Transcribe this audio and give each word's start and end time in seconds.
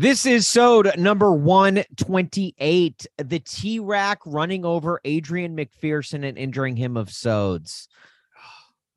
This 0.00 0.26
is 0.26 0.46
Sode 0.46 0.96
number 0.96 1.32
128. 1.32 3.06
The 3.16 3.38
T-Rac 3.40 4.20
running 4.24 4.64
over 4.64 5.00
Adrian 5.04 5.56
McPherson 5.56 6.24
and 6.24 6.38
injuring 6.38 6.76
him 6.76 6.96
of 6.96 7.08
Sodes. 7.08 7.88
Oh, 8.36 8.40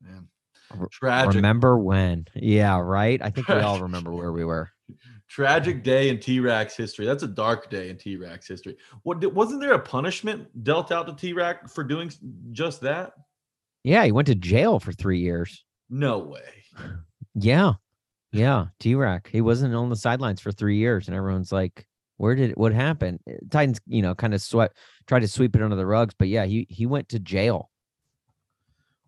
man. 0.00 0.28
Tragic. 0.92 1.34
Remember 1.34 1.76
when? 1.76 2.28
Yeah, 2.36 2.78
right. 2.78 3.20
I 3.20 3.30
think 3.30 3.48
we 3.48 3.56
all 3.56 3.80
remember 3.80 4.12
where 4.12 4.30
we 4.30 4.44
were. 4.44 4.70
Tragic 5.28 5.82
day 5.82 6.08
in 6.08 6.20
T-Rac's 6.20 6.76
history. 6.76 7.04
That's 7.04 7.24
a 7.24 7.28
dark 7.28 7.68
day 7.68 7.90
in 7.90 7.96
T-Rac's 7.96 8.46
history. 8.46 8.76
What 9.02 9.26
wasn't 9.34 9.60
there 9.60 9.72
a 9.72 9.80
punishment 9.80 10.62
dealt 10.62 10.92
out 10.92 11.08
to 11.08 11.16
T-Rac 11.16 11.68
for 11.68 11.82
doing 11.82 12.12
just 12.52 12.80
that? 12.82 13.14
Yeah, 13.82 14.04
he 14.04 14.12
went 14.12 14.28
to 14.28 14.36
jail 14.36 14.78
for 14.78 14.92
three 14.92 15.18
years. 15.18 15.64
No 15.90 16.18
way. 16.18 16.64
Yeah. 17.34 17.72
Yeah, 18.32 18.66
T-Rac. 18.80 19.28
He 19.30 19.40
wasn't 19.40 19.74
on 19.74 19.90
the 19.90 19.96
sidelines 19.96 20.40
for 20.40 20.52
three 20.52 20.76
years, 20.76 21.06
and 21.06 21.16
everyone's 21.16 21.52
like, 21.52 21.86
"Where 22.16 22.34
did 22.34 22.56
what 22.56 22.72
happened?" 22.72 23.20
Eh, 23.28 23.36
Titans, 23.50 23.78
you 23.86 24.00
know, 24.00 24.14
kind 24.14 24.32
of 24.32 24.40
sweat, 24.40 24.72
tried 25.06 25.20
to 25.20 25.28
sweep 25.28 25.54
it 25.54 25.62
under 25.62 25.76
the 25.76 25.86
rugs, 25.86 26.14
but 26.18 26.28
yeah, 26.28 26.46
he 26.46 26.66
he 26.70 26.86
went 26.86 27.10
to 27.10 27.18
jail. 27.18 27.70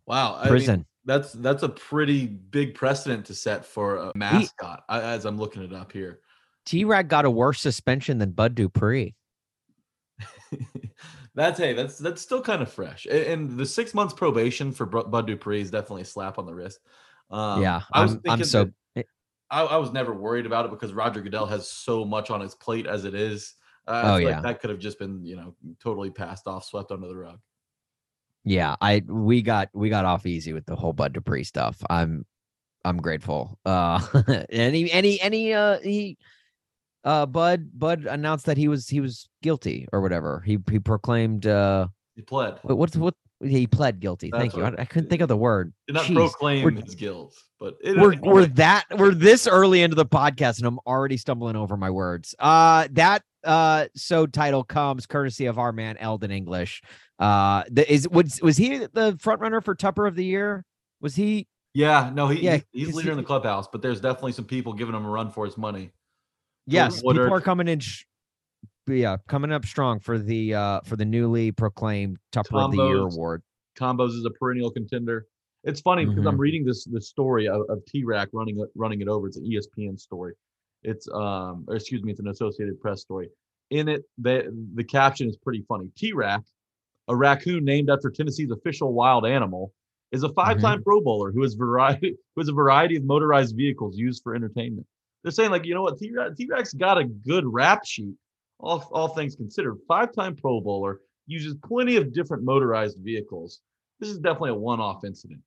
Wow, 0.07 0.43
prison. 0.47 0.75
I 0.75 0.77
mean, 0.77 0.87
that's 1.07 1.33
that's 1.33 1.63
a 1.63 1.71
pretty 1.71 2.27
big 2.27 2.75
precedent 2.75 3.27
to 3.27 3.35
set 3.35 3.65
for 3.65 3.97
a 3.97 4.13
mascot. 4.15 4.85
He, 4.91 4.97
as 4.97 5.25
I'm 5.25 5.39
looking 5.39 5.63
it 5.63 5.73
up 5.73 5.91
here, 5.91 6.21
T-Rac 6.67 7.09
got 7.09 7.25
a 7.25 7.31
worse 7.31 7.61
suspension 7.61 8.19
than 8.19 8.33
Bud 8.33 8.55
Dupree. 8.55 9.15
that's 11.35 11.59
hey, 11.59 11.73
that's 11.73 11.97
that's 11.97 12.21
still 12.21 12.43
kind 12.43 12.61
of 12.61 12.71
fresh. 12.71 13.07
And, 13.07 13.57
the 13.57 13.67
six 13.67 13.95
months 13.95 14.13
probation 14.13 14.71
for 14.71 14.85
Bud 14.87 15.27
Dupree 15.27 15.63
is 15.63 15.71
definitely 15.71 16.03
a 16.03 16.07
slap 16.07 16.39
on 16.39 16.45
the 16.45 16.55
wrist. 16.55 16.79
Um, 17.31 17.63
yeah, 17.63 17.83
I'm, 17.93 18.21
I'm 18.29 18.45
so 18.45 18.71
I, 19.55 19.63
I, 19.63 19.77
was 19.77 19.93
never 19.93 20.13
worried 20.13 20.47
about 20.47 20.65
it 20.65 20.73
because 20.73 20.93
Roger 20.93 21.21
Goodell 21.21 21.47
has 21.47 21.71
so 21.71 22.05
much 22.05 22.31
on 22.31 22.41
his 22.41 22.55
plate 22.55 22.87
as 22.87 23.05
it 23.05 23.15
is. 23.15 23.55
Uh, 23.87 24.03
oh 24.05 24.17
yeah, 24.17 24.37
like 24.37 24.43
that 24.43 24.61
could 24.61 24.71
have 24.71 24.79
just 24.79 24.99
been 24.99 25.25
you 25.25 25.37
know 25.37 25.55
totally 25.81 26.11
passed 26.11 26.49
off, 26.49 26.65
swept 26.65 26.91
under 26.91 27.07
the 27.07 27.17
rug. 27.17 27.39
Yeah, 28.45 28.77
I 28.81 29.03
we 29.07 29.43
got 29.43 29.69
we 29.73 29.91
got 29.91 30.05
off 30.05 30.27
easy 30.27 30.53
with 30.53 30.67
the 30.67 30.75
whole 30.75 30.93
Bud 30.93 31.13
Dupree 31.13 31.45
stuff. 31.45 31.77
I'm 31.89 32.27
I'm 32.85 32.99
grateful. 32.99 33.59
Uh, 33.65 34.01
any 34.51 34.91
any 34.91 35.21
any 35.21 35.55
uh 35.55 35.79
he 35.81 36.19
uh 37.05 37.27
Bud 37.27 37.71
Bud 37.79 38.07
announced 38.07 38.47
that 38.47 38.57
he 38.57 38.69
was 38.69 38.89
he 38.89 39.01
was 39.01 39.29
guilty 39.43 39.87
or 39.93 40.01
whatever. 40.01 40.43
He 40.45 40.59
he 40.71 40.81
proclaimed 40.81 41.47
uh 41.47 41.89
he 42.17 42.23
pled. 42.23 42.59
What's 42.63 42.97
what 42.97 43.15
he 43.45 43.67
pled 43.67 44.01
guilty. 44.01 44.31
That's 44.31 44.41
Thank 44.41 44.57
you. 44.57 44.65
I, 44.65 44.83
I, 44.83 44.85
couldn't 44.85 45.11
think 45.11 45.23
of 45.23 45.29
the 45.29 45.37
word. 45.37 45.73
Did 45.87 45.95
not 45.95 46.05
Jeez. 46.05 46.15
proclaim 46.15 46.65
we're, 46.65 46.71
his 46.73 46.95
guilt, 46.95 47.35
but 47.61 47.75
it, 47.83 47.97
we're 47.97 48.17
we're 48.21 48.47
that 48.47 48.85
we're 48.97 49.15
this 49.15 49.47
early 49.47 49.83
into 49.83 49.97
the 49.97 50.07
podcast, 50.07 50.59
and 50.59 50.67
I'm 50.67 50.79
already 50.87 51.17
stumbling 51.17 51.57
over 51.57 51.77
my 51.77 51.91
words. 51.91 52.35
Uh, 52.39 52.89
that 52.93 53.23
uh, 53.45 53.87
so 53.95 54.27
title 54.27 54.65
comes 54.65 55.07
courtesy 55.07 55.47
of 55.47 55.59
our 55.59 55.73
man 55.73 55.97
Eldon 55.99 56.31
English. 56.31 56.83
Uh, 57.19 57.65
the, 57.71 57.91
is 57.93 58.09
was 58.09 58.41
was 58.43 58.57
he 58.57 58.79
the 58.79 59.17
front 59.21 59.41
runner 59.41 59.61
for 59.61 59.75
Tupper 59.75 60.07
of 60.07 60.17
the 60.17 60.25
Year? 60.25 60.65
Was 61.01 61.15
he? 61.15 61.47
Yeah, 61.75 62.11
no, 62.15 62.29
he, 62.29 62.41
yeah, 62.41 62.59
he's, 62.73 62.87
he's 62.87 62.95
leader 62.95 63.09
he, 63.09 63.13
in 63.13 63.17
the 63.19 63.25
clubhouse, 63.25 63.67
but 63.71 63.83
there's 63.83 64.01
definitely 64.01 64.33
some 64.33 64.45
people 64.45 64.73
giving 64.73 64.95
him 64.95 65.05
a 65.05 65.09
run 65.09 65.31
for 65.31 65.45
his 65.45 65.59
money. 65.59 65.91
Yes, 66.67 67.03
Woodard, 67.03 67.25
people 67.25 67.37
are 67.37 67.41
coming 67.41 67.69
in. 67.69 67.81
Sh- 67.81 68.05
yeah, 68.87 69.17
coming 69.29 69.53
up 69.53 69.65
strong 69.65 70.01
for 70.01 70.19
the 70.19 70.55
uh 70.55 70.81
for 70.85 70.97
the 70.97 71.05
newly 71.05 71.53
proclaimed 71.53 72.19
Tupper 72.33 72.51
Combos, 72.51 72.65
of 72.65 72.71
the 72.73 72.87
Year 72.87 72.99
award. 72.99 73.43
Combos 73.79 74.11
is 74.11 74.25
a 74.25 74.31
perennial 74.31 74.71
contender. 74.71 75.27
It's 75.65 75.81
funny 75.81 76.05
because 76.05 76.21
mm-hmm. 76.21 76.29
I'm 76.29 76.37
reading 76.37 76.65
this 76.65 76.85
this 76.85 77.09
story 77.09 77.49
of, 77.49 77.63
of 77.69 77.85
T-Rac 77.87 78.29
running 78.33 78.61
it 78.61 78.69
running 78.75 79.01
it 79.01 79.09
over. 79.09 79.27
It's 79.27 79.37
an 79.37 79.45
ESPN 79.45 79.99
story. 79.99 80.35
It's 80.83 81.09
um 81.09 81.65
or 81.69 81.77
excuse 81.77 82.03
me, 82.03 82.13
it's 82.13 82.21
an 82.21 82.29
Associated 82.29 82.81
Press 82.81 83.01
story. 83.01 83.29
In 83.71 83.89
it, 83.89 84.05
the 84.19 84.53
the 84.75 84.85
caption 84.85 85.29
is 85.29 85.37
pretty 85.37 85.65
funny. 85.67 85.91
T-Rac, 85.97 86.43
a 87.09 87.17
raccoon 87.17 87.65
named 87.65 87.89
after 87.91 88.11
Tennessee's 88.11 88.51
official 88.51 88.93
wild 88.93 89.27
animal, 89.27 89.73
is 90.13 90.23
a 90.23 90.29
five-time 90.35 90.79
mm-hmm. 90.79 90.83
Pro 90.83 91.01
Bowler 91.01 91.33
who 91.33 91.43
has 91.43 91.55
variety 91.55 92.17
who 92.35 92.41
has 92.41 92.49
a 92.49 92.53
variety 92.53 92.97
of 92.97 93.05
motorized 93.05 93.57
vehicles 93.57 93.97
used 93.97 94.23
for 94.23 94.35
entertainment. 94.35 94.87
They're 95.23 95.33
saying 95.33 95.51
like, 95.51 95.65
you 95.65 95.75
know 95.75 95.83
what, 95.83 95.99
T-Rac's 95.99 96.75
got 96.75 96.99
a 96.99 97.05
good 97.05 97.45
rap 97.47 97.87
sheet 97.87 98.15
all, 98.65 98.89
all 98.93 99.09
things 99.09 99.37
considered, 99.37 99.77
five 99.87 100.13
time 100.13 100.35
Pro 100.35 100.61
Bowler, 100.61 101.01
uses 101.27 101.55
plenty 101.65 101.97
of 101.97 102.13
different 102.13 102.45
motorized 102.45 102.99
vehicles. 103.01 103.61
This 104.01 104.09
is 104.09 104.19
definitely 104.19 104.51
a 104.51 104.55
one 104.55 104.81
off 104.81 105.05
incident. 105.05 105.41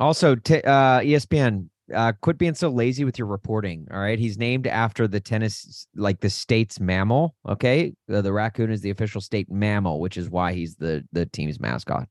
Also, 0.00 0.34
t- 0.34 0.62
uh, 0.62 1.00
ESPN, 1.00 1.68
uh, 1.94 2.12
quit 2.20 2.38
being 2.38 2.54
so 2.54 2.68
lazy 2.68 3.04
with 3.04 3.18
your 3.18 3.26
reporting. 3.26 3.86
All 3.92 4.00
right. 4.00 4.18
He's 4.18 4.38
named 4.38 4.66
after 4.66 5.06
the 5.06 5.20
tennis, 5.20 5.86
like 5.94 6.20
the 6.20 6.30
state's 6.30 6.80
mammal. 6.80 7.34
Okay. 7.48 7.94
Uh, 8.12 8.20
the 8.20 8.32
raccoon 8.32 8.70
is 8.70 8.80
the 8.80 8.90
official 8.90 9.20
state 9.20 9.50
mammal, 9.50 10.00
which 10.00 10.16
is 10.16 10.28
why 10.28 10.52
he's 10.52 10.76
the, 10.76 11.04
the 11.12 11.26
team's 11.26 11.60
mascot. 11.60 12.08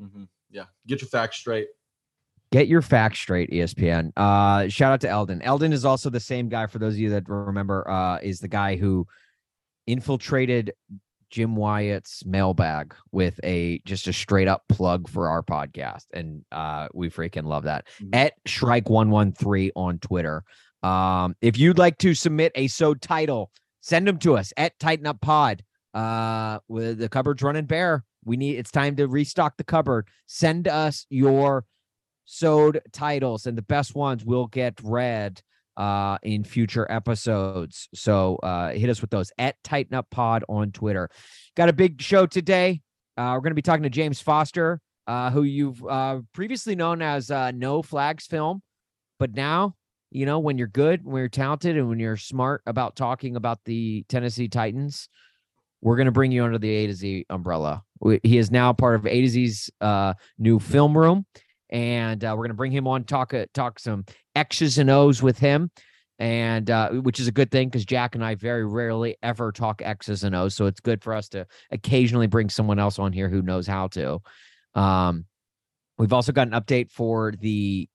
Mm-hmm. 0.00 0.24
Yeah. 0.50 0.64
Get 0.86 1.00
your 1.00 1.08
facts 1.08 1.38
straight. 1.38 1.68
Get 2.52 2.68
your 2.68 2.82
facts 2.82 3.18
straight, 3.18 3.50
ESPN. 3.50 4.12
Uh, 4.16 4.68
shout 4.68 4.92
out 4.92 5.00
to 5.00 5.08
Eldon. 5.08 5.42
Eldon 5.42 5.72
is 5.72 5.84
also 5.84 6.10
the 6.10 6.20
same 6.20 6.48
guy, 6.48 6.66
for 6.66 6.78
those 6.78 6.94
of 6.94 7.00
you 7.00 7.10
that 7.10 7.28
remember, 7.28 7.88
uh, 7.90 8.18
is 8.18 8.38
the 8.38 8.48
guy 8.48 8.76
who 8.76 9.06
infiltrated 9.86 10.72
Jim 11.30 11.56
Wyatt's 11.56 12.24
mailbag 12.24 12.94
with 13.12 13.38
a 13.42 13.80
just 13.84 14.06
a 14.06 14.12
straight 14.12 14.48
up 14.48 14.62
plug 14.68 15.08
for 15.08 15.28
our 15.28 15.42
podcast. 15.42 16.04
And 16.12 16.44
uh, 16.52 16.88
we 16.94 17.10
freaking 17.10 17.44
love 17.44 17.64
that. 17.64 17.86
Mm-hmm. 18.00 18.14
At 18.14 18.32
Shrike113 18.46 19.70
on 19.74 19.98
Twitter. 19.98 20.44
Um, 20.82 21.34
if 21.40 21.58
you'd 21.58 21.78
like 21.78 21.98
to 21.98 22.14
submit 22.14 22.52
a 22.54 22.68
so 22.68 22.94
title, 22.94 23.50
send 23.80 24.06
them 24.06 24.18
to 24.18 24.36
us 24.36 24.52
at 24.56 24.78
Titan 24.78 25.06
Up 25.06 25.20
Pod. 25.20 25.62
Uh, 25.94 26.58
with 26.68 26.98
the 26.98 27.08
cupboard's 27.08 27.42
running 27.42 27.64
bare. 27.64 28.04
We 28.22 28.36
need 28.36 28.58
it's 28.58 28.70
time 28.70 28.96
to 28.96 29.06
restock 29.06 29.56
the 29.56 29.64
cupboard. 29.64 30.08
Send 30.26 30.68
us 30.68 31.06
your 31.08 31.64
sewed 32.26 32.82
titles, 32.92 33.46
and 33.46 33.56
the 33.56 33.62
best 33.62 33.94
ones 33.94 34.22
will 34.22 34.46
get 34.46 34.78
read 34.82 35.40
uh, 35.76 36.18
in 36.22 36.44
future 36.44 36.86
episodes. 36.90 37.88
So 37.94 38.36
uh, 38.36 38.72
hit 38.72 38.90
us 38.90 39.00
with 39.00 39.10
those 39.10 39.32
at 39.38 39.56
Titan 39.62 39.94
Up 39.94 40.08
Pod 40.10 40.44
on 40.48 40.72
Twitter. 40.72 41.10
Got 41.56 41.68
a 41.68 41.72
big 41.72 42.00
show 42.00 42.26
today. 42.26 42.80
Uh, 43.16 43.32
we're 43.34 43.40
going 43.40 43.50
to 43.50 43.56
be 43.56 43.62
talking 43.62 43.82
to 43.82 43.90
James 43.90 44.20
Foster, 44.20 44.80
uh, 45.06 45.30
who 45.30 45.42
you've 45.42 45.84
uh, 45.86 46.20
previously 46.32 46.74
known 46.74 47.02
as 47.02 47.30
uh, 47.30 47.50
No 47.52 47.82
Flags 47.82 48.26
Film, 48.26 48.62
but 49.18 49.34
now 49.34 49.74
you 50.10 50.26
know 50.26 50.38
when 50.38 50.58
you're 50.58 50.66
good, 50.66 51.04
when 51.04 51.20
you're 51.20 51.28
talented, 51.28 51.76
and 51.76 51.88
when 51.88 51.98
you're 51.98 52.16
smart 52.16 52.62
about 52.66 52.96
talking 52.96 53.36
about 53.36 53.58
the 53.64 54.04
Tennessee 54.08 54.48
Titans. 54.48 55.08
We're 55.82 55.96
going 55.96 56.06
to 56.06 56.12
bring 56.12 56.32
you 56.32 56.42
under 56.42 56.58
the 56.58 56.70
A 56.70 56.86
to 56.86 56.94
Z 56.94 57.26
umbrella. 57.28 57.82
We, 58.00 58.18
he 58.22 58.38
is 58.38 58.50
now 58.50 58.72
part 58.72 58.96
of 58.96 59.06
A 59.06 59.20
to 59.20 59.28
Z's 59.28 59.70
uh, 59.80 60.14
new 60.38 60.58
film 60.58 60.96
room 60.96 61.26
and 61.70 62.24
uh, 62.24 62.28
we're 62.30 62.44
going 62.44 62.50
to 62.50 62.54
bring 62.54 62.72
him 62.72 62.86
on 62.86 63.04
talk 63.04 63.34
uh, 63.34 63.46
talk 63.52 63.78
some 63.78 64.04
X's 64.36 64.78
and 64.78 64.90
O's 64.90 65.22
with 65.22 65.38
him, 65.38 65.70
and 66.18 66.70
uh, 66.70 66.90
which 66.90 67.18
is 67.18 67.26
a 67.26 67.32
good 67.32 67.50
thing 67.50 67.68
because 67.68 67.84
Jack 67.84 68.14
and 68.14 68.24
I 68.24 68.36
very 68.36 68.64
rarely 68.64 69.16
ever 69.22 69.50
talk 69.50 69.82
X's 69.82 70.22
and 70.22 70.34
O's, 70.36 70.54
so 70.54 70.66
it's 70.66 70.80
good 70.80 71.02
for 71.02 71.14
us 71.14 71.28
to 71.30 71.46
occasionally 71.70 72.26
bring 72.28 72.48
someone 72.50 72.78
else 72.78 72.98
on 72.98 73.12
here 73.12 73.28
who 73.28 73.42
knows 73.42 73.66
how 73.66 73.88
to. 73.88 74.20
Um, 74.74 75.24
we've 75.98 76.12
also 76.12 76.32
got 76.32 76.46
an 76.46 76.54
update 76.54 76.90
for 76.90 77.32
the 77.40 77.88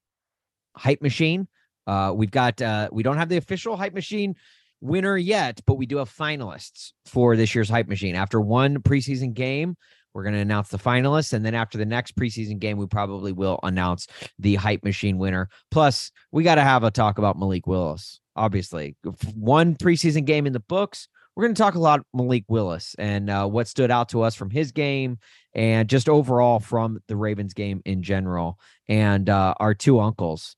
hype 0.75 1.01
machine. 1.01 1.47
Uh, 1.87 2.11
we've 2.15 2.31
got 2.31 2.61
uh, 2.61 2.89
we 2.91 3.03
don't 3.03 3.17
have 3.17 3.29
the 3.29 3.37
official 3.37 3.77
hype 3.77 3.93
machine 3.93 4.35
winner 4.81 5.15
yet, 5.15 5.61
but 5.65 5.75
we 5.75 5.85
do 5.85 5.97
have 5.97 6.09
finalists 6.09 6.91
for 7.05 7.35
this 7.35 7.53
year's 7.55 7.69
hype 7.69 7.87
machine. 7.87 8.15
After 8.15 8.41
one 8.41 8.79
preseason 8.79 9.33
game, 9.33 9.77
we're 10.13 10.23
going 10.23 10.35
to 10.35 10.41
announce 10.41 10.69
the 10.69 10.77
finalists. 10.77 11.33
And 11.33 11.45
then 11.45 11.55
after 11.55 11.77
the 11.77 11.85
next 11.85 12.15
preseason 12.15 12.59
game, 12.59 12.77
we 12.77 12.87
probably 12.87 13.31
will 13.31 13.59
announce 13.63 14.07
the 14.39 14.55
hype 14.55 14.83
machine 14.83 15.17
winner. 15.17 15.49
Plus, 15.69 16.11
we 16.31 16.43
got 16.43 16.55
to 16.55 16.61
have 16.61 16.83
a 16.83 16.91
talk 16.91 17.17
about 17.17 17.37
Malik 17.37 17.67
Willis. 17.67 18.19
Obviously, 18.35 18.95
one 19.35 19.75
preseason 19.75 20.25
game 20.25 20.47
in 20.47 20.53
the 20.53 20.59
books. 20.59 21.07
We're 21.35 21.43
going 21.45 21.55
to 21.55 21.61
talk 21.61 21.75
a 21.75 21.79
lot 21.79 22.01
Malik 22.13 22.43
Willis 22.49 22.95
and 22.99 23.29
uh, 23.29 23.47
what 23.47 23.67
stood 23.67 23.89
out 23.89 24.09
to 24.09 24.21
us 24.21 24.35
from 24.35 24.49
his 24.49 24.71
game 24.73 25.17
and 25.53 25.87
just 25.87 26.09
overall 26.09 26.59
from 26.59 26.99
the 27.07 27.15
Ravens 27.15 27.53
game 27.53 27.81
in 27.85 28.03
general. 28.03 28.59
And 28.89 29.29
uh, 29.29 29.53
our 29.59 29.73
two 29.73 29.99
uncles, 29.99 30.55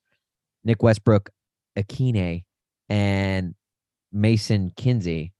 Nick 0.63 0.81
Westbrook 0.81 1.29
Akine 1.77 2.43
and 2.89 3.53
Mason 4.11 4.71
Kinsey, 4.75 5.31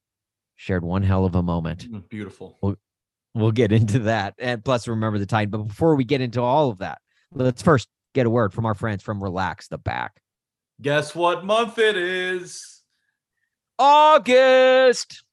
shared 0.55 0.83
one 0.83 1.03
hell 1.03 1.25
of 1.25 1.35
a 1.35 1.43
moment. 1.43 1.91
Mm, 1.91 2.07
Beautiful. 2.09 2.57
We'll, 2.61 2.75
we'll 3.33 3.51
get 3.51 3.71
into 3.71 3.99
that. 3.99 4.35
And 4.39 4.63
plus, 4.63 4.87
remember 4.87 5.19
the 5.19 5.25
time. 5.25 5.49
But 5.49 5.63
before 5.63 5.95
we 5.95 6.03
get 6.03 6.21
into 6.21 6.41
all 6.41 6.69
of 6.69 6.79
that, 6.79 6.99
let's 7.31 7.61
first 7.61 7.87
get 8.13 8.25
a 8.25 8.29
word 8.29 8.53
from 8.53 8.65
our 8.65 8.75
friends 8.75 9.03
from 9.03 9.21
Relax 9.21 9.67
the 9.67 9.77
Back. 9.77 10.21
Guess 10.81 11.15
what 11.15 11.45
month 11.45 11.77
it 11.77 11.95
is? 11.95 12.81
August, 13.79 15.23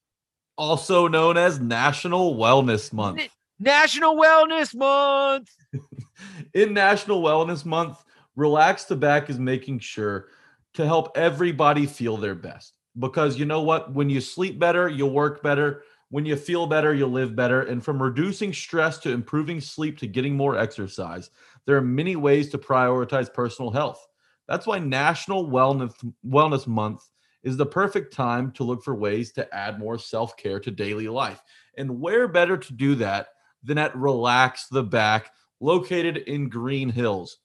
Also 0.56 1.08
known 1.08 1.36
as 1.36 1.60
National 1.60 2.36
Wellness 2.36 2.92
Month. 2.92 3.28
National 3.58 4.16
Wellness 4.16 4.74
Month. 4.74 5.50
In 6.54 6.72
National 6.72 7.22
Wellness 7.22 7.64
Month, 7.64 7.98
Relax 8.36 8.84
the 8.84 8.96
Back 8.96 9.28
is 9.30 9.38
making 9.38 9.80
sure 9.80 10.28
to 10.74 10.86
help 10.86 11.16
everybody 11.16 11.86
feel 11.86 12.16
their 12.16 12.34
best. 12.34 12.74
Because 12.98 13.38
you 13.38 13.44
know 13.44 13.62
what? 13.62 13.92
When 13.92 14.10
you 14.10 14.20
sleep 14.20 14.58
better, 14.58 14.88
you'll 14.88 15.10
work 15.10 15.42
better. 15.42 15.82
When 16.10 16.26
you 16.26 16.36
feel 16.36 16.66
better, 16.66 16.92
you'll 16.92 17.10
live 17.10 17.36
better. 17.36 17.62
And 17.62 17.84
from 17.84 18.02
reducing 18.02 18.52
stress 18.52 18.98
to 18.98 19.12
improving 19.12 19.60
sleep 19.60 19.96
to 19.98 20.06
getting 20.06 20.36
more 20.36 20.58
exercise, 20.58 21.30
there 21.66 21.76
are 21.76 21.82
many 21.82 22.16
ways 22.16 22.50
to 22.50 22.58
prioritize 22.58 23.32
personal 23.32 23.70
health. 23.70 24.06
That's 24.48 24.66
why 24.66 24.80
National 24.80 25.48
Wellness 25.48 25.94
Wellness 26.26 26.66
Month 26.66 27.08
is 27.44 27.56
the 27.56 27.66
perfect 27.66 28.12
time 28.12 28.50
to 28.52 28.64
look 28.64 28.82
for 28.82 28.94
ways 28.94 29.32
to 29.32 29.54
add 29.54 29.78
more 29.78 29.98
self-care 29.98 30.60
to 30.60 30.70
daily 30.70 31.08
life. 31.08 31.40
And 31.78 32.00
where 32.00 32.28
better 32.28 32.56
to 32.56 32.72
do 32.72 32.96
that 32.96 33.28
than 33.62 33.78
at 33.78 33.96
Relax 33.96 34.66
the 34.66 34.82
Back, 34.82 35.30
located 35.60 36.18
in 36.18 36.48
Green 36.48 36.90
Hills. 36.90 37.38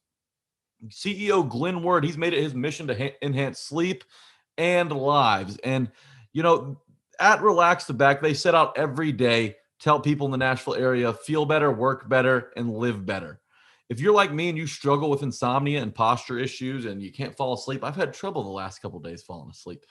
CEO 0.88 1.48
Glenn 1.48 1.84
Ward, 1.84 2.04
he's 2.04 2.18
made 2.18 2.34
it 2.34 2.44
his 2.44 2.54
mission 2.54 2.88
to 2.88 2.98
ha- 2.98 3.16
enhance 3.22 3.60
sleep 3.60 4.04
and 4.58 4.92
lives. 4.92 5.58
And, 5.64 5.92
you 6.34 6.44
know, 6.44 6.82
at 7.20 7.42
Relax 7.42 7.86
the 7.86 7.94
Back, 7.94 8.22
they 8.22 8.34
set 8.34 8.56
out 8.56 8.78
every 8.78 9.12
day 9.12 9.56
to 9.80 9.90
help 9.90 10.04
people 10.04 10.26
in 10.26 10.32
the 10.32 10.38
Nashville 10.38 10.76
area 10.76 11.14
feel 11.14 11.46
better, 11.46 11.72
work 11.72 12.08
better, 12.10 12.52
and 12.56 12.72
live 12.72 13.06
better. 13.06 13.40
If 13.90 14.00
you're 14.00 14.14
like 14.14 14.34
me 14.34 14.50
and 14.50 14.58
you 14.58 14.66
struggle 14.66 15.10
with 15.10 15.22
insomnia 15.22 15.82
and 15.82 15.94
posture 15.94 16.40
issues 16.40 16.86
and 16.86 17.02
you 17.02 17.12
can't 17.12 17.36
fall 17.38 17.54
asleep, 17.54 17.84
I've 17.84 17.96
had 17.96 18.14
trouble 18.14 18.44
the 18.44 18.50
last 18.50 18.82
couple 18.82 19.00
days 19.00 19.22
falling 19.22 19.52
asleep. 19.52 19.86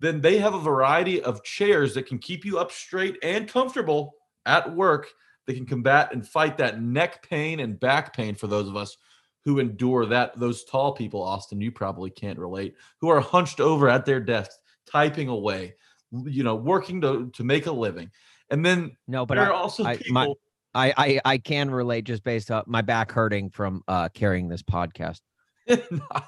Then 0.00 0.20
they 0.20 0.38
have 0.38 0.54
a 0.54 0.60
variety 0.60 1.22
of 1.22 1.44
chairs 1.44 1.94
that 1.94 2.06
can 2.06 2.18
keep 2.18 2.44
you 2.44 2.58
up 2.58 2.72
straight 2.72 3.18
and 3.22 3.48
comfortable 3.48 4.14
at 4.44 4.74
work. 4.74 5.08
They 5.46 5.54
can 5.54 5.66
combat 5.66 6.12
and 6.12 6.26
fight 6.26 6.58
that 6.58 6.82
neck 6.82 7.28
pain 7.28 7.60
and 7.60 7.78
back 7.78 8.14
pain 8.14 8.34
for 8.34 8.48
those 8.48 8.68
of 8.68 8.76
us 8.76 8.96
who 9.44 9.60
endure 9.60 10.06
that. 10.06 10.38
Those 10.38 10.64
tall 10.64 10.92
people, 10.92 11.22
Austin, 11.22 11.60
you 11.60 11.70
probably 11.70 12.10
can't 12.10 12.38
relate, 12.38 12.74
who 13.00 13.08
are 13.08 13.20
hunched 13.20 13.60
over 13.60 13.88
at 13.88 14.04
their 14.04 14.20
desks, 14.20 14.58
typing 14.90 15.28
away, 15.28 15.74
you 16.12 16.42
know, 16.44 16.54
working 16.56 17.00
to, 17.02 17.30
to 17.34 17.44
make 17.44 17.66
a 17.66 17.72
living. 17.72 18.10
And 18.50 18.64
then 18.64 18.96
No, 19.08 19.26
but 19.26 19.34
there 19.36 19.44
I, 19.44 19.48
are 19.48 19.52
also 19.54 19.84
I- 19.84 19.96
people. 19.96 20.12
my- 20.14 20.32
I, 20.74 20.92
I 20.98 21.20
I 21.24 21.38
can 21.38 21.70
relate 21.70 22.04
just 22.04 22.22
based 22.22 22.50
on 22.50 22.62
my 22.66 22.82
back 22.82 23.10
hurting 23.10 23.48
from 23.48 23.82
uh 23.88 24.10
carrying 24.10 24.46
this 24.48 24.62
podcast. 24.62 25.20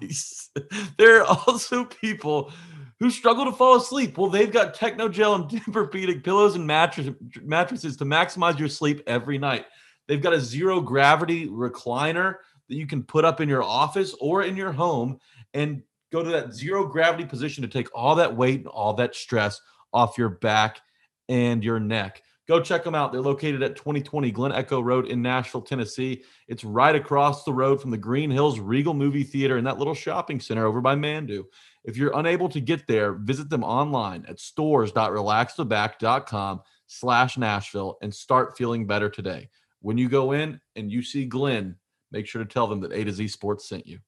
nice. 0.00 0.50
There 0.96 1.20
are 1.22 1.26
also 1.46 1.84
people 1.84 2.50
who 2.98 3.10
struggle 3.10 3.44
to 3.44 3.52
fall 3.52 3.76
asleep. 3.76 4.16
Well, 4.16 4.30
they've 4.30 4.50
got 4.50 4.74
Technogel 4.74 5.34
and 5.34 5.44
Tempur-Pedic 5.50 6.24
pillows 6.24 6.54
and 6.54 6.66
mattress, 6.66 7.10
mattresses 7.42 7.96
to 7.98 8.04
maximize 8.06 8.58
your 8.58 8.68
sleep 8.68 9.02
every 9.06 9.36
night. 9.36 9.66
They've 10.06 10.22
got 10.22 10.32
a 10.32 10.40
zero 10.40 10.80
gravity 10.80 11.46
recliner 11.46 12.36
that 12.68 12.74
you 12.74 12.86
can 12.86 13.02
put 13.02 13.24
up 13.26 13.40
in 13.42 13.48
your 13.50 13.62
office 13.62 14.14
or 14.18 14.42
in 14.42 14.56
your 14.56 14.72
home 14.72 15.18
and 15.54 15.82
go 16.12 16.22
to 16.22 16.30
that 16.30 16.54
zero 16.54 16.86
gravity 16.86 17.24
position 17.24 17.62
to 17.62 17.68
take 17.68 17.88
all 17.94 18.14
that 18.16 18.36
weight 18.36 18.60
and 18.60 18.68
all 18.68 18.94
that 18.94 19.14
stress 19.14 19.60
off 19.92 20.18
your 20.18 20.28
back 20.28 20.80
and 21.28 21.62
your 21.62 21.80
neck. 21.80 22.22
Go 22.48 22.60
check 22.62 22.82
them 22.82 22.94
out. 22.94 23.12
They're 23.12 23.20
located 23.20 23.62
at 23.62 23.76
2020 23.76 24.30
Glen 24.30 24.52
Echo 24.52 24.80
Road 24.80 25.08
in 25.08 25.20
Nashville, 25.20 25.60
Tennessee. 25.60 26.22
It's 26.48 26.64
right 26.64 26.96
across 26.96 27.44
the 27.44 27.52
road 27.52 27.82
from 27.82 27.90
the 27.90 27.98
Green 27.98 28.30
Hills 28.30 28.58
Regal 28.58 28.94
Movie 28.94 29.22
Theater 29.22 29.58
and 29.58 29.66
that 29.66 29.76
little 29.76 29.94
shopping 29.94 30.40
center 30.40 30.64
over 30.64 30.80
by 30.80 30.94
Mandu. 30.94 31.44
If 31.84 31.98
you're 31.98 32.16
unable 32.16 32.48
to 32.48 32.60
get 32.60 32.86
there, 32.86 33.12
visit 33.12 33.50
them 33.50 33.62
online 33.62 34.24
at 34.26 34.40
stores.relaxtheback.com 34.40 36.62
slash 36.86 37.36
Nashville 37.36 37.98
and 38.00 38.14
start 38.14 38.56
feeling 38.56 38.86
better 38.86 39.10
today. 39.10 39.50
When 39.80 39.98
you 39.98 40.08
go 40.08 40.32
in 40.32 40.58
and 40.74 40.90
you 40.90 41.02
see 41.02 41.26
Glenn, 41.26 41.76
make 42.10 42.26
sure 42.26 42.42
to 42.42 42.48
tell 42.48 42.66
them 42.66 42.80
that 42.80 42.92
A 42.92 43.04
to 43.04 43.12
Z 43.12 43.28
Sports 43.28 43.68
sent 43.68 43.86
you. 43.86 43.98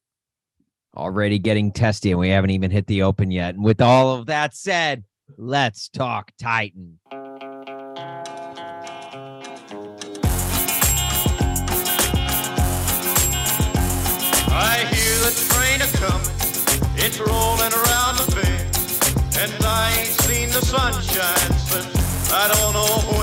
Already 0.96 1.38
getting 1.38 1.70
testy, 1.70 2.10
and 2.10 2.18
we 2.18 2.30
haven't 2.30 2.50
even 2.50 2.72
hit 2.72 2.88
the 2.88 3.02
open 3.02 3.30
yet. 3.30 3.54
And 3.54 3.62
with 3.62 3.80
all 3.80 4.16
of 4.16 4.26
that 4.26 4.54
said, 4.54 5.04
let's 5.38 5.88
talk 5.88 6.32
Titan. 6.36 6.98
I 14.52 14.78
hear 14.90 15.14
the 15.22 15.30
train 15.48 15.80
a 15.80 15.86
coming, 15.96 16.26
it's 16.96 17.20
rolling 17.20 17.72
around 17.72 18.16
the 18.18 18.26
bend, 18.34 18.66
and 19.38 19.64
I 19.64 19.94
ain't 19.96 20.08
seen 20.08 20.48
the 20.48 20.60
sunshine 20.60 21.56
since 21.56 22.32
I 22.32 22.48
don't 22.48 22.72
know 22.74 23.19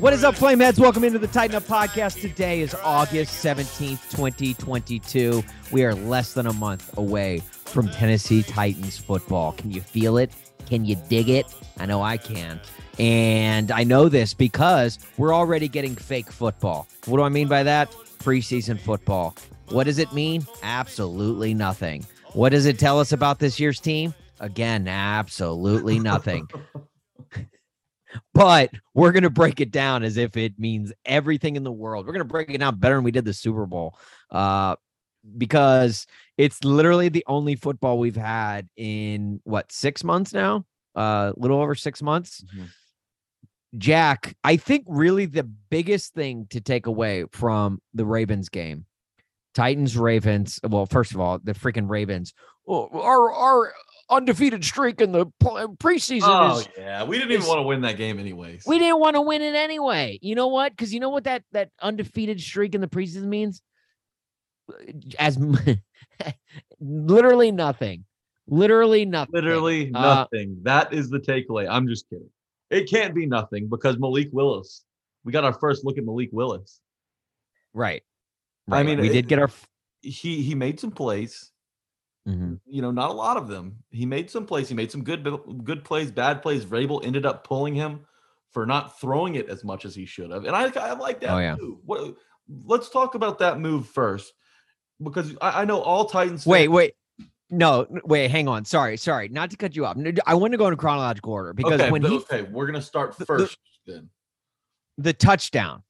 What 0.00 0.14
is 0.14 0.24
up, 0.24 0.34
Flameheads? 0.34 0.78
Welcome 0.78 1.04
into 1.04 1.18
the 1.18 1.26
Titan 1.26 1.56
Up 1.56 1.64
Podcast. 1.64 2.22
Today 2.22 2.62
is 2.62 2.74
August 2.76 3.44
17th, 3.44 4.00
2022. 4.10 5.44
We 5.72 5.84
are 5.84 5.94
less 5.94 6.32
than 6.32 6.46
a 6.46 6.54
month 6.54 6.96
away 6.96 7.42
from 7.66 7.90
Tennessee 7.90 8.42
Titans 8.42 8.96
football. 8.96 9.52
Can 9.52 9.70
you 9.70 9.82
feel 9.82 10.16
it? 10.16 10.32
Can 10.64 10.86
you 10.86 10.96
dig 11.10 11.28
it? 11.28 11.54
I 11.78 11.84
know 11.84 12.00
I 12.00 12.16
can. 12.16 12.62
And 12.98 13.70
I 13.70 13.84
know 13.84 14.08
this 14.08 14.32
because 14.32 14.98
we're 15.18 15.34
already 15.34 15.68
getting 15.68 15.94
fake 15.94 16.32
football. 16.32 16.88
What 17.04 17.18
do 17.18 17.22
I 17.22 17.28
mean 17.28 17.48
by 17.48 17.62
that? 17.64 17.92
Preseason 18.20 18.80
football. 18.80 19.36
What 19.68 19.84
does 19.84 19.98
it 19.98 20.14
mean? 20.14 20.46
Absolutely 20.62 21.52
nothing. 21.52 22.06
What 22.32 22.52
does 22.52 22.64
it 22.64 22.78
tell 22.78 23.00
us 23.00 23.12
about 23.12 23.38
this 23.38 23.60
year's 23.60 23.80
team? 23.80 24.14
Again, 24.40 24.88
absolutely 24.88 25.98
nothing 25.98 26.48
but 28.34 28.70
we're 28.94 29.12
going 29.12 29.22
to 29.22 29.30
break 29.30 29.60
it 29.60 29.70
down 29.70 30.02
as 30.02 30.16
if 30.16 30.36
it 30.36 30.58
means 30.58 30.92
everything 31.04 31.56
in 31.56 31.64
the 31.64 31.72
world. 31.72 32.06
We're 32.06 32.12
going 32.12 32.26
to 32.26 32.32
break 32.32 32.50
it 32.50 32.58
down 32.58 32.78
better 32.78 32.96
than 32.96 33.04
we 33.04 33.10
did 33.10 33.24
the 33.24 33.32
Super 33.32 33.66
Bowl 33.66 33.98
uh, 34.30 34.76
because 35.36 36.06
it's 36.38 36.64
literally 36.64 37.08
the 37.08 37.24
only 37.26 37.56
football 37.56 37.98
we've 37.98 38.16
had 38.16 38.68
in 38.76 39.40
what, 39.44 39.70
six 39.72 40.04
months 40.04 40.32
now? 40.32 40.64
A 40.96 40.98
uh, 40.98 41.32
little 41.36 41.60
over 41.60 41.74
six 41.74 42.02
months. 42.02 42.44
Jack, 43.78 44.34
I 44.42 44.56
think 44.56 44.84
really 44.88 45.26
the 45.26 45.44
biggest 45.44 46.14
thing 46.14 46.46
to 46.50 46.60
take 46.60 46.86
away 46.86 47.26
from 47.30 47.80
the 47.94 48.04
Ravens 48.04 48.48
game, 48.48 48.86
Titans 49.54 49.96
Ravens. 49.96 50.58
Well, 50.68 50.86
first 50.86 51.14
of 51.14 51.20
all, 51.20 51.38
the 51.38 51.52
freaking 51.52 51.88
Ravens. 51.88 52.34
Our 52.70 53.32
our 53.32 53.72
undefeated 54.10 54.64
streak 54.64 55.00
in 55.00 55.12
the 55.12 55.26
pl- 55.40 55.76
preseason 55.78 56.22
Oh, 56.24 56.58
is 56.58 56.68
yeah. 56.76 57.04
We 57.04 57.16
didn't 57.18 57.32
even 57.32 57.42
is- 57.42 57.48
want 57.48 57.58
to 57.58 57.62
win 57.62 57.80
that 57.82 57.96
game, 57.96 58.18
anyways. 58.18 58.64
we 58.66 58.78
didn't 58.78 58.98
want 59.00 59.16
to 59.16 59.20
win 59.22 59.42
it 59.42 59.54
anyway. 59.54 60.18
You 60.22 60.34
know 60.34 60.48
what? 60.48 60.72
Because 60.72 60.92
you 60.94 61.00
know 61.00 61.10
what 61.10 61.24
that 61.24 61.42
that 61.52 61.70
undefeated 61.80 62.40
streak 62.40 62.74
in 62.74 62.80
the 62.80 62.88
preseason 62.88 63.24
means? 63.24 63.62
As 65.18 65.36
literally 66.80 67.52
nothing. 67.52 68.04
Literally 68.48 69.04
nothing. 69.04 69.32
Literally 69.34 69.92
Uh, 69.94 70.00
nothing. 70.00 70.58
that 70.62 70.92
is 70.92 71.08
the 71.10 71.18
takeaway. 71.20 71.68
I'm 71.68 71.86
just 71.86 72.08
kidding. 72.08 72.28
It 72.70 72.88
can't 72.90 73.14
be 73.14 73.26
nothing 73.26 73.68
because 73.68 73.98
Malik 73.98 74.28
Willis. 74.32 74.84
We 75.24 75.32
got 75.32 75.44
our 75.44 75.52
first 75.52 75.84
look 75.84 75.98
at 75.98 76.04
Malik 76.04 76.30
Willis. 76.32 76.80
right. 77.74 78.02
I 78.70 78.84
mean, 78.84 79.00
we 79.00 79.08
it- 79.08 79.12
did 79.12 79.28
get 79.28 79.38
our. 79.40 79.50
He 80.02 80.42
he 80.42 80.54
made 80.54 80.78
some 80.80 80.92
plays. 80.92 81.49
Mhm. 82.30 82.60
You 82.66 82.82
know, 82.82 82.90
not 82.90 83.10
a 83.10 83.14
lot 83.14 83.36
of 83.36 83.48
them. 83.48 83.82
He 83.90 84.06
made 84.06 84.30
some 84.30 84.46
plays. 84.46 84.68
He 84.68 84.74
made 84.74 84.90
some 84.90 85.02
good 85.02 85.26
good 85.64 85.84
plays, 85.84 86.10
bad 86.10 86.42
plays. 86.42 86.64
Vrabel 86.64 87.04
ended 87.04 87.26
up 87.26 87.44
pulling 87.44 87.74
him 87.74 88.00
for 88.52 88.66
not 88.66 89.00
throwing 89.00 89.34
it 89.36 89.48
as 89.48 89.64
much 89.64 89.84
as 89.84 89.94
he 89.94 90.06
should 90.06 90.30
have. 90.30 90.44
And 90.44 90.54
I 90.54 90.70
I 90.78 90.92
like 90.94 91.20
that 91.20 91.30
Oh, 91.30 91.38
yeah. 91.38 91.56
move. 91.56 91.78
What 91.84 92.14
let's 92.64 92.88
talk 92.90 93.14
about 93.14 93.38
that 93.40 93.58
move 93.58 93.88
first. 93.88 94.32
Because 95.02 95.34
I, 95.40 95.62
I 95.62 95.64
know 95.64 95.80
all 95.80 96.04
Titans 96.06 96.44
Wait, 96.46 96.66
fans- 96.66 96.70
wait. 96.74 96.94
no, 97.48 97.86
wait, 98.04 98.30
hang 98.30 98.48
on. 98.48 98.64
Sorry, 98.64 98.96
sorry, 98.96 99.28
not 99.28 99.50
to 99.50 99.56
cut 99.56 99.74
you 99.74 99.86
off. 99.86 99.96
I 100.26 100.34
want 100.34 100.52
to 100.52 100.58
go 100.58 100.66
in 100.66 100.76
chronological 100.76 101.32
order 101.32 101.52
because 101.54 101.80
okay, 101.80 101.90
when 101.90 102.02
he 102.02 102.16
okay, 102.18 102.42
we're 102.42 102.66
gonna 102.66 102.82
start 102.82 103.16
first 103.16 103.58
the, 103.86 103.92
then. 103.92 104.10
The 104.98 105.14
touchdown, 105.14 105.82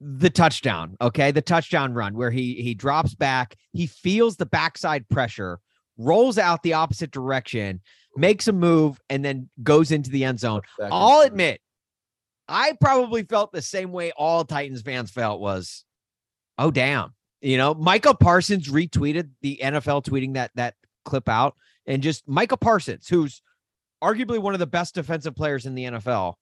the 0.00 0.30
touchdown. 0.30 0.96
Okay, 1.00 1.30
the 1.30 1.42
touchdown 1.42 1.94
run 1.94 2.14
where 2.14 2.30
he 2.30 2.54
he 2.54 2.74
drops 2.74 3.14
back, 3.14 3.56
he 3.72 3.86
feels 3.86 4.36
the 4.36 4.46
backside 4.46 5.08
pressure, 5.08 5.58
rolls 5.96 6.38
out 6.38 6.62
the 6.62 6.74
opposite 6.74 7.10
direction, 7.10 7.80
makes 8.16 8.48
a 8.48 8.52
move, 8.52 9.00
and 9.08 9.24
then 9.24 9.48
goes 9.62 9.90
into 9.90 10.10
the 10.10 10.24
end 10.24 10.40
zone. 10.40 10.62
I'll 10.80 11.22
admit, 11.22 11.60
I 12.48 12.74
probably 12.80 13.22
felt 13.22 13.52
the 13.52 13.62
same 13.62 13.92
way 13.92 14.12
all 14.16 14.44
Titans 14.44 14.82
fans 14.82 15.10
felt 15.10 15.40
was, 15.40 15.84
oh 16.58 16.70
damn. 16.70 17.14
You 17.40 17.58
know, 17.58 17.74
Micah 17.74 18.14
Parsons 18.14 18.68
retweeted 18.68 19.30
the 19.42 19.60
NFL 19.62 20.04
tweeting 20.04 20.34
that 20.34 20.50
that 20.54 20.74
clip 21.04 21.28
out, 21.28 21.54
and 21.86 22.02
just 22.02 22.26
Micah 22.28 22.56
Parsons, 22.56 23.08
who's 23.08 23.40
arguably 24.02 24.38
one 24.38 24.54
of 24.54 24.60
the 24.60 24.66
best 24.66 24.94
defensive 24.94 25.34
players 25.34 25.66
in 25.66 25.74
the 25.74 25.84
NFL 25.84 26.34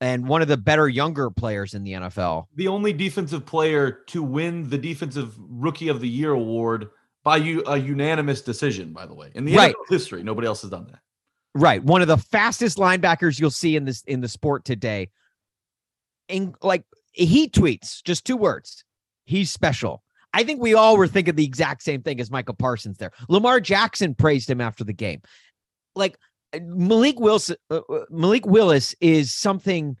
and 0.00 0.28
one 0.28 0.42
of 0.42 0.48
the 0.48 0.56
better 0.56 0.88
younger 0.88 1.30
players 1.30 1.74
in 1.74 1.82
the 1.84 1.92
NFL. 1.92 2.46
The 2.54 2.68
only 2.68 2.92
defensive 2.92 3.44
player 3.44 3.90
to 4.08 4.22
win 4.22 4.68
the 4.68 4.78
defensive 4.78 5.34
rookie 5.38 5.88
of 5.88 6.00
the 6.00 6.08
year 6.08 6.32
award 6.32 6.88
by 7.24 7.38
you 7.38 7.62
a 7.66 7.76
unanimous 7.76 8.40
decision, 8.40 8.92
by 8.92 9.06
the 9.06 9.14
way. 9.14 9.30
In 9.34 9.44
the 9.44 9.56
right. 9.56 9.74
NFL 9.74 9.90
history, 9.90 10.22
nobody 10.22 10.46
else 10.46 10.62
has 10.62 10.70
done 10.70 10.86
that. 10.86 11.00
Right. 11.54 11.82
One 11.82 12.02
of 12.02 12.08
the 12.08 12.16
fastest 12.16 12.78
linebackers 12.78 13.40
you'll 13.40 13.50
see 13.50 13.74
in 13.76 13.84
this 13.84 14.02
in 14.06 14.20
the 14.20 14.28
sport 14.28 14.64
today. 14.64 15.10
And 16.28 16.54
like 16.62 16.84
he 17.12 17.48
tweets 17.48 18.02
just 18.04 18.24
two 18.24 18.36
words. 18.36 18.84
He's 19.24 19.50
special. 19.50 20.02
I 20.32 20.44
think 20.44 20.60
we 20.60 20.74
all 20.74 20.96
were 20.96 21.08
thinking 21.08 21.34
the 21.34 21.44
exact 21.44 21.82
same 21.82 22.02
thing 22.02 22.20
as 22.20 22.30
Micah 22.30 22.52
Parsons 22.52 22.98
there. 22.98 23.12
Lamar 23.28 23.60
Jackson 23.60 24.14
praised 24.14 24.48
him 24.48 24.60
after 24.60 24.84
the 24.84 24.92
game. 24.92 25.22
Like 25.94 26.18
Malik 26.54 27.20
Wilson, 27.20 27.56
uh, 27.70 27.80
uh, 27.88 28.04
Malik 28.10 28.46
Willis 28.46 28.94
is 29.00 29.34
something. 29.34 29.96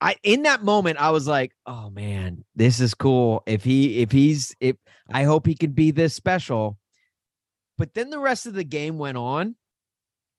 I 0.00 0.16
in 0.22 0.42
that 0.42 0.62
moment 0.62 0.98
I 1.00 1.10
was 1.10 1.26
like, 1.26 1.52
oh 1.66 1.90
man, 1.90 2.44
this 2.54 2.78
is 2.78 2.94
cool. 2.94 3.42
If 3.46 3.64
he 3.64 4.00
if 4.00 4.12
he's 4.12 4.54
if 4.60 4.76
I 5.12 5.24
hope 5.24 5.46
he 5.46 5.54
can 5.54 5.72
be 5.72 5.90
this 5.90 6.14
special. 6.14 6.78
But 7.76 7.94
then 7.94 8.10
the 8.10 8.18
rest 8.18 8.46
of 8.46 8.54
the 8.54 8.64
game 8.64 8.98
went 8.98 9.16
on, 9.16 9.54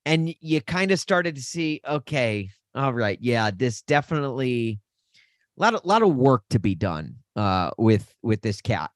and 0.05 0.33
you 0.41 0.61
kind 0.61 0.91
of 0.91 0.99
started 0.99 1.35
to 1.35 1.41
see, 1.41 1.79
okay, 1.87 2.49
all 2.75 2.93
right, 2.93 3.17
yeah, 3.21 3.49
this 3.49 3.81
definitely 3.81 4.79
a 5.57 5.61
lot 5.61 5.73
of 5.73 5.85
lot 5.85 6.03
of 6.03 6.15
work 6.15 6.43
to 6.51 6.59
be 6.59 6.75
done 6.75 7.15
uh 7.35 7.71
with 7.77 8.13
with 8.21 8.41
this 8.41 8.61
cat. 8.61 8.91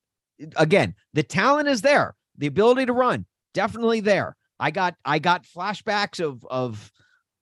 Again, 0.55 0.95
the 1.13 1.23
talent 1.23 1.67
is 1.69 1.81
there, 1.81 2.15
the 2.37 2.47
ability 2.47 2.85
to 2.85 2.93
run, 2.93 3.25
definitely 3.53 3.99
there 3.99 4.35
I 4.63 4.71
got 4.71 4.95
I 5.03 5.19
got 5.19 5.45
flashbacks 5.45 6.21
of 6.25 6.45
of 6.49 6.89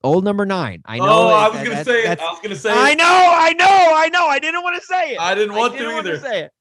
old 0.04 0.24
number 0.24 0.44
nine. 0.44 0.82
I 0.86 0.98
know. 0.98 1.06
Oh, 1.06 1.28
I 1.28 1.50
was 1.50 1.70
gonna 1.70 1.86
say 1.86 2.12
it. 2.12 2.20
I 2.20 2.32
was 2.32 2.40
gonna 2.42 2.56
say. 2.56 2.72
I 2.74 2.96
know. 2.96 3.06
I 3.06 3.54
know. 3.54 3.68
I 3.68 4.10
know. 4.10 4.25
I 4.25 4.40
didn't 4.40 4.63
want 4.63 4.82
to 4.82 4.82
say 4.82 5.12
it. 5.12 5.20
I 5.20 5.36
didn't 5.36 5.56
want 5.56 5.75
I 5.75 5.78
didn't 5.78 5.92
to 5.92 6.00
either. 6.00 6.16
To 6.16 6.20
say 6.20 6.40
it. 6.46 6.51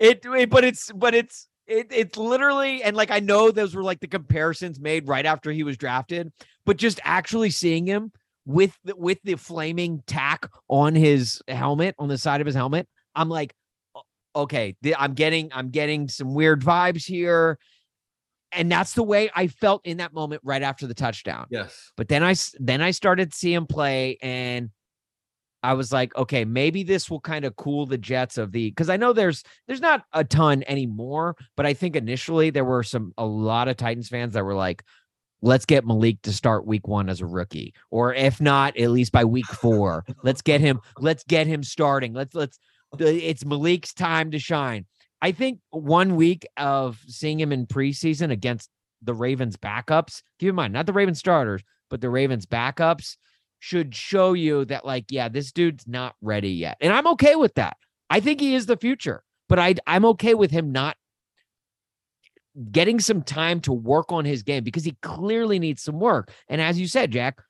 it. 0.00 0.26
It, 0.26 0.50
but 0.50 0.64
it's, 0.64 0.90
but 0.90 1.14
it's, 1.14 1.46
it, 1.68 1.86
it's 1.90 2.18
literally, 2.18 2.82
and 2.82 2.96
like 2.96 3.12
I 3.12 3.20
know 3.20 3.52
those 3.52 3.76
were 3.76 3.84
like 3.84 4.00
the 4.00 4.08
comparisons 4.08 4.80
made 4.80 5.06
right 5.06 5.24
after 5.24 5.52
he 5.52 5.62
was 5.62 5.76
drafted, 5.76 6.32
but 6.66 6.78
just 6.78 6.98
actually 7.04 7.50
seeing 7.50 7.86
him 7.86 8.10
with 8.44 8.76
the, 8.82 8.96
with 8.96 9.18
the 9.22 9.36
flaming 9.36 10.02
tack 10.08 10.48
on 10.66 10.96
his 10.96 11.40
helmet 11.46 11.94
on 12.00 12.08
the 12.08 12.18
side 12.18 12.40
of 12.40 12.46
his 12.48 12.56
helmet, 12.56 12.88
I'm 13.14 13.28
like, 13.28 13.54
okay, 14.34 14.74
I'm 14.98 15.14
getting, 15.14 15.52
I'm 15.54 15.70
getting 15.70 16.08
some 16.08 16.34
weird 16.34 16.60
vibes 16.60 17.04
here 17.04 17.56
and 18.52 18.70
that's 18.70 18.94
the 18.94 19.02
way 19.02 19.30
I 19.34 19.46
felt 19.46 19.84
in 19.84 19.98
that 19.98 20.12
moment 20.12 20.42
right 20.44 20.62
after 20.62 20.86
the 20.86 20.94
touchdown. 20.94 21.46
Yes. 21.50 21.92
But 21.96 22.08
then 22.08 22.22
I 22.22 22.34
then 22.58 22.80
I 22.80 22.90
started 22.90 23.32
to 23.32 23.36
see 23.36 23.52
him 23.52 23.66
play 23.66 24.18
and 24.22 24.70
I 25.64 25.74
was 25.74 25.92
like, 25.92 26.14
okay, 26.16 26.44
maybe 26.44 26.82
this 26.82 27.08
will 27.08 27.20
kind 27.20 27.44
of 27.44 27.54
cool 27.54 27.86
the 27.86 27.98
jets 27.98 28.36
of 28.36 28.50
the 28.50 28.70
because 28.70 28.90
I 28.90 28.96
know 28.96 29.12
there's 29.12 29.44
there's 29.66 29.80
not 29.80 30.04
a 30.12 30.24
ton 30.24 30.64
anymore, 30.66 31.36
but 31.56 31.66
I 31.66 31.74
think 31.74 31.94
initially 31.94 32.50
there 32.50 32.64
were 32.64 32.82
some 32.82 33.12
a 33.16 33.24
lot 33.24 33.68
of 33.68 33.76
Titans 33.76 34.08
fans 34.08 34.34
that 34.34 34.44
were 34.44 34.54
like, 34.54 34.82
let's 35.40 35.64
get 35.64 35.86
Malik 35.86 36.20
to 36.22 36.32
start 36.32 36.66
week 36.66 36.88
one 36.88 37.08
as 37.08 37.20
a 37.20 37.26
rookie. 37.26 37.74
Or 37.90 38.12
if 38.14 38.40
not, 38.40 38.76
at 38.76 38.90
least 38.90 39.12
by 39.12 39.24
week 39.24 39.46
four. 39.46 40.04
let's 40.24 40.42
get 40.42 40.60
him, 40.60 40.80
let's 40.98 41.24
get 41.24 41.46
him 41.46 41.62
starting. 41.62 42.12
Let's 42.12 42.34
let's 42.34 42.58
it's 42.98 43.44
Malik's 43.44 43.94
time 43.94 44.32
to 44.32 44.38
shine. 44.38 44.86
I 45.22 45.30
think 45.30 45.60
one 45.70 46.16
week 46.16 46.44
of 46.56 47.00
seeing 47.06 47.38
him 47.38 47.52
in 47.52 47.66
preseason 47.66 48.32
against 48.32 48.68
the 49.00 49.14
Ravens 49.14 49.56
backups, 49.56 50.22
keep 50.40 50.48
in 50.48 50.56
mind, 50.56 50.72
not 50.72 50.86
the 50.86 50.92
Ravens 50.92 51.20
starters, 51.20 51.62
but 51.88 52.00
the 52.00 52.10
Ravens 52.10 52.44
backups 52.44 53.16
should 53.60 53.94
show 53.94 54.32
you 54.32 54.64
that, 54.64 54.84
like, 54.84 55.04
yeah, 55.10 55.28
this 55.28 55.52
dude's 55.52 55.86
not 55.86 56.16
ready 56.20 56.50
yet. 56.50 56.76
And 56.80 56.92
I'm 56.92 57.06
okay 57.08 57.36
with 57.36 57.54
that. 57.54 57.76
I 58.10 58.18
think 58.18 58.40
he 58.40 58.56
is 58.56 58.66
the 58.66 58.76
future, 58.76 59.22
but 59.48 59.60
I, 59.60 59.76
I'm 59.86 60.04
okay 60.06 60.34
with 60.34 60.50
him 60.50 60.72
not 60.72 60.96
getting 62.72 62.98
some 62.98 63.22
time 63.22 63.60
to 63.60 63.72
work 63.72 64.10
on 64.10 64.24
his 64.24 64.42
game 64.42 64.64
because 64.64 64.84
he 64.84 64.96
clearly 65.02 65.60
needs 65.60 65.82
some 65.82 66.00
work. 66.00 66.32
And 66.48 66.60
as 66.60 66.80
you 66.80 66.88
said, 66.88 67.12
Jack, 67.12 67.40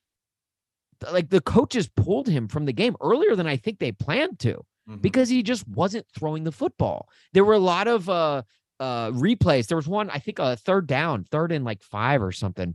like 1.11 1.31
the 1.31 1.41
coaches 1.41 1.89
pulled 1.89 2.29
him 2.29 2.49
from 2.49 2.67
the 2.67 2.73
game 2.73 2.97
earlier 3.01 3.35
than 3.35 3.47
I 3.47 3.57
think 3.57 3.79
they 3.79 3.93
planned 3.93 4.39
to 4.41 4.63
mm-hmm. 4.89 5.01
because 5.01 5.29
he 5.29 5.43
just 5.43 5.67
wasn't 5.69 6.07
throwing 6.17 6.45
the 6.45 6.53
football. 6.53 7.09
There 7.33 7.45
were 7.45 7.55
a 7.55 7.59
lot 7.59 7.89
of 7.89 8.09
uh 8.09 8.43
uh 8.81 9.11
replays. 9.11 9.67
There 9.67 9.77
was 9.77 9.89
one, 9.89 10.11
I 10.11 10.19
think 10.19 10.39
a 10.39 10.57
third 10.57 10.87
down, 10.87 11.25
third 11.31 11.53
and 11.53 11.65
like 11.65 11.83
five 11.83 12.23
or 12.23 12.33
something, 12.33 12.75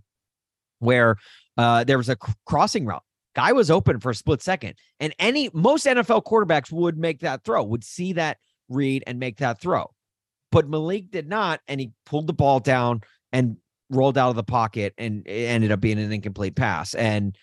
where 0.80 1.18
uh 1.58 1.84
there 1.84 1.98
was 1.98 2.10
a 2.10 2.18
crossing 2.46 2.86
route. 2.86 3.04
Guy 3.36 3.52
was 3.52 3.70
open 3.70 4.00
for 4.00 4.10
a 4.10 4.16
split 4.16 4.42
second. 4.42 4.76
And 5.00 5.14
any 5.20 5.50
most 5.54 5.86
NFL 5.86 6.24
quarterbacks 6.24 6.72
would 6.72 6.98
make 6.98 7.20
that 7.20 7.44
throw, 7.44 7.64
would 7.64 7.84
see 7.84 8.14
that 8.14 8.38
read 8.68 9.04
and 9.06 9.20
make 9.20 9.38
that 9.38 9.62
throw. 9.62 9.92
But 10.52 10.68
Malik 10.68 11.12
did 11.12 11.28
not, 11.28 11.60
and 11.68 11.80
he 11.80 11.92
pulled 12.06 12.26
the 12.26 12.34
ball 12.34 12.60
down 12.60 13.02
and 13.32 13.58
rolled 13.90 14.18
out 14.18 14.30
of 14.30 14.36
the 14.36 14.44
pocket 14.44 14.94
and 14.98 15.26
it 15.28 15.48
ended 15.48 15.72
up 15.72 15.80
being 15.80 16.00
an 16.00 16.12
incomplete 16.12 16.56
pass. 16.56 16.94
And 16.94 17.38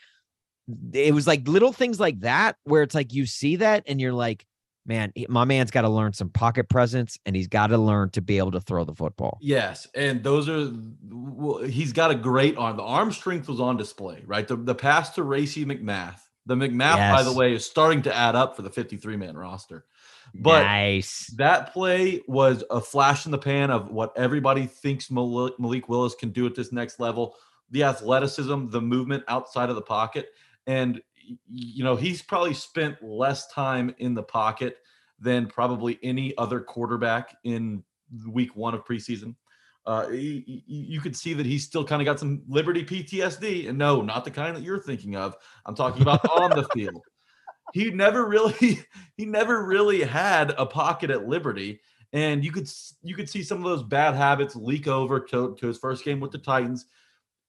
it 0.92 1.14
was 1.14 1.26
like 1.26 1.47
little 1.47 1.73
things 1.73 2.00
like 2.00 2.21
that 2.21 2.56
where 2.64 2.83
it's 2.83 2.94
like 2.94 3.12
you 3.12 3.26
see 3.26 3.56
that 3.56 3.85
and 3.87 4.00
you're 4.00 4.12
like, 4.12 4.44
man, 4.87 5.12
my 5.29 5.45
man's 5.45 5.71
got 5.71 5.83
to 5.83 5.88
learn 5.88 6.12
some 6.12 6.29
pocket 6.29 6.69
presence 6.69 7.19
and 7.25 7.35
he's 7.35 7.49
got 7.49 7.69
to 7.69 7.79
learn 7.79 8.11
to 8.11 8.21
be 8.21 8.38
able 8.38 8.53
to 8.53 8.61
throw 8.61 8.85
the 8.85 8.95
football. 8.95 9.38
Yes. 9.41 9.87
And 9.95 10.23
those 10.23 10.49
are, 10.49 10.71
well, 11.11 11.62
he's 11.62 11.93
got 11.93 12.11
a 12.11 12.14
great 12.14 12.57
arm. 12.57 12.76
The 12.76 12.83
arm 12.83 13.12
strength 13.12 13.49
was 13.49 13.61
on 13.61 13.76
display, 13.76 14.23
right? 14.26 14.47
The, 14.47 14.57
the 14.57 14.75
pass 14.75 15.11
to 15.11 15.23
Racey 15.23 15.64
McMath. 15.64 16.21
The 16.47 16.55
McMath, 16.55 16.97
yes. 16.97 17.14
by 17.14 17.23
the 17.23 17.33
way, 17.33 17.55
is 17.55 17.64
starting 17.64 18.03
to 18.03 18.14
add 18.14 18.37
up 18.37 18.55
for 18.55 18.62
the 18.62 18.71
53 18.71 19.17
man 19.17 19.37
roster. 19.37 19.87
But 20.35 20.64
nice. 20.64 21.29
that 21.37 21.73
play 21.73 22.23
was 22.26 22.64
a 22.71 22.81
flash 22.81 23.25
in 23.25 23.33
the 23.33 23.38
pan 23.38 23.71
of 23.71 23.91
what 23.91 24.12
everybody 24.17 24.67
thinks 24.67 25.11
Malik, 25.11 25.59
Malik 25.59 25.88
Willis 25.88 26.14
can 26.14 26.31
do 26.31 26.45
at 26.47 26.55
this 26.55 26.73
next 26.73 27.00
level 27.00 27.37
the 27.71 27.83
athleticism, 27.83 28.69
the 28.69 28.81
movement 28.81 29.25
outside 29.26 29.69
of 29.69 29.75
the 29.75 29.83
pocket. 29.83 30.29
And 30.67 31.00
you 31.47 31.85
know, 31.85 31.97
he's 31.97 32.23
probably 32.23 32.54
spent 32.54 33.02
less 33.02 33.47
time 33.49 33.95
in 33.99 34.14
the 34.14 34.23
pocket 34.23 34.78
than 35.19 35.47
probably 35.47 35.99
any 36.02 36.37
other 36.38 36.61
quarterback 36.61 37.37
in 37.45 37.83
week 38.28 38.54
one 38.57 38.75
of 38.75 38.85
preseason. 38.85 39.35
Uh, 39.87 40.09
he, 40.09 40.64
you 40.66 41.00
could 41.00 41.14
see 41.14 41.35
that 41.35 41.45
he's 41.45 41.64
still 41.64 41.85
kind 41.85 42.00
of 42.00 42.07
got 42.07 42.19
some 42.19 42.43
Liberty 42.49 42.85
PTSD, 42.85 43.69
and 43.69 43.76
no, 43.76 44.00
not 44.00 44.25
the 44.25 44.31
kind 44.31 44.57
that 44.57 44.62
you're 44.62 44.78
thinking 44.78 45.14
of. 45.14 45.37
I'm 45.66 45.75
talking 45.75 46.02
about 46.02 46.26
on 46.40 46.50
the 46.50 46.66
field. 46.75 47.02
He 47.75 47.90
never 47.90 48.26
really, 48.26 48.81
he 49.16 49.26
never 49.26 49.64
really 49.64 50.02
had 50.02 50.54
a 50.57 50.64
pocket 50.64 51.11
at 51.11 51.28
Liberty, 51.28 51.81
and 52.14 52.43
you 52.43 52.50
could 52.50 52.69
you 53.02 53.14
could 53.14 53.28
see 53.28 53.43
some 53.43 53.59
of 53.59 53.64
those 53.64 53.83
bad 53.83 54.14
habits 54.14 54.57
leak 54.57 54.88
over 54.88 55.21
to, 55.21 55.54
to 55.59 55.66
his 55.66 55.78
first 55.78 56.04
game 56.04 56.21
with 56.21 56.31
the 56.31 56.38
Titans 56.38 56.87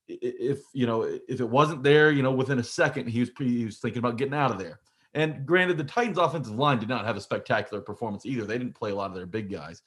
if 0.08 0.60
you 0.74 0.86
know 0.86 1.04
if 1.04 1.40
it 1.40 1.50
wasn't 1.50 1.84
there, 1.84 2.12
you 2.12 2.24
know, 2.24 2.32
within 2.32 2.60
a 2.60 2.64
second 2.64 3.08
he 3.08 3.20
was 3.20 3.32
he 3.38 3.66
was 3.66 3.78
thinking 3.78 4.00
about 4.00 4.18
getting 4.18 4.34
out 4.34 4.52
of 4.52 4.60
there. 4.60 4.80
And 5.14 5.46
granted, 5.46 5.78
the 5.78 5.84
Titans' 5.86 6.18
offensive 6.18 6.56
line 6.56 6.78
did 6.78 6.90
not 6.90 7.06
have 7.06 7.16
a 7.16 7.22
spectacular 7.22 7.82
performance 7.82 8.26
either. 8.26 8.44
They 8.46 8.58
didn't 8.58 8.76
play 8.76 8.92
a 8.92 8.96
lot 8.96 9.10
of 9.10 9.16
their 9.16 9.26
big 9.26 9.50
guys, 9.50 9.82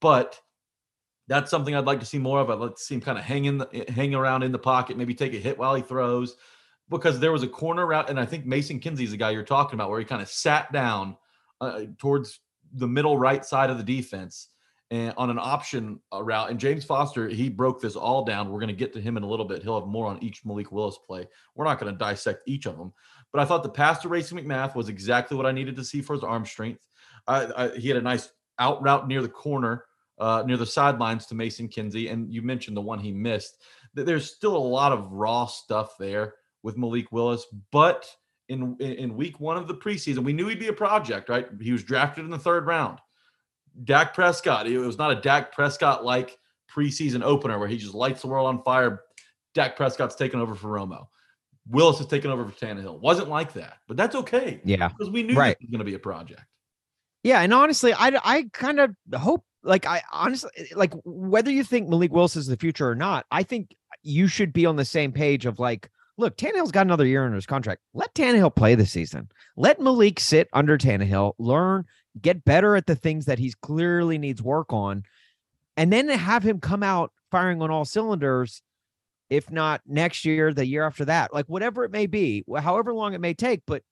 but 0.00 0.40
that's 1.28 1.50
something 1.50 1.74
I'd 1.76 1.84
like 1.84 2.00
to 2.00 2.06
see 2.06 2.18
more 2.18 2.40
of. 2.40 2.50
I'd 2.50 2.58
like 2.58 2.76
to 2.76 2.82
see 2.82 2.94
him 2.94 3.00
kind 3.02 3.18
of 3.18 3.24
hang 3.24 3.44
in 3.44 3.58
the, 3.58 3.84
hang 3.94 4.14
around 4.14 4.42
in 4.42 4.52
the 4.52 4.58
pocket, 4.58 4.96
maybe 4.96 5.14
take 5.14 5.34
a 5.34 5.38
hit 5.38 5.58
while 5.58 5.74
he 5.74 5.82
throws, 5.82 6.36
because 6.88 7.20
there 7.20 7.30
was 7.30 7.42
a 7.42 7.48
corner 7.48 7.86
route, 7.86 8.10
and 8.10 8.18
I 8.18 8.24
think 8.24 8.46
Mason 8.46 8.80
Kinsey's 8.80 9.12
the 9.12 9.16
guy 9.16 9.30
you're 9.30 9.44
talking 9.44 9.74
about, 9.74 9.90
where 9.90 10.00
he 10.00 10.04
kind 10.04 10.22
of 10.22 10.28
sat 10.28 10.72
down 10.72 11.16
uh, 11.60 11.82
towards 11.98 12.40
the 12.72 12.88
middle 12.88 13.18
right 13.18 13.44
side 13.44 13.70
of 13.70 13.76
the 13.76 13.84
defense 13.84 14.48
and 14.90 15.14
on 15.16 15.30
an 15.30 15.38
option 15.38 16.00
uh, 16.12 16.22
route. 16.22 16.50
And 16.50 16.58
James 16.58 16.84
Foster, 16.84 17.28
he 17.28 17.48
broke 17.48 17.80
this 17.80 17.96
all 17.96 18.24
down. 18.24 18.50
We're 18.50 18.58
going 18.60 18.68
to 18.68 18.74
get 18.74 18.92
to 18.94 19.00
him 19.00 19.16
in 19.16 19.22
a 19.22 19.28
little 19.28 19.44
bit. 19.44 19.62
He'll 19.62 19.78
have 19.78 19.88
more 19.88 20.06
on 20.06 20.22
each 20.22 20.44
Malik 20.44 20.72
Willis 20.72 20.98
play. 21.06 21.28
We're 21.54 21.64
not 21.64 21.78
going 21.78 21.92
to 21.92 21.98
dissect 21.98 22.42
each 22.46 22.66
of 22.66 22.76
them, 22.76 22.92
but 23.32 23.40
I 23.40 23.44
thought 23.44 23.62
the 23.62 23.68
pass 23.68 24.00
to 24.00 24.08
Racey 24.08 24.34
McMath 24.34 24.74
was 24.74 24.88
exactly 24.88 25.36
what 25.36 25.46
I 25.46 25.52
needed 25.52 25.76
to 25.76 25.84
see 25.84 26.00
for 26.00 26.14
his 26.14 26.24
arm 26.24 26.44
strength. 26.44 26.86
I, 27.26 27.46
I, 27.56 27.76
he 27.76 27.88
had 27.88 27.98
a 27.98 28.02
nice 28.02 28.30
out 28.58 28.82
route 28.82 29.06
near 29.06 29.22
the 29.22 29.28
corner 29.28 29.84
uh, 30.20 30.44
near 30.46 30.58
the 30.58 30.66
sidelines 30.66 31.26
to 31.26 31.34
Mason 31.34 31.66
Kinsey, 31.66 32.08
and 32.08 32.32
you 32.32 32.42
mentioned 32.42 32.76
the 32.76 32.82
one 32.82 32.98
he 32.98 33.10
missed. 33.10 33.62
There's 33.94 34.30
still 34.30 34.56
a 34.56 34.58
lot 34.58 34.92
of 34.92 35.10
raw 35.10 35.46
stuff 35.46 35.94
there 35.98 36.34
with 36.62 36.76
Malik 36.76 37.10
Willis, 37.10 37.46
but 37.72 38.06
in 38.48 38.76
in 38.78 39.16
week 39.16 39.40
one 39.40 39.56
of 39.56 39.66
the 39.66 39.74
preseason, 39.74 40.18
we 40.18 40.32
knew 40.32 40.46
he'd 40.46 40.58
be 40.60 40.68
a 40.68 40.72
project, 40.72 41.28
right? 41.28 41.48
He 41.60 41.72
was 41.72 41.82
drafted 41.82 42.24
in 42.24 42.30
the 42.30 42.38
third 42.38 42.66
round. 42.66 42.98
Dak 43.84 44.14
Prescott, 44.14 44.66
it 44.66 44.78
was 44.78 44.98
not 44.98 45.12
a 45.12 45.20
Dak 45.20 45.52
Prescott 45.52 46.04
like 46.04 46.38
preseason 46.70 47.22
opener 47.22 47.58
where 47.58 47.68
he 47.68 47.76
just 47.76 47.94
lights 47.94 48.22
the 48.22 48.28
world 48.28 48.46
on 48.46 48.62
fire. 48.62 49.02
Dak 49.54 49.76
Prescott's 49.76 50.14
taken 50.14 50.40
over 50.40 50.54
for 50.54 50.68
Romo. 50.68 51.06
Willis 51.68 51.98
has 51.98 52.06
taken 52.06 52.30
over 52.30 52.44
for 52.44 52.52
Tannehill. 52.52 53.00
Wasn't 53.00 53.28
like 53.28 53.52
that, 53.54 53.78
but 53.86 53.96
that's 53.96 54.16
okay. 54.16 54.60
Yeah, 54.64 54.88
because 54.88 55.10
we 55.10 55.22
knew 55.22 55.34
right. 55.34 55.56
this 55.58 55.66
was 55.66 55.70
going 55.70 55.80
to 55.80 55.84
be 55.84 55.94
a 55.94 55.98
project. 55.98 56.42
Yeah, 57.22 57.40
and 57.40 57.52
honestly, 57.52 57.92
I 57.92 58.18
I 58.24 58.44
kind 58.52 58.80
of 58.80 58.94
hope, 59.14 59.44
like, 59.62 59.86
I 59.86 60.02
honestly 60.12 60.50
like 60.74 60.92
whether 61.04 61.50
you 61.50 61.64
think 61.64 61.88
Malik 61.88 62.12
Willis 62.12 62.36
is 62.36 62.46
the 62.46 62.56
future 62.56 62.88
or 62.88 62.94
not. 62.94 63.26
I 63.30 63.42
think 63.42 63.74
you 64.02 64.26
should 64.26 64.52
be 64.52 64.66
on 64.66 64.76
the 64.76 64.84
same 64.84 65.12
page 65.12 65.46
of 65.46 65.58
like, 65.58 65.90
look, 66.16 66.36
Tannehill's 66.36 66.72
got 66.72 66.86
another 66.86 67.06
year 67.06 67.26
in 67.26 67.34
his 67.34 67.46
contract. 67.46 67.82
Let 67.92 68.14
Tannehill 68.14 68.54
play 68.56 68.74
this 68.74 68.92
season. 68.92 69.30
Let 69.56 69.80
Malik 69.80 70.18
sit 70.18 70.48
under 70.52 70.78
Tannehill, 70.78 71.34
learn, 71.38 71.84
get 72.20 72.44
better 72.44 72.76
at 72.76 72.86
the 72.86 72.96
things 72.96 73.26
that 73.26 73.38
he's 73.38 73.54
clearly 73.54 74.18
needs 74.18 74.42
work 74.42 74.72
on, 74.72 75.04
and 75.76 75.92
then 75.92 76.08
have 76.08 76.42
him 76.42 76.60
come 76.60 76.82
out 76.82 77.12
firing 77.30 77.62
on 77.62 77.70
all 77.70 77.84
cylinders 77.84 78.62
if 79.30 79.48
not 79.50 79.80
next 79.86 80.24
year, 80.24 80.52
the 80.52 80.66
year 80.66 80.84
after 80.84 81.04
that, 81.04 81.32
like 81.32 81.46
whatever 81.46 81.84
it 81.84 81.92
may 81.92 82.06
be, 82.06 82.44
however 82.58 82.92
long 82.92 83.14
it 83.14 83.20
may 83.20 83.32
take, 83.32 83.62
but 83.64 83.82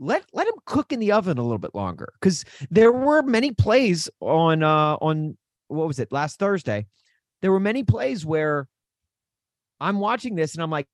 let 0.00 0.24
let 0.32 0.46
him 0.46 0.54
cook 0.64 0.92
in 0.92 1.00
the 1.00 1.12
oven 1.12 1.38
a 1.38 1.42
little 1.42 1.58
bit 1.58 1.74
longer 1.74 2.12
because 2.20 2.44
there 2.70 2.92
were 2.92 3.22
many 3.22 3.50
plays 3.50 4.08
on 4.20 4.62
uh 4.62 4.96
on 5.00 5.36
what 5.66 5.88
was 5.88 5.98
it 5.98 6.12
last 6.12 6.38
Thursday. 6.38 6.86
There 7.42 7.52
were 7.52 7.60
many 7.60 7.82
plays 7.82 8.24
where 8.24 8.68
I'm 9.80 9.98
watching 9.98 10.34
this 10.34 10.54
and 10.54 10.62
I'm 10.62 10.70
like, 10.70 10.86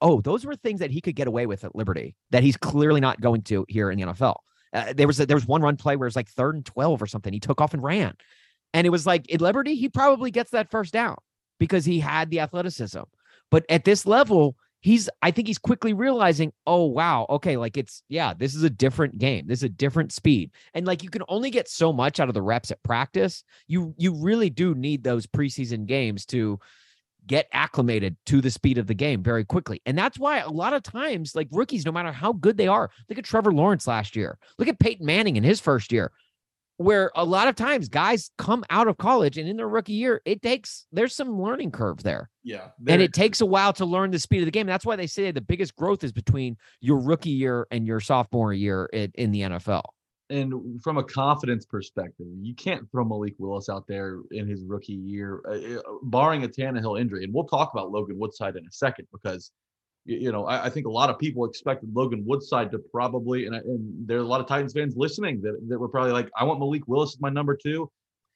oh, 0.00 0.20
those 0.20 0.44
were 0.44 0.56
things 0.56 0.80
that 0.80 0.90
he 0.90 1.00
could 1.00 1.14
get 1.14 1.28
away 1.28 1.46
with 1.46 1.64
at 1.64 1.74
Liberty 1.74 2.14
that 2.30 2.42
he's 2.42 2.56
clearly 2.56 3.00
not 3.00 3.20
going 3.20 3.42
to 3.42 3.64
here 3.68 3.90
in 3.90 3.98
the 3.98 4.06
NFL. 4.06 4.36
Uh, 4.72 4.92
there 4.92 5.06
was 5.06 5.20
a, 5.20 5.26
there 5.26 5.36
was 5.36 5.46
one 5.46 5.62
run 5.62 5.76
play 5.76 5.96
where 5.96 6.06
it's 6.06 6.16
like 6.16 6.28
third 6.28 6.54
and 6.56 6.66
twelve 6.66 7.00
or 7.00 7.06
something. 7.06 7.32
He 7.32 7.40
took 7.40 7.60
off 7.60 7.74
and 7.74 7.82
ran, 7.82 8.14
and 8.72 8.86
it 8.86 8.90
was 8.90 9.06
like 9.06 9.28
in 9.28 9.40
Liberty, 9.40 9.76
he 9.76 9.88
probably 9.88 10.30
gets 10.30 10.50
that 10.50 10.70
first 10.70 10.92
down 10.92 11.16
because 11.58 11.84
he 11.84 12.00
had 12.00 12.30
the 12.30 12.40
athleticism. 12.40 13.02
But 13.50 13.64
at 13.68 13.84
this 13.84 14.04
level, 14.04 14.56
he's 14.80 15.08
I 15.22 15.30
think 15.30 15.46
he's 15.46 15.58
quickly 15.58 15.92
realizing, 15.92 16.52
oh 16.66 16.84
wow, 16.84 17.26
okay, 17.30 17.56
like 17.56 17.76
it's 17.76 18.02
yeah, 18.08 18.34
this 18.34 18.54
is 18.54 18.64
a 18.64 18.70
different 18.70 19.18
game. 19.18 19.46
This 19.46 19.60
is 19.60 19.64
a 19.64 19.68
different 19.68 20.12
speed. 20.12 20.50
And 20.74 20.86
like 20.86 21.02
you 21.02 21.08
can 21.08 21.22
only 21.28 21.50
get 21.50 21.68
so 21.68 21.92
much 21.92 22.20
out 22.20 22.28
of 22.28 22.34
the 22.34 22.42
reps 22.42 22.70
at 22.70 22.82
practice. 22.82 23.44
You 23.66 23.94
you 23.96 24.12
really 24.12 24.50
do 24.50 24.74
need 24.74 25.04
those 25.04 25.26
preseason 25.26 25.86
games 25.86 26.26
to 26.26 26.58
get 27.26 27.48
acclimated 27.52 28.16
to 28.26 28.40
the 28.40 28.50
speed 28.50 28.78
of 28.78 28.86
the 28.86 28.94
game 28.94 29.22
very 29.22 29.44
quickly. 29.44 29.80
And 29.86 29.96
that's 29.96 30.18
why 30.18 30.38
a 30.38 30.50
lot 30.50 30.74
of 30.74 30.82
times, 30.82 31.34
like 31.34 31.48
rookies, 31.50 31.86
no 31.86 31.92
matter 31.92 32.12
how 32.12 32.32
good 32.32 32.56
they 32.56 32.68
are, 32.68 32.90
look 33.08 33.18
at 33.18 33.24
Trevor 33.24 33.52
Lawrence 33.52 33.86
last 33.86 34.16
year. 34.16 34.38
Look 34.58 34.68
at 34.68 34.78
Peyton 34.78 35.06
Manning 35.06 35.36
in 35.36 35.44
his 35.44 35.60
first 35.60 35.92
year 35.92 36.12
where 36.76 37.12
a 37.14 37.24
lot 37.24 37.48
of 37.48 37.54
times 37.54 37.88
guys 37.88 38.30
come 38.36 38.64
out 38.68 38.88
of 38.88 38.96
college 38.96 39.38
and 39.38 39.48
in 39.48 39.56
their 39.56 39.68
rookie 39.68 39.92
year, 39.92 40.20
it 40.24 40.42
takes 40.42 40.86
there's 40.92 41.14
some 41.14 41.40
learning 41.40 41.70
curve 41.70 42.02
there. 42.02 42.28
Yeah. 42.42 42.68
And 42.88 43.00
it 43.00 43.12
takes 43.12 43.40
a 43.40 43.46
while 43.46 43.72
to 43.74 43.84
learn 43.84 44.10
the 44.10 44.18
speed 44.18 44.40
of 44.40 44.46
the 44.46 44.50
game. 44.50 44.66
That's 44.66 44.84
why 44.84 44.96
they 44.96 45.06
say 45.06 45.30
the 45.30 45.40
biggest 45.40 45.76
growth 45.76 46.02
is 46.02 46.12
between 46.12 46.56
your 46.80 46.98
rookie 46.98 47.30
year 47.30 47.66
and 47.70 47.86
your 47.86 48.00
sophomore 48.00 48.52
year 48.52 48.86
in, 48.86 49.12
in 49.14 49.30
the 49.30 49.42
NFL. 49.42 49.84
And 50.30 50.82
from 50.82 50.96
a 50.96 51.04
confidence 51.04 51.66
perspective, 51.66 52.26
you 52.40 52.54
can't 52.54 52.90
throw 52.90 53.04
Malik 53.04 53.34
Willis 53.38 53.68
out 53.68 53.86
there 53.86 54.20
in 54.30 54.48
his 54.48 54.64
rookie 54.64 54.94
year, 54.94 55.42
uh, 55.46 55.78
uh 55.78 55.82
barring 56.04 56.44
a 56.44 56.48
Tannehill 56.48 56.98
injury. 56.98 57.24
And 57.24 57.34
we'll 57.34 57.44
talk 57.44 57.72
about 57.74 57.90
Logan 57.90 58.18
Woodside 58.18 58.56
in 58.56 58.66
a 58.66 58.72
second 58.72 59.06
because 59.12 59.52
you 60.06 60.32
know, 60.32 60.44
I, 60.44 60.66
I, 60.66 60.70
think 60.70 60.86
a 60.86 60.90
lot 60.90 61.08
of 61.08 61.18
people 61.18 61.44
expected 61.46 61.90
Logan 61.94 62.24
Woodside 62.26 62.70
to 62.72 62.78
probably, 62.78 63.46
and, 63.46 63.54
and 63.54 64.06
there 64.06 64.18
are 64.18 64.22
a 64.22 64.26
lot 64.26 64.40
of 64.40 64.46
Titans 64.46 64.74
fans 64.74 64.94
listening 64.96 65.40
that, 65.40 65.58
that 65.68 65.78
were 65.78 65.88
probably 65.88 66.12
like, 66.12 66.30
I 66.36 66.44
want 66.44 66.60
Malik 66.60 66.82
Willis 66.86 67.14
as 67.14 67.20
my 67.20 67.30
number 67.30 67.56
two. 67.56 67.90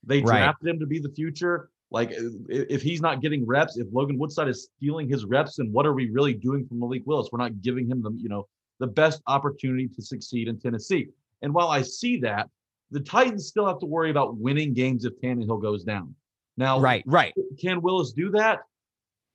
They 0.05 0.21
drafted 0.21 0.67
right. 0.67 0.75
him 0.75 0.81
to 0.81 0.87
be 0.87 0.99
the 0.99 1.11
future. 1.11 1.69
Like, 1.91 2.13
if 2.49 2.83
he's 2.83 3.01
not 3.01 3.21
getting 3.21 3.47
reps, 3.47 3.77
if 3.77 3.87
Logan 3.93 4.19
Woodside 4.19 4.49
is 4.49 4.69
stealing 4.77 5.09
his 5.09 5.25
reps, 5.25 5.57
then 5.57 5.73
what 5.73 5.87
are 5.87 5.93
we 5.93 6.11
really 6.11 6.35
doing 6.35 6.67
for 6.67 6.75
Malik 6.75 7.03
Willis? 7.07 7.29
We're 7.33 7.39
not 7.39 7.61
giving 7.61 7.91
him 7.91 8.03
the, 8.03 8.13
you 8.13 8.29
know, 8.29 8.47
the 8.79 8.87
best 8.87 9.23
opportunity 9.27 9.89
to 9.89 10.03
succeed 10.03 10.49
in 10.49 10.59
Tennessee. 10.59 11.09
And 11.43 11.55
while 11.55 11.69
I 11.69 11.83
see 11.83 12.19
that, 12.21 12.49
the 12.91 13.01
Titans 13.01 13.47
still 13.49 13.67
have 13.67 13.79
to 13.81 13.87
worry 13.87 14.11
about 14.11 14.37
winning 14.37 14.73
games 14.73 15.05
if 15.05 15.21
Tannehill 15.21 15.61
goes 15.61 15.85
down. 15.85 16.15
Now, 16.57 16.81
right, 16.81 17.05
right. 17.07 17.35
Can 17.61 17.81
Willis 17.83 18.13
do 18.13 18.31
that? 18.33 18.61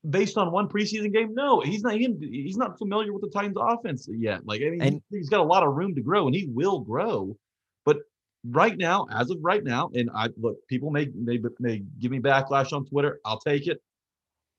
based 0.10 0.38
on 0.38 0.52
one 0.52 0.68
preseason 0.68 1.14
game? 1.14 1.34
No, 1.34 1.62
he's 1.62 1.82
not. 1.82 1.94
He, 1.94 2.16
he's 2.20 2.58
not 2.58 2.78
familiar 2.78 3.14
with 3.14 3.22
the 3.22 3.30
Titans' 3.30 3.58
offense 3.60 4.08
yet. 4.12 4.46
Like 4.46 4.62
I 4.62 4.70
mean, 4.70 4.82
and, 4.82 5.02
he's 5.10 5.30
got 5.30 5.40
a 5.40 5.44
lot 5.44 5.64
of 5.64 5.74
room 5.74 5.96
to 5.96 6.02
grow, 6.02 6.28
and 6.28 6.36
he 6.36 6.48
will 6.48 6.80
grow. 6.80 7.38
But 7.86 7.98
right 8.46 8.78
now, 8.78 9.08
as 9.12 9.30
of 9.30 9.38
right 9.42 9.64
now, 9.64 9.90
and 9.94 10.10
I 10.14 10.30
look, 10.38 10.58
people 10.68 10.92
may 10.92 11.10
may 11.16 11.40
may 11.60 11.84
give 12.00 12.12
me 12.12 12.20
backlash 12.20 12.74
on 12.74 12.86
Twitter. 12.86 13.20
I'll 13.26 13.40
take 13.40 13.68
it. 13.68 13.82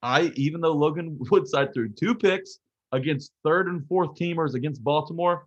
I 0.02 0.32
even 0.34 0.60
though 0.60 0.74
Logan 0.74 1.18
Woodside 1.30 1.72
threw 1.72 1.88
two 1.88 2.14
picks 2.14 2.58
against 2.92 3.32
third 3.44 3.68
and 3.68 3.86
fourth 3.86 4.14
teamers 4.14 4.54
against 4.54 4.82
Baltimore, 4.82 5.46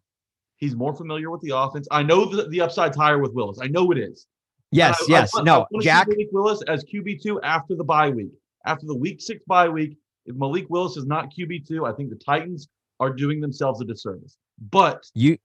he's 0.58 0.76
more 0.76 0.94
familiar 0.94 1.32
with 1.32 1.42
the 1.42 1.56
offense. 1.56 1.88
I 1.92 2.04
know 2.04 2.26
the, 2.26 2.48
the 2.50 2.62
upside's 2.62 2.98
higher 2.98 3.20
with 3.20 3.34
Willis. 3.34 3.60
I 3.62 3.68
know 3.68 3.92
it 3.92 3.98
is. 3.98 4.28
Yes, 4.72 4.98
I, 5.02 5.06
yes. 5.08 5.32
I, 5.36 5.44
no, 5.44 5.66
Jack 5.82 6.08
Willis 6.32 6.62
as 6.68 6.84
QB 6.84 7.22
two 7.22 7.42
after 7.42 7.76
the 7.76 7.84
bye 7.84 8.10
week 8.10 8.32
after 8.68 8.86
the 8.86 8.96
week 8.96 9.22
six 9.22 9.44
bye 9.48 9.70
week, 9.70 9.98
if 10.26 10.36
Malik 10.36 10.70
Willis 10.70 10.98
is 10.98 11.06
not 11.06 11.34
QB2, 11.34 11.90
I 11.90 11.96
think 11.96 12.10
the 12.10 12.18
Titans 12.18 12.68
are 13.00 13.12
doing 13.12 13.40
themselves 13.40 13.82
a 13.82 13.86
disservice. 13.86 14.38
But 14.72 15.06
you 15.16 15.38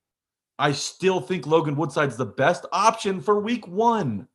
I 0.59 0.73
still 0.73 1.21
think 1.21 1.47
Logan 1.47 1.77
Woodside's 1.77 2.17
the 2.17 2.27
best 2.27 2.67
option 2.73 3.21
for 3.21 3.41
week 3.41 3.67
one 3.67 4.29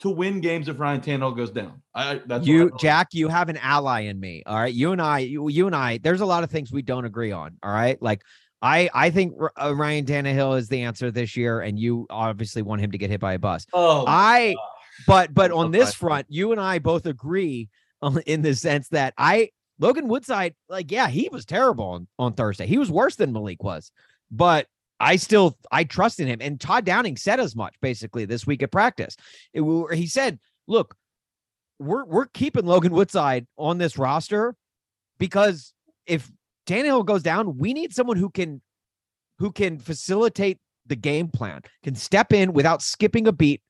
to 0.00 0.10
win 0.10 0.40
games 0.40 0.68
if 0.68 0.78
Ryan 0.78 1.00
Tannehill 1.00 1.36
goes 1.36 1.50
down. 1.50 1.80
I 1.94 2.20
that's 2.26 2.46
you, 2.46 2.72
Jack. 2.78 3.08
You 3.12 3.28
have 3.28 3.48
an 3.48 3.56
ally 3.58 4.00
in 4.00 4.18
me. 4.18 4.42
All 4.44 4.56
right, 4.56 4.74
you 4.74 4.92
and 4.92 5.00
I, 5.00 5.20
you, 5.20 5.48
you 5.48 5.66
and 5.66 5.76
I. 5.76 5.98
There's 5.98 6.20
a 6.20 6.26
lot 6.26 6.42
of 6.42 6.50
things 6.50 6.72
we 6.72 6.82
don't 6.82 7.04
agree 7.04 7.32
on. 7.32 7.56
All 7.62 7.72
right, 7.72 8.00
like 8.02 8.22
I 8.62 8.88
I 8.94 9.10
think 9.10 9.34
uh, 9.60 9.74
Ryan 9.74 10.06
Tannehill 10.06 10.58
is 10.58 10.68
the 10.68 10.82
answer 10.82 11.10
this 11.10 11.36
year, 11.36 11.60
and 11.60 11.78
you 11.78 12.06
obviously 12.10 12.62
want 12.62 12.80
him 12.80 12.90
to 12.92 12.98
get 12.98 13.10
hit 13.10 13.20
by 13.20 13.34
a 13.34 13.38
bus. 13.38 13.66
Oh, 13.72 14.04
I. 14.06 14.54
But 15.06 15.34
but 15.34 15.50
on 15.50 15.70
this 15.70 15.94
front, 15.94 16.26
you 16.28 16.52
and 16.52 16.60
I 16.60 16.78
both 16.78 17.06
agree 17.06 17.68
in 18.26 18.42
the 18.42 18.54
sense 18.54 18.88
that 18.88 19.12
I 19.18 19.50
Logan 19.78 20.08
Woodside, 20.08 20.54
like, 20.68 20.90
yeah, 20.92 21.08
he 21.08 21.28
was 21.30 21.44
terrible 21.44 21.84
on, 21.84 22.06
on 22.18 22.32
Thursday. 22.34 22.66
He 22.66 22.78
was 22.78 22.90
worse 22.90 23.16
than 23.16 23.32
Malik 23.32 23.62
was, 23.62 23.90
but 24.30 24.66
I 25.00 25.16
still 25.16 25.58
I 25.72 25.84
trust 25.84 26.20
in 26.20 26.28
him. 26.28 26.38
And 26.40 26.60
Todd 26.60 26.84
Downing 26.84 27.16
said 27.16 27.40
as 27.40 27.56
much 27.56 27.74
basically 27.80 28.24
this 28.24 28.46
week 28.46 28.62
at 28.62 28.70
practice. 28.70 29.16
It, 29.52 29.62
he 29.94 30.06
said, 30.06 30.38
"Look, 30.68 30.94
we're 31.78 32.04
we're 32.04 32.26
keeping 32.26 32.66
Logan 32.66 32.92
Woodside 32.92 33.46
on 33.58 33.78
this 33.78 33.98
roster 33.98 34.54
because 35.18 35.72
if 36.06 36.30
Tannehill 36.66 37.04
goes 37.04 37.22
down, 37.22 37.58
we 37.58 37.74
need 37.74 37.94
someone 37.94 38.16
who 38.16 38.30
can 38.30 38.60
who 39.38 39.52
can 39.52 39.78
facilitate 39.78 40.58
the 40.86 40.96
game 40.96 41.28
plan, 41.28 41.62
can 41.82 41.94
step 41.94 42.32
in 42.32 42.52
without 42.52 42.82
skipping 42.82 43.26
a 43.26 43.32
beat, 43.32 43.62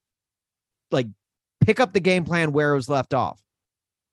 like 0.90 1.06
pick 1.60 1.80
up 1.80 1.92
the 1.92 2.00
game 2.00 2.24
plan 2.24 2.52
where 2.52 2.72
it 2.72 2.76
was 2.76 2.88
left 2.88 3.14
off. 3.14 3.40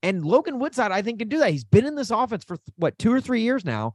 And 0.03 0.25
Logan 0.25 0.59
Woodside, 0.59 0.91
I 0.91 1.01
think, 1.01 1.19
can 1.19 1.27
do 1.27 1.39
that. 1.39 1.51
He's 1.51 1.63
been 1.63 1.85
in 1.85 1.95
this 1.95 2.09
offense 2.09 2.43
for 2.43 2.57
what 2.77 2.97
two 2.97 3.13
or 3.13 3.21
three 3.21 3.41
years 3.41 3.63
now. 3.65 3.93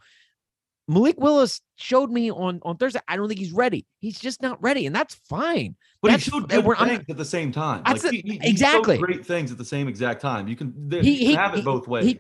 Malik 0.89 1.17
Willis 1.19 1.61
showed 1.75 2.13
me 2.13 2.31
on 2.31 2.61
on 2.63 2.77
Thursday. 2.77 3.01
I 3.09 3.17
don't 3.17 3.27
think 3.27 3.41
he's 3.41 3.53
ready. 3.53 3.87
He's 3.99 4.21
just 4.21 4.41
not 4.41 4.63
ready, 4.63 4.87
and 4.87 4.95
that's 4.95 5.17
fine. 5.29 5.75
But 6.01 6.13
that's, 6.13 6.25
he 6.25 6.31
showed 6.31 6.49
good 6.49 6.65
things 6.65 6.79
I'm, 6.79 7.05
at 7.09 7.17
the 7.17 7.25
same 7.25 7.51
time. 7.51 7.83
Like 7.85 8.05
a, 8.05 8.11
he, 8.11 8.23
he, 8.25 8.41
exactly 8.43 8.99
great 8.99 9.27
things 9.27 9.51
at 9.51 9.59
the 9.59 9.65
same 9.65 9.89
exact 9.89 10.21
time. 10.21 10.47
You 10.47 10.55
can, 10.55 10.89
he, 11.03 11.31
you 11.31 11.35
can 11.35 11.37
have 11.37 11.59
it 11.59 11.65
both 11.65 11.89
ways. 11.89 12.19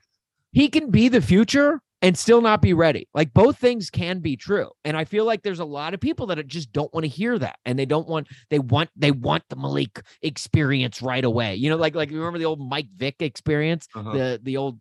He 0.50 0.68
can 0.68 0.90
be 0.90 1.08
the 1.08 1.20
future 1.20 1.80
and 2.06 2.16
still 2.16 2.40
not 2.40 2.62
be 2.62 2.72
ready. 2.72 3.08
Like 3.14 3.34
both 3.34 3.58
things 3.58 3.90
can 3.90 4.20
be 4.20 4.36
true. 4.36 4.70
And 4.84 4.96
I 4.96 5.04
feel 5.04 5.24
like 5.24 5.42
there's 5.42 5.58
a 5.58 5.64
lot 5.64 5.92
of 5.92 5.98
people 5.98 6.26
that 6.26 6.46
just 6.46 6.72
don't 6.72 6.92
want 6.94 7.02
to 7.02 7.08
hear 7.08 7.36
that. 7.36 7.58
And 7.64 7.76
they 7.76 7.84
don't 7.84 8.06
want 8.06 8.28
they 8.48 8.60
want 8.60 8.90
they 8.94 9.10
want 9.10 9.42
the 9.48 9.56
Malik 9.56 10.00
experience 10.22 11.02
right 11.02 11.24
away. 11.24 11.56
You 11.56 11.68
know, 11.68 11.76
like 11.76 11.96
like 11.96 12.10
remember 12.10 12.38
the 12.38 12.44
old 12.44 12.60
Mike 12.60 12.86
Vick 12.96 13.16
experience, 13.18 13.88
uh-huh. 13.92 14.12
the 14.12 14.40
the 14.40 14.56
old 14.56 14.78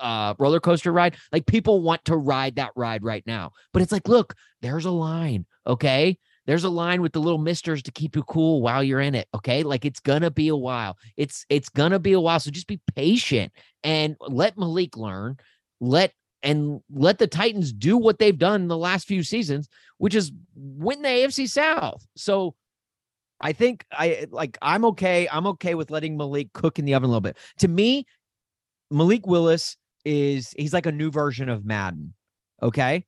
uh 0.00 0.34
roller 0.38 0.60
coaster 0.60 0.92
ride. 0.92 1.16
Like 1.32 1.46
people 1.46 1.82
want 1.82 2.04
to 2.04 2.16
ride 2.16 2.54
that 2.56 2.70
ride 2.76 3.02
right 3.02 3.24
now. 3.26 3.50
But 3.72 3.82
it's 3.82 3.90
like, 3.90 4.06
look, 4.06 4.36
there's 4.62 4.84
a 4.84 4.92
line, 4.92 5.46
okay? 5.66 6.16
There's 6.46 6.64
a 6.64 6.70
line 6.70 7.02
with 7.02 7.12
the 7.12 7.20
little 7.20 7.40
misters 7.40 7.82
to 7.82 7.90
keep 7.90 8.14
you 8.14 8.22
cool 8.22 8.62
while 8.62 8.84
you're 8.84 9.00
in 9.00 9.16
it. 9.16 9.26
Okay. 9.34 9.64
Like 9.64 9.84
it's 9.84 10.00
gonna 10.00 10.30
be 10.30 10.46
a 10.46 10.56
while. 10.56 10.96
It's 11.16 11.44
it's 11.48 11.70
gonna 11.70 11.98
be 11.98 12.12
a 12.12 12.20
while. 12.20 12.38
So 12.38 12.52
just 12.52 12.68
be 12.68 12.80
patient 12.94 13.52
and 13.82 14.14
let 14.20 14.56
Malik 14.56 14.96
learn. 14.96 15.38
Let 15.80 16.12
and 16.42 16.80
let 16.90 17.18
the 17.18 17.26
Titans 17.26 17.72
do 17.72 17.96
what 17.96 18.18
they've 18.18 18.38
done 18.38 18.68
the 18.68 18.76
last 18.76 19.06
few 19.06 19.22
seasons, 19.22 19.68
which 19.98 20.14
is 20.14 20.32
win 20.54 21.02
the 21.02 21.08
AFC 21.08 21.48
South. 21.48 22.06
So 22.16 22.54
I 23.40 23.52
think 23.52 23.84
I 23.92 24.26
like 24.30 24.58
I'm 24.62 24.84
okay. 24.86 25.28
I'm 25.30 25.46
okay 25.48 25.74
with 25.74 25.90
letting 25.90 26.16
Malik 26.16 26.52
cook 26.52 26.78
in 26.78 26.84
the 26.84 26.94
oven 26.94 27.06
a 27.06 27.08
little 27.08 27.20
bit. 27.20 27.36
To 27.58 27.68
me, 27.68 28.06
Malik 28.90 29.26
Willis 29.26 29.76
is 30.04 30.54
he's 30.56 30.72
like 30.72 30.86
a 30.86 30.92
new 30.92 31.10
version 31.10 31.48
of 31.48 31.64
Madden. 31.64 32.14
Okay. 32.62 33.04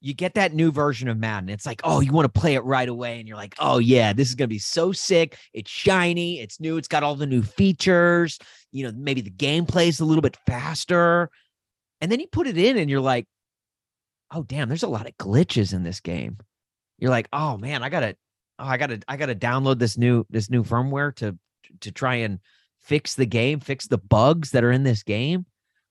You 0.00 0.14
get 0.14 0.34
that 0.34 0.54
new 0.54 0.70
version 0.70 1.08
of 1.08 1.16
Madden. 1.16 1.48
It's 1.48 1.66
like, 1.66 1.80
oh, 1.82 2.00
you 2.00 2.12
want 2.12 2.32
to 2.32 2.40
play 2.40 2.54
it 2.54 2.64
right 2.64 2.88
away. 2.88 3.18
And 3.18 3.26
you're 3.26 3.36
like, 3.36 3.54
oh, 3.58 3.78
yeah, 3.78 4.12
this 4.12 4.28
is 4.28 4.34
going 4.34 4.48
to 4.48 4.54
be 4.54 4.58
so 4.58 4.92
sick. 4.92 5.38
It's 5.52 5.70
shiny. 5.70 6.38
It's 6.40 6.60
new. 6.60 6.76
It's 6.76 6.86
got 6.86 7.02
all 7.02 7.16
the 7.16 7.26
new 7.26 7.42
features. 7.42 8.38
You 8.72 8.84
know, 8.84 8.92
maybe 8.94 9.22
the 9.22 9.30
gameplay 9.30 9.88
is 9.88 9.98
a 9.98 10.04
little 10.04 10.22
bit 10.22 10.36
faster. 10.46 11.30
And 12.00 12.10
then 12.10 12.20
you 12.20 12.26
put 12.26 12.46
it 12.46 12.58
in 12.58 12.76
and 12.76 12.90
you're 12.90 13.00
like, 13.00 13.26
oh, 14.32 14.42
damn, 14.42 14.68
there's 14.68 14.82
a 14.82 14.88
lot 14.88 15.06
of 15.06 15.16
glitches 15.16 15.72
in 15.72 15.82
this 15.82 16.00
game. 16.00 16.38
You're 16.98 17.10
like, 17.10 17.28
oh, 17.32 17.56
man, 17.56 17.82
I 17.82 17.88
got 17.88 18.00
to, 18.00 18.16
oh, 18.58 18.64
I 18.64 18.76
got 18.76 18.88
to, 18.88 19.00
I 19.08 19.16
got 19.16 19.26
to 19.26 19.34
download 19.34 19.78
this 19.78 19.96
new, 19.96 20.24
this 20.30 20.50
new 20.50 20.62
firmware 20.62 21.14
to, 21.16 21.38
to 21.80 21.92
try 21.92 22.16
and 22.16 22.40
fix 22.82 23.14
the 23.14 23.26
game, 23.26 23.60
fix 23.60 23.86
the 23.86 23.98
bugs 23.98 24.50
that 24.50 24.64
are 24.64 24.72
in 24.72 24.82
this 24.82 25.02
game. 25.02 25.46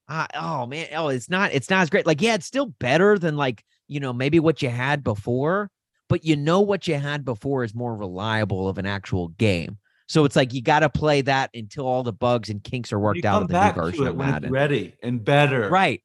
Uh, 0.07 0.27
oh 0.35 0.65
man, 0.67 0.87
oh, 0.95 1.07
it's 1.07 1.29
not, 1.29 1.53
it's 1.53 1.69
not 1.69 1.81
as 1.81 1.89
great. 1.89 2.05
Like, 2.05 2.21
yeah, 2.21 2.35
it's 2.35 2.45
still 2.45 2.67
better 2.67 3.17
than 3.17 3.35
like, 3.35 3.63
you 3.87 3.99
know, 3.99 4.13
maybe 4.13 4.39
what 4.39 4.61
you 4.61 4.69
had 4.69 5.03
before, 5.03 5.69
but 6.07 6.23
you 6.23 6.35
know 6.35 6.61
what 6.61 6.87
you 6.87 6.95
had 6.95 7.25
before 7.25 7.63
is 7.63 7.73
more 7.73 7.95
reliable 7.95 8.69
of 8.69 8.77
an 8.77 8.85
actual 8.85 9.29
game. 9.29 9.77
So 10.07 10.25
it's 10.25 10.35
like 10.35 10.53
you 10.53 10.61
got 10.61 10.79
to 10.79 10.89
play 10.89 11.21
that 11.21 11.49
until 11.53 11.87
all 11.87 12.03
the 12.03 12.13
bugs 12.13 12.49
and 12.49 12.63
kinks 12.63 12.93
are 12.93 12.99
worked 12.99 13.25
out 13.25 13.41
of 13.41 13.47
the 13.47 13.67
new 13.67 13.73
version 13.73 14.07
of 14.07 14.17
Madden. 14.17 14.51
ready 14.51 14.95
and 15.01 15.23
better. 15.23 15.69
Right. 15.69 16.01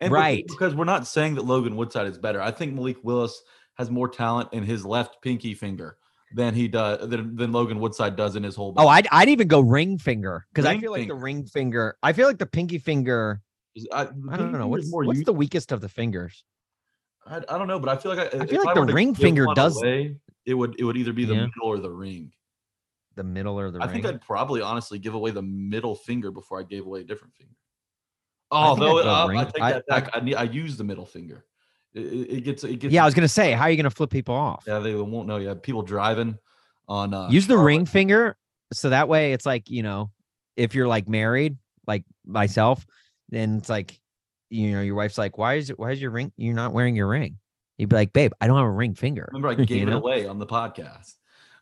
And 0.00 0.12
right. 0.12 0.44
Because, 0.46 0.74
we're 0.74 0.84
not 0.84 1.06
saying 1.06 1.36
that 1.36 1.44
Logan 1.44 1.76
Woodside 1.76 2.06
is 2.06 2.18
better. 2.18 2.40
I 2.40 2.50
think 2.50 2.74
Malik 2.74 2.96
Willis 3.02 3.40
has 3.74 3.90
more 3.90 4.08
talent 4.08 4.48
in 4.52 4.64
his 4.64 4.84
left 4.84 5.22
pinky 5.22 5.54
finger 5.54 5.96
than 6.34 6.52
he 6.52 6.66
does 6.66 7.08
than, 7.08 7.36
than 7.36 7.52
Logan 7.52 7.78
Woodside 7.78 8.16
does 8.16 8.34
in 8.36 8.42
his 8.42 8.56
whole. 8.56 8.70
Oh, 8.70 8.72
body. 8.72 8.86
Oh, 8.86 8.88
I'd 8.88 9.08
I'd 9.12 9.28
even 9.28 9.48
go 9.48 9.60
ring 9.60 9.98
finger 9.98 10.46
because 10.52 10.66
I 10.66 10.78
feel 10.78 10.90
like 10.90 11.08
the 11.08 11.14
ring 11.14 11.44
finger. 11.44 11.96
I 12.02 12.12
feel 12.12 12.26
like 12.26 12.38
the 12.38 12.46
pinky 12.46 12.78
finger. 12.78 13.40
I, 13.92 14.02
I 14.30 14.36
don't 14.36 14.52
know 14.52 14.66
what's 14.66 14.90
what's 14.90 15.24
the 15.24 15.32
weakest 15.32 15.72
of 15.72 15.80
the 15.80 15.88
fingers. 15.88 16.44
I, 17.26 17.36
I 17.36 17.58
don't 17.58 17.68
know, 17.68 17.78
but 17.78 17.88
I 17.88 17.96
feel 17.96 18.14
like 18.14 18.34
I, 18.34 18.40
I 18.40 18.46
feel 18.46 18.64
like 18.64 18.74
the 18.74 18.92
ring 18.92 19.14
finger 19.14 19.46
does. 19.54 19.80
Away, 19.80 20.16
it 20.44 20.54
would 20.54 20.74
it 20.78 20.84
would 20.84 20.96
either 20.96 21.12
be 21.12 21.24
the 21.24 21.34
yeah. 21.34 21.46
middle 21.46 21.68
or 21.68 21.78
the 21.78 21.90
ring. 21.90 22.32
The 23.16 23.24
middle 23.24 23.58
or 23.58 23.70
the 23.70 23.80
I 23.80 23.84
ring. 23.84 23.94
think 23.94 24.06
I'd 24.06 24.20
probably 24.20 24.60
honestly 24.60 24.98
give 24.98 25.14
away 25.14 25.30
the 25.30 25.42
middle 25.42 25.94
finger 25.94 26.30
before 26.30 26.58
I 26.58 26.62
gave 26.62 26.86
away 26.86 27.00
a 27.00 27.04
different 27.04 27.34
finger. 27.34 27.54
Oh, 28.50 28.76
though 28.76 28.98
uh, 28.98 29.28
I 29.28 29.44
take 29.44 29.54
that 29.54 29.86
back. 29.86 30.10
I, 30.14 30.20
need, 30.20 30.34
I 30.34 30.44
use 30.44 30.76
the 30.76 30.84
middle 30.84 31.06
finger. 31.06 31.44
It, 31.94 32.00
it, 32.00 32.40
gets 32.44 32.64
it 32.64 32.78
gets. 32.78 32.92
Yeah, 32.92 33.02
I 33.02 33.04
was 33.06 33.14
gonna 33.14 33.28
say, 33.28 33.52
how 33.52 33.64
are 33.64 33.70
you 33.70 33.76
gonna 33.76 33.90
flip 33.90 34.10
people 34.10 34.34
off? 34.34 34.64
Yeah, 34.66 34.80
they 34.80 34.94
won't 34.94 35.28
know. 35.28 35.36
Yeah, 35.36 35.54
people 35.54 35.82
driving 35.82 36.38
on. 36.88 37.14
Uh, 37.14 37.28
use 37.28 37.46
the 37.46 37.54
Charlotte. 37.54 37.66
ring 37.66 37.86
finger, 37.86 38.36
so 38.72 38.90
that 38.90 39.08
way 39.08 39.32
it's 39.32 39.46
like 39.46 39.70
you 39.70 39.82
know, 39.82 40.10
if 40.56 40.74
you're 40.74 40.88
like 40.88 41.08
married, 41.08 41.56
like 41.86 42.04
myself, 42.26 42.84
then 43.30 43.58
it's 43.58 43.68
like 43.68 43.98
you 44.50 44.72
know, 44.72 44.82
your 44.82 44.94
wife's 44.94 45.18
like, 45.18 45.36
why 45.38 45.54
is 45.54 45.70
it, 45.70 45.78
why 45.78 45.90
is 45.90 46.00
your 46.00 46.10
ring, 46.10 46.32
you're 46.36 46.54
not 46.54 46.72
wearing 46.72 46.94
your 46.94 47.08
ring? 47.08 47.38
You'd 47.78 47.88
be 47.88 47.96
like, 47.96 48.12
babe, 48.12 48.32
I 48.40 48.46
don't 48.46 48.56
have 48.56 48.66
a 48.66 48.70
ring 48.70 48.94
finger. 48.94 49.28
Remember, 49.32 49.48
I 49.48 49.54
gave 49.64 49.88
it 49.88 49.90
know? 49.90 49.98
away 49.98 50.26
on 50.26 50.38
the 50.38 50.46
podcast. 50.46 51.14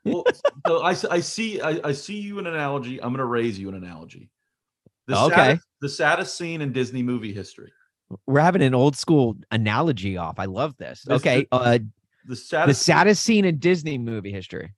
Well, 0.05 0.25
so 0.67 0.83
I, 0.83 0.97
I 1.11 1.21
see, 1.21 1.61
I, 1.61 1.81
I 1.85 1.93
see 1.93 2.21
you 2.21 2.39
an 2.39 2.47
analogy. 2.47 3.03
I'm 3.03 3.11
going 3.11 3.19
to 3.19 3.25
raise 3.25 3.59
you 3.59 3.69
an 3.69 3.75
analogy. 3.75 4.31
The 5.07 5.19
okay. 5.19 5.35
Saddest, 5.35 5.67
the 5.81 5.89
saddest 5.89 6.37
scene 6.37 6.61
in 6.61 6.73
Disney 6.73 7.03
movie 7.03 7.33
history. 7.33 7.73
We're 8.27 8.41
having 8.41 8.63
an 8.63 8.75
old 8.75 8.97
school 8.97 9.37
analogy 9.51 10.17
off. 10.17 10.39
I 10.39 10.45
love 10.45 10.77
this. 10.77 11.03
this 11.03 11.17
okay. 11.17 11.47
The, 11.51 11.57
uh, 11.57 11.79
the 12.27 12.37
saddest, 12.37 12.81
the 12.81 12.85
saddest 12.85 13.23
scene 13.23 13.45
in 13.45 13.59
Disney 13.59 13.99
movie 13.99 14.33
history. 14.33 14.75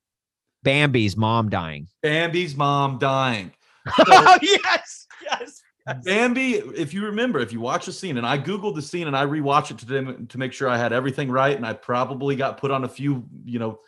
Bambi's 0.63 1.15
mom 1.15 1.49
dying. 1.49 1.87
Bambi's 2.01 2.55
mom 2.55 2.97
dying. 2.97 3.51
So, 3.97 4.03
oh, 4.07 4.39
yes. 4.41 5.05
Yes. 5.23 5.61
Bambi, 6.03 6.53
if 6.53 6.91
you 6.91 7.05
remember, 7.05 7.39
if 7.39 7.53
you 7.53 7.61
watch 7.61 7.85
the 7.85 7.93
scene, 7.93 8.17
and 8.17 8.25
I 8.25 8.39
googled 8.39 8.73
the 8.73 8.81
scene 8.81 9.05
and 9.05 9.15
I 9.15 9.27
rewatched 9.27 9.69
it 9.69 9.77
today 9.77 10.25
to 10.27 10.37
make 10.39 10.53
sure 10.53 10.67
I 10.67 10.75
had 10.75 10.91
everything 10.91 11.29
right, 11.29 11.55
and 11.55 11.63
I 11.63 11.73
probably 11.73 12.35
got 12.35 12.57
put 12.57 12.71
on 12.71 12.83
a 12.83 12.89
few, 12.89 13.23
you 13.43 13.59
know, 13.59 13.79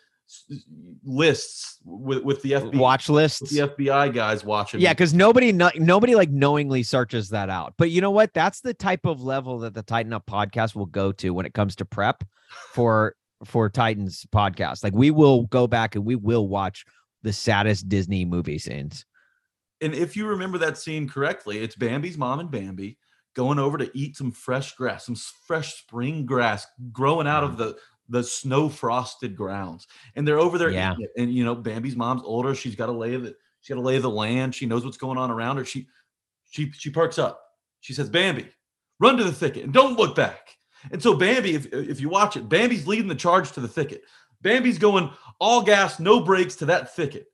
lists 1.03 1.79
with 1.85 2.23
with 2.23 2.41
the 2.41 2.53
FBI 2.53 2.77
watch 2.77 3.09
lists, 3.09 3.49
the 3.49 3.67
FBI 3.67 4.13
guys 4.13 4.43
watching. 4.43 4.81
Yeah, 4.81 4.93
because 4.93 5.13
nobody 5.13 5.51
no, 5.51 5.71
nobody 5.75 6.15
like 6.15 6.29
knowingly 6.29 6.83
searches 6.83 7.29
that 7.29 7.49
out. 7.49 7.73
But 7.77 7.91
you 7.91 8.01
know 8.01 8.11
what? 8.11 8.33
That's 8.33 8.61
the 8.61 8.73
type 8.73 9.05
of 9.05 9.21
level 9.21 9.59
that 9.59 9.73
the 9.73 9.83
Titan 9.83 10.13
Up 10.13 10.25
podcast 10.25 10.75
will 10.75 10.85
go 10.85 11.11
to 11.13 11.31
when 11.31 11.45
it 11.45 11.53
comes 11.53 11.75
to 11.77 11.85
prep 11.85 12.23
for 12.73 13.15
for 13.45 13.69
Titans 13.69 14.25
podcast. 14.33 14.83
Like 14.83 14.93
we 14.93 15.11
will 15.11 15.43
go 15.43 15.67
back 15.67 15.95
and 15.95 16.05
we 16.05 16.15
will 16.15 16.47
watch 16.47 16.85
the 17.23 17.33
saddest 17.33 17.89
Disney 17.89 18.25
movie 18.25 18.59
scenes 18.59 19.05
and 19.81 19.93
if 19.93 20.15
you 20.15 20.27
remember 20.27 20.57
that 20.59 20.77
scene 20.77 21.07
correctly, 21.07 21.59
it's 21.59 21.75
Bambi's 21.75 22.17
mom 22.17 22.39
and 22.39 22.51
Bambi 22.51 22.97
going 23.35 23.59
over 23.59 23.77
to 23.77 23.91
eat 23.93 24.17
some 24.17 24.31
fresh 24.31 24.73
grass, 24.75 25.05
some 25.05 25.17
fresh 25.45 25.75
spring 25.75 26.25
grass 26.25 26.65
growing 26.91 27.27
out 27.27 27.43
of 27.43 27.51
mm. 27.51 27.57
the 27.57 27.77
the 28.09 28.23
snow 28.23 28.69
frosted 28.69 29.35
grounds. 29.35 29.87
And 30.15 30.27
they're 30.27 30.39
over 30.39 30.57
there 30.57 30.69
yeah. 30.69 30.95
And 31.17 31.33
you 31.33 31.43
know, 31.43 31.55
Bambi's 31.55 31.95
mom's 31.95 32.23
older. 32.23 32.55
She's 32.55 32.75
got 32.75 32.87
to 32.87 32.91
lay 32.91 33.15
the 33.15 33.35
she 33.61 33.73
got 33.73 33.79
to 33.79 33.85
lay 33.85 33.99
the 33.99 34.09
land. 34.09 34.55
She 34.55 34.65
knows 34.65 34.85
what's 34.85 34.97
going 34.97 35.17
on 35.17 35.31
around 35.31 35.57
her. 35.57 35.65
She 35.65 35.87
she 36.49 36.71
she 36.71 36.89
perks 36.89 37.17
up. 37.17 37.41
She 37.81 37.93
says, 37.93 38.09
Bambi, 38.09 38.49
run 38.99 39.17
to 39.17 39.23
the 39.23 39.31
thicket 39.31 39.63
and 39.63 39.73
don't 39.73 39.97
look 39.97 40.15
back. 40.15 40.57
And 40.91 41.01
so 41.01 41.15
Bambi, 41.15 41.55
if 41.55 41.67
if 41.73 41.99
you 41.99 42.09
watch 42.09 42.37
it, 42.37 42.49
Bambi's 42.49 42.87
leading 42.87 43.07
the 43.07 43.15
charge 43.15 43.51
to 43.53 43.61
the 43.61 43.67
thicket. 43.67 44.03
Bambi's 44.41 44.77
going 44.77 45.09
all 45.39 45.61
gas, 45.63 45.99
no 45.99 46.19
brakes 46.19 46.55
to 46.57 46.65
that 46.65 46.95
thicket 46.95 47.27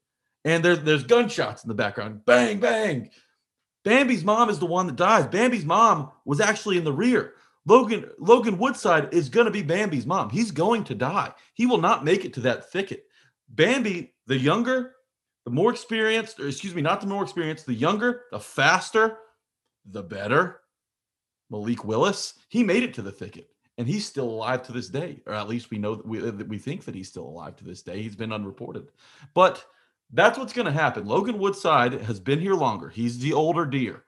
and 0.45 0.63
there's 0.63 0.79
there's 0.81 1.03
gunshots 1.03 1.63
in 1.63 1.67
the 1.67 1.73
background. 1.73 2.25
Bang, 2.25 2.59
bang. 2.59 3.09
Bambi's 3.83 4.23
mom 4.23 4.49
is 4.49 4.59
the 4.59 4.65
one 4.65 4.88
that 4.88 4.95
dies. 4.95 5.27
Bambi's 5.27 5.65
mom 5.65 6.12
was 6.25 6.39
actually 6.39 6.77
in 6.77 6.83
the 6.83 6.93
rear. 6.93 7.33
Logan 7.65 8.10
Logan 8.19 8.58
Woodside 8.58 9.13
is 9.13 9.30
going 9.30 9.45
to 9.45 9.52
be 9.52 9.62
Bambi's 9.62 10.06
mom. 10.06 10.30
He's 10.30 10.52
going 10.52 10.84
to 10.86 10.95
die. 10.95 11.32
He 11.54 11.65
will 11.65 11.78
not 11.78 12.04
make 12.04 12.26
it 12.26 12.34
to 12.34 12.41
that 12.41 12.71
thicket. 12.71 13.06
Bambi, 13.49 14.13
the 14.28 14.38
younger, 14.38 14.95
the 15.45 15.52
more 15.52 15.71
experienced, 15.71 16.39
or 16.39 16.47
excuse 16.47 16.76
me, 16.76 16.82
not 16.82 17.02
the 17.02 17.08
more 17.08 17.23
experienced, 17.23 17.65
the 17.65 17.73
younger, 17.73 18.23
the 18.32 18.39
faster, 18.39 19.19
the 19.86 20.04
better. 20.04 20.62
Malik 21.49 21.86
Willis, 21.86 22.34
he 22.49 22.63
made 22.63 22.84
it 22.84 22.93
to 22.95 23.02
the 23.02 23.12
thicket 23.12 23.47
and 23.78 23.88
he's 23.88 24.06
still 24.06 24.30
alive 24.30 24.63
to 24.63 24.71
this 24.71 24.89
day, 24.89 25.21
or 25.26 25.34
at 25.34 25.47
least 25.47 25.71
we 25.71 25.78
know 25.78 25.95
that 25.95 26.06
we, 26.06 26.21
uh, 26.21 26.32
that 26.32 26.47
we 26.47 26.58
think 26.58 26.86
that 26.86 26.95
he's 26.95 27.08
still 27.08 27.26
alive 27.26 27.56
to 27.58 27.63
this 27.63 27.82
day. 27.82 28.02
He's 28.02 28.15
been 28.15 28.32
unreported. 28.32 28.88
But 29.34 29.65
that's 30.12 30.38
what's 30.38 30.54
going 30.54 30.67
to 30.67 30.71
happen. 30.71 31.06
Logan 31.06 31.39
Woodside 31.39 31.93
has 32.02 32.19
been 32.19 32.39
here 32.39 32.54
longer. 32.54 32.89
He's 32.89 33.17
the 33.17 33.34
older 33.34 33.65
deer. 33.65 34.04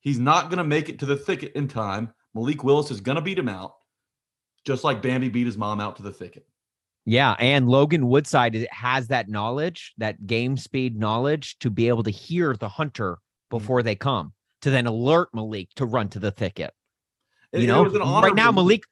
He's 0.00 0.18
not 0.18 0.50
going 0.50 0.58
to 0.58 0.64
make 0.64 0.88
it 0.88 0.98
to 1.00 1.06
the 1.06 1.16
thicket 1.16 1.52
in 1.54 1.68
time. 1.68 2.12
Malik 2.34 2.62
Willis 2.64 2.90
is 2.90 3.00
going 3.00 3.16
to 3.16 3.22
beat 3.22 3.38
him 3.38 3.48
out, 3.48 3.74
just 4.64 4.84
like 4.84 5.02
Bambi 5.02 5.28
beat 5.28 5.46
his 5.46 5.56
mom 5.56 5.80
out 5.80 5.96
to 5.96 6.02
the 6.02 6.12
thicket. 6.12 6.46
Yeah, 7.06 7.34
and 7.38 7.68
Logan 7.68 8.06
Woodside 8.08 8.68
has 8.70 9.08
that 9.08 9.28
knowledge, 9.28 9.94
that 9.98 10.26
game 10.26 10.56
speed 10.56 10.96
knowledge 10.96 11.58
to 11.60 11.70
be 11.70 11.88
able 11.88 12.02
to 12.02 12.10
hear 12.10 12.54
the 12.54 12.68
hunter 12.68 13.12
mm-hmm. 13.12 13.58
before 13.58 13.82
they 13.82 13.96
come, 13.96 14.32
to 14.62 14.70
then 14.70 14.86
alert 14.86 15.28
Malik 15.32 15.68
to 15.76 15.86
run 15.86 16.08
to 16.10 16.18
the 16.18 16.30
thicket. 16.30 16.72
You 17.52 17.66
know, 17.66 17.84
right 17.86 18.34
now 18.34 18.52
Malik 18.52 18.84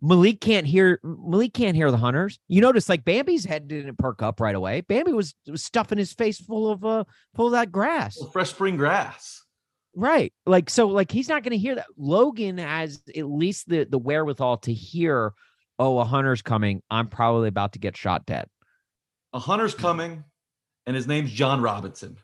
Malik 0.00 0.40
can't 0.40 0.66
hear 0.66 0.98
Malik 1.02 1.54
can't 1.54 1.76
hear 1.76 1.90
the 1.90 1.96
hunters. 1.96 2.38
You 2.48 2.60
notice 2.60 2.88
like 2.88 3.04
Bambi's 3.04 3.44
head 3.44 3.68
didn't 3.68 3.98
perk 3.98 4.20
up 4.22 4.40
right 4.40 4.54
away. 4.54 4.80
Bambi 4.80 5.12
was, 5.12 5.34
was 5.46 5.62
stuffing 5.62 5.98
his 5.98 6.12
face 6.12 6.40
full 6.40 6.70
of 6.70 6.84
uh 6.84 7.04
full 7.36 7.46
of 7.46 7.52
that 7.52 7.70
grass. 7.70 8.16
Well, 8.18 8.30
fresh 8.30 8.50
spring 8.50 8.76
grass. 8.76 9.41
Right. 9.94 10.32
Like 10.46 10.70
so 10.70 10.88
like 10.88 11.10
he's 11.10 11.28
not 11.28 11.42
going 11.42 11.52
to 11.52 11.58
hear 11.58 11.74
that. 11.74 11.86
Logan 11.96 12.58
has 12.58 13.02
at 13.16 13.26
least 13.26 13.68
the 13.68 13.84
the 13.84 13.98
wherewithal 13.98 14.58
to 14.58 14.72
hear 14.72 15.34
oh 15.78 15.98
a 15.98 16.04
hunter's 16.04 16.42
coming. 16.42 16.82
I'm 16.90 17.08
probably 17.08 17.48
about 17.48 17.74
to 17.74 17.78
get 17.78 17.96
shot 17.96 18.24
dead. 18.26 18.46
A 19.32 19.38
hunter's 19.38 19.74
coming 19.74 20.24
and 20.86 20.96
his 20.96 21.06
name's 21.06 21.30
John 21.30 21.60
Robinson. 21.60 22.18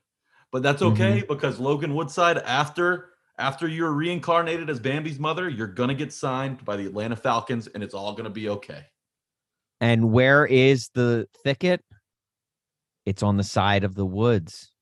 But 0.50 0.62
that's 0.62 0.80
okay 0.80 1.18
mm-hmm. 1.18 1.32
because 1.32 1.58
Logan 1.58 1.94
Woodside 1.94 2.38
after 2.38 3.10
after 3.38 3.68
you're 3.68 3.92
reincarnated 3.92 4.68
as 4.68 4.80
Bambi's 4.80 5.18
mother, 5.18 5.48
you're 5.48 5.66
going 5.66 5.90
to 5.90 5.94
get 5.94 6.12
signed 6.12 6.64
by 6.64 6.76
the 6.76 6.86
Atlanta 6.86 7.16
Falcons 7.16 7.68
and 7.68 7.82
it's 7.82 7.94
all 7.94 8.12
going 8.12 8.24
to 8.24 8.30
be 8.30 8.48
okay. 8.48 8.86
And 9.80 10.10
where 10.10 10.44
is 10.44 10.90
the 10.94 11.28
thicket? 11.44 11.84
It's 13.06 13.22
on 13.22 13.36
the 13.36 13.44
side 13.44 13.84
of 13.84 13.94
the 13.94 14.06
woods. 14.06 14.72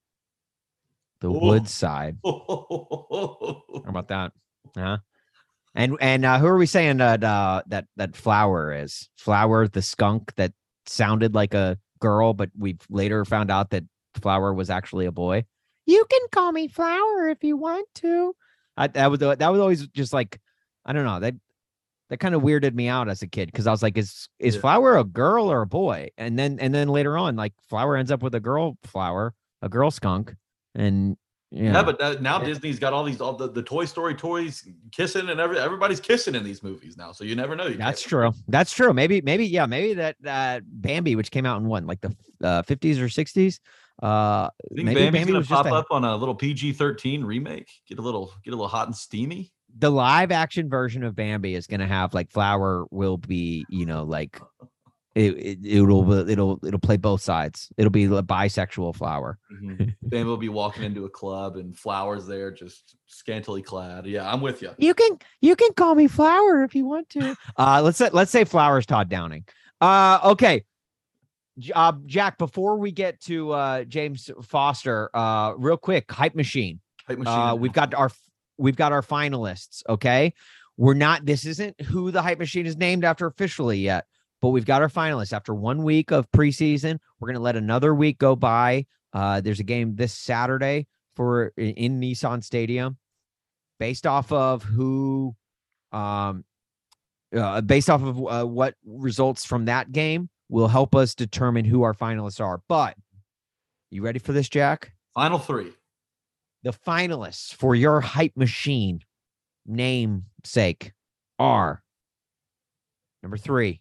The 1.20 1.28
oh. 1.28 1.38
woods 1.38 1.72
side. 1.72 2.18
How 2.24 3.62
about 3.86 4.08
that? 4.08 4.32
Huh? 4.76 4.98
And 5.74 5.96
and 6.00 6.24
uh, 6.24 6.38
who 6.38 6.46
are 6.46 6.56
we 6.56 6.66
saying 6.66 6.98
that 6.98 7.22
uh, 7.22 7.62
that 7.68 7.86
that 7.96 8.16
flower 8.16 8.72
is? 8.72 9.08
Flower, 9.16 9.68
the 9.68 9.82
skunk 9.82 10.34
that 10.36 10.52
sounded 10.86 11.34
like 11.34 11.54
a 11.54 11.78
girl, 12.00 12.32
but 12.32 12.50
we 12.56 12.78
later 12.88 13.24
found 13.24 13.50
out 13.50 13.70
that 13.70 13.84
flower 14.14 14.54
was 14.54 14.70
actually 14.70 15.06
a 15.06 15.12
boy. 15.12 15.44
You 15.84 16.04
can 16.10 16.20
call 16.32 16.52
me 16.52 16.68
flower 16.68 17.28
if 17.28 17.44
you 17.44 17.56
want 17.56 17.88
to. 17.96 18.34
I, 18.76 18.86
that 18.88 19.10
was 19.10 19.20
that 19.20 19.52
was 19.52 19.60
always 19.60 19.86
just 19.88 20.12
like 20.12 20.40
I 20.84 20.92
don't 20.92 21.04
know 21.04 21.20
that 21.20 21.34
that 22.08 22.18
kind 22.18 22.34
of 22.34 22.42
weirded 22.42 22.74
me 22.74 22.88
out 22.88 23.08
as 23.08 23.22
a 23.22 23.26
kid 23.26 23.46
because 23.46 23.66
I 23.66 23.70
was 23.70 23.82
like, 23.82 23.98
is 23.98 24.28
is 24.38 24.54
Yeah. 24.54 24.60
Flower 24.62 24.96
a 24.96 25.04
girl 25.04 25.50
or 25.50 25.62
a 25.62 25.66
boy? 25.66 26.08
And 26.16 26.38
then 26.38 26.58
and 26.60 26.74
then 26.74 26.88
later 26.88 27.18
on, 27.18 27.36
like 27.36 27.52
Flower 27.68 27.96
ends 27.96 28.10
up 28.10 28.22
with 28.22 28.34
a 28.34 28.40
girl 28.40 28.78
flower, 28.84 29.34
a 29.62 29.68
girl 29.68 29.90
skunk, 29.90 30.34
and 30.76 31.16
yeah, 31.50 31.72
Yeah, 31.74 31.82
but 31.82 31.98
that, 31.98 32.22
now 32.22 32.38
Yeah. 32.40 32.46
Disney's 32.46 32.78
got 32.78 32.92
all 32.92 33.02
these 33.04 33.20
all 33.20 33.32
the, 33.32 33.50
the 33.50 33.62
Toy 33.62 33.84
Story 33.84 34.14
toys 34.14 34.66
kissing 34.92 35.28
and 35.28 35.40
every 35.40 35.58
everybody's 35.58 36.00
kissing 36.00 36.34
in 36.34 36.44
these 36.44 36.62
movies 36.62 36.96
now. 36.96 37.12
So 37.12 37.24
you 37.24 37.34
never 37.34 37.54
know. 37.56 37.66
You 37.66 37.76
that's 37.76 38.02
can't- 38.02 38.08
true. 38.10 38.32
That's 38.48 38.72
true. 38.72 38.92
Maybe 38.92 39.20
maybe 39.22 39.46
yeah, 39.46 39.66
maybe 39.66 39.94
that 39.94 40.16
that 40.20 40.62
Bambi, 40.66 41.16
which 41.16 41.30
came 41.30 41.46
out 41.46 41.60
in 41.60 41.66
what 41.68 41.84
like 41.84 42.00
the 42.00 42.14
uh, 42.44 42.62
50s 42.62 42.98
or 42.98 43.06
60s. 43.08 43.58
Uh, 44.02 44.06
I 44.06 44.50
think 44.74 44.86
maybe 44.86 45.00
Bambi's 45.04 45.20
Bambi 45.20 45.32
gonna 45.32 45.44
pop 45.46 45.66
a- 45.66 45.74
up 45.74 45.86
on 45.90 46.04
a 46.04 46.16
little 46.16 46.34
PG 46.34 46.72
thirteen 46.74 47.24
remake. 47.24 47.70
Get 47.88 47.98
a 47.98 48.02
little 48.02 48.32
get 48.44 48.50
a 48.52 48.56
little 48.56 48.68
hot 48.68 48.88
and 48.88 48.94
steamy. 48.96 49.52
the 49.78 49.90
live 49.90 50.32
action 50.32 50.68
version 50.68 51.02
of 51.04 51.14
Bambi 51.14 51.54
is 51.54 51.66
going 51.66 51.80
to 51.80 51.86
have 51.86 52.12
like 52.14 52.30
Flower 52.30 52.86
will 52.90 53.16
be, 53.18 53.64
you 53.70 53.86
know, 53.86 54.04
like 54.04 54.40
it, 55.16 55.34
it 55.38 55.58
it'll 55.64 56.12
it'll 56.28 56.60
it'll 56.62 56.78
play 56.78 56.98
both 56.98 57.22
sides. 57.22 57.70
It'll 57.78 57.90
be 57.90 58.04
a 58.04 58.22
bisexual 58.22 58.94
Flower. 58.94 59.38
Mhm. 59.50 59.94
Bambi 60.02 60.28
will 60.28 60.36
be 60.36 60.50
walking 60.50 60.84
into 60.84 61.06
a 61.06 61.08
club 61.08 61.56
and 61.56 61.76
flowers 61.76 62.26
there, 62.26 62.50
just 62.50 62.96
scantily 63.06 63.62
clad. 63.62 64.04
Yeah, 64.04 64.30
I'm 64.30 64.42
with 64.42 64.60
you. 64.60 64.72
You 64.76 64.92
can 64.92 65.18
you 65.40 65.56
can 65.56 65.72
call 65.72 65.94
me 65.94 66.06
Flower 66.06 66.62
if 66.64 66.74
you 66.74 66.84
want 66.86 67.08
to. 67.10 67.34
Uh, 67.56 67.80
let's 67.82 67.96
say 67.96 68.10
let's 68.12 68.30
say 68.30 68.44
Flower's 68.44 68.84
Todd 68.84 69.08
Downing. 69.08 69.44
Uh, 69.80 70.18
okay. 70.22 70.64
Uh, 71.74 71.92
Jack, 72.04 72.36
before 72.36 72.76
we 72.76 72.92
get 72.92 73.18
to 73.22 73.52
uh, 73.52 73.84
James 73.84 74.30
Foster, 74.42 75.08
uh, 75.14 75.54
real 75.56 75.78
quick, 75.78 76.12
hype 76.12 76.34
machine. 76.34 76.80
Hype 77.06 77.18
machine. 77.18 77.32
Uh, 77.32 77.54
we've 77.54 77.72
got 77.72 77.94
our 77.94 78.10
we've 78.58 78.76
got 78.76 78.92
our 78.92 79.00
finalists. 79.00 79.82
Okay, 79.88 80.34
we're 80.76 80.92
not. 80.94 81.24
This 81.24 81.46
isn't 81.46 81.80
who 81.80 82.10
the 82.10 82.20
hype 82.20 82.38
machine 82.38 82.66
is 82.66 82.76
named 82.76 83.04
after 83.04 83.26
officially 83.26 83.78
yet, 83.78 84.04
but 84.40 84.48
we've 84.50 84.64
got 84.64 84.82
our 84.82 84.88
finalists. 84.88 85.32
After 85.32 85.54
one 85.54 85.82
week 85.82 86.10
of 86.10 86.30
preseason, 86.30 86.98
we're 87.18 87.28
gonna 87.28 87.40
let 87.40 87.56
another 87.56 87.94
week 87.94 88.18
go 88.18 88.36
by. 88.36 88.86
Uh, 89.12 89.40
there's 89.40 89.60
a 89.60 89.64
game 89.64 89.96
this 89.96 90.12
Saturday 90.12 90.86
for 91.14 91.52
in, 91.56 91.70
in 91.70 92.00
Nissan 92.00 92.44
Stadium, 92.44 92.98
based 93.78 94.06
off 94.06 94.30
of 94.32 94.62
who, 94.62 95.34
um, 95.92 96.44
uh, 97.36 97.60
based 97.62 97.90
off 97.90 98.02
of 98.02 98.26
uh, 98.26 98.44
what 98.44 98.74
results 98.84 99.44
from 99.44 99.64
that 99.66 99.92
game 99.92 100.28
will 100.48 100.68
help 100.68 100.94
us 100.94 101.14
determine 101.14 101.64
who 101.64 101.82
our 101.82 101.94
finalists 101.94 102.40
are. 102.40 102.60
But 102.68 102.96
you 103.90 104.02
ready 104.02 104.18
for 104.18 104.32
this, 104.32 104.48
Jack? 104.48 104.92
Final 105.14 105.38
three. 105.38 105.72
The 106.62 106.72
finalists 106.72 107.54
for 107.54 107.74
your 107.74 108.00
hype 108.00 108.36
machine 108.36 109.00
namesake 109.66 110.92
are 111.38 111.82
number 113.22 113.36
three, 113.36 113.80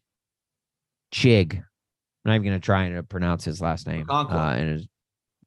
Chig. 1.15 1.55
I'm 1.55 1.63
not 2.25 2.35
even 2.35 2.43
gonna 2.45 2.59
try 2.59 2.83
and 2.83 3.07
pronounce 3.07 3.45
his 3.45 3.61
last 3.61 3.87
name. 3.87 4.05
Uh, 4.09 4.25
and 4.57 4.69
his, 4.69 4.87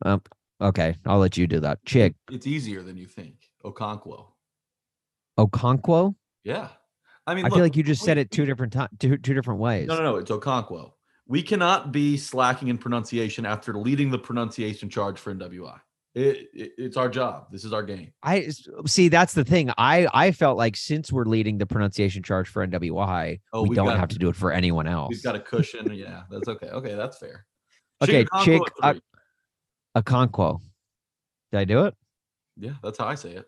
um, 0.03 0.23
okay, 0.61 0.97
I'll 1.05 1.19
let 1.19 1.37
you 1.37 1.47
do 1.47 1.61
that. 1.61 1.85
Chig 1.85 2.15
It's 2.31 2.47
easier 2.47 2.83
than 2.83 2.97
you 2.97 3.07
think. 3.07 3.35
Okonkwo. 3.65 4.29
Okonkwo. 5.39 6.15
Yeah. 6.43 6.69
I 7.27 7.35
mean, 7.35 7.45
I 7.45 7.51
feel 7.51 7.59
like 7.59 7.77
you 7.77 7.83
just 7.83 8.03
said 8.03 8.17
it 8.17 8.31
two 8.31 8.47
different 8.47 8.73
times, 8.73 8.89
two 8.99 9.19
two 9.19 9.35
different 9.35 9.61
ways. 9.61 9.89
No, 9.89 9.97
no, 9.97 10.03
no. 10.03 10.17
It's 10.17 10.31
Okonkwo. 10.31 10.93
We 11.27 11.43
cannot 11.43 11.93
be 11.93 12.17
slacking 12.17 12.69
in 12.69 12.79
pronunciation 12.79 13.45
after 13.45 13.75
leading 13.75 14.11
the 14.11 14.19
pronunciation 14.19 14.89
charge 14.89 15.19
for 15.19 15.35
NWI. 15.35 15.79
It, 16.15 16.49
it, 16.55 16.73
it's 16.79 16.97
our 16.97 17.09
job. 17.09 17.47
This 17.53 17.65
is 17.65 17.73
our 17.73 17.83
game. 17.83 18.13
I 18.23 18.49
see. 18.87 19.09
That's 19.09 19.35
the 19.35 19.45
thing. 19.45 19.71
I 19.79 20.09
I 20.13 20.33
felt 20.33 20.57
like 20.57 20.75
since 20.77 21.13
we're 21.13 21.27
leading 21.27 21.59
the 21.59 21.67
pronunciation 21.67 22.23
charge 22.23 22.49
for 22.49 22.67
NWI, 22.67 23.41
Oh, 23.53 23.63
we 23.63 23.77
don't 23.77 23.87
got- 23.87 23.99
have 23.99 24.09
to 24.11 24.19
do 24.19 24.29
it 24.29 24.37
for 24.37 24.51
anyone 24.51 24.87
else. 24.89 25.11
We've 25.11 25.23
got 25.23 25.37
a 25.37 25.41
cushion. 25.41 25.93
yeah, 25.95 26.23
that's 26.31 26.49
okay. 26.49 26.69
Okay, 26.69 26.95
that's 26.95 27.19
fair. 27.19 27.45
Okay, 28.03 28.25
Okonkwo 28.25 28.61
a, 28.83 28.87
at 28.87 28.97
uh, 29.97 30.57
Did 31.53 31.59
I 31.61 31.65
do 31.65 31.85
it? 31.87 31.95
yeah, 32.57 32.73
that's 32.83 32.99
how 32.99 33.07
I 33.07 33.15
say 33.15 33.31
it. 33.33 33.47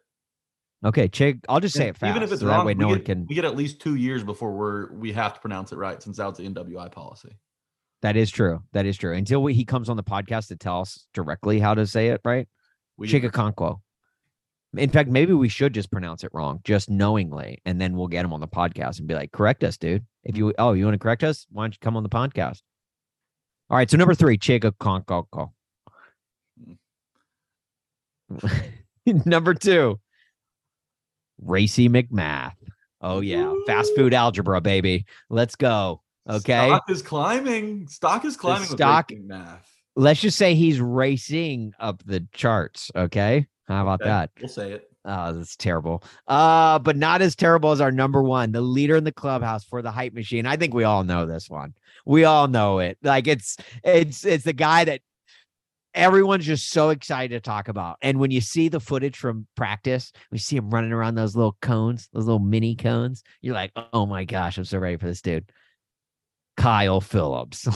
Okay, 0.85 1.09
Chig. 1.09 1.45
I'll 1.49 1.61
just 1.61 1.77
say 1.77 1.89
it 1.89 1.97
fast. 1.97 2.11
Even 2.11 2.23
if 2.23 2.33
it's 2.33 2.41
so 2.41 2.47
wrong, 2.49 2.61
that 2.61 2.67
way 2.67 2.75
no 2.75 2.89
one 2.89 2.99
get, 2.99 3.05
can. 3.07 3.27
we 3.27 3.35
get 3.35 3.45
at 3.45 3.57
least 3.57 3.81
two 3.81 3.97
years 3.97 4.25
before 4.25 4.53
we're 4.53 4.93
we 4.93 5.13
have 5.13 5.35
to 5.35 5.41
pronounce 5.41 5.73
it 5.73 5.77
right, 5.77 6.03
since 6.03 6.17
that's 6.17 6.39
the 6.39 6.49
NWI 6.49 6.91
policy. 6.91 7.37
That 8.03 8.17
is 8.17 8.31
true. 8.31 8.63
That 8.73 8.87
is 8.87 8.97
true. 8.97 9.15
Until 9.15 9.43
we, 9.43 9.55
he 9.55 9.65
comes 9.65 9.89
on 9.89 9.97
the 9.97 10.03
podcast 10.03 10.49
to 10.49 10.57
tell 10.57 10.81
us 10.81 11.07
directly 11.13 11.61
how 11.61 11.75
to 11.75 11.87
say 11.87 12.09
it 12.09 12.21
right. 12.25 12.49
We 12.97 13.09
Chigakonkwo. 13.09 13.81
In 14.77 14.91
fact, 14.91 15.11
maybe 15.11 15.33
we 15.33 15.49
should 15.49 15.75
just 15.75 15.91
pronounce 15.91 16.23
it 16.23 16.31
wrong, 16.33 16.61
just 16.63 16.89
knowingly, 16.89 17.61
and 17.65 17.81
then 17.81 17.97
we'll 17.97 18.07
get 18.07 18.25
him 18.25 18.33
on 18.33 18.41
the 18.41 18.47
podcast 18.47 18.99
and 19.01 19.09
be 19.09 19.15
like, 19.15 19.33
"Correct 19.33 19.65
us, 19.65 19.77
dude. 19.77 20.05
If 20.23 20.37
you 20.37 20.55
oh, 20.59 20.75
you 20.75 20.85
want 20.85 20.95
to 20.95 20.99
correct 20.99 21.25
us? 21.25 21.47
Why 21.51 21.65
don't 21.65 21.75
you 21.75 21.79
come 21.81 21.97
on 21.97 22.05
the 22.05 22.09
podcast?" 22.09 22.63
All 23.69 23.77
right. 23.77 23.91
So 23.91 23.97
number 23.97 24.15
three, 24.15 24.39
Chigakonkwo. 24.39 25.51
number 29.25 29.55
two, 29.55 29.99
Racey 31.43 31.89
McMath. 31.89 32.55
Oh 33.01 33.21
yeah, 33.21 33.53
fast 33.67 33.93
food 33.97 34.15
algebra, 34.15 34.61
baby. 34.61 35.05
Let's 35.31 35.57
go. 35.57 36.03
Okay. 36.29 36.67
Stock 36.69 36.91
is 36.91 37.03
climbing. 37.03 37.89
Stock 37.89 38.25
is 38.25 38.37
climbing. 38.37 38.69
with 38.69 38.79
stock- 38.79 39.11
math. 39.25 39.67
Let's 39.97 40.21
just 40.21 40.39
say 40.39 40.55
he's 40.55 40.81
racing 40.81 41.73
up 41.81 42.03
the 42.05 42.27
charts. 42.33 42.91
Okay. 42.95 43.47
How 43.67 43.83
about 43.83 44.01
Okay, 44.01 44.09
that? 44.11 44.31
We'll 44.41 44.49
say 44.49 44.73
it. 44.73 44.87
Oh, 45.05 45.33
that's 45.33 45.57
terrible. 45.57 46.03
Uh, 46.29 46.79
but 46.79 46.97
not 46.97 47.23
as 47.23 47.35
terrible 47.35 47.71
as 47.73 47.81
our 47.81 47.91
number 47.91 48.23
one, 48.23 48.53
the 48.53 48.61
leader 48.61 48.97
in 48.97 49.05
the 49.05 49.13
clubhouse 49.13 49.65
for 49.65 49.81
the 49.83 49.91
hype 49.91 50.13
machine. 50.13 50.47
I 50.47 50.57
think 50.57 50.75
we 50.75 50.85
all 50.85 51.05
know 51.05 51.25
this 51.27 51.49
one. 51.49 51.75
We 52.05 52.25
all 52.25 52.49
know 52.49 52.79
it. 52.81 52.99
Like 53.03 53.27
it's 53.27 53.57
it's 53.83 54.25
it's 54.25 54.45
the 54.45 54.53
guy 54.53 54.85
that 54.85 55.01
everyone's 55.95 56.47
just 56.47 56.71
so 56.71 56.91
excited 56.91 57.35
to 57.35 57.41
talk 57.41 57.69
about. 57.69 57.97
And 58.03 58.21
when 58.21 58.31
you 58.31 58.41
see 58.41 58.69
the 58.69 58.79
footage 58.81 59.17
from 59.17 59.47
practice, 59.57 60.13
we 60.31 60.39
see 60.39 60.57
him 60.57 60.71
running 60.71 60.93
around 60.93 61.15
those 61.17 61.35
little 61.35 61.57
cones, 61.63 62.09
those 62.13 62.27
little 62.27 62.39
mini 62.39 62.77
cones. 62.77 63.23
You're 63.41 63.55
like, 63.55 63.73
oh 63.93 64.07
my 64.07 64.25
gosh, 64.25 64.59
I'm 64.59 64.65
so 64.65 64.79
ready 64.79 64.97
for 64.97 65.07
this 65.07 65.23
dude. 65.23 65.51
Kyle 66.61 67.01
Phillips. 67.01 67.67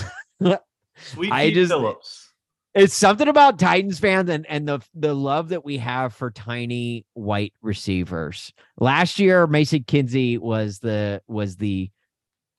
Sweet 0.97 1.33
I 1.33 1.51
just- 1.51 1.71
Phillips. 1.73 2.33
it's 2.75 2.95
something 2.95 3.29
about 3.29 3.59
Titans 3.59 3.99
fans 3.99 4.29
and, 4.31 4.47
and 4.49 4.69
the 4.69 4.81
the 4.95 5.15
love 5.15 5.49
that 5.51 5.65
we 5.65 5.79
have 5.79 6.13
for 6.15 6.31
tiny 6.31 7.07
white 7.15 7.53
receivers. 7.63 8.53
Last 8.79 9.19
year, 9.19 9.47
Mason 9.47 9.85
Kinsey 9.85 10.39
was 10.39 10.81
the 10.81 11.23
was 11.27 11.57
the 11.57 11.91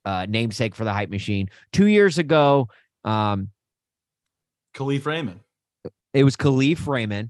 uh, 0.06 0.26
namesake 0.30 0.76
for 0.76 0.84
the 0.84 0.94
hype 0.94 1.10
machine. 1.10 1.50
Two 1.72 1.88
years 1.88 2.18
ago, 2.18 2.70
um, 3.04 3.50
Kalif 4.76 5.06
Raymond. 5.06 5.40
it 6.14 6.24
was 6.24 6.36
Kalif 6.36 6.88
Raymond, 6.88 7.30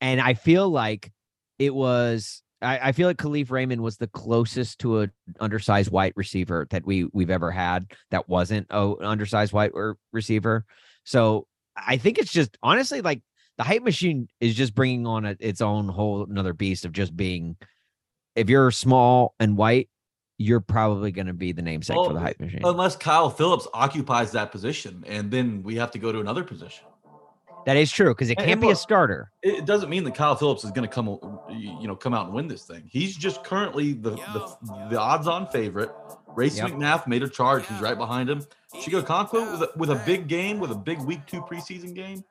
and 0.00 0.20
I 0.20 0.34
feel 0.34 0.68
like 0.68 1.10
it 1.58 1.74
was. 1.74 2.41
I, 2.62 2.88
I 2.88 2.92
feel 2.92 3.08
like 3.08 3.18
Kalif 3.18 3.50
Raymond 3.50 3.82
was 3.82 3.96
the 3.96 4.06
closest 4.06 4.78
to 4.80 5.00
an 5.00 5.12
undersized 5.40 5.90
white 5.90 6.14
receiver 6.16 6.66
that 6.70 6.86
we 6.86 7.04
we've 7.12 7.30
ever 7.30 7.50
had 7.50 7.92
that 8.10 8.28
wasn't 8.28 8.66
a 8.70 8.94
an 8.94 9.04
undersized 9.04 9.52
white 9.52 9.72
or 9.74 9.96
receiver. 10.12 10.64
So 11.04 11.46
I 11.76 11.96
think 11.96 12.18
it's 12.18 12.32
just 12.32 12.56
honestly 12.62 13.00
like 13.00 13.22
the 13.58 13.64
hype 13.64 13.82
machine 13.82 14.28
is 14.40 14.54
just 14.54 14.74
bringing 14.74 15.06
on 15.06 15.24
a, 15.24 15.36
its 15.40 15.60
own 15.60 15.88
whole 15.88 16.24
another 16.24 16.52
beast 16.52 16.84
of 16.84 16.92
just 16.92 17.16
being. 17.16 17.56
If 18.34 18.48
you're 18.48 18.70
small 18.70 19.34
and 19.38 19.58
white, 19.58 19.90
you're 20.38 20.60
probably 20.60 21.12
going 21.12 21.26
to 21.26 21.34
be 21.34 21.52
the 21.52 21.60
namesake 21.60 21.96
for 21.96 22.14
the 22.14 22.20
hype 22.20 22.40
machine. 22.40 22.62
Unless 22.64 22.96
Kyle 22.96 23.28
Phillips 23.28 23.68
occupies 23.74 24.32
that 24.32 24.50
position, 24.50 25.04
and 25.06 25.30
then 25.30 25.62
we 25.62 25.76
have 25.76 25.90
to 25.90 25.98
go 25.98 26.12
to 26.12 26.20
another 26.20 26.42
position. 26.42 26.84
That 27.66 27.76
is 27.76 27.90
true 27.90 28.10
because 28.10 28.30
it 28.30 28.38
can't 28.38 28.60
be 28.60 28.70
a 28.70 28.76
starter. 28.76 29.30
It 29.42 29.64
doesn't 29.64 29.88
mean 29.90 30.04
that 30.04 30.14
Kyle 30.14 30.34
Phillips 30.36 30.64
is 30.64 30.70
going 30.70 30.88
to 30.88 30.92
come, 30.94 31.06
you 31.50 31.86
know, 31.86 31.96
come 31.96 32.14
out 32.14 32.26
and 32.26 32.34
win 32.34 32.48
this 32.48 32.64
thing. 32.64 32.84
He's 32.90 33.16
just 33.16 33.44
currently 33.44 33.92
the 33.92 34.10
the, 34.10 34.56
the 34.90 35.00
odds-on 35.00 35.46
favorite. 35.48 35.90
Race 36.34 36.56
Yep. 36.56 36.70
McNabb 36.70 37.06
made 37.06 37.22
a 37.22 37.28
charge. 37.28 37.66
He's 37.66 37.80
right 37.80 37.96
behind 37.98 38.30
him. 38.30 38.44
Chico 38.80 39.02
Conquo 39.02 39.52
with 39.52 39.62
a, 39.62 39.70
with 39.76 39.90
a 39.90 40.02
big 40.06 40.28
game, 40.28 40.58
with 40.60 40.70
a 40.70 40.74
big 40.74 40.98
week 41.02 41.20
two 41.26 41.42
preseason 41.42 41.94
game, 41.94 42.24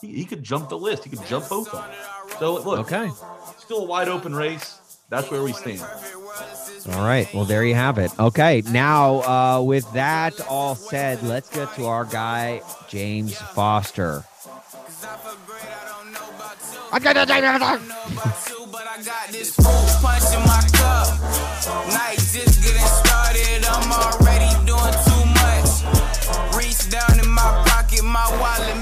he, 0.00 0.12
he 0.12 0.24
could 0.24 0.44
jump 0.44 0.68
the 0.68 0.78
list. 0.78 1.02
He 1.02 1.10
could 1.10 1.26
jump 1.26 1.48
both 1.48 1.66
of 1.74 1.82
them. 1.82 1.90
So 2.38 2.54
look, 2.54 2.78
Okay. 2.90 3.10
still 3.58 3.80
a 3.80 3.84
wide 3.84 4.08
open 4.08 4.32
race. 4.32 4.78
That's 5.10 5.28
where 5.30 5.42
we 5.42 5.52
stand. 5.54 5.82
All 6.92 7.02
right. 7.04 7.26
Well, 7.34 7.44
there 7.44 7.64
you 7.64 7.74
have 7.74 7.98
it. 7.98 8.12
Okay. 8.20 8.62
Now, 8.70 9.22
uh, 9.22 9.62
with 9.62 9.90
that 9.94 10.40
all 10.48 10.74
said, 10.74 11.22
let's 11.22 11.50
get 11.50 11.74
to 11.74 11.86
our 11.86 12.04
guy, 12.04 12.60
James 12.88 13.34
Foster. 13.34 14.24
Night 21.92 22.18
just 22.18 22.62
getting 22.62 22.80
started, 22.80 23.64
I'm 23.68 23.92
already 23.92 24.48
doing 24.64 24.96
too 25.04 25.24
much. 25.36 25.84
Reach 26.56 26.88
down 26.90 27.20
in 27.20 27.28
my 27.28 27.62
pocket, 27.66 28.02
my 28.02 28.26
wallet 28.40 28.77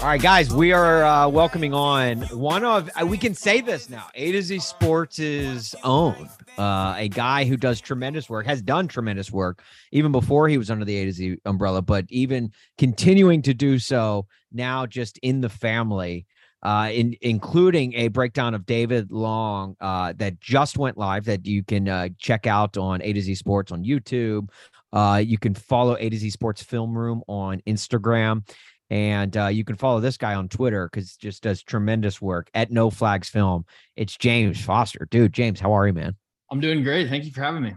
All 0.00 0.06
right, 0.06 0.22
guys, 0.22 0.54
we 0.54 0.72
are 0.72 1.02
uh, 1.02 1.28
welcoming 1.28 1.74
on 1.74 2.20
one 2.28 2.64
of, 2.64 2.88
uh, 2.94 3.04
we 3.04 3.18
can 3.18 3.34
say 3.34 3.60
this 3.60 3.90
now, 3.90 4.06
A 4.14 4.30
to 4.30 4.40
Z 4.40 4.60
Sports' 4.60 5.74
own, 5.82 6.30
uh, 6.56 6.94
a 6.96 7.08
guy 7.08 7.44
who 7.44 7.56
does 7.56 7.80
tremendous 7.80 8.30
work, 8.30 8.46
has 8.46 8.62
done 8.62 8.86
tremendous 8.86 9.32
work 9.32 9.60
even 9.90 10.12
before 10.12 10.48
he 10.48 10.56
was 10.56 10.70
under 10.70 10.84
the 10.84 10.96
A 10.98 11.06
to 11.06 11.12
Z 11.12 11.38
umbrella, 11.46 11.82
but 11.82 12.04
even 12.10 12.52
continuing 12.78 13.42
to 13.42 13.52
do 13.52 13.80
so 13.80 14.28
now 14.52 14.86
just 14.86 15.18
in 15.18 15.40
the 15.40 15.48
family, 15.48 16.26
uh, 16.62 16.90
in, 16.92 17.16
including 17.20 17.94
a 17.94 18.06
breakdown 18.06 18.54
of 18.54 18.66
David 18.66 19.10
Long 19.10 19.74
uh, 19.80 20.12
that 20.18 20.38
just 20.38 20.78
went 20.78 20.96
live 20.96 21.24
that 21.24 21.44
you 21.44 21.64
can 21.64 21.88
uh, 21.88 22.08
check 22.18 22.46
out 22.46 22.76
on 22.76 23.02
A 23.02 23.12
to 23.12 23.20
Z 23.20 23.34
Sports 23.34 23.72
on 23.72 23.84
YouTube. 23.84 24.48
Uh, 24.92 25.22
you 25.22 25.38
can 25.38 25.54
follow 25.54 25.96
A 25.98 26.08
to 26.08 26.16
Z 26.16 26.30
Sports 26.30 26.62
Film 26.62 26.96
Room 26.96 27.22
on 27.26 27.60
Instagram. 27.66 28.48
And 28.90 29.36
uh, 29.36 29.46
you 29.48 29.64
can 29.64 29.76
follow 29.76 30.00
this 30.00 30.16
guy 30.16 30.34
on 30.34 30.48
Twitter 30.48 30.88
because 30.90 31.16
just 31.16 31.42
does 31.42 31.62
tremendous 31.62 32.22
work 32.22 32.48
at 32.54 32.70
No 32.70 32.90
Flags 32.90 33.28
Film. 33.28 33.64
It's 33.96 34.16
James 34.16 34.60
Foster. 34.60 35.06
Dude, 35.10 35.32
James, 35.32 35.60
how 35.60 35.72
are 35.72 35.86
you, 35.86 35.92
man? 35.92 36.16
I'm 36.50 36.60
doing 36.60 36.82
great. 36.82 37.08
Thank 37.08 37.24
you 37.24 37.30
for 37.32 37.42
having 37.42 37.62
me. 37.62 37.74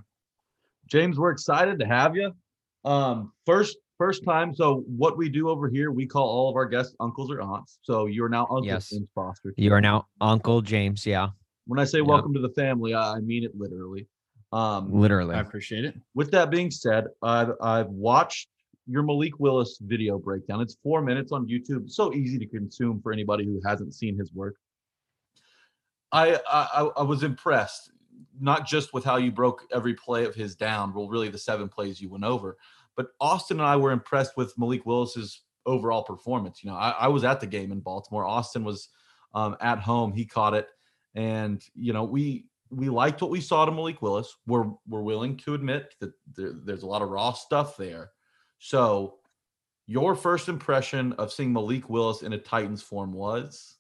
James, 0.88 1.18
we're 1.20 1.32
excited 1.32 1.80
to 1.80 1.86
have 1.86 2.16
you. 2.16 2.32
Um, 2.86 3.34
first, 3.46 3.78
first 3.98 4.24
time. 4.24 4.56
So 4.56 4.86
what 4.88 5.18
we 5.18 5.28
do 5.28 5.50
over 5.50 5.68
here, 5.70 5.92
we 5.92 6.06
call 6.06 6.28
all 6.28 6.50
of 6.50 6.56
our 6.56 6.66
guests 6.66 6.96
uncles 7.02 7.30
or 7.30 7.42
aunts. 7.42 7.80
So 7.82 8.06
you're 8.06 8.30
now 8.30 8.44
Uncle 8.44 8.66
Yes. 8.66 8.90
James 8.90 9.10
Foster. 9.14 9.54
You 9.58 9.74
are 9.74 9.82
now 9.82 10.08
Uncle 10.22 10.62
James. 10.62 11.06
Yeah, 11.06 11.30
When 11.66 11.78
I 11.80 11.84
say 11.84 11.98
Yep. 12.00 12.08
welcome 12.08 12.34
to 12.34 12.40
the 12.40 12.50
family, 12.50 12.94
I 12.94 13.16
I 13.16 13.20
mean 13.20 13.44
it 13.44 13.52
literally. 13.56 14.08
Um, 14.54 14.94
literally. 14.94 15.36
I 15.36 15.40
appreciate 15.42 15.84
it. 15.86 15.96
with 16.16 16.32
that 16.32 16.50
being 16.50 16.72
said, 16.72 17.06
I've 17.22 17.52
I've 17.62 17.88
watched 17.90 18.48
your 18.88 19.04
Malik 19.04 19.40
Willis 19.40 19.78
video 19.82 20.18
breakdown. 20.18 20.62
It's 20.62 20.78
four 20.84 21.02
minutes 21.02 21.32
on 21.32 21.48
YouTube. 21.48 21.90
So 21.90 22.14
easy 22.14 22.38
to 22.40 22.46
consume 22.46 23.02
for 23.02 23.12
anybody 23.12 23.46
who 23.46 23.62
hasn't 23.66 23.94
seen 23.94 24.18
his 24.18 24.34
work. 24.34 24.56
I 26.12 26.40
I, 26.50 26.90
I 26.98 27.04
was 27.04 27.24
impressed, 27.24 27.92
not 28.40 28.68
just 28.68 28.94
with 28.94 29.04
how 29.04 29.18
you 29.18 29.32
broke 29.32 29.64
every 29.72 29.94
play 29.94 30.26
of 30.26 30.36
his 30.36 30.56
down. 30.56 30.94
Well, 30.94 31.08
really 31.08 31.30
the 31.30 31.38
seven 31.38 31.70
plays 31.70 32.02
you 32.02 32.10
went 32.10 32.26
over, 32.26 32.58
but 32.96 33.08
Austin 33.20 33.60
and 33.60 33.68
I 33.68 33.78
were 33.78 33.92
impressed 33.92 34.36
with 34.36 34.58
Malik 34.58 34.86
Willis's 34.86 35.42
overall 35.66 36.04
performance. 36.04 36.64
You 36.64 36.72
know, 36.72 36.76
I, 36.76 36.90
I 36.92 37.08
was 37.08 37.24
at 37.24 37.40
the 37.40 37.48
game 37.48 37.72
in 37.72 37.80
Baltimore. 37.80 38.26
Austin 38.26 38.64
was 38.64 38.90
um, 39.34 39.56
at 39.62 39.80
home. 39.80 40.12
He 40.12 40.26
caught 40.26 40.54
it, 40.54 40.68
and 41.16 41.64
you 41.76 41.94
know 41.94 42.04
we 42.04 42.46
we 42.70 42.90
liked 42.90 43.22
what 43.22 43.32
we 43.32 43.42
saw 43.42 43.66
to 43.66 43.72
Malik 43.72 44.02
Willis. 44.02 44.36
We're 44.48 44.72
we're 44.88 45.02
willing 45.02 45.38
to 45.38 45.54
admit 45.54 45.96
that 46.00 46.12
there, 46.36 46.54
there's 46.64 46.84
a 46.84 46.88
lot 46.88 47.02
of 47.02 47.10
raw 47.10 47.32
stuff 47.34 47.78
there. 47.78 48.12
So, 48.64 49.16
your 49.88 50.16
first 50.16 50.48
impression 50.48 51.14
of 51.14 51.34
seeing 51.34 51.52
Malik 51.52 51.90
Willis 51.90 52.22
in 52.22 52.32
a 52.32 52.38
Titans 52.38 52.84
form 52.84 53.12
was 53.12 53.78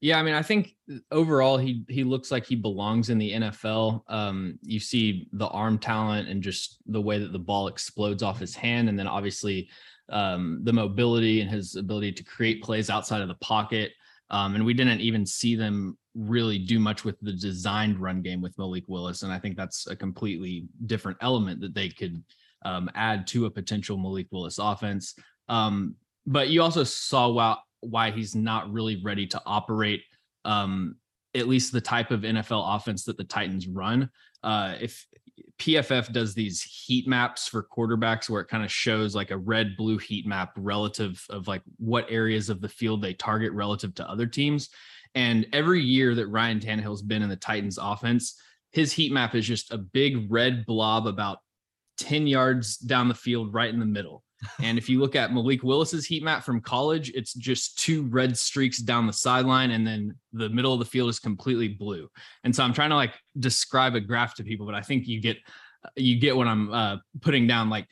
Yeah, 0.00 0.18
I 0.18 0.24
mean, 0.24 0.34
I 0.34 0.42
think 0.42 0.74
overall 1.12 1.56
he 1.56 1.84
he 1.88 2.02
looks 2.02 2.32
like 2.32 2.44
he 2.44 2.56
belongs 2.56 3.10
in 3.10 3.18
the 3.18 3.32
NFL. 3.32 4.02
Um, 4.08 4.58
you 4.60 4.80
see 4.80 5.28
the 5.32 5.46
arm 5.46 5.78
talent 5.78 6.28
and 6.28 6.42
just 6.42 6.78
the 6.86 7.00
way 7.00 7.20
that 7.20 7.32
the 7.32 7.38
ball 7.38 7.68
explodes 7.68 8.24
off 8.24 8.40
his 8.40 8.56
hand, 8.56 8.88
and 8.88 8.98
then 8.98 9.06
obviously 9.06 9.70
um, 10.08 10.60
the 10.64 10.72
mobility 10.72 11.40
and 11.40 11.48
his 11.48 11.76
ability 11.76 12.10
to 12.10 12.24
create 12.24 12.60
plays 12.60 12.90
outside 12.90 13.22
of 13.22 13.28
the 13.28 13.36
pocket. 13.36 13.92
Um, 14.30 14.56
and 14.56 14.66
we 14.66 14.74
didn't 14.74 15.00
even 15.00 15.24
see 15.24 15.54
them 15.54 15.96
really 16.16 16.58
do 16.58 16.80
much 16.80 17.04
with 17.04 17.20
the 17.20 17.32
designed 17.32 18.00
run 18.00 18.20
game 18.20 18.40
with 18.40 18.58
Malik 18.58 18.88
Willis, 18.88 19.22
and 19.22 19.32
I 19.32 19.38
think 19.38 19.56
that's 19.56 19.86
a 19.86 19.94
completely 19.94 20.66
different 20.86 21.18
element 21.20 21.60
that 21.60 21.72
they 21.72 21.88
could 21.88 22.20
um, 22.64 22.90
add 22.94 23.26
to 23.28 23.46
a 23.46 23.50
potential 23.50 23.96
Malik 23.96 24.28
Willis 24.30 24.58
offense. 24.58 25.14
Um, 25.48 25.96
but 26.26 26.48
you 26.48 26.62
also 26.62 26.84
saw 26.84 27.28
why, 27.28 27.56
why 27.80 28.10
he's 28.10 28.34
not 28.34 28.72
really 28.72 29.02
ready 29.02 29.26
to 29.28 29.42
operate 29.44 30.02
um, 30.44 30.96
at 31.34 31.48
least 31.48 31.72
the 31.72 31.80
type 31.80 32.10
of 32.10 32.20
NFL 32.20 32.76
offense 32.76 33.04
that 33.04 33.16
the 33.16 33.24
Titans 33.24 33.66
run. 33.66 34.10
Uh, 34.42 34.74
if 34.80 35.06
PFF 35.58 36.12
does 36.12 36.34
these 36.34 36.62
heat 36.62 37.08
maps 37.08 37.48
for 37.48 37.66
quarterbacks 37.76 38.28
where 38.28 38.40
it 38.40 38.48
kind 38.48 38.64
of 38.64 38.70
shows 38.70 39.14
like 39.14 39.30
a 39.30 39.36
red 39.36 39.76
blue 39.76 39.98
heat 39.98 40.26
map 40.26 40.52
relative 40.56 41.24
of 41.30 41.48
like 41.48 41.62
what 41.78 42.06
areas 42.08 42.50
of 42.50 42.60
the 42.60 42.68
field 42.68 43.02
they 43.02 43.14
target 43.14 43.52
relative 43.52 43.94
to 43.94 44.08
other 44.08 44.26
teams. 44.26 44.68
And 45.14 45.46
every 45.52 45.80
year 45.80 46.14
that 46.14 46.26
Ryan 46.26 46.60
Tannehill's 46.60 47.02
been 47.02 47.22
in 47.22 47.28
the 47.28 47.36
Titans 47.36 47.78
offense, 47.80 48.38
his 48.72 48.92
heat 48.92 49.12
map 49.12 49.34
is 49.34 49.46
just 49.46 49.72
a 49.72 49.78
big 49.78 50.30
red 50.30 50.66
blob 50.66 51.06
about 51.06 51.38
10 51.98 52.26
yards 52.26 52.76
down 52.76 53.08
the 53.08 53.14
field, 53.14 53.52
right 53.52 53.72
in 53.72 53.80
the 53.80 53.86
middle. 53.86 54.22
And 54.62 54.76
if 54.76 54.90
you 54.90 55.00
look 55.00 55.16
at 55.16 55.32
Malik 55.32 55.62
Willis's 55.62 56.04
heat 56.04 56.22
map 56.22 56.44
from 56.44 56.60
college, 56.60 57.10
it's 57.14 57.32
just 57.32 57.78
two 57.78 58.02
red 58.08 58.36
streaks 58.36 58.78
down 58.78 59.06
the 59.06 59.12
sideline, 59.12 59.70
and 59.70 59.86
then 59.86 60.14
the 60.32 60.50
middle 60.50 60.72
of 60.72 60.78
the 60.78 60.84
field 60.84 61.08
is 61.08 61.18
completely 61.18 61.68
blue. 61.68 62.10
And 62.44 62.54
so 62.54 62.62
I'm 62.62 62.74
trying 62.74 62.90
to 62.90 62.96
like 62.96 63.14
describe 63.38 63.94
a 63.94 64.00
graph 64.00 64.34
to 64.34 64.44
people, 64.44 64.66
but 64.66 64.74
I 64.74 64.82
think 64.82 65.06
you 65.06 65.20
get 65.20 65.38
you 65.96 66.18
get 66.18 66.36
what 66.36 66.46
I'm 66.46 66.72
uh, 66.72 66.96
putting 67.20 67.46
down. 67.46 67.70
Like 67.70 67.86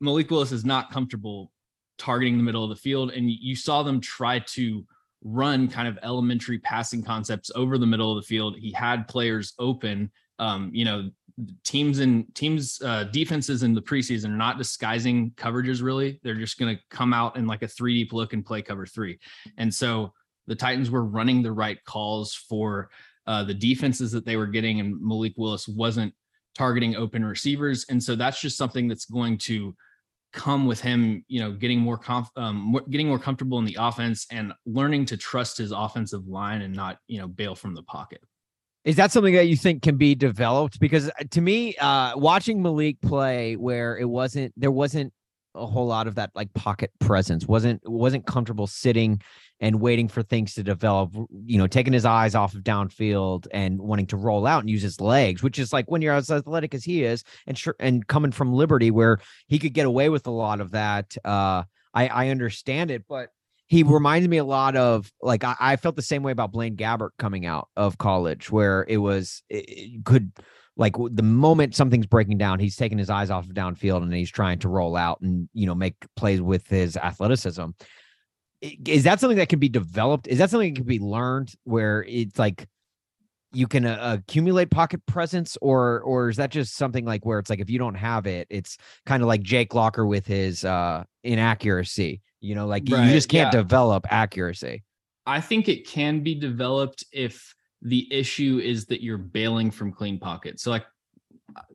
Malik 0.00 0.30
Willis 0.30 0.52
is 0.52 0.64
not 0.64 0.90
comfortable 0.90 1.52
targeting 1.98 2.36
the 2.36 2.42
middle 2.42 2.64
of 2.64 2.70
the 2.70 2.76
field, 2.76 3.10
and 3.10 3.30
you 3.30 3.54
saw 3.54 3.82
them 3.82 4.00
try 4.00 4.38
to 4.38 4.84
run 5.22 5.68
kind 5.68 5.86
of 5.86 5.98
elementary 6.02 6.58
passing 6.58 7.02
concepts 7.02 7.50
over 7.54 7.76
the 7.76 7.86
middle 7.86 8.10
of 8.10 8.22
the 8.22 8.26
field. 8.26 8.56
He 8.58 8.72
had 8.72 9.06
players 9.08 9.52
open. 9.58 10.10
Um, 10.38 10.70
you 10.72 10.86
know, 10.86 11.10
teams 11.64 11.98
and 11.98 12.32
teams 12.34 12.80
uh 12.82 13.04
defenses 13.04 13.62
in 13.62 13.74
the 13.74 13.82
preseason 13.82 14.26
are 14.26 14.36
not 14.36 14.58
disguising 14.58 15.30
coverages 15.32 15.82
really. 15.82 16.20
They're 16.22 16.34
just 16.34 16.58
going 16.58 16.76
to 16.76 16.82
come 16.90 17.12
out 17.12 17.36
in 17.36 17.46
like 17.46 17.62
a 17.62 17.68
three 17.68 17.94
deep 17.94 18.12
look 18.12 18.32
and 18.32 18.44
play 18.44 18.62
cover 18.62 18.86
three. 18.86 19.18
And 19.56 19.72
so 19.72 20.12
the 20.46 20.54
titans 20.54 20.90
were 20.90 21.04
running 21.04 21.42
the 21.42 21.52
right 21.52 21.82
calls 21.84 22.34
for 22.34 22.90
uh 23.26 23.44
the 23.44 23.54
defenses 23.54 24.12
that 24.12 24.24
they 24.24 24.36
were 24.36 24.46
getting 24.46 24.80
and 24.80 25.00
malik 25.00 25.34
willis 25.36 25.68
wasn't 25.68 26.14
targeting 26.54 26.96
open 26.96 27.24
receivers. 27.24 27.86
And 27.88 28.02
so 28.02 28.16
that's 28.16 28.40
just 28.40 28.56
something 28.56 28.88
that's 28.88 29.06
going 29.06 29.38
to 29.38 29.74
come 30.32 30.66
with 30.66 30.80
him 30.80 31.24
you 31.26 31.40
know 31.40 31.50
getting 31.50 31.80
more 31.80 32.00
um 32.36 32.56
more, 32.56 32.82
getting 32.88 33.08
more 33.08 33.18
comfortable 33.18 33.58
in 33.58 33.64
the 33.64 33.76
offense 33.80 34.26
and 34.30 34.52
learning 34.64 35.04
to 35.04 35.16
trust 35.16 35.58
his 35.58 35.72
offensive 35.72 36.26
line 36.28 36.62
and 36.62 36.74
not 36.74 36.98
you 37.08 37.18
know 37.18 37.26
bail 37.26 37.54
from 37.56 37.74
the 37.74 37.82
pocket 37.82 38.22
Is 38.84 38.96
that 38.96 39.12
something 39.12 39.34
that 39.34 39.46
you 39.46 39.56
think 39.56 39.82
can 39.82 39.96
be 39.96 40.14
developed? 40.14 40.80
Because 40.80 41.08
uh, 41.08 41.24
to 41.32 41.40
me, 41.40 41.76
uh, 41.76 42.16
watching 42.16 42.62
Malik 42.62 43.00
play, 43.02 43.56
where 43.56 43.98
it 43.98 44.08
wasn't, 44.08 44.54
there 44.56 44.70
wasn't 44.70 45.12
a 45.54 45.66
whole 45.66 45.86
lot 45.86 46.06
of 46.06 46.14
that 46.14 46.30
like 46.34 46.52
pocket 46.54 46.90
presence. 47.00 47.46
wasn't 47.46 47.80
wasn't 47.84 48.26
comfortable 48.26 48.66
sitting 48.66 49.20
and 49.58 49.80
waiting 49.80 50.08
for 50.08 50.22
things 50.22 50.54
to 50.54 50.62
develop. 50.62 51.14
You 51.44 51.58
know, 51.58 51.66
taking 51.66 51.92
his 51.92 52.04
eyes 52.04 52.34
off 52.34 52.54
of 52.54 52.62
downfield 52.62 53.46
and 53.52 53.78
wanting 53.80 54.06
to 54.08 54.16
roll 54.16 54.46
out 54.46 54.60
and 54.60 54.70
use 54.70 54.82
his 54.82 55.00
legs, 55.00 55.42
which 55.42 55.58
is 55.58 55.72
like 55.72 55.90
when 55.90 56.02
you're 56.02 56.14
as 56.14 56.30
athletic 56.30 56.74
as 56.74 56.84
he 56.84 57.04
is, 57.04 57.24
and 57.46 57.58
sure, 57.58 57.76
and 57.80 58.06
coming 58.06 58.32
from 58.32 58.52
Liberty, 58.52 58.90
where 58.90 59.18
he 59.46 59.58
could 59.58 59.74
get 59.74 59.86
away 59.86 60.08
with 60.08 60.26
a 60.26 60.30
lot 60.30 60.60
of 60.60 60.70
that. 60.70 61.16
Uh, 61.24 61.64
I 61.92 62.08
I 62.08 62.28
understand 62.28 62.90
it, 62.90 63.04
but 63.08 63.30
he 63.70 63.84
reminds 63.84 64.26
me 64.26 64.38
a 64.38 64.44
lot 64.44 64.74
of 64.74 65.12
like 65.22 65.44
I, 65.44 65.54
I 65.60 65.76
felt 65.76 65.94
the 65.94 66.02
same 66.02 66.24
way 66.24 66.32
about 66.32 66.50
Blaine 66.50 66.76
Gabbert 66.76 67.10
coming 67.20 67.46
out 67.46 67.68
of 67.76 67.98
college, 67.98 68.50
where 68.50 68.84
it 68.88 68.96
was 68.96 69.44
it, 69.48 69.64
it 69.68 70.04
could 70.04 70.32
like 70.76 70.96
the 71.12 71.22
moment 71.22 71.76
something's 71.76 72.06
breaking 72.06 72.36
down, 72.36 72.58
he's 72.58 72.74
taking 72.74 72.98
his 72.98 73.10
eyes 73.10 73.30
off 73.30 73.44
of 73.44 73.54
downfield 73.54 74.02
and 74.02 74.12
he's 74.12 74.30
trying 74.30 74.58
to 74.58 74.68
roll 74.68 74.96
out 74.96 75.20
and 75.20 75.48
you 75.54 75.66
know 75.66 75.76
make 75.76 75.94
plays 76.16 76.40
with 76.40 76.66
his 76.66 76.96
athleticism. 76.96 77.66
Is 78.60 79.04
that 79.04 79.20
something 79.20 79.38
that 79.38 79.48
can 79.48 79.60
be 79.60 79.68
developed? 79.68 80.26
Is 80.26 80.38
that 80.38 80.50
something 80.50 80.74
that 80.74 80.80
can 80.80 80.88
be 80.88 80.98
learned 80.98 81.52
where 81.62 82.04
it's 82.08 82.40
like 82.40 82.66
you 83.52 83.68
can 83.68 83.86
uh, 83.86 84.18
accumulate 84.18 84.72
pocket 84.72 85.06
presence 85.06 85.56
or 85.62 86.00
or 86.00 86.28
is 86.28 86.38
that 86.38 86.50
just 86.50 86.76
something 86.76 87.04
like 87.04 87.24
where 87.24 87.38
it's 87.38 87.50
like 87.50 87.60
if 87.60 87.70
you 87.70 87.78
don't 87.78 87.94
have 87.94 88.26
it 88.26 88.48
it's 88.50 88.78
kind 89.06 89.22
of 89.22 89.28
like 89.28 89.42
Jake 89.42 89.74
Locker 89.74 90.06
with 90.06 90.26
his 90.26 90.64
uh 90.64 91.04
inaccuracy 91.22 92.20
you 92.40 92.54
know 92.54 92.66
like 92.66 92.88
you- 92.88 92.96
you 92.96 93.10
just 93.10 93.28
can't 93.28 93.52
yeah. 93.52 93.60
develop 93.60 94.06
accuracy 94.10 94.82
I 95.26 95.40
think 95.40 95.68
it 95.68 95.86
can 95.86 96.22
be 96.22 96.34
developed 96.34 97.04
if 97.12 97.54
the 97.82 98.12
issue 98.12 98.60
is 98.62 98.86
that 98.86 99.02
you're 99.02 99.18
bailing 99.18 99.70
from 99.70 99.92
clean 99.92 100.18
pockets. 100.18 100.62
So, 100.62 100.70
like, 100.70 100.86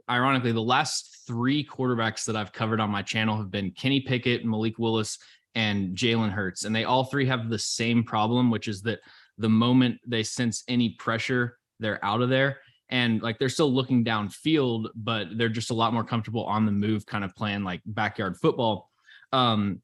ironically, 0.09 0.51
the 0.51 0.61
last 0.61 1.23
three 1.25 1.65
quarterbacks 1.65 2.25
that 2.25 2.35
I've 2.35 2.53
covered 2.53 2.79
on 2.79 2.89
my 2.89 3.01
channel 3.01 3.37
have 3.37 3.51
been 3.51 3.71
Kenny 3.71 4.01
Pickett, 4.01 4.45
Malik 4.45 4.77
Willis, 4.77 5.17
and 5.55 5.95
Jalen 5.95 6.31
Hurts. 6.31 6.65
And 6.65 6.75
they 6.75 6.83
all 6.83 7.05
three 7.05 7.25
have 7.27 7.49
the 7.49 7.57
same 7.57 8.03
problem, 8.03 8.51
which 8.51 8.67
is 8.67 8.81
that 8.83 8.99
the 9.37 9.49
moment 9.49 9.99
they 10.05 10.23
sense 10.23 10.63
any 10.67 10.89
pressure, 10.89 11.57
they're 11.79 12.03
out 12.03 12.21
of 12.21 12.29
there. 12.29 12.59
And 12.89 13.21
like 13.21 13.39
they're 13.39 13.49
still 13.49 13.73
looking 13.73 14.05
downfield, 14.05 14.89
but 14.95 15.37
they're 15.37 15.49
just 15.49 15.71
a 15.71 15.73
lot 15.73 15.93
more 15.93 16.03
comfortable 16.03 16.43
on 16.43 16.65
the 16.65 16.71
move, 16.71 17.05
kind 17.05 17.23
of 17.23 17.33
playing 17.35 17.63
like 17.63 17.81
backyard 17.85 18.37
football. 18.37 18.91
Um, 19.33 19.81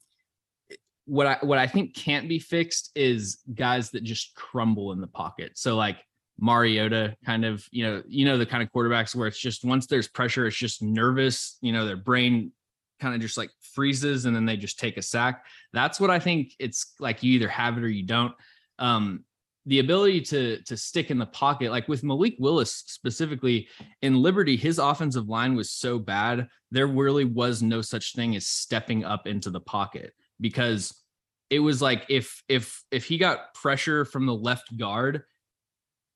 what 1.06 1.26
I 1.26 1.38
what 1.42 1.58
I 1.58 1.66
think 1.66 1.94
can't 1.94 2.28
be 2.28 2.38
fixed 2.38 2.90
is 2.94 3.38
guys 3.54 3.90
that 3.90 4.04
just 4.04 4.34
crumble 4.34 4.92
in 4.92 5.00
the 5.00 5.06
pocket. 5.06 5.52
So 5.54 5.76
like 5.76 5.98
Mariota 6.38 7.16
kind 7.24 7.44
of, 7.44 7.66
you 7.70 7.84
know, 7.84 8.02
you 8.06 8.24
know 8.24 8.38
the 8.38 8.46
kind 8.46 8.62
of 8.62 8.70
quarterbacks 8.72 9.14
where 9.14 9.28
it's 9.28 9.38
just 9.38 9.64
once 9.64 9.86
there's 9.86 10.08
pressure, 10.08 10.46
it's 10.46 10.56
just 10.56 10.82
nervous, 10.82 11.58
you 11.60 11.72
know, 11.72 11.86
their 11.86 11.96
brain 11.96 12.52
kind 13.00 13.14
of 13.14 13.20
just 13.20 13.36
like 13.36 13.50
freezes 13.74 14.26
and 14.26 14.34
then 14.34 14.46
they 14.46 14.56
just 14.56 14.78
take 14.78 14.96
a 14.96 15.02
sack. 15.02 15.44
That's 15.72 15.98
what 15.98 16.10
I 16.10 16.18
think 16.18 16.52
it's 16.58 16.94
like 17.00 17.22
you 17.22 17.32
either 17.32 17.48
have 17.48 17.76
it 17.76 17.84
or 17.84 17.88
you 17.88 18.04
don't. 18.04 18.34
Um, 18.78 19.24
the 19.66 19.78
ability 19.78 20.20
to 20.22 20.60
to 20.62 20.76
stick 20.76 21.10
in 21.10 21.18
the 21.18 21.26
pocket, 21.26 21.70
like 21.70 21.88
with 21.88 22.02
Malik 22.02 22.34
Willis 22.38 22.84
specifically 22.86 23.68
in 24.02 24.22
Liberty, 24.22 24.56
his 24.56 24.78
offensive 24.78 25.28
line 25.28 25.54
was 25.54 25.70
so 25.70 25.98
bad, 25.98 26.48
there 26.70 26.86
really 26.86 27.24
was 27.24 27.62
no 27.62 27.80
such 27.80 28.14
thing 28.14 28.34
as 28.34 28.46
stepping 28.46 29.04
up 29.04 29.26
into 29.26 29.50
the 29.50 29.60
pocket 29.60 30.12
because 30.42 30.94
it 31.48 31.60
was 31.60 31.80
like 31.80 32.04
if 32.08 32.42
if 32.48 32.82
if 32.90 33.04
he 33.04 33.18
got 33.18 33.54
pressure 33.54 34.04
from 34.04 34.26
the 34.26 34.34
left 34.34 34.76
guard, 34.76 35.22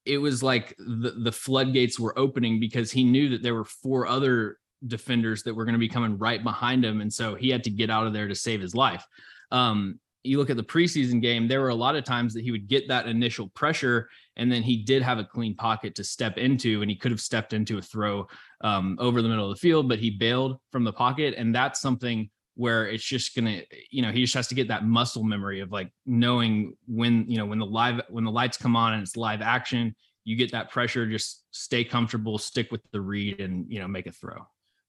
it 0.05 0.18
was 0.18 0.43
like 0.43 0.74
the, 0.79 1.14
the 1.18 1.33
floodgates 1.33 1.99
were 1.99 2.18
opening 2.18 2.61
because 2.61 2.91
he 2.91 3.05
knew 3.05 3.31
that 3.31 3.43
there 3.43 3.55
were 3.55 3.64
four 3.64 4.07
other 4.07 4.59
defenders 4.87 5.43
that 5.43 5.55
were 5.55 5.64
going 5.64 5.74
to 5.74 5.79
be 5.79 5.89
coming 5.89 6.16
right 6.18 6.43
behind 6.43 6.85
him. 6.85 7.01
And 7.01 7.12
so 7.12 7.35
he 7.35 7.51
had 7.51 7.64
to 7.64 7.70
get 7.70 7.91
out 7.91 8.07
of 8.07 8.12
there 8.12 8.29
to 8.29 8.35
save 8.35 8.61
his 8.61 8.74
life. 8.74 9.05
Um, 9.51 9.99
you 10.22 10.39
look 10.39 10.51
at 10.51 10.57
the 10.57 10.62
preseason 10.62 11.20
game, 11.20 11.49
there 11.49 11.61
were 11.61 11.68
a 11.68 11.74
lot 11.74 11.97
of 11.97 12.05
times 12.05 12.35
that 12.35 12.43
he 12.43 12.51
would 12.51 12.68
get 12.68 12.89
that 12.89 13.07
initial 13.07 13.49
pressure, 13.51 14.09
and 14.37 14.51
then 14.51 14.62
he 14.62 14.79
did 14.79 15.03
have 15.03 15.18
a 15.18 15.24
clean 15.24 15.55
pocket 15.55 15.95
to 15.95 16.05
step 16.05 16.37
into, 16.37 16.83
and 16.83 16.91
he 16.91 16.97
could 16.97 17.12
have 17.12 17.20
stepped 17.20 17.53
into 17.53 17.79
a 17.79 17.83
throw 17.83 18.27
um, 18.62 18.97
over 19.01 19.22
the 19.22 19.29
middle 19.29 19.51
of 19.51 19.57
the 19.57 19.61
field, 19.61 19.89
but 19.89 19.99
he 19.99 20.11
bailed 20.11 20.59
from 20.72 20.85
the 20.85 20.93
pocket. 20.93 21.35
And 21.37 21.55
that's 21.55 21.81
something 21.81 22.29
where 22.57 22.89
it's 22.89 23.05
just 23.05 23.37
gonna, 23.37 23.63
you 23.91 24.03
know, 24.03 24.11
he 24.11 24.23
just 24.23 24.35
has 24.35 24.49
to 24.49 24.55
get 24.55 24.69
that 24.69 24.85
muscle 24.85 25.23
memory 25.23 25.61
of 25.61 25.71
like 25.71 25.93
knowing 26.07 26.75
when, 26.87 27.31
you 27.31 27.37
know, 27.37 27.47
when 27.47 27.59
the 27.59 27.67
live 27.67 28.01
when 28.09 28.25
the 28.25 28.31
lights 28.31 28.57
come 28.57 28.75
on 28.75 28.95
and 28.95 29.03
it's 29.03 29.17
live 29.17 29.43
action, 29.43 29.95
you 30.25 30.37
get 30.37 30.51
that 30.53 30.71
pressure, 30.71 31.07
just 31.07 31.45
stay 31.53 31.85
comfortable, 31.85 32.39
stick 32.39 32.73
with 32.73 32.81
the 32.93 33.01
read, 33.01 33.41
and 33.41 33.71
you 33.71 33.79
know, 33.79 33.87
make 33.87 34.07
a 34.07 34.13
throw. 34.13 34.47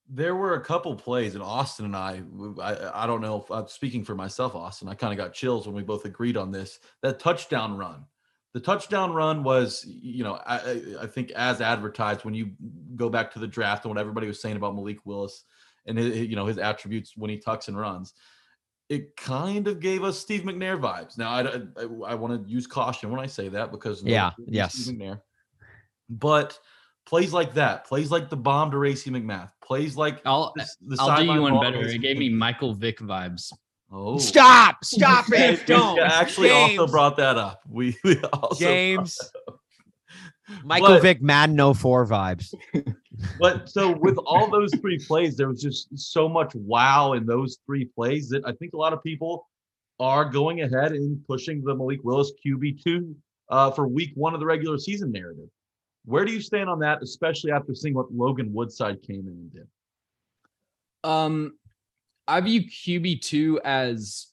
There 0.09 0.35
were 0.35 0.55
a 0.55 0.61
couple 0.61 0.95
plays 0.95 1.35
and 1.35 1.43
austin 1.43 1.83
and 1.83 1.95
i 1.95 2.21
i, 2.61 3.03
I 3.03 3.07
don't 3.07 3.19
know 3.19 3.41
if 3.41 3.51
i'm 3.51 3.67
speaking 3.67 4.05
for 4.05 4.15
myself 4.15 4.55
austin 4.55 4.87
i 4.87 4.93
kind 4.93 5.11
of 5.11 5.17
got 5.17 5.33
chills 5.33 5.67
when 5.67 5.75
we 5.75 5.83
both 5.83 6.05
agreed 6.05 6.37
on 6.37 6.49
this 6.49 6.79
that 7.01 7.19
touchdown 7.19 7.75
run. 7.75 8.05
The 8.53 8.61
touchdown 8.61 9.11
run 9.11 9.43
was 9.43 9.85
you 9.85 10.23
know 10.23 10.35
I, 10.35 10.81
I 11.01 11.07
think 11.07 11.31
as 11.31 11.59
advertised 11.59 12.23
when 12.23 12.33
you 12.33 12.51
go 12.95 13.09
back 13.09 13.33
to 13.33 13.39
the 13.39 13.47
draft 13.47 13.83
and 13.83 13.93
what 13.93 13.99
everybody 13.99 14.27
was 14.27 14.41
saying 14.41 14.55
about 14.55 14.75
malik 14.75 15.05
willis 15.05 15.43
and 15.87 15.97
his, 15.97 16.17
you 16.27 16.35
know 16.35 16.45
his 16.45 16.57
attributes 16.57 17.13
when 17.15 17.29
he 17.29 17.37
tucks 17.37 17.67
and 17.67 17.77
runs 17.77 18.13
it 18.89 19.15
kind 19.17 19.67
of 19.67 19.79
gave 19.79 20.03
us 20.03 20.17
steve 20.17 20.43
mcnair 20.43 20.79
vibes 20.79 21.17
now 21.17 21.29
i, 21.29 21.41
I, 21.41 22.11
I 22.11 22.15
want 22.15 22.45
to 22.45 22.49
use 22.49 22.67
caution 22.67 23.09
when 23.09 23.19
i 23.19 23.27
say 23.27 23.49
that 23.49 23.71
because 23.71 24.03
yeah 24.03 24.31
yes 24.45 24.73
steve 24.73 24.97
mcnair 24.97 25.21
but 26.09 26.57
plays 27.07 27.33
like 27.33 27.53
that, 27.55 27.85
plays 27.85 28.11
like 28.11 28.29
the 28.29 28.37
bomb 28.37 28.69
to 28.71 28.77
Racey 28.77 29.09
McMath, 29.09 29.51
plays 29.63 29.95
like 29.95 30.21
I'll 30.25 30.53
the 30.55 30.97
I'll 30.99 31.17
do 31.17 31.23
you 31.23 31.41
one 31.41 31.59
better. 31.59 31.87
It 31.87 32.01
gave 32.01 32.17
me 32.17 32.29
Michael 32.29 32.73
Vick 32.73 32.99
vibes. 32.99 33.51
Oh, 33.91 34.17
stop! 34.17 34.83
Stop 34.83 35.25
it! 35.31 35.65
Don't. 35.65 35.99
actually 35.99 36.49
James. 36.49 36.79
also 36.79 36.91
brought 36.91 37.17
that 37.17 37.37
up. 37.37 37.61
We, 37.67 37.97
we 38.03 38.21
also 38.21 38.63
James. 38.63 39.17
Michael 40.63 40.87
but, 40.89 41.01
Vick, 41.01 41.21
Madden 41.21 41.73
04 41.73 42.05
vibes. 42.07 42.53
but 43.39 43.69
so 43.69 43.91
with 43.97 44.17
all 44.19 44.49
those 44.49 44.73
three 44.75 44.99
plays, 44.99 45.35
there 45.35 45.47
was 45.47 45.61
just 45.61 45.87
so 45.97 46.29
much 46.29 46.53
wow 46.55 47.13
in 47.13 47.25
those 47.25 47.57
three 47.65 47.85
plays 47.85 48.29
that 48.29 48.45
I 48.45 48.53
think 48.53 48.73
a 48.73 48.77
lot 48.77 48.93
of 48.93 49.03
people 49.03 49.47
are 49.99 50.25
going 50.25 50.61
ahead 50.61 50.91
and 50.91 51.25
pushing 51.25 51.63
the 51.63 51.75
Malik 51.75 51.99
Willis 52.03 52.31
QB 52.45 52.83
two 52.83 53.15
uh, 53.49 53.71
for 53.71 53.87
week 53.87 54.11
one 54.15 54.33
of 54.33 54.39
the 54.39 54.45
regular 54.45 54.77
season 54.77 55.11
narrative. 55.11 55.49
Where 56.05 56.23
do 56.23 56.31
you 56.31 56.41
stand 56.41 56.69
on 56.69 56.79
that, 56.79 57.01
especially 57.01 57.51
after 57.51 57.75
seeing 57.75 57.93
what 57.93 58.13
Logan 58.13 58.53
Woodside 58.53 59.01
came 59.01 59.27
in 59.27 59.33
and 59.33 59.51
did? 59.51 59.67
Um, 61.03 61.57
I 62.27 62.39
view 62.41 62.61
QB 62.61 63.21
two 63.21 63.59
as 63.63 64.27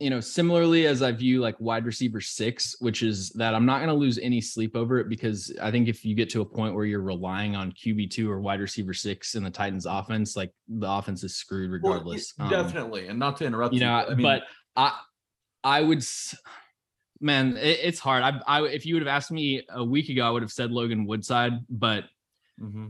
you 0.00 0.10
know 0.10 0.20
similarly 0.20 0.86
as 0.86 1.02
I 1.02 1.12
view 1.12 1.40
like 1.40 1.58
wide 1.60 1.84
receiver 1.84 2.20
six, 2.20 2.74
which 2.80 3.02
is 3.02 3.30
that 3.30 3.54
I'm 3.54 3.66
not 3.66 3.78
going 3.78 3.88
to 3.88 3.94
lose 3.94 4.18
any 4.18 4.40
sleep 4.40 4.74
over 4.74 4.98
it 4.98 5.08
because 5.08 5.54
I 5.60 5.70
think 5.70 5.88
if 5.88 6.04
you 6.04 6.14
get 6.14 6.30
to 6.30 6.40
a 6.40 6.44
point 6.44 6.74
where 6.74 6.86
you're 6.86 7.02
relying 7.02 7.54
on 7.54 7.72
QB 7.72 8.10
two 8.10 8.30
or 8.30 8.40
wide 8.40 8.60
receiver 8.60 8.94
six 8.94 9.34
in 9.34 9.44
the 9.44 9.50
Titans 9.50 9.86
offense, 9.86 10.36
like 10.36 10.52
the 10.68 10.90
offense 10.90 11.22
is 11.22 11.36
screwed 11.36 11.70
regardless. 11.70 12.32
Well, 12.38 12.48
definitely, 12.48 13.04
um, 13.04 13.10
and 13.10 13.18
not 13.18 13.36
to 13.38 13.44
interrupt 13.44 13.74
you, 13.74 13.80
know, 13.80 13.92
I 13.92 14.14
mean, 14.14 14.22
but 14.22 14.42
I 14.74 14.98
I 15.62 15.82
would 15.82 16.02
man, 17.20 17.56
it, 17.56 17.80
it's 17.82 17.98
hard. 17.98 18.22
I, 18.22 18.40
I, 18.46 18.66
if 18.66 18.86
you 18.86 18.94
would 18.94 19.02
have 19.02 19.14
asked 19.14 19.30
me 19.30 19.62
a 19.70 19.84
week 19.84 20.08
ago, 20.08 20.26
I 20.26 20.30
would 20.30 20.42
have 20.42 20.52
said 20.52 20.70
Logan 20.70 21.06
Woodside, 21.06 21.52
but 21.68 22.04
mm-hmm. 22.60 22.88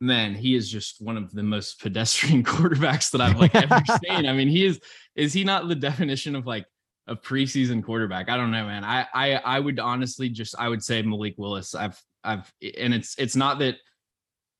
Man, 0.00 0.34
he 0.34 0.54
is 0.54 0.70
just 0.70 1.00
one 1.00 1.16
of 1.16 1.32
the 1.32 1.42
most 1.42 1.80
pedestrian 1.82 2.44
quarterbacks 2.44 3.10
that 3.12 3.20
I've 3.20 3.38
like 3.38 3.54
ever 3.54 3.82
seen. 4.04 4.26
I 4.26 4.32
mean, 4.32 4.48
he 4.48 4.64
is, 4.64 4.80
is 5.14 5.32
he 5.32 5.44
not 5.44 5.68
the 5.68 5.74
definition 5.74 6.36
of 6.36 6.46
like 6.46 6.66
a 7.06 7.16
preseason 7.16 7.82
quarterback? 7.82 8.28
I 8.28 8.36
don't 8.36 8.50
know, 8.50 8.66
man. 8.66 8.84
I, 8.84 9.06
I, 9.12 9.32
I 9.34 9.60
would 9.60 9.78
honestly 9.78 10.28
just, 10.28 10.54
I 10.58 10.68
would 10.68 10.82
say 10.82 11.02
Malik 11.02 11.34
Willis. 11.38 11.74
I've, 11.74 12.00
I've, 12.24 12.52
and 12.78 12.92
it's, 12.92 13.14
it's 13.18 13.36
not 13.36 13.58
that 13.60 13.76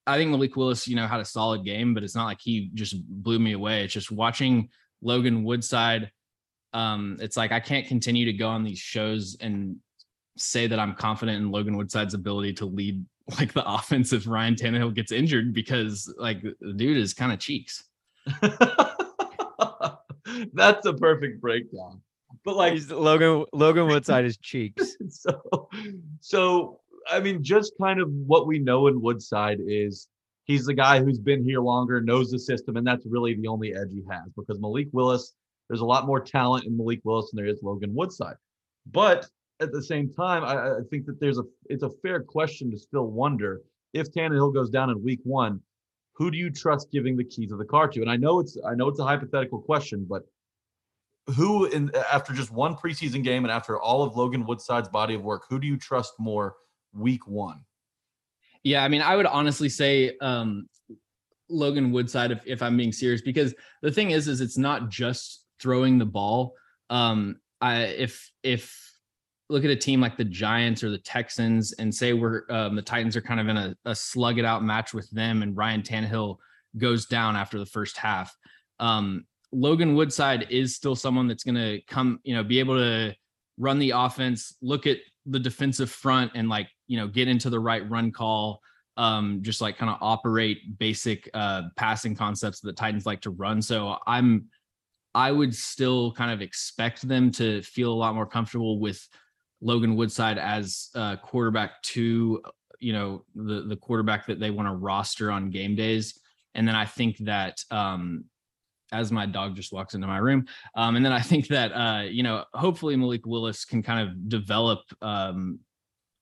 I 0.06 0.16
think 0.16 0.30
Malik 0.30 0.56
Willis, 0.56 0.86
you 0.86 0.94
know, 0.94 1.06
had 1.06 1.20
a 1.20 1.24
solid 1.24 1.64
game, 1.64 1.92
but 1.92 2.04
it's 2.04 2.14
not 2.14 2.26
like 2.26 2.40
he 2.40 2.70
just 2.74 2.96
blew 3.08 3.38
me 3.38 3.52
away. 3.52 3.84
It's 3.84 3.92
just 3.92 4.12
watching 4.12 4.68
Logan 5.02 5.42
Woodside 5.42 6.10
um, 6.76 7.16
it's 7.20 7.38
like 7.38 7.52
I 7.52 7.60
can't 7.60 7.86
continue 7.86 8.26
to 8.26 8.34
go 8.34 8.48
on 8.48 8.62
these 8.62 8.78
shows 8.78 9.38
and 9.40 9.76
say 10.36 10.66
that 10.66 10.78
I'm 10.78 10.94
confident 10.94 11.38
in 11.38 11.50
Logan 11.50 11.78
Woodside's 11.78 12.12
ability 12.12 12.52
to 12.54 12.66
lead 12.66 13.02
like 13.38 13.52
the 13.52 13.68
offense 13.68 14.12
if 14.12 14.26
Ryan 14.26 14.54
Tannehill 14.54 14.94
gets 14.94 15.12
injured 15.12 15.52
because 15.52 16.12
like 16.18 16.42
the 16.42 16.72
dude 16.72 16.96
is 16.96 17.14
kind 17.14 17.32
of 17.32 17.38
cheeks. 17.38 17.84
That's 20.52 20.86
a 20.86 20.94
perfect 20.94 21.40
breakdown. 21.40 22.02
But 22.44 22.56
like 22.56 22.74
He's, 22.74 22.90
Logan 22.90 23.44
Logan 23.52 23.86
Woodside 23.90 24.24
is 24.24 24.36
cheeks. 24.36 24.96
so 25.08 25.68
so 26.20 26.80
I 27.10 27.20
mean 27.20 27.42
just 27.42 27.72
kind 27.80 28.00
of 28.00 28.08
what 28.10 28.46
we 28.46 28.58
know 28.58 28.86
in 28.86 29.00
Woodside 29.00 29.58
is 29.66 30.08
he's 30.44 30.66
the 30.66 30.74
guy 30.74 31.02
who's 31.02 31.18
been 31.18 31.44
here 31.44 31.60
longer, 31.60 32.00
knows 32.00 32.30
the 32.30 32.38
system, 32.38 32.76
and 32.76 32.86
that's 32.86 33.06
really 33.06 33.34
the 33.34 33.48
only 33.48 33.74
edge 33.74 33.90
he 33.92 34.04
has 34.08 34.30
because 34.36 34.60
Malik 34.60 34.88
Willis 34.92 35.32
there's 35.68 35.80
a 35.80 35.86
lot 35.86 36.06
more 36.06 36.20
talent 36.20 36.64
in 36.64 36.76
Malik 36.76 37.00
Willis 37.02 37.30
than 37.30 37.42
there 37.42 37.52
is 37.52 37.60
Logan 37.62 37.92
Woodside. 37.92 38.36
But 38.90 39.26
at 39.60 39.72
the 39.72 39.82
same 39.82 40.12
time, 40.12 40.44
I, 40.44 40.78
I, 40.78 40.80
think 40.90 41.06
that 41.06 41.18
there's 41.20 41.38
a 41.38 41.44
it's 41.66 41.82
a 41.82 41.90
fair 42.02 42.20
question 42.20 42.70
to 42.70 42.78
still 42.78 43.06
wonder 43.06 43.62
if 43.92 44.12
Tannehill 44.12 44.52
goes 44.52 44.70
down 44.70 44.90
in 44.90 45.02
week 45.02 45.20
one, 45.24 45.60
who 46.12 46.30
do 46.30 46.36
you 46.36 46.50
trust 46.50 46.90
giving 46.92 47.16
the 47.16 47.24
keys 47.24 47.52
of 47.52 47.58
the 47.58 47.64
car 47.64 47.88
to? 47.88 48.00
And 48.00 48.10
I 48.10 48.16
know 48.16 48.40
it's 48.40 48.56
I 48.66 48.74
know 48.74 48.88
it's 48.88 48.98
a 48.98 49.04
hypothetical 49.04 49.60
question, 49.60 50.06
but 50.08 50.22
who 51.34 51.66
in 51.66 51.90
after 52.12 52.32
just 52.32 52.50
one 52.50 52.74
preseason 52.76 53.24
game 53.24 53.44
and 53.44 53.52
after 53.52 53.80
all 53.80 54.02
of 54.02 54.16
Logan 54.16 54.46
Woodside's 54.46 54.88
body 54.88 55.14
of 55.14 55.22
work, 55.22 55.44
who 55.48 55.58
do 55.58 55.66
you 55.66 55.76
trust 55.76 56.14
more 56.18 56.56
week 56.92 57.26
one? 57.26 57.60
Yeah, 58.62 58.84
I 58.84 58.88
mean, 58.88 59.02
I 59.02 59.16
would 59.16 59.26
honestly 59.26 59.68
say 59.68 60.16
um 60.20 60.68
Logan 61.48 61.92
Woodside 61.92 62.30
if, 62.32 62.40
if 62.46 62.62
I'm 62.62 62.76
being 62.76 62.92
serious, 62.92 63.22
because 63.22 63.54
the 63.82 63.92
thing 63.92 64.10
is, 64.10 64.28
is 64.28 64.40
it's 64.40 64.58
not 64.58 64.88
just 64.88 65.44
throwing 65.60 65.98
the 65.98 66.06
ball. 66.06 66.54
Um, 66.90 67.40
I 67.60 67.84
if 67.84 68.30
if 68.42 68.85
look 69.48 69.64
at 69.64 69.70
a 69.70 69.76
team 69.76 70.00
like 70.00 70.16
the 70.16 70.24
Giants 70.24 70.82
or 70.82 70.90
the 70.90 70.98
Texans 70.98 71.72
and 71.74 71.94
say 71.94 72.12
we're 72.12 72.42
um, 72.50 72.74
the 72.74 72.82
Titans 72.82 73.16
are 73.16 73.22
kind 73.22 73.40
of 73.40 73.48
in 73.48 73.56
a, 73.56 73.76
a, 73.84 73.94
slug 73.94 74.38
it 74.38 74.44
out 74.44 74.64
match 74.64 74.92
with 74.92 75.08
them, 75.10 75.42
and 75.42 75.56
Ryan 75.56 75.82
Tannehill 75.82 76.36
goes 76.76 77.06
down 77.06 77.36
after 77.36 77.58
the 77.58 77.66
first 77.66 77.96
half. 77.96 78.36
Um, 78.80 79.24
Logan 79.52 79.94
Woodside 79.94 80.48
is 80.50 80.74
still 80.74 80.96
someone 80.96 81.28
that's 81.28 81.44
going 81.44 81.54
to 81.54 81.80
come, 81.86 82.20
you 82.24 82.34
know, 82.34 82.42
be 82.42 82.58
able 82.58 82.76
to 82.76 83.14
run 83.58 83.78
the 83.78 83.90
offense, 83.90 84.56
look 84.60 84.86
at 84.86 84.98
the 85.24 85.38
defensive 85.38 85.90
front, 85.90 86.32
and 86.34 86.48
like 86.48 86.68
you 86.88 86.96
know 86.96 87.06
get 87.06 87.28
into 87.28 87.50
the 87.50 87.60
right 87.60 87.88
run 87.88 88.12
call. 88.12 88.60
Um, 88.98 89.40
just 89.42 89.60
like 89.60 89.76
kind 89.76 89.90
of 89.90 89.98
operate 90.00 90.78
basic 90.78 91.28
uh, 91.34 91.64
passing 91.76 92.16
concepts 92.16 92.60
that 92.60 92.76
Titans 92.76 93.04
like 93.04 93.20
to 93.20 93.30
run. 93.30 93.60
So 93.60 93.98
I'm 94.06 94.46
I 95.14 95.32
would 95.32 95.54
still 95.54 96.12
kind 96.12 96.30
of 96.30 96.42
expect 96.42 97.06
them 97.06 97.30
to 97.32 97.62
feel 97.62 97.92
a 97.92 97.94
lot 97.94 98.14
more 98.14 98.26
comfortable 98.26 98.78
with 98.78 99.06
Logan 99.60 99.96
Woodside 99.96 100.38
as 100.38 100.90
uh, 100.94 101.16
quarterback 101.16 101.82
two, 101.82 102.42
you 102.80 102.92
know, 102.92 103.24
the 103.34 103.62
the 103.62 103.76
quarterback 103.76 104.26
that 104.26 104.40
they 104.40 104.50
want 104.50 104.68
to 104.68 104.74
roster 104.74 105.30
on 105.30 105.50
game 105.50 105.74
days. 105.74 106.20
And 106.54 106.66
then 106.66 106.74
I 106.74 106.84
think 106.84 107.18
that 107.18 107.62
um, 107.70 108.24
as 108.92 109.12
my 109.12 109.26
dog 109.26 109.56
just 109.56 109.72
walks 109.72 109.94
into 109.94 110.06
my 110.06 110.18
room, 110.18 110.46
um, 110.74 110.96
and 110.96 111.04
then 111.04 111.12
I 111.12 111.20
think 111.20 111.48
that 111.48 111.72
uh, 111.72 112.02
you 112.02 112.22
know, 112.22 112.44
hopefully 112.54 112.96
Malik 112.96 113.26
Willis 113.26 113.64
can 113.64 113.82
kind 113.82 114.08
of 114.08 114.28
develop 114.28 114.80
um, 115.02 115.60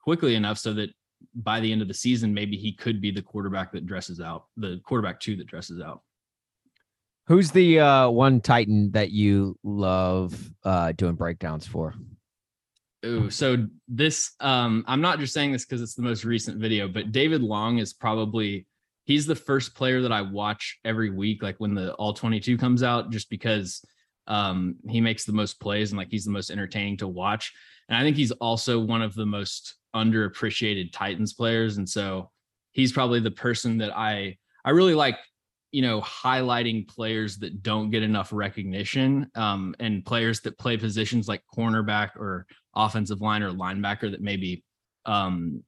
quickly 0.00 0.34
enough 0.34 0.58
so 0.58 0.72
that 0.74 0.90
by 1.34 1.60
the 1.60 1.72
end 1.72 1.82
of 1.82 1.88
the 1.88 1.94
season, 1.94 2.34
maybe 2.34 2.56
he 2.56 2.72
could 2.72 3.00
be 3.00 3.10
the 3.10 3.22
quarterback 3.22 3.72
that 3.72 3.86
dresses 3.86 4.20
out, 4.20 4.44
the 4.56 4.80
quarterback 4.84 5.20
two 5.20 5.36
that 5.36 5.46
dresses 5.46 5.80
out. 5.80 6.02
Who's 7.26 7.50
the 7.50 7.80
uh, 7.80 8.10
one 8.10 8.40
Titan 8.42 8.90
that 8.90 9.10
you 9.10 9.58
love 9.62 10.52
uh, 10.62 10.92
doing 10.92 11.14
breakdowns 11.14 11.66
for? 11.66 11.94
Ooh, 13.04 13.30
so 13.30 13.66
this 13.86 14.32
um, 14.40 14.84
I'm 14.86 15.00
not 15.00 15.18
just 15.18 15.34
saying 15.34 15.52
this 15.52 15.64
because 15.64 15.82
it's 15.82 15.94
the 15.94 16.02
most 16.02 16.24
recent 16.24 16.58
video, 16.58 16.88
but 16.88 17.12
David 17.12 17.42
Long 17.42 17.78
is 17.78 17.92
probably 17.92 18.66
he's 19.04 19.26
the 19.26 19.36
first 19.36 19.74
player 19.74 20.00
that 20.02 20.12
I 20.12 20.22
watch 20.22 20.78
every 20.84 21.10
week, 21.10 21.42
like 21.42 21.56
when 21.58 21.74
the 21.74 21.92
all 21.94 22.14
22 22.14 22.56
comes 22.56 22.82
out, 22.82 23.10
just 23.10 23.28
because 23.28 23.84
um, 24.26 24.76
he 24.88 25.00
makes 25.00 25.24
the 25.24 25.32
most 25.32 25.60
plays 25.60 25.90
and 25.90 25.98
like 25.98 26.08
he's 26.10 26.24
the 26.24 26.30
most 26.30 26.50
entertaining 26.50 26.96
to 26.98 27.08
watch. 27.08 27.52
And 27.88 27.98
I 27.98 28.02
think 28.02 28.16
he's 28.16 28.32
also 28.32 28.80
one 28.80 29.02
of 29.02 29.14
the 29.14 29.26
most 29.26 29.76
underappreciated 29.94 30.92
Titans 30.92 31.34
players. 31.34 31.76
And 31.76 31.88
so 31.88 32.30
he's 32.72 32.92
probably 32.92 33.20
the 33.20 33.30
person 33.30 33.78
that 33.78 33.96
I 33.96 34.38
I 34.64 34.70
really 34.70 34.94
like, 34.94 35.18
you 35.72 35.82
know, 35.82 36.00
highlighting 36.00 36.88
players 36.88 37.36
that 37.38 37.62
don't 37.62 37.90
get 37.90 38.02
enough 38.02 38.32
recognition 38.32 39.30
um, 39.34 39.74
and 39.78 40.06
players 40.06 40.40
that 40.42 40.58
play 40.58 40.78
positions 40.78 41.28
like 41.28 41.42
cornerback 41.54 42.16
or 42.16 42.46
offensive 42.76 43.20
line 43.20 43.42
or 43.42 43.52
linebacker 43.52 44.10
that 44.10 44.20
maybe 44.20 44.64
um, 45.06 45.62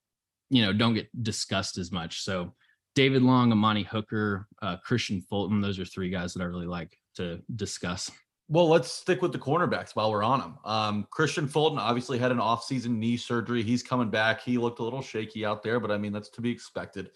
you 0.51 0.63
know 0.63 0.73
don't 0.73 0.95
get 0.95 1.09
discussed 1.23 1.79
as 1.79 1.93
much. 1.93 2.23
So 2.23 2.55
David 2.95 3.23
Long, 3.23 3.53
Amani 3.53 3.83
Hooker, 3.83 4.47
uh, 4.63 4.77
Kristian 4.87 5.23
Fulton, 5.25 5.61
those 5.61 5.79
are 5.79 5.85
three 5.85 6.11
guys 6.11 6.35
that 6.35 6.43
I 6.43 6.47
really 6.47 6.67
like 6.67 6.99
to 7.17 7.41
discuss. 7.55 8.11
Well, 8.49 8.69
let's 8.69 8.91
stick 8.91 9.23
with 9.23 9.33
the 9.33 9.39
cornerbacks 9.39 9.97
while 9.97 10.11
we're 10.11 10.23
on 10.23 10.39
them. 10.39 10.59
Um, 10.65 11.07
Kristian 11.13 11.51
Fulton 11.51 11.79
obviously 11.79 12.17
had 12.17 12.31
an 12.31 12.39
offseason 12.39 12.97
knee 12.97 13.17
surgery. 13.17 13.63
He's 13.63 13.83
coming 13.83 14.09
back. 14.09 14.41
He 14.41 14.57
looked 14.57 14.79
a 14.79 14.85
little 14.85 15.03
shaky 15.03 15.45
out 15.45 15.65
there, 15.65 15.81
but 15.81 15.91
I 15.91 15.99
mean, 15.99 16.13
that's 16.13 16.29
to 16.31 16.41
be 16.41 16.51
expected. 16.51 17.11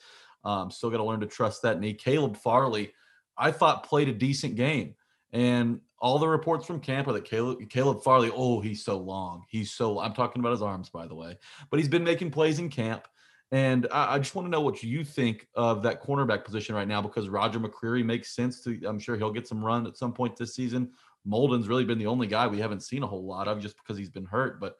Um, 0.44 0.70
still 0.70 0.90
got 0.90 0.96
to 0.96 1.04
learn 1.04 1.20
to 1.20 1.26
trust 1.26 1.62
that 1.62 1.78
knee. 1.78 1.94
Caleb 1.94 2.36
Farley, 2.36 2.92
I 3.38 3.52
thought 3.52 3.86
played 3.86 4.08
a 4.08 4.12
decent 4.12 4.56
game. 4.56 4.96
And 5.32 5.80
all 6.00 6.18
the 6.18 6.28
reports 6.28 6.66
from 6.66 6.80
camp 6.80 7.06
are 7.08 7.12
that 7.12 7.24
Caleb, 7.24 7.68
Caleb 7.68 8.02
Farley, 8.02 8.30
oh, 8.34 8.60
he's 8.60 8.84
so 8.84 8.98
long. 8.98 9.44
He's 9.48 9.72
so, 9.72 10.00
I'm 10.00 10.14
talking 10.14 10.40
about 10.40 10.52
his 10.52 10.62
arms, 10.62 10.88
by 10.88 11.06
the 11.06 11.14
way, 11.14 11.38
but 11.70 11.78
he's 11.78 11.88
been 11.88 12.04
making 12.04 12.30
plays 12.30 12.58
in 12.58 12.68
camp. 12.68 13.06
And 13.52 13.86
I, 13.92 14.14
I 14.14 14.18
just 14.18 14.34
want 14.34 14.46
to 14.46 14.50
know 14.50 14.60
what 14.60 14.82
you 14.82 15.04
think 15.04 15.46
of 15.54 15.82
that 15.82 16.02
cornerback 16.02 16.44
position 16.44 16.74
right 16.74 16.88
now 16.88 17.02
because 17.02 17.28
Roger 17.28 17.60
McCreary 17.60 18.04
makes 18.04 18.34
sense 18.34 18.62
to, 18.64 18.80
I'm 18.86 18.98
sure 18.98 19.16
he'll 19.16 19.32
get 19.32 19.48
some 19.48 19.64
run 19.64 19.86
at 19.86 19.96
some 19.96 20.12
point 20.12 20.36
this 20.36 20.54
season. 20.54 20.90
Molden's 21.26 21.68
really 21.68 21.84
been 21.84 21.98
the 21.98 22.06
only 22.06 22.26
guy 22.26 22.46
we 22.46 22.60
haven't 22.60 22.82
seen 22.82 23.02
a 23.02 23.06
whole 23.06 23.26
lot 23.26 23.48
of 23.48 23.60
just 23.60 23.76
because 23.76 23.98
he's 23.98 24.10
been 24.10 24.24
hurt. 24.24 24.60
But 24.60 24.76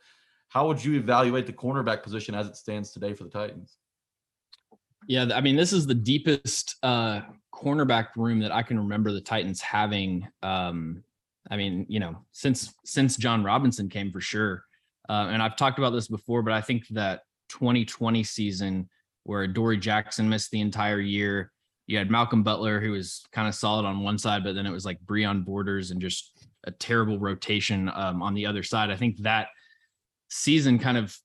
how 0.48 0.66
would 0.66 0.82
you 0.82 0.96
evaluate 0.96 1.46
the 1.46 1.52
cornerback 1.52 2.02
position 2.02 2.34
as 2.34 2.46
it 2.46 2.56
stands 2.56 2.92
today 2.92 3.12
for 3.12 3.24
the 3.24 3.30
Titans? 3.30 3.76
Yeah, 5.06 5.28
I 5.34 5.40
mean, 5.40 5.56
this 5.56 5.72
is 5.72 5.86
the 5.86 5.94
deepest 5.94 6.76
uh, 6.82 7.22
cornerback 7.54 8.08
room 8.16 8.40
that 8.40 8.52
I 8.52 8.62
can 8.62 8.78
remember 8.78 9.12
the 9.12 9.20
Titans 9.20 9.60
having. 9.60 10.26
Um, 10.42 11.02
I 11.50 11.56
mean, 11.56 11.86
you 11.88 12.00
know, 12.00 12.24
since 12.32 12.74
since 12.84 13.16
Jon 13.16 13.42
Robinson 13.42 13.88
came 13.88 14.12
for 14.12 14.20
sure. 14.20 14.64
Uh, 15.08 15.28
and 15.30 15.42
I've 15.42 15.56
talked 15.56 15.78
about 15.78 15.90
this 15.90 16.06
before, 16.06 16.42
but 16.42 16.52
I 16.52 16.60
think 16.60 16.86
that 16.88 17.22
2020 17.48 18.22
season 18.22 18.88
where 19.24 19.46
Dory 19.46 19.76
Jackson 19.76 20.28
missed 20.28 20.52
the 20.52 20.60
entire 20.60 21.00
year, 21.00 21.50
you 21.88 21.98
had 21.98 22.10
Malcolm 22.10 22.44
Butler, 22.44 22.80
who 22.80 22.92
was 22.92 23.24
kind 23.32 23.48
of 23.48 23.54
solid 23.54 23.84
on 23.84 24.04
one 24.04 24.18
side, 24.18 24.44
but 24.44 24.54
then 24.54 24.66
it 24.66 24.70
was 24.70 24.84
like 24.84 25.04
Breon 25.04 25.44
Borders 25.44 25.90
and 25.90 26.00
just 26.00 26.46
a 26.64 26.70
terrible 26.70 27.18
rotation 27.18 27.90
um, 27.94 28.22
on 28.22 28.34
the 28.34 28.46
other 28.46 28.62
side. 28.62 28.90
I 28.90 28.96
think 28.96 29.18
that 29.18 29.48
season 30.28 30.78
kind 30.78 30.96
of 30.96 31.16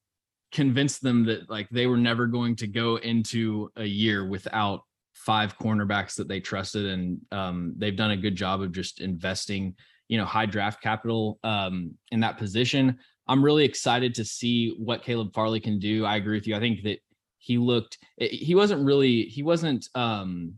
convinced 0.56 1.04
them 1.04 1.26
that 1.26 1.50
like 1.50 1.70
they 1.70 1.86
were 1.86 1.98
never 1.98 2.28
going 2.28 2.56
to 2.56 2.66
go 2.66 2.96
into 2.96 3.70
a 3.76 3.84
year 3.84 4.26
without 4.26 4.84
five 5.14 5.58
cornerbacks 5.58 6.16
that 6.16 6.30
they 6.30 6.40
trusted, 6.40 6.86
and 6.86 7.20
um, 7.34 7.74
they've 7.78 7.98
done 7.98 8.12
a 8.12 8.18
good 8.18 8.38
job 8.38 8.62
of 8.62 8.72
just 8.72 9.02
investing, 9.02 9.76
you 10.08 10.18
know, 10.18 10.24
high 10.24 10.46
draft 10.46 10.82
capital 10.82 11.40
um, 11.44 11.94
in 12.12 12.22
that 12.22 12.38
position. 12.38 12.98
I'm 13.28 13.44
really 13.44 13.66
excited 13.66 14.16
to 14.16 14.24
see 14.24 14.76
what 14.78 15.04
Caleb 15.04 15.34
Farley 15.34 15.60
can 15.60 15.78
do. 15.78 16.06
I 16.06 16.16
agree 16.16 16.38
with 16.38 16.48
you. 16.48 16.56
I 16.56 16.60
think 16.60 16.84
that 16.84 17.00
he 17.38 17.58
looked 17.58 17.98
he 18.18 18.56
wasn't 18.56 18.84
really 18.84 19.24
he 19.24 19.44
wasn't 19.44 19.88
um 19.94 20.54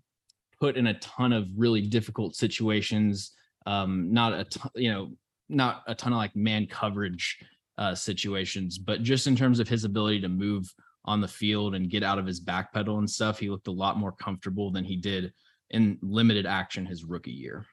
put 0.62 0.78
in 0.78 0.88
a 0.88 1.00
ton 1.00 1.34
of 1.34 1.48
really 1.58 1.82
difficult 1.82 2.34
situations 2.34 3.32
um 3.66 4.14
not 4.14 4.32
a 4.34 4.46
ton, 4.46 4.72
you 4.76 4.90
know 4.90 5.12
not 5.50 5.84
a 5.88 5.94
ton 5.94 6.14
of 6.14 6.18
like 6.18 6.34
man 6.34 6.66
coverage 6.66 7.40
uh 7.78 7.96
situations 7.96 8.78
but 8.78 9.04
just 9.04 9.28
in 9.28 9.36
terms 9.36 9.60
of 9.60 9.68
his 9.68 9.84
ability 9.84 10.20
to 10.22 10.30
move 10.30 10.74
on 11.06 11.22
the 11.22 11.28
field 11.28 11.76
and 11.76 11.90
get 11.90 12.04
out 12.04 12.20
of 12.20 12.26
his 12.26 12.40
back 12.40 12.74
pedal 12.74 12.98
and 13.00 13.10
stuff 13.10 13.40
he 13.40 13.50
looked 13.50 13.68
a 13.68 13.72
lot 13.72 13.98
more 13.98 14.12
comfortable 14.12 14.72
than 14.72 14.84
he 14.84 14.96
did 14.96 15.34
in 15.72 15.98
limited 16.02 16.46
action 16.46 16.86
his 16.86 17.04
rookie 17.04 17.32
year 17.32 17.66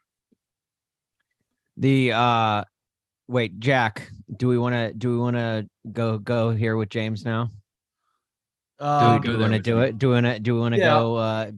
the 1.76 2.12
uh 2.12 2.62
wait 3.28 3.58
jack 3.58 4.10
do 4.36 4.48
we 4.48 4.58
want 4.58 4.74
to 4.74 4.92
do 4.92 5.10
we 5.10 5.18
want 5.18 5.36
to 5.36 5.66
go 5.90 6.18
go 6.18 6.50
here 6.50 6.76
with 6.76 6.88
james 6.88 7.24
now 7.24 7.50
Um, 8.80 9.20
do 9.22 9.30
we, 9.30 9.36
want 9.36 9.52
to 9.52 9.60
do 9.60 9.80
it? 9.80 9.98
Do 9.98 10.08
we 10.08 10.14
want 10.14 10.26
to? 10.26 10.38
Do 10.40 10.54
we 10.54 10.60
want 10.60 10.74
to 10.74 10.80
yeah. 10.80 10.90
go? 10.90 11.16
Uh, 11.16 11.50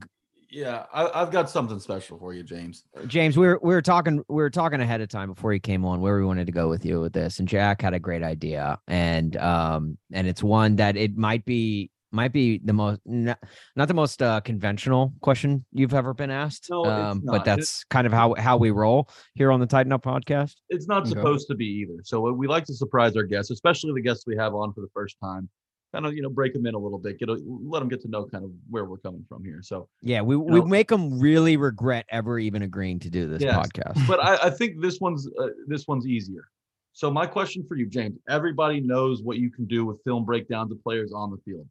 Yeah, 0.57 0.87
I, 0.91 1.21
I've 1.21 1.31
got 1.31 1.51
something 1.51 1.79
special 1.79 2.19
for 2.19 2.33
you, 2.33 2.43
James. 2.43 2.85
James, 3.09 3.37
we 3.37 3.47
were 3.47 3.61
we 3.63 3.75
were 3.75 3.83
talking 3.83 4.25
we 4.27 4.37
were 4.37 4.49
talking 4.49 4.81
ahead 4.81 5.03
of 5.03 5.11
time 5.11 5.29
before 5.35 5.53
you 5.53 5.61
came 5.61 5.85
on 5.85 6.01
where 6.01 6.17
we 6.19 6.25
wanted 6.25 6.47
to 6.47 6.53
go 6.53 6.71
with 6.71 6.83
you 6.87 6.99
with 6.99 7.13
this, 7.13 7.41
and 7.41 7.47
Jack 7.47 7.83
had 7.83 7.93
a 7.93 7.99
great 7.99 8.23
idea, 8.23 8.79
and 8.89 9.37
um 9.37 9.99
and 10.15 10.27
it's 10.27 10.43
one 10.43 10.77
that 10.77 10.97
it 10.97 11.15
might 11.15 11.45
be 11.45 11.91
might 12.11 12.33
be 12.33 12.59
the 12.65 12.73
most 12.73 13.03
not, 13.05 13.39
not 13.77 13.87
the 13.87 13.93
most 13.93 14.23
uh, 14.23 14.41
conventional 14.41 15.13
question 15.21 15.67
you've 15.73 15.93
ever 15.93 16.15
been 16.15 16.31
asked, 16.31 16.69
No, 16.71 16.87
um, 16.87 17.21
but 17.23 17.45
that's 17.45 17.85
kind 17.91 18.07
of 18.07 18.15
how 18.15 18.35
how 18.39 18.57
we 18.57 18.71
roll 18.71 19.11
here 19.35 19.53
on 19.53 19.61
the 19.61 19.67
Titan 19.67 19.93
Up 19.93 20.03
podcast. 20.03 20.55
It's 20.71 20.89
not 20.89 21.03
Okay. 21.03 21.11
supposed 21.11 21.49
to 21.49 21.55
be 21.55 21.67
either. 21.67 22.01
So 22.03 22.33
we 22.33 22.47
like 22.47 22.65
to 22.65 22.75
surprise 22.75 23.15
our 23.15 23.25
guests, 23.25 23.51
especially 23.51 23.93
the 23.93 24.01
guests 24.01 24.25
we 24.27 24.37
have 24.37 24.55
on 24.55 24.73
for 24.73 24.81
the 24.81 24.91
first 24.95 25.17
time. 25.23 25.51
Kind 25.97 26.07
of, 26.07 26.15
you 26.15 26.21
know, 26.21 26.29
break 26.29 26.53
them 26.53 26.67
in 26.67 26.75
a 26.75 26.79
little 26.79 26.99
bit, 26.99 27.19
get 27.19 27.31
a, 27.31 27.41
let 27.47 27.79
them 27.81 27.89
get 27.89 28.03
to 28.03 28.09
know 28.09 28.27
kind 28.27 28.45
of 28.45 28.51
where 28.69 28.85
we're 28.85 28.99
coming 28.99 29.25
from 29.29 29.43
here. 29.45 29.61
So, 29.63 29.89
Yeah, 30.03 30.21
we 30.21 30.37
we 30.37 30.61
No. 30.61 30.67
make 30.67 30.89
them 30.89 31.19
really 31.19 31.57
regret 31.57 32.05
ever 32.11 32.39
even 32.39 32.61
agreeing 32.63 32.99
to 33.01 33.09
do 33.11 33.27
this 33.27 33.41
Yes. 33.43 33.57
podcast. 33.57 34.07
but 34.07 34.21
I, 34.21 34.49
I 34.49 34.51
think 34.51 34.83
this 34.83 35.01
one's 35.01 35.27
uh, 35.39 35.49
this 35.67 35.89
one's 35.89 36.07
easier. 36.07 36.49
So 36.93 37.11
my 37.11 37.27
question 37.27 37.65
for 37.67 37.77
you, 37.77 37.87
James, 37.87 38.19
everybody 38.29 38.81
knows 38.81 39.23
what 39.23 39.39
you 39.39 39.51
can 39.51 39.65
do 39.65 39.87
with 39.87 40.03
film 40.05 40.25
breakdowns 40.27 40.71
of 40.71 40.83
players 40.83 41.13
on 41.15 41.31
the 41.31 41.39
field. 41.47 41.67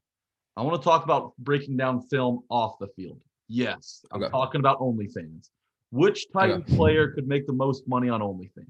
I 0.58 0.64
want 0.64 0.82
to 0.82 0.84
talk 0.84 1.04
about 1.04 1.34
breaking 1.38 1.78
down 1.78 2.02
film 2.08 2.42
off 2.50 2.80
the 2.80 2.88
field. 2.96 3.22
Yes, 3.48 4.04
I'm 4.12 4.24
Okay. 4.24 4.32
talking 4.32 4.60
about 4.60 4.80
OnlyFans. 4.80 5.50
Which 5.92 6.26
Titan 6.34 6.62
Okay. 6.64 6.76
player 6.76 7.12
could 7.12 7.28
make 7.28 7.46
the 7.46 7.54
most 7.54 7.88
money 7.88 8.10
on 8.10 8.22
OnlyFans? 8.22 8.66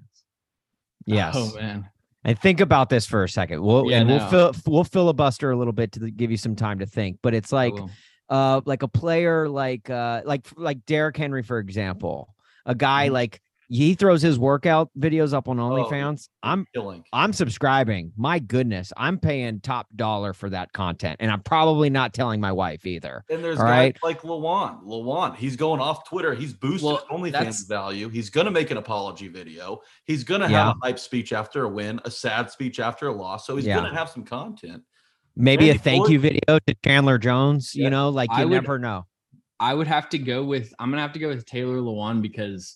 Yes. 1.06 1.34
oh 1.38 1.54
man 1.56 1.88
And 2.26 2.38
think 2.40 2.60
about 2.60 2.90
this 2.90 3.06
for 3.06 3.24
a 3.24 3.30
second. 3.30 3.62
We'll 3.62 3.90
Yeah, 3.90 4.02
and 4.02 4.10
we'll 4.10 4.54
we'll 4.66 4.84
filibuster 4.84 5.52
a 5.52 5.56
little 5.56 5.74
bit 5.74 5.92
to 5.94 6.10
give 6.12 6.32
you 6.32 6.38
some 6.38 6.56
time 6.56 6.80
to 6.80 6.86
think. 6.86 7.20
But 7.22 7.34
it's 7.34 7.52
like 7.52 7.76
uh 8.30 8.62
like 8.66 8.82
a 8.82 8.88
player 8.88 9.48
like 9.48 9.90
uh 9.90 10.24
like 10.26 10.48
like 10.58 10.86
Derrick 10.86 11.16
Henry 11.16 11.44
for 11.44 11.60
example, 11.60 12.36
a 12.66 12.74
guy 12.74 13.10
Mhm. 13.10 13.12
like 13.12 13.42
he 13.70 13.96
throws 13.96 14.22
his 14.22 14.38
workout 14.38 14.90
videos 14.98 15.34
up 15.34 15.48
on 15.48 15.60
Oh, 15.60 15.70
OnlyFans. 15.70 16.30
I'm 16.44 16.66
killing. 16.74 17.04
I'm 17.14 17.34
subscribing. 17.34 18.12
My 18.18 18.40
goodness, 18.40 18.92
I'm 18.98 19.18
paying 19.20 19.60
top 19.62 19.88
dollar 19.96 20.34
for 20.34 20.50
that 20.52 20.72
content, 20.74 21.18
and 21.20 21.32
I'm 21.32 21.42
probably 21.42 21.90
not 21.90 22.14
telling 22.14 22.40
my 22.40 22.52
wife 22.52 22.86
either. 22.86 23.24
And 23.30 23.44
there's 23.44 23.58
All 23.60 23.66
guys 23.66 23.72
right. 23.72 23.98
like 24.04 24.22
Lewan. 24.22 24.84
Lewan, 24.84 25.36
he's 25.36 25.56
going 25.56 25.82
off 25.82 26.08
Twitter. 26.08 26.34
He's 26.36 26.54
boosting 26.54 26.90
Well, 26.90 27.06
OnlyFans 27.12 27.68
value. 27.68 28.10
He's 28.10 28.30
going 28.30 28.46
to 28.46 28.52
make 28.52 28.72
an 28.72 28.78
apology 28.78 29.28
video. 29.28 29.80
He's 30.06 30.24
going 30.24 30.42
to 30.42 30.50
Yeah. 30.50 30.66
have 30.68 30.76
a 30.82 30.86
hype 30.86 31.00
speech 31.00 31.34
after 31.34 31.64
a 31.64 31.70
win, 31.70 32.00
a 32.06 32.12
sad 32.12 32.52
speech 32.52 32.80
after 32.80 33.08
a 33.08 33.14
loss. 33.14 33.46
So 33.48 33.56
he's 33.56 33.66
Yeah. 33.66 33.78
going 33.80 33.92
to 33.92 33.98
have 33.98 34.10
some 34.10 34.24
content. 34.24 34.84
Maybe 35.36 35.70
a 35.70 35.78
thank 35.78 36.02
Ford- 36.04 36.12
you 36.12 36.20
video 36.20 36.60
to 36.66 36.76
Chandler 36.86 37.18
Jones. 37.18 37.76
You 37.76 37.90
know, 37.90 38.10
like 38.10 38.30
I 38.32 38.42
you 38.44 38.48
would- 38.48 38.54
never 38.54 38.80
know. 38.80 39.06
I 39.60 39.74
would 39.74 39.88
have 39.88 40.10
to 40.10 40.18
go 40.18 40.44
with 40.44 40.74
I'm 40.80 40.90
gonna 40.90 41.02
have 41.02 41.14
to 41.14 41.20
go 41.20 41.30
with 41.30 41.46
Taylor 41.46 41.78
Lewan 41.78 42.22
because 42.22 42.76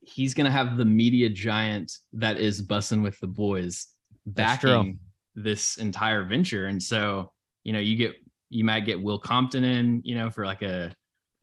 he's 0.00 0.34
gonna 0.34 0.50
have 0.50 0.76
the 0.76 0.84
media 0.84 1.28
giant 1.28 1.92
that 2.14 2.38
is 2.38 2.62
bussing 2.62 3.02
with 3.02 3.18
the 3.20 3.26
boys 3.26 3.86
backing 4.26 4.98
this 5.34 5.76
entire 5.76 6.24
venture. 6.24 6.66
And 6.66 6.82
so, 6.82 7.32
you 7.64 7.72
know, 7.72 7.78
you 7.78 7.96
get 7.96 8.14
you 8.48 8.64
might 8.64 8.84
get 8.84 9.00
Will 9.00 9.18
Compton 9.18 9.64
in, 9.64 10.02
you 10.04 10.16
know, 10.16 10.30
for 10.30 10.44
like 10.44 10.62
a, 10.62 10.92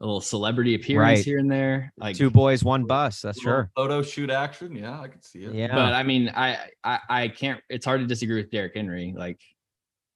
a 0.02 0.06
little 0.06 0.22
celebrity 0.22 0.76
appearance 0.76 1.20
Right. 1.20 1.26
here 1.26 1.40
and 1.40 1.50
there. 1.50 1.94
Like 1.98 2.18
Two 2.18 2.30
boys, 2.30 2.64
one 2.64 2.86
bus. 2.86 3.22
That's 3.22 3.42
sure. 3.42 3.72
Photo 3.76 4.02
shoot 4.02 4.30
action. 4.30 4.76
Yeah, 4.76 5.00
I 5.00 5.08
can 5.08 5.22
see 5.22 5.44
it. 5.44 5.54
Yeah. 5.54 5.74
but 5.74 5.94
I 5.94 6.04
mean, 6.04 6.32
I, 6.36 6.58
I 6.84 7.00
I 7.10 7.28
can't 7.30 7.62
it's 7.70 7.86
hard 7.86 8.02
to 8.02 8.08
disagree 8.08 8.42
with 8.42 8.52
Derrick 8.52 8.74
Henry, 8.76 9.14
like 9.16 9.40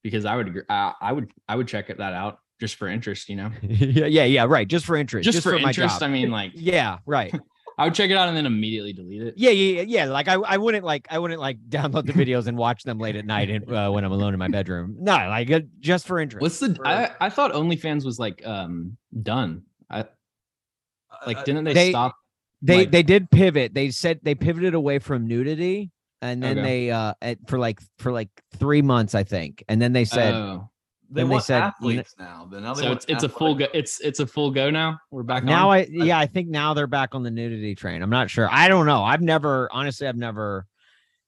because 0.04 0.26
I 0.26 0.36
would 0.36 0.48
agree 0.48 0.64
I, 0.70 0.94
I 1.02 1.14
would 1.14 1.32
I 1.48 1.56
would 1.56 1.68
check 1.68 1.88
that 1.88 2.02
out 2.02 2.39
just 2.60 2.76
for 2.76 2.88
interest, 2.88 3.30
you 3.30 3.38
know. 3.38 3.52
yeah, 3.62 4.06
yeah, 4.06 4.26
yeah. 4.26 4.46
Right. 4.46 4.68
Just 4.68 4.86
for 4.86 4.96
interest. 4.96 5.26
Just, 5.26 5.42
for, 5.42 5.58
my 5.58 5.70
interest. 5.70 6.04
I 6.04 6.08
mean 6.08 6.30
like 6.30 6.52
Yeah. 6.56 7.00
Right. 7.06 7.34
I 7.82 7.86
would 7.86 7.95
check 7.95 8.09
it 8.11 8.15
out 8.17 8.27
and 8.27 8.38
then 8.38 8.45
immediately 8.45 8.93
delete 8.93 9.21
it. 9.23 9.34
Yeah, 9.38 9.49
yeah, 9.49 9.82
yeah, 9.82 10.03
yeah. 10.05 10.05
Like 10.11 10.27
I, 10.27 10.36
I 10.36 10.57
wouldn't 10.57 10.86
like, 10.86 11.07
I 11.09 11.17
wouldn't 11.19 11.39
like 11.39 11.57
download 11.67 12.05
the 12.05 12.13
videos 12.13 12.47
and 12.47 12.57
watch 12.57 12.84
them 12.84 12.99
late 12.99 13.15
at 13.15 13.25
night 13.25 13.49
and, 13.49 13.71
uh, 13.73 13.89
when 13.89 14.03
I'm 14.05 14.11
alone 14.11 14.34
in 14.34 14.39
my 14.39 14.47
bedroom. 14.47 14.95
No, 14.99 15.13
like 15.13 15.49
uh, 15.51 15.61
just 15.79 16.05
for 16.05 16.19
interest. 16.19 16.41
What's 16.41 16.59
the? 16.59 16.75
For- 16.75 16.88
I, 16.88 17.11
I 17.19 17.29
thought 17.29 17.53
OnlyFans 17.53 18.05
was 18.05 18.19
like 18.19 18.45
um 18.45 18.97
done. 19.23 19.63
I 19.89 20.05
like 21.25 21.43
didn't 21.43 21.65
they, 21.65 21.73
they- 21.73 21.89
stop? 21.91 22.15
they 22.61 22.77
like- 22.77 22.91
they 22.91 23.03
did 23.03 23.29
pivot. 23.29 23.73
They 23.73 23.91
said 23.91 24.19
they 24.23 24.36
pivoted 24.36 24.73
away 24.73 24.99
from 24.99 25.27
nudity, 25.27 25.91
and 26.21 26.41
then 26.41 26.59
Okay. 26.59 26.67
they 26.88 26.91
uh 26.91 27.13
for 27.47 27.59
like 27.59 27.79
for 27.97 28.11
like 28.11 28.29
three 28.57 28.82
months, 28.82 29.15
I 29.15 29.23
think, 29.23 29.63
and 29.67 29.82
then 29.82 29.93
they 29.93 30.05
said 30.05 30.34
Oh, 30.34 30.69
They 31.14 31.22
Then 31.22 31.28
they 31.28 31.32
want 31.34 31.43
said, 31.43 31.55
you 31.57 31.62
know- 31.62 31.68
athletes 31.68 32.16
now. 32.18 32.47
Then 32.49 32.64
now 32.64 32.74
they 32.74 32.82
So 32.84 32.88
want 32.88 32.97
it's 32.97 33.05
it's 33.09 33.24
a 33.24 33.30
full 33.30 33.55
go. 33.55 33.68
It's 33.74 33.99
it's 33.99 34.20
a 34.22 34.26
full 34.28 34.49
go 34.51 34.70
now. 34.70 34.97
We're 35.12 35.24
back 35.24 35.43
now 35.43 35.72
on. 35.72 35.78
I 35.80 35.88
yeah, 35.91 36.18
I 36.18 36.26
think 36.26 36.47
now 36.47 36.74
they're 36.74 36.88
back 36.88 37.14
on 37.16 37.24
the 37.24 37.32
nudity 37.32 37.76
train. 37.76 38.01
I'm 38.01 38.09
not 38.09 38.30
sure. 38.30 38.47
I 38.49 38.68
don't 38.70 38.86
know. 38.86 39.03
I've 39.03 39.22
never 39.22 39.68
honestly 39.74 40.07
I've 40.07 40.16
never 40.18 40.66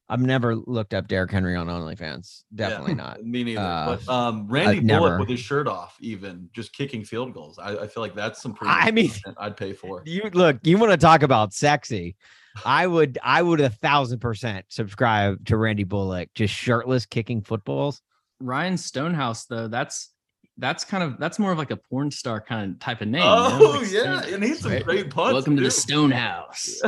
I've 0.10 0.22
never 0.22 0.56
looked 0.56 0.94
up 0.94 1.08
Derrick 1.08 1.32
Henry 1.32 1.56
on 1.56 1.68
OnlyFans. 1.68 2.44
Yeah. 2.52 2.70
Definitely 2.70 2.94
not. 3.06 3.24
Me 3.26 3.44
neither. 3.44 3.62
Uh, 3.62 3.98
but 4.06 4.14
um, 4.14 4.48
Randy 4.48 4.78
I've 4.78 4.88
Bullock 4.88 5.04
never. 5.12 5.20
with 5.20 5.30
his 5.30 5.40
shirt 5.40 5.68
off, 5.68 5.98
even 6.02 6.50
just 6.54 6.72
kicking 6.74 7.04
field 7.04 7.34
goals. 7.34 7.58
I, 7.60 7.78
I 7.78 7.88
feel 7.88 8.04
like 8.04 8.14
that's 8.16 8.42
some 8.42 8.54
pretty. 8.54 8.72
I 8.72 8.92
mean- 8.92 9.12
I'd 9.38 9.58
pay 9.58 9.74
for. 9.74 10.04
You 10.06 10.30
look, 10.34 10.58
you 10.64 10.78
want 10.78 10.92
to 10.92 10.98
talk 10.98 11.24
about 11.24 11.54
sexy. 11.54 12.16
I 12.64 12.86
would 12.86 13.18
I 13.24 13.42
would 13.42 13.60
a 13.62 13.70
thousand 13.70 14.20
percent 14.20 14.66
subscribe 14.70 15.44
to 15.48 15.58
Randy 15.58 15.84
Bullock 15.84 16.30
just 16.36 16.54
shirtless 16.54 17.06
kicking 17.06 17.42
footballs. 17.42 18.02
Ryan 18.44 18.78
Stonehouse 18.78 19.46
though. 19.46 19.68
That's 19.68 20.10
that's 20.58 20.84
kind 20.84 21.04
of 21.04 21.18
that's 21.20 21.40
more 21.40 21.52
of 21.52 21.58
like 21.58 21.72
a 21.72 21.78
porn 21.78 22.12
star 22.12 22.40
kind 22.42 22.74
of 22.74 22.80
type 22.80 23.02
of 23.02 23.08
name. 23.08 23.22
you 23.22 23.28
know, 23.28 23.58
Oh 23.62 23.80
like 23.82 23.92
yeah, 23.92 24.22
Stone- 24.22 24.34
and 24.36 24.44
he's 24.44 24.60
some 24.60 24.72
right? 24.72 24.84
great 24.84 25.10
punts. 25.10 25.34
Welcome 25.34 25.56
to 25.58 25.64
the 25.64 25.72
Stonehouse. 25.72 26.82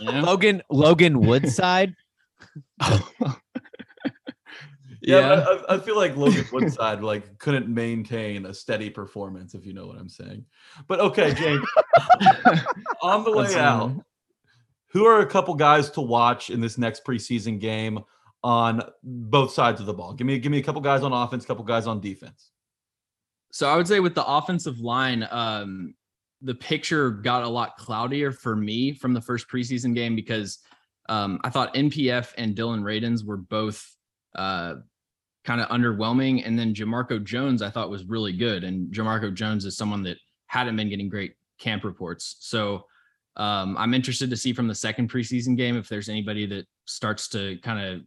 You 0.00 0.12
know? 0.12 0.20
Logan 0.20 0.62
Logan 0.70 1.20
Woodside. 1.20 1.94
Yeah, 5.00 5.18
Yeah. 5.36 5.44
I, 5.68 5.76
I 5.76 5.78
feel 5.78 5.96
like 5.96 6.16
Logan 6.16 6.44
Woodside 6.52 7.02
like 7.02 7.38
couldn't 7.38 7.68
maintain 7.68 8.46
a 8.46 8.52
steady 8.52 8.90
performance, 8.90 9.54
if 9.54 9.64
you 9.64 9.72
know 9.72 9.86
what 9.86 9.96
I'm 9.96 10.08
saying. 10.08 10.44
But 10.88 10.98
okay, 11.00 11.32
James, 11.34 11.64
on 13.02 13.22
the 13.24 13.30
way 13.32 13.44
That's, 13.44 13.54
out, 13.56 13.82
um, 13.84 14.02
who 14.88 15.06
are 15.06 15.20
a 15.20 15.26
couple 15.26 15.54
guys 15.54 15.88
to 15.92 16.00
watch 16.00 16.50
in 16.50 16.60
this 16.60 16.78
next 16.78 17.04
preseason 17.04 17.60
game 17.60 18.00
on 18.42 18.82
both 19.02 19.52
sides 19.52 19.80
of 19.80 19.86
the 19.86 19.94
ball? 19.94 20.12
Give 20.12 20.26
me 20.26 20.38
give 20.38 20.52
me 20.52 20.58
a 20.58 20.62
couple 20.62 20.80
guys 20.80 21.02
on 21.02 21.12
offense, 21.12 21.44
couple 21.44 21.64
guys 21.64 21.86
on 21.86 22.00
defense. 22.00 22.50
So 23.50 23.68
I 23.68 23.76
would 23.76 23.88
say 23.88 24.00
with 24.00 24.14
the 24.14 24.26
offensive 24.26 24.78
line, 24.80 25.26
um, 25.30 25.94
the 26.42 26.54
picture 26.54 27.10
got 27.10 27.42
a 27.42 27.48
lot 27.48 27.76
cloudier 27.76 28.30
for 28.30 28.54
me 28.54 28.92
from 28.92 29.14
the 29.14 29.20
first 29.20 29.48
preseason 29.48 29.94
game 29.94 30.14
because 30.14 30.58
um, 31.08 31.40
I 31.42 31.50
thought 31.50 31.74
NPF 31.74 32.34
and 32.36 32.54
Dillon 32.54 32.82
Radunz 32.82 33.24
were 33.24 33.38
both 33.38 33.84
uh, 34.36 34.74
kind 35.44 35.60
of 35.60 35.68
underwhelming, 35.68 36.46
and 36.46 36.58
then 36.58 36.74
Jamarco 36.74 37.24
Jones 37.24 37.62
I 37.62 37.70
thought 37.70 37.90
was 37.90 38.04
really 38.04 38.32
good, 38.32 38.64
and 38.64 38.92
Jamarco 38.92 39.32
Jones 39.32 39.64
is 39.64 39.76
someone 39.76 40.02
that 40.02 40.18
hadn't 40.46 40.76
been 40.76 40.90
getting 40.90 41.08
great 41.08 41.34
camp 41.58 41.84
reports. 41.84 42.36
So 42.40 42.84
um, 43.36 43.76
I'm 43.78 43.94
interested 43.94 44.30
to 44.30 44.36
see 44.36 44.52
from 44.52 44.68
the 44.68 44.74
second 44.74 45.10
preseason 45.10 45.56
game 45.56 45.76
if 45.76 45.88
there's 45.88 46.08
anybody 46.08 46.44
that 46.46 46.66
starts 46.86 47.28
to 47.28 47.56
kind 47.62 47.80
of 47.80 48.02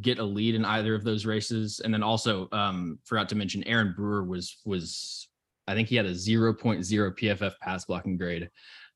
get 0.00 0.18
a 0.18 0.24
lead 0.24 0.54
in 0.54 0.64
either 0.64 0.94
of 0.94 1.04
those 1.04 1.26
races. 1.26 1.80
And 1.84 1.92
then 1.92 2.02
also 2.02 2.48
um, 2.52 2.98
forgot 3.04 3.28
to 3.30 3.34
mention 3.34 3.64
Aaron 3.64 3.94
Brewer 3.96 4.24
was 4.24 4.58
was 4.64 5.28
I 5.66 5.74
think 5.74 5.88
he 5.88 5.96
had 5.96 6.06
a 6.06 6.12
0.0 6.12 6.58
PFF 6.58 7.52
pass 7.60 7.84
blocking 7.84 8.16
grade 8.16 8.50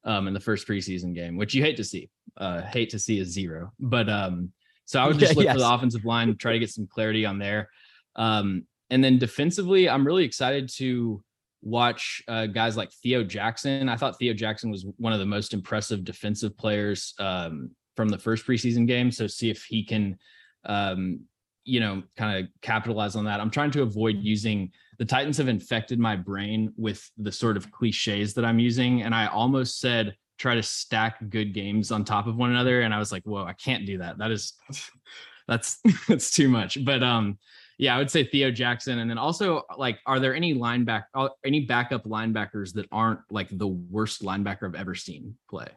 um, 0.04 0.26
in 0.28 0.34
the 0.34 0.40
first 0.40 0.66
preseason 0.66 1.14
game, 1.14 1.36
which 1.36 1.54
you 1.54 1.62
hate 1.62 1.76
to 1.76 1.84
see. 1.84 2.10
Uh, 2.36 2.62
hate 2.62 2.90
to 2.90 2.98
see 2.98 3.20
a 3.20 3.24
zero, 3.24 3.72
but 3.78 4.08
um, 4.10 4.52
so 4.84 5.00
I 5.00 5.06
would 5.06 5.18
just 5.18 5.36
look 5.36 5.48
for 5.48 5.58
the 5.58 5.72
offensive 5.72 6.04
line, 6.04 6.36
try 6.36 6.52
to 6.52 6.58
get 6.58 6.70
some 6.70 6.86
clarity 6.86 7.24
on 7.24 7.38
there. 7.38 7.70
Um, 8.14 8.66
and 8.90 9.02
then 9.02 9.18
defensively, 9.18 9.88
I'm 9.88 10.06
really 10.06 10.24
excited 10.24 10.70
to 10.76 11.22
watch 11.62 12.22
uh, 12.28 12.46
guys 12.46 12.76
like 12.76 12.92
Theo 12.92 13.24
Jackson. 13.24 13.88
I 13.88 13.96
thought 13.96 14.18
Theo 14.18 14.32
Jackson 14.32 14.70
was 14.70 14.86
one 14.98 15.12
of 15.12 15.18
the 15.18 15.26
most 15.26 15.52
impressive 15.52 16.04
defensive 16.04 16.56
players 16.56 17.14
um, 17.18 17.70
from 17.96 18.08
the 18.08 18.18
first 18.18 18.46
preseason 18.46 18.86
game. 18.86 19.10
So 19.10 19.26
see 19.26 19.50
if 19.50 19.64
he 19.64 19.84
can, 19.84 20.18
um, 20.66 21.20
you 21.64 21.80
know, 21.80 22.02
kind 22.16 22.38
of 22.38 22.50
capitalize 22.62 23.16
on 23.16 23.24
that. 23.24 23.40
I'm 23.40 23.50
trying 23.50 23.72
to 23.72 23.82
avoid 23.82 24.16
using 24.18 24.70
the 24.98 25.04
Titans 25.04 25.36
have 25.38 25.48
infected 25.48 25.98
my 25.98 26.16
brain 26.16 26.72
with 26.76 27.10
the 27.18 27.32
sort 27.32 27.56
of 27.56 27.70
cliches 27.70 28.34
that 28.34 28.44
I'm 28.44 28.58
using, 28.58 29.02
and 29.02 29.14
I 29.14 29.26
almost 29.26 29.80
said 29.80 30.16
try 30.38 30.54
to 30.54 30.62
stack 30.62 31.16
good 31.30 31.54
games 31.54 31.90
on 31.90 32.04
top 32.04 32.26
of 32.26 32.36
one 32.36 32.50
another, 32.50 32.82
and 32.82 32.94
I 32.94 32.98
was 32.98 33.12
like, 33.12 33.24
whoa, 33.24 33.44
I 33.44 33.52
can't 33.54 33.86
do 33.86 33.98
that. 33.98 34.18
That 34.18 34.30
is 34.30 34.54
that's 35.48 35.80
that's 36.08 36.30
too 36.30 36.48
much. 36.48 36.84
But 36.84 37.02
um, 37.02 37.38
yeah, 37.78 37.94
I 37.94 37.98
would 37.98 38.10
say 38.10 38.24
Theo 38.24 38.50
Jackson, 38.50 39.00
and 39.00 39.10
then 39.10 39.18
also 39.18 39.62
like, 39.76 39.98
are 40.06 40.20
there 40.20 40.34
any 40.34 40.54
lineback, 40.54 41.04
uh, 41.14 41.28
any 41.44 41.60
backup 41.60 42.04
linebackers 42.04 42.72
that 42.74 42.86
aren't 42.90 43.20
like 43.30 43.48
the 43.50 43.66
worst 43.68 44.22
linebacker 44.22 44.64
I've 44.64 44.74
ever 44.74 44.94
seen 44.94 45.36
play? 45.50 45.68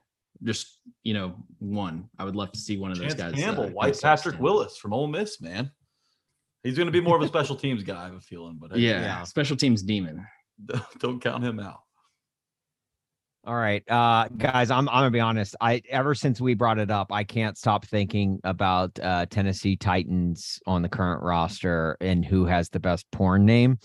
Just 0.43 0.79
you 1.03 1.13
know, 1.13 1.35
one. 1.59 2.09
I 2.17 2.23
would 2.23 2.35
love 2.35 2.51
to 2.53 2.59
see 2.59 2.77
one 2.77 2.91
of 2.91 2.97
those 2.97 3.15
Chance 3.15 3.21
guys. 3.21 3.33
uh, 3.33 3.37
Campbell, 3.37 3.63
kinda 3.63 3.75
White 3.75 3.99
Patrick 4.01 4.19
standing. 4.35 4.41
Willis 4.41 4.77
from 4.77 4.93
Ole 4.93 5.07
Miss, 5.07 5.41
man. 5.41 5.71
He's 6.63 6.75
going 6.75 6.87
to 6.87 6.91
be 6.91 7.01
more 7.01 7.15
of 7.15 7.21
a 7.21 7.27
special 7.27 7.55
teams 7.55 7.83
guy, 7.83 8.01
I 8.01 8.05
have 8.05 8.15
a 8.15 8.21
feeling, 8.21 8.57
but 8.59 8.73
hey, 8.73 8.79
Yeah, 8.79 9.23
special 9.23 9.55
teams 9.55 9.81
demon. 9.81 10.25
don't 10.99 11.21
count 11.21 11.43
him 11.43 11.59
out. 11.59 11.79
All 13.45 13.55
right, 13.55 13.81
uh, 13.89 14.27
guys, 14.37 14.69
I'm 14.69 14.89
I'm 14.89 14.95
gonna 14.95 15.11
be 15.11 15.21
honest. 15.21 15.55
I 15.61 15.81
ever 15.89 16.13
since 16.13 16.41
we 16.41 16.55
brought 16.55 16.77
it 16.77 16.91
up, 16.91 17.11
I 17.11 17.23
can't 17.23 17.57
stop 17.57 17.85
thinking 17.85 18.41
about 18.43 18.99
uh, 19.01 19.27
Tennessee 19.27 19.77
Titans 19.77 20.59
on 20.67 20.81
the 20.81 20.89
current 20.89 21.23
roster 21.23 21.95
and 22.01 22.25
who 22.25 22.45
has 22.45 22.69
the 22.69 22.81
best 22.81 23.09
porn 23.11 23.45
name. 23.45 23.79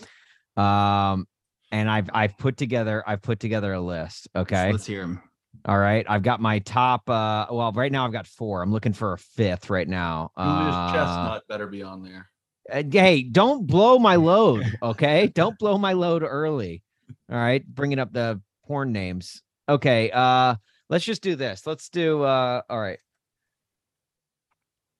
Um, 0.57 1.25
and 1.71 1.89
I've 1.89 2.09
I've 2.13 2.37
put 2.37 2.57
together 2.57 3.01
I've 3.07 3.21
put 3.21 3.39
together 3.39 3.71
a 3.73 3.81
list. 3.81 4.27
Okay, 4.35 4.73
let's 4.73 4.85
hear 4.85 5.03
him. 5.03 5.21
All 5.65 5.77
right. 5.77 6.05
I've 6.07 6.21
got 6.23 6.39
my 6.39 6.59
top. 6.59 7.09
Uh, 7.09 7.47
well, 7.49 7.71
right 7.71 7.91
now 7.91 8.05
I've 8.05 8.11
got 8.11 8.27
four. 8.27 8.61
I'm 8.61 8.71
looking 8.71 8.93
for 8.93 9.13
a 9.13 9.17
fifth 9.17 9.69
right 9.69 9.87
now. 9.87 10.31
Julius 10.37 10.75
Uh, 10.75 10.93
Chestnut 10.93 11.43
better 11.49 11.67
be 11.67 11.81
on 11.83 12.03
there. 12.03 12.29
uh, 12.71 12.83
hey, 12.91 13.23
don't 13.23 13.65
blow 13.65 13.97
my 13.99 14.15
load, 14.15 14.65
okay? 14.83 15.27
don't 15.27 15.57
blow 15.57 15.77
my 15.77 15.93
load 15.93 16.23
early. 16.23 16.83
All 17.31 17.37
right, 17.37 17.65
bringing 17.65 17.99
up 17.99 18.13
the 18.13 18.41
porn 18.65 18.91
names. 18.91 19.41
Okay, 19.67 20.11
uh, 20.11 20.55
let's 20.89 21.05
just 21.05 21.21
do 21.23 21.35
this. 21.35 21.65
Let's 21.65 21.89
do. 21.89 22.21
Uh, 22.23 22.61
all 22.69 22.79
right. 22.79 22.99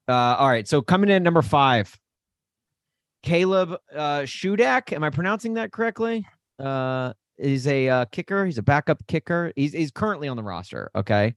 Uh, 0.07 0.35
all 0.37 0.47
right. 0.47 0.67
So 0.67 0.81
coming 0.81 1.09
in 1.09 1.15
at 1.17 1.21
number 1.23 1.41
five, 1.41 1.95
Caleb 3.23 3.75
uh, 3.95 4.19
Shudak. 4.21 4.93
Am 4.93 5.03
I 5.03 5.09
pronouncing 5.09 5.55
that 5.55 5.71
correctly? 5.71 6.27
Uh, 6.59 7.13
is 7.37 7.67
a 7.67 7.89
uh, 7.89 8.05
kicker. 8.05 8.45
He's 8.45 8.57
a 8.57 8.63
backup 8.63 9.05
kicker. 9.07 9.51
He's 9.55 9.73
he's 9.73 9.91
currently 9.91 10.27
on 10.27 10.37
the 10.37 10.43
roster. 10.43 10.91
Okay. 10.95 11.35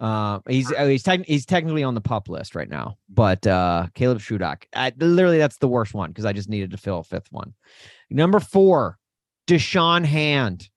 Uh, 0.00 0.40
he's 0.48 0.72
uh, 0.72 0.86
he's 0.86 1.02
tec- 1.04 1.26
he's 1.26 1.46
technically 1.46 1.84
on 1.84 1.94
the 1.94 2.00
pup 2.00 2.28
list 2.28 2.56
right 2.56 2.68
now, 2.68 2.96
but 3.08 3.46
uh, 3.46 3.86
Caleb 3.94 4.18
Shudak. 4.18 4.64
I, 4.74 4.92
literally, 4.98 5.38
that's 5.38 5.58
the 5.58 5.68
worst 5.68 5.94
one 5.94 6.10
because 6.10 6.24
I 6.24 6.32
just 6.32 6.48
needed 6.48 6.72
to 6.72 6.76
fill 6.76 6.98
a 6.98 7.04
fifth 7.04 7.28
one. 7.30 7.54
Number 8.10 8.40
four, 8.40 8.98
Da'Shawn 9.46 10.04
Hand. 10.04 10.68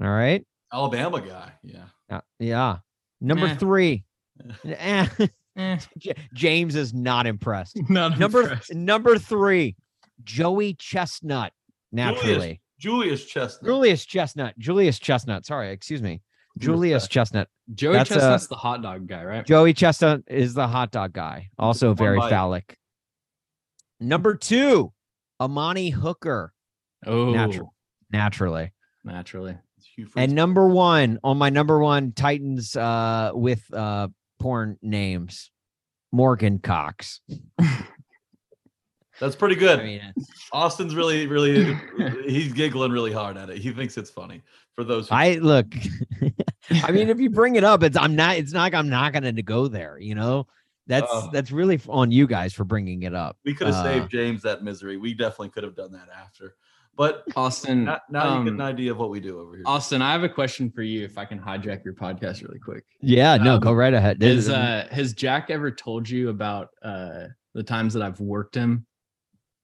All 0.00 0.08
right. 0.08 0.46
Alabama 0.72 1.20
guy. 1.20 1.52
Yeah. 1.62 1.84
Uh, 2.08 2.20
yeah. 2.38 2.78
Number 3.20 3.48
Eh. 3.48 3.54
three. 3.56 4.04
Eh, 4.64 5.06
Eh, 5.56 5.76
J- 5.98 6.14
James 6.34 6.76
is 6.76 6.94
not 6.94 7.26
impressed. 7.26 7.76
not 7.90 8.16
Number 8.16 8.42
impressed. 8.42 8.72
number 8.74 9.18
three, 9.18 9.74
Joey 10.22 10.74
Chestnut. 10.74 11.52
Naturally, 11.90 12.60
Julius 12.78 13.24
Chestnut. 13.24 13.68
Julius 13.68 14.04
Chestnut. 14.06 14.58
Julius 14.58 14.98
Chestnut. 14.98 15.44
Sorry, 15.46 15.70
excuse 15.72 16.02
me. 16.02 16.22
Julius 16.58 17.06
Chestnut. 17.08 17.48
Joey 17.74 17.94
That's, 17.94 18.10
uh, 18.10 18.14
Chestnut's 18.14 18.46
the 18.48 18.56
hot 18.56 18.82
dog 18.82 19.06
guy, 19.06 19.24
right? 19.24 19.46
Joey 19.46 19.72
Chestnut 19.74 20.22
is 20.26 20.54
the 20.54 20.66
hot 20.66 20.90
dog 20.90 21.12
guy. 21.12 21.50
Also 21.58 21.88
One 21.88 21.96
very 21.96 22.18
bite. 22.18 22.30
phallic. 22.30 22.76
Number 24.00 24.34
two, 24.36 24.92
Amani 25.40 25.90
Hooker. 25.90 26.52
oh, 27.06 27.30
natural. 27.32 27.74
Naturally. 28.10 28.72
naturally. 29.04 29.56
And 30.16 30.34
number 30.34 30.66
one 30.66 31.18
on 31.22 31.38
my 31.38 31.50
number 31.50 31.78
one 31.78 32.12
Titans 32.12 32.74
uh 32.76 33.30
with 33.34 33.62
uh 33.72 34.08
porn 34.38 34.78
names, 34.82 35.50
Morgan 36.12 36.58
Cox. 36.58 37.20
That's 39.20 39.34
pretty 39.36 39.56
good. 39.56 39.80
I 39.80 39.82
mean, 39.84 40.14
Austin's 40.52 40.94
really, 40.94 41.26
really, 41.26 41.74
he's 42.26 42.52
giggling 42.52 42.92
really 42.92 43.12
hard 43.12 43.36
at 43.36 43.50
it. 43.50 43.58
He 43.58 43.70
thinks 43.72 43.96
it's 43.96 44.10
funny. 44.10 44.42
For 44.74 44.84
those, 44.84 45.08
who, 45.08 45.14
I 45.16 45.34
look. 45.34 45.66
I 46.70 46.92
mean, 46.92 47.08
if 47.08 47.18
you 47.18 47.30
bring 47.30 47.56
it 47.56 47.64
up, 47.64 47.82
it's 47.82 47.96
I'm 47.96 48.14
not. 48.14 48.36
It's 48.36 48.52
not. 48.52 48.60
like 48.62 48.74
I'm 48.74 48.88
not 48.88 49.12
going 49.12 49.34
to 49.34 49.42
go 49.42 49.66
there. 49.68 49.98
You 49.98 50.14
know, 50.14 50.46
that's 50.86 51.06
Oh. 51.10 51.30
that's 51.32 51.50
really 51.50 51.80
on 51.88 52.10
you 52.12 52.26
guys 52.26 52.52
for 52.52 52.64
bringing 52.64 53.02
it 53.02 53.14
up. 53.14 53.36
we 53.44 53.54
could 53.54 53.66
have 53.66 53.76
uh, 53.76 53.82
saved 53.82 54.10
James 54.10 54.42
that 54.42 54.62
misery. 54.62 54.96
We 54.96 55.14
definitely 55.14 55.48
could 55.50 55.64
have 55.64 55.74
done 55.74 55.92
that 55.92 56.08
after. 56.14 56.54
But 56.96 57.24
Austin, 57.36 57.84
now, 57.84 58.00
now 58.10 58.38
you 58.38 58.44
get 58.44 58.50
um, 58.50 58.60
an 58.60 58.60
idea 58.60 58.90
of 58.90 58.98
what 58.98 59.10
we 59.10 59.20
do 59.20 59.38
over 59.40 59.54
here. 59.54 59.62
Austin, 59.66 60.02
I 60.02 60.10
have 60.12 60.24
a 60.24 60.28
question 60.28 60.68
for 60.70 60.82
you. 60.82 61.04
If 61.04 61.16
I 61.16 61.24
can 61.24 61.38
hijack 61.38 61.84
your 61.84 61.94
podcast 61.94 62.42
really 62.42 62.58
quick, 62.58 62.84
Yeah. 63.00 63.36
No. 63.36 63.54
Um, 63.54 63.60
go 63.60 63.72
right 63.72 63.94
ahead. 63.94 64.18
This 64.20 64.34
has 64.34 64.44
is- 64.46 64.50
uh, 64.50 64.88
has 64.90 65.12
Jack 65.12 65.48
ever 65.50 65.70
told 65.70 66.08
you 66.08 66.28
about 66.28 66.68
uh 66.82 67.24
the 67.54 67.62
times 67.62 67.94
that 67.94 68.02
I've 68.02 68.20
worked 68.20 68.54
him 68.54 68.84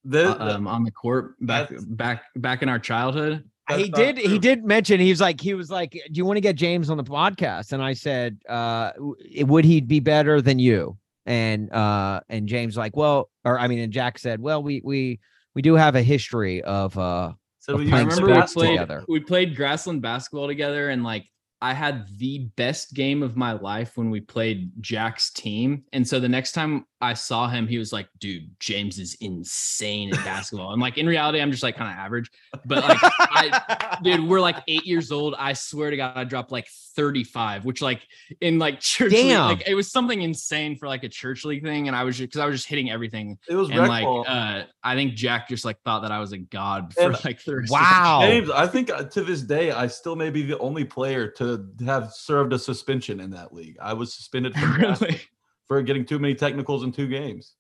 The- 0.05 0.31
uh, 0.31 0.45
the- 0.45 0.55
um, 0.57 0.67
on 0.67 0.85
the 0.85 0.91
court 0.91 1.35
back 1.41 1.71
back 1.87 2.25
back 2.37 2.63
in 2.63 2.69
our 2.69 2.79
childhood? 2.79 3.45
he 3.71 3.77
that's 3.77 3.89
not 3.89 3.97
did. 3.97 4.19
He 4.19 4.39
did 4.39 4.65
mention. 4.65 5.01
He 5.01 5.09
was 5.09 5.21
like. 5.23 5.41
He 5.41 5.55
was 5.55 5.71
like. 5.71 5.93
Do 5.93 6.01
you 6.13 6.27
want 6.27 6.37
to 6.37 6.43
get 6.43 6.55
James 6.57 6.91
on 6.91 6.99
the 6.99 7.05
podcast? 7.05 7.73
And 7.73 7.83
I 7.83 7.95
said, 7.95 8.39
uh, 8.49 8.93
would 8.99 9.65
he 9.65 9.81
be 9.81 10.01
better 10.01 10.43
than 10.43 10.59
you? 10.59 10.99
And 11.25 11.73
uh, 11.73 12.21
and 12.29 12.47
James 12.47 12.77
like, 12.77 12.95
well, 12.95 13.31
or 13.45 13.59
I 13.59 13.67
mean, 13.69 13.79
and 13.79 13.91
Jack 13.93 14.19
said, 14.19 14.41
well, 14.41 14.63
we 14.63 14.83
we 14.85 15.19
we 15.55 15.63
do 15.63 15.75
have 15.75 15.95
a 15.97 16.03
history 16.03 16.63
of 16.63 16.99
uh 16.99 17.33
So 17.61 17.75
of 17.75 17.81
we 17.81 17.87
I 17.87 17.89
playing 17.91 18.05
used 18.07 18.19
to 18.19 18.25
remember 18.25 18.41
we 18.43 18.53
played 18.53 18.71
together. 18.73 19.05
we 19.09 19.21
played 19.21 19.57
grassland 19.57 20.03
basketball 20.03 20.47
together, 20.47 20.91
and 20.91 21.03
like 21.03 21.25
I 21.65 21.73
had 21.73 22.07
the 22.19 22.41
best 22.57 22.93
game 22.93 23.23
of 23.23 23.37
my 23.37 23.53
life 23.53 23.97
when 23.97 24.11
we 24.11 24.21
played 24.21 24.71
Jack's 24.83 25.31
team. 25.31 25.85
And 25.95 26.07
so 26.07 26.21
the 26.21 26.29
next 26.29 26.53
time 26.53 26.85
I 27.01 27.15
saw 27.15 27.49
him, 27.49 27.67
he 27.67 27.79
was 27.79 27.91
like, 27.91 28.07
"Dude, 28.19 28.51
James 28.61 28.99
is 28.99 29.15
insane 29.21 30.13
at 30.15 30.23
basketball." 30.25 30.73
And 30.75 30.81
like 30.83 30.99
in 30.99 31.07
reality, 31.07 31.41
I'm 31.41 31.51
just 31.51 31.63
like 31.63 31.77
kind 31.77 31.91
of 31.91 31.97
average. 31.97 32.31
But 32.67 32.85
like, 32.85 32.99
I, 33.03 33.99
dude, 34.03 34.29
we're 34.29 34.41
like 34.41 34.57
eight 34.69 34.85
years 34.85 35.11
old. 35.11 35.35
I 35.39 35.55
swear 35.55 35.91
to 35.91 35.97
God, 35.97 36.13
I 36.17 36.25
dropped 36.25 36.53
like 36.53 36.67
35, 36.97 37.65
which 37.65 37.81
like 37.83 38.01
in 38.41 38.59
like 38.59 38.81
church, 38.81 39.13
league, 39.13 39.33
like 39.33 39.67
it 39.67 39.75
was 39.75 39.91
something 39.91 40.21
insane 40.23 40.77
for 40.77 40.87
like 40.87 41.03
a 41.05 41.09
church 41.09 41.45
league 41.45 41.63
thing. 41.63 41.89
And 41.89 41.97
I 41.97 42.05
was 42.05 42.17
just 42.19 42.29
because 42.31 42.41
I 42.41 42.47
was 42.47 42.57
just 42.57 42.69
hitting 42.69 42.91
everything. 42.91 43.39
It 43.49 43.57
was 43.57 43.69
And 43.71 43.81
like, 43.89 44.05
ball. 44.05 44.25
uh, 44.29 44.63
I 44.83 44.95
think 44.95 45.15
Jack 45.15 45.49
just 45.49 45.65
like 45.65 45.81
thought 45.85 46.03
that 46.03 46.13
I 46.13 46.21
was 46.21 46.33
a 46.33 46.39
god 46.39 46.93
for 46.95 47.03
And- 47.03 47.25
like 47.25 47.43
the 47.45 47.57
rest 47.57 47.65
of 47.65 47.69
the 47.69 47.73
Wow. 47.75 48.21
James, 48.23 48.51
I 48.51 48.67
think 48.67 48.91
uh, 48.91 49.05
to 49.05 49.23
this 49.23 49.43
day, 49.43 49.73
I 49.73 49.87
still 49.89 50.15
may 50.17 50.31
be 50.31 50.43
the 50.43 50.59
only 50.59 50.85
player 50.85 51.29
to 51.33 51.54
have 51.85 52.13
served 52.13 52.53
a 52.53 52.59
suspension 52.59 53.21
in 53.21 53.31
that 53.31 53.53
league. 53.53 53.77
I 53.81 53.93
was 53.93 54.15
suspended 54.15 54.55
from 54.59 54.81
basketball 54.81 55.09
really? 55.09 55.21
for 55.67 55.83
getting 55.83 56.05
too 56.05 56.19
many 56.19 56.35
technicals 56.35 56.85
in 56.85 56.93
two 56.93 57.09
games. 57.09 57.55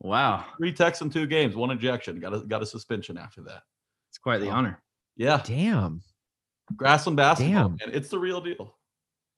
Wow. 0.00 0.44
Three 0.58 0.72
techs 0.72 1.00
in 1.00 1.10
two 1.10 1.26
games, 1.26 1.56
one 1.56 1.70
ejection. 1.70 2.20
Got 2.20 2.34
a 2.34 2.40
got 2.40 2.62
a 2.62 2.66
suspension 2.66 3.16
after 3.16 3.42
that. 3.42 3.62
It's 4.10 4.18
quite 4.18 4.38
the 4.38 4.48
um, 4.50 4.56
honor. 4.56 4.82
Yeah, 5.16 5.40
Damn. 5.44 6.02
grassland 6.76 7.16
basketball, 7.16 7.70
Damn. 7.70 7.78
and 7.82 7.94
it's 7.94 8.08
the 8.10 8.18
real 8.18 8.40
deal. 8.40 8.76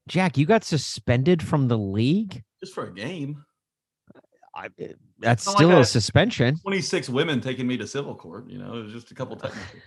Jack, 0.09 0.37
you 0.37 0.47
got 0.47 0.65
suspended 0.65 1.43
from 1.43 1.69
the 1.69 1.79
league? 1.79 2.43
Just 2.61 2.75
for 2.75 2.87
a 2.89 2.93
game. 2.95 3.45
I, 4.55 4.67
eh, 4.81 4.95
that's 5.21 5.47
Not 5.47 5.53
like 5.53 5.59
still 5.59 5.77
a 5.77 5.81
I- 5.81 5.83
suspension. 5.83 6.57
26 6.59 7.09
women 7.11 7.41
taking 7.41 7.67
me 7.67 7.77
to 7.77 7.87
civil 7.87 8.15
court. 8.17 8.49
You 8.49 8.59
know, 8.59 8.75
it 8.75 8.83
was 8.85 8.93
just 8.93 9.11
a 9.13 9.15
couple 9.15 9.37
technicals. 9.41 9.83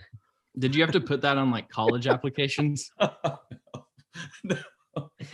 Did 0.58 0.74
you 0.74 0.82
have 0.82 0.92
to 0.92 1.00
put 1.00 1.20
that 1.22 1.36
on 1.36 1.50
like 1.50 1.68
college 1.68 2.06
applications? 2.06 2.90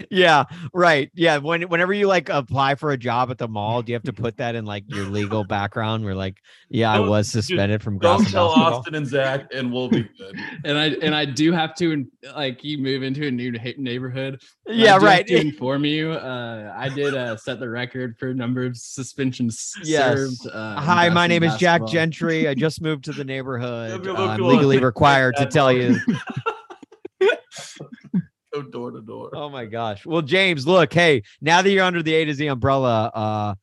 Yeah, 0.09 0.45
right. 0.73 1.11
Yeah, 1.15 1.39
when 1.39 1.63
whenever 1.63 1.93
you 1.93 2.07
like 2.07 2.29
apply 2.29 2.77
for 2.77 2.93
a 2.93 2.97
job 2.97 3.29
at 3.33 3.39
the 3.39 3.49
mall, 3.49 3.83
do 3.83 3.91
you 3.91 3.97
have 3.97 4.05
to 4.05 4.13
put 4.23 4.37
that 4.37 4.55
in 4.55 4.65
like 4.65 4.85
your 4.87 5.07
legal 5.07 5.43
background? 5.43 6.05
We're 6.05 6.15
like, 6.15 6.37
yeah, 6.71 6.93
I 6.93 6.99
Don't- 6.99 7.09
was 7.09 7.33
dude, 7.33 7.43
suspended 7.45 7.83
from 7.83 7.99
Don't 7.99 8.25
tell 8.29 8.51
basketball. 8.55 8.75
Austin 8.77 8.95
and 8.95 9.05
Zach, 9.07 9.49
and 9.53 9.73
we'll 9.73 9.89
be 9.89 10.03
good. 10.17 10.37
And 10.65 10.79
I 10.79 10.87
and 11.03 11.13
I 11.13 11.25
do 11.25 11.51
have 11.51 11.75
to 11.77 12.07
like 12.37 12.63
you 12.63 12.79
move 12.79 13.03
into 13.03 13.27
a 13.27 13.31
new 13.33 13.51
neighborhood. 13.79 14.41
Yeah, 14.69 14.97
do 15.01 15.05
right. 15.07 15.27
To 15.27 15.35
inform 15.41 15.85
you, 15.85 16.13
uh, 16.13 16.73
I 16.77 16.89
did 16.89 17.15
uh, 17.15 17.37
set 17.37 17.59
the 17.59 17.69
record 17.69 18.17
for 18.17 18.33
number 18.33 18.65
of 18.65 18.77
suspensions 18.77 19.73
Yes. 19.83 20.17
served. 20.17 20.47
Uh, 20.55 20.81
Hi, 20.81 21.09
my 21.09 21.27
Grassland 21.27 21.31
name 21.31 21.43
is 21.43 21.57
Jack. 21.57 21.85
Gentry. 21.89 22.47
I 22.47 22.55
just 22.55 22.81
moved 22.81 23.07
to 23.07 23.13
the 23.13 23.25
neighborhood. 23.25 24.05
Yeah, 24.07 24.13
Uh, 24.13 24.27
I'm 24.29 24.41
legally 24.41 24.79
required 24.79 25.35
to 25.37 25.47
tell 25.47 25.73
you. 25.73 25.99
Go 28.63 28.71
door 28.71 28.91
to 28.91 29.01
door. 29.01 29.31
Oh 29.35 29.49
my 29.49 29.67
gosh. 29.67 30.05
Well, 30.05 30.23
James, 30.23 30.67
look, 30.67 30.93
hey, 30.93 31.23
now 31.41 31.63
that 31.63 31.71
you're 31.71 31.85
under 31.85 32.03
the 32.03 32.15
A 32.15 32.25
to 32.25 32.35
Z 32.35 32.47
umbrella, 32.49 33.11
uh 33.15 33.55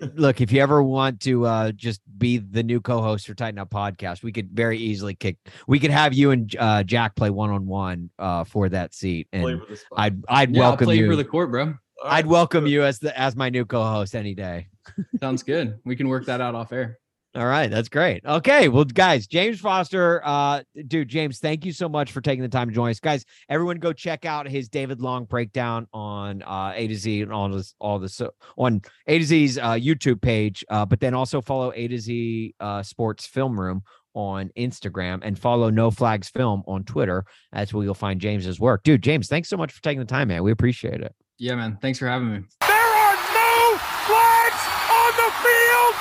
look, 0.14 0.40
if 0.40 0.52
you 0.52 0.60
ever 0.60 0.82
want 0.82 1.20
to 1.20 1.46
uh 1.46 1.72
just 1.72 2.00
be 2.18 2.38
the 2.38 2.62
new 2.62 2.80
co-host 2.80 3.26
for 3.26 3.34
Titan 3.34 3.58
Up 3.58 3.70
Podcast, 3.70 4.22
we 4.22 4.32
could 4.32 4.50
very 4.50 4.78
easily 4.78 5.14
kick 5.14 5.36
we 5.66 5.78
could 5.78 5.90
have 5.90 6.12
you 6.12 6.30
and 6.32 6.54
uh 6.58 6.82
Jack 6.82 7.14
play 7.16 7.30
one-on-one 7.30 8.10
uh 8.18 8.44
for 8.44 8.68
that 8.68 8.92
seat. 8.94 9.28
And 9.32 9.60
for. 9.66 9.76
I'd 9.96 10.22
I'd 10.28 10.54
Yeah, 10.54 10.60
welcome 10.60 10.84
play 10.86 10.98
you. 10.98 11.08
for 11.08 11.16
the 11.16 11.24
court, 11.24 11.50
bro. 11.50 11.64
All 11.64 11.74
I'd 12.04 12.24
right. 12.24 12.26
welcome 12.26 12.66
you 12.66 12.82
as 12.84 12.98
the 12.98 13.18
as 13.18 13.34
my 13.36 13.48
new 13.48 13.64
co-host 13.64 14.14
any 14.14 14.34
day. 14.34 14.68
Sounds 15.20 15.42
good. 15.42 15.78
We 15.84 15.96
can 15.96 16.08
work 16.08 16.26
that 16.26 16.40
out 16.42 16.54
off 16.54 16.70
air. 16.72 16.98
All 17.36 17.46
right, 17.46 17.68
that's 17.68 17.88
great. 17.88 18.24
Okay, 18.24 18.68
well, 18.68 18.84
guys, 18.84 19.26
James 19.26 19.58
Foster, 19.58 20.22
uh, 20.24 20.62
dude, 20.86 21.08
James, 21.08 21.40
thank 21.40 21.64
you 21.64 21.72
so 21.72 21.88
much 21.88 22.12
for 22.12 22.20
taking 22.20 22.42
the 22.42 22.48
time 22.48 22.68
to 22.68 22.74
join 22.74 22.90
us, 22.90 23.00
guys. 23.00 23.24
Everyone, 23.48 23.78
go 23.78 23.92
check 23.92 24.24
out 24.24 24.48
his 24.48 24.68
David 24.68 25.00
Long 25.00 25.24
breakdown 25.24 25.88
on 25.92 26.42
uh, 26.42 26.72
A 26.76 26.86
to 26.86 26.94
Z 26.94 27.22
and 27.22 27.32
all 27.32 27.48
this, 27.48 27.74
all 27.80 27.98
this 27.98 28.20
uh, 28.20 28.28
on 28.56 28.82
A 29.08 29.18
to 29.18 29.24
Z's 29.24 29.58
uh, 29.58 29.72
YouTube 29.72 30.22
page. 30.22 30.64
Uh, 30.68 30.86
but 30.86 31.00
then 31.00 31.12
also 31.12 31.40
follow 31.40 31.72
A 31.74 31.88
to 31.88 31.98
Z 31.98 32.54
uh, 32.60 32.84
Sports 32.84 33.26
Film 33.26 33.58
Room 33.58 33.82
on 34.14 34.50
Instagram 34.56 35.18
and 35.24 35.36
follow 35.36 35.70
No 35.70 35.90
Flags 35.90 36.28
Film 36.28 36.62
on 36.68 36.84
Twitter. 36.84 37.24
That's 37.52 37.74
where 37.74 37.82
you'll 37.82 37.94
find 37.94 38.20
James's 38.20 38.60
work, 38.60 38.84
dude. 38.84 39.02
James, 39.02 39.26
thanks 39.26 39.48
so 39.48 39.56
much 39.56 39.72
for 39.72 39.82
taking 39.82 39.98
the 39.98 40.06
time, 40.06 40.28
man. 40.28 40.44
We 40.44 40.52
appreciate 40.52 41.00
it. 41.00 41.12
Yeah, 41.38 41.56
man. 41.56 41.78
Thanks 41.82 41.98
for 41.98 42.06
having 42.06 42.32
me. 42.32 42.42
There 42.60 42.70
are 42.70 43.16
no 43.16 43.76
flags 44.06 44.62
on 44.88 45.12
the 45.18 45.32
field. 45.42 45.94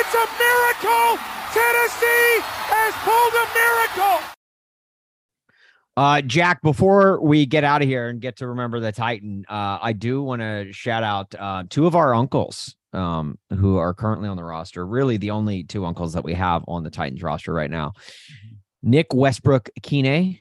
It's 0.00 0.14
a 0.14 0.26
miracle. 0.38 1.18
Tennessee 1.50 2.38
has 2.70 2.94
pulled 3.02 3.34
a 3.34 3.46
miracle. 3.58 4.34
Uh, 5.96 6.20
Jack, 6.22 6.62
before 6.62 7.20
we 7.20 7.46
get 7.46 7.64
out 7.64 7.82
of 7.82 7.88
here 7.88 8.08
and 8.08 8.20
get 8.20 8.36
to 8.36 8.46
remember 8.46 8.78
the 8.78 8.92
Titan, 8.92 9.44
uh, 9.48 9.78
I 9.82 9.92
do 9.92 10.22
want 10.22 10.40
to 10.40 10.72
shout 10.72 11.02
out 11.02 11.34
uh, 11.36 11.64
two 11.68 11.88
of 11.88 11.96
our 11.96 12.14
uncles 12.14 12.76
um, 12.92 13.38
who 13.50 13.76
are 13.76 13.92
currently 13.92 14.28
on 14.28 14.36
the 14.36 14.44
roster. 14.44 14.86
Really, 14.86 15.16
the 15.16 15.32
only 15.32 15.64
two 15.64 15.84
uncles 15.84 16.12
that 16.12 16.22
we 16.22 16.34
have 16.34 16.62
on 16.68 16.84
the 16.84 16.90
Titans 16.90 17.24
roster 17.24 17.52
right 17.52 17.70
now 17.70 17.94
Nick 18.84 19.12
Westbrook 19.12 19.68
Kine 19.82 20.38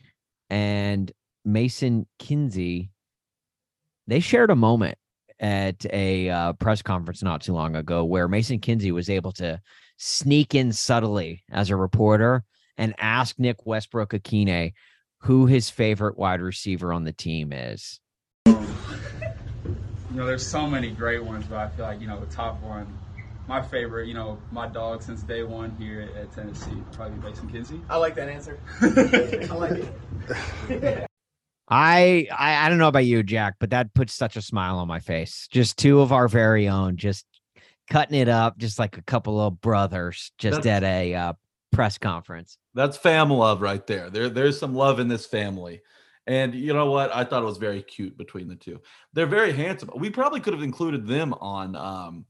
and 0.51 1.12
Mason 1.43 2.05
Kinsey. 2.20 2.91
They 4.05 4.20
shared 4.20 4.51
a 4.51 4.55
moment 4.55 4.99
at 5.39 5.85
a 5.91 6.29
uh, 6.29 6.53
press 6.53 6.81
conference 6.81 7.21
not 7.21 7.41
too 7.41 7.53
long 7.53 7.75
ago 7.75 8.03
where 8.03 8.27
Mason 8.27 8.59
Kinsey 8.59 8.91
was 8.91 9.09
able 9.09 9.31
to 9.33 9.61
sneak 9.97 10.55
in 10.55 10.71
subtly 10.71 11.43
as 11.51 11.69
a 11.69 11.75
reporter 11.75 12.43
and 12.77 12.93
ask 12.99 13.38
Nick 13.39 13.65
Westbrook-Ikhine 13.65 14.73
who 15.21 15.45
his 15.45 15.69
favorite 15.69 16.17
wide 16.17 16.41
receiver 16.41 16.93
on 16.93 17.03
the 17.03 17.11
team 17.11 17.51
is. 17.51 17.99
You 18.45 18.55
know, 20.11 20.25
there's 20.25 20.45
so 20.45 20.67
many 20.67 20.91
great 20.91 21.23
ones, 21.23 21.45
but 21.49 21.57
I 21.57 21.69
feel 21.69 21.85
like, 21.85 22.01
you 22.01 22.07
know, 22.07 22.19
the 22.19 22.33
top 22.33 22.61
one, 22.61 22.88
my 23.47 23.61
favorite, 23.61 24.07
you 24.07 24.13
know, 24.13 24.38
my 24.51 24.67
dog 24.67 25.01
since 25.01 25.23
day 25.23 25.43
one 25.43 25.75
here 25.77 26.01
at, 26.01 26.15
at 26.21 26.31
Tennessee, 26.33 26.83
probably 26.93 27.29
Mason 27.29 27.49
Kinsey. 27.49 27.81
I 27.89 27.97
like 27.97 28.15
that 28.15 28.29
answer. 28.29 28.59
I 28.81 29.53
like 29.53 29.85
it. 30.69 31.03
I, 31.70 32.28
I 32.32 32.65
I 32.65 32.70
don't 32.70 32.78
know 32.78 32.88
about 32.88 33.05
you, 33.05 33.24
Jack, 33.24 33.55
but 33.59 33.72
that 33.72 33.93
puts 33.93 34.13
such 34.13 34.38
a 34.38 34.41
smile 34.41 34.80
on 34.80 34.88
my 34.88 34.99
face. 34.99 35.47
Just 35.51 35.78
two 35.78 35.99
of 36.01 36.11
our 36.11 36.28
very 36.28 36.70
own, 36.70 36.97
just 36.97 37.26
cutting 37.89 38.20
it 38.20 38.30
up, 38.30 38.57
just 38.57 38.80
like 38.80 38.97
a 38.97 39.01
couple 39.01 39.39
of 39.39 39.59
brothers, 39.61 40.32
just 40.38 40.63
That's- 40.63 40.84
at 40.84 40.84
a 40.84 41.13
uh, 41.13 41.34
press 41.72 41.97
conference. 41.97 42.57
That's 42.74 42.97
fam 42.97 43.30
love 43.30 43.61
right 43.61 43.86
there. 43.88 44.09
There, 44.09 44.30
there's 44.30 44.59
some 44.59 44.76
love 44.76 44.99
in 44.99 45.07
this 45.07 45.26
family. 45.26 45.82
And 46.28 46.53
you 46.53 46.74
know 46.74 46.91
what? 46.91 47.15
I 47.15 47.24
thought 47.24 47.41
it 47.41 47.45
was 47.45 47.57
very 47.57 47.82
cute 47.82 48.18
between 48.18 48.49
the 48.49 48.55
two. 48.55 48.82
They're 49.13 49.26
very 49.26 49.53
handsome. 49.53 49.89
We 49.95 50.09
probably 50.09 50.41
could 50.41 50.53
have 50.53 50.61
included 50.61 51.07
them 51.07 51.34
on 51.36 51.76
um, 51.76 52.26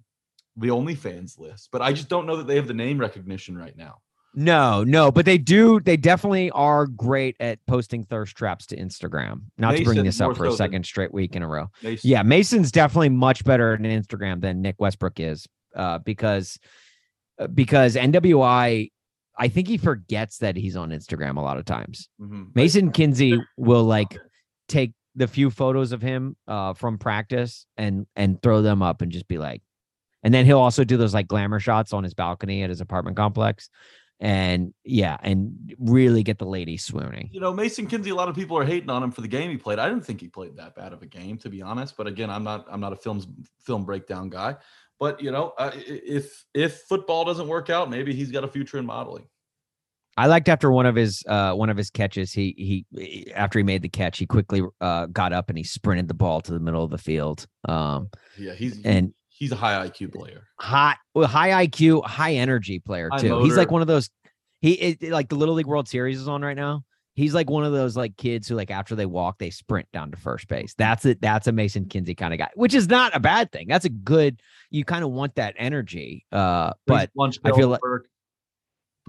the 0.56 0.68
OnlyFans 0.68 1.40
list, 1.40 1.70
but 1.72 1.82
I 1.82 1.94
just 1.94 2.08
don't 2.08 2.28
know 2.28 2.38
that 2.38 2.48
they 2.48 2.56
have 2.56 2.68
the 2.68 2.74
name 2.76 3.00
recognition 3.00 3.58
right 3.58 3.76
now. 3.76 4.02
No, 4.40 4.84
no, 4.84 5.12
but 5.12 5.26
they 5.26 5.40
do. 5.40 5.80
They 5.80 5.98
definitely 5.98 6.52
are 6.52 6.86
great 6.86 7.36
at 7.40 7.58
posting 7.66 8.04
thirst 8.04 8.38
traps 8.38 8.68
to 8.68 8.78
Instagram. 8.78 9.42
Not 9.58 9.76
to 9.76 9.84
bring 9.84 10.04
this 10.04 10.22
up 10.22 10.38
for 10.38 10.46
so 10.46 10.54
a 10.54 10.56
second 10.56 10.86
straight 10.86 11.12
week 11.12 11.36
in 11.36 11.42
a 11.42 11.48
row. 11.48 11.72
They, 11.82 11.98
Yeah, 12.04 12.22
Mason's 12.22 12.72
definitely 12.72 13.10
much 13.10 13.44
better 13.44 13.74
at 13.74 13.80
Instagram 13.80 14.40
than 14.40 14.62
Nick 14.62 14.76
Westbrook 14.78 15.20
is, 15.20 15.48
uh, 15.76 15.98
because 15.98 16.60
uh, 17.40 17.48
because 17.48 17.96
NWI, 17.96 18.92
I 19.40 19.48
think 19.48 19.68
he 19.68 19.78
forgets 19.80 20.38
that 20.38 20.56
he's 20.56 20.76
on 20.76 20.92
Instagram 20.92 21.38
a 21.38 21.42
lot 21.42 21.58
of 21.58 21.66
times. 21.66 22.08
Mhm. 22.22 22.56
Mason 22.56 22.92
Kinsey 22.92 23.42
will 23.58 23.86
like 23.86 24.20
take 24.68 24.94
the 25.16 25.28
few 25.28 25.50
photos 25.50 25.92
of 25.94 26.04
him 26.04 26.38
uh, 26.48 26.76
from 26.76 27.00
practice 27.00 27.66
and 27.76 28.06
and 28.16 28.40
throw 28.44 28.62
them 28.62 28.84
up 28.84 29.02
and 29.02 29.12
just 29.12 29.28
be 29.28 29.40
like, 29.40 29.64
and 30.22 30.32
then 30.32 30.46
he'll 30.46 30.60
also 30.60 30.84
do 30.84 30.96
those 30.96 31.16
like 31.16 31.28
glamour 31.28 31.60
shots 31.60 31.92
on 31.92 32.04
his 32.04 32.14
balcony 32.14 32.62
at 32.62 32.70
his 32.70 32.82
apartment 32.82 33.18
complex, 33.18 33.72
and 34.20 34.74
yeah, 34.84 35.18
and 35.22 35.76
really 35.80 36.24
get 36.24 36.40
the 36.40 36.46
ladies 36.46 36.84
swooning. 36.84 37.30
You 37.32 37.40
know, 37.40 37.54
Mason 37.54 37.88
Kinsey. 37.88 38.10
A 38.10 38.16
lot 38.16 38.30
of 38.30 38.36
people 38.36 38.58
are 38.58 38.66
hating 38.66 38.90
on 38.90 39.04
him 39.04 39.12
for 39.12 39.22
the 39.22 39.28
game 39.28 39.52
he 39.52 39.58
played. 39.58 39.80
I 39.80 39.88
didn't 39.90 40.06
think 40.06 40.22
he 40.22 40.28
played 40.28 40.58
that 40.58 40.76
bad 40.76 40.94
of 40.94 41.02
a 41.02 41.06
game, 41.06 41.38
to 41.40 41.50
be 41.50 41.62
honest. 41.62 41.96
But 41.96 42.08
again, 42.08 42.30
I'm 42.30 42.44
not. 42.44 42.66
I'm 42.70 42.80
not 42.80 42.94
a 42.94 42.96
films 42.96 43.28
film 43.60 43.86
breakdown 43.86 44.30
guy. 44.30 44.56
But 45.00 45.22
you 45.22 45.32
know, 45.32 45.54
uh, 45.58 45.72
if 45.76 46.46
if 46.54 46.82
football 46.82 47.26
doesn't 47.26 47.48
work 47.48 47.70
out, 47.70 47.90
maybe 47.90 48.14
he's 48.14 48.32
got 48.32 48.44
a 48.44 48.48
future 48.48 48.78
in 48.78 48.86
modeling. 48.86 49.28
I 50.20 50.26
liked 50.26 50.50
after 50.50 50.72
one 50.72 50.88
of 50.88 50.96
his 50.96 51.24
uh 51.28 51.54
one 51.54 51.70
of 51.70 51.78
his 51.78 51.92
catches, 51.92 52.34
he 52.34 52.86
he 52.98 53.32
after 53.34 53.60
he 53.60 53.64
made 53.64 53.84
the 53.84 53.90
catch, 53.90 54.18
he 54.18 54.26
quickly 54.26 54.64
uh 54.82 55.06
got 55.08 55.32
up 55.32 55.50
and 55.50 55.58
he 55.58 55.64
sprinted 55.64 56.08
the 56.08 56.16
ball 56.16 56.42
to 56.42 56.52
the 56.52 56.60
middle 56.60 56.84
of 56.84 56.90
the 56.90 56.98
field. 56.98 57.46
Um 57.70 58.10
Yeah, 58.36 58.54
he's 58.56 58.84
and 58.84 59.14
he's 59.38 59.52
a 59.52 59.56
high 59.56 59.88
IQ 59.88 60.14
player. 60.14 60.44
high 60.60 60.96
well, 61.14 61.28
high 61.28 61.68
IQ, 61.68 62.06
high 62.06 62.34
energy 62.34 62.80
player 62.80 63.10
High 63.12 63.20
too. 63.20 63.44
He's 63.44 63.58
like 63.58 63.72
one 63.72 63.82
of 63.82 63.88
those 63.88 64.10
he 64.62 64.74
it, 64.74 65.04
like 65.12 65.30
the 65.30 65.36
Little 65.36 65.56
League 65.56 65.68
World 65.68 65.88
Series 65.88 66.20
is 66.20 66.28
on 66.28 66.42
right 66.42 66.56
now. 66.56 66.84
He's 67.14 67.34
like 67.34 67.50
one 67.50 67.64
of 67.64 67.72
those 67.72 67.98
like 67.98 68.16
kids 68.18 68.48
who 68.48 68.56
like 68.56 68.70
after 68.70 68.96
they 68.96 69.08
walk, 69.08 69.40
they 69.40 69.50
sprint 69.50 69.88
down 69.92 70.12
to 70.12 70.18
first 70.18 70.48
base. 70.48 70.76
That's 70.78 71.04
it. 71.06 71.20
That's 71.20 71.48
a 71.48 71.52
Mason 71.52 71.86
Kinsey 71.86 72.14
kind 72.14 72.32
of 72.34 72.38
guy, 72.38 72.50
which 72.56 72.76
is 72.76 72.88
not 72.88 73.16
a 73.16 73.20
bad 73.20 73.52
thing. 73.52 73.68
That's 73.68 73.86
a 73.86 73.90
good. 73.90 74.40
You 74.70 74.86
kind 74.86 75.04
of 75.04 75.12
want 75.12 75.34
that 75.36 75.56
energy. 75.58 76.26
Uh, 76.32 76.74
but 76.86 77.10
lunch 77.16 77.40
I 77.44 77.52
feel 77.54 77.70
like- 77.70 77.80
some 77.84 78.04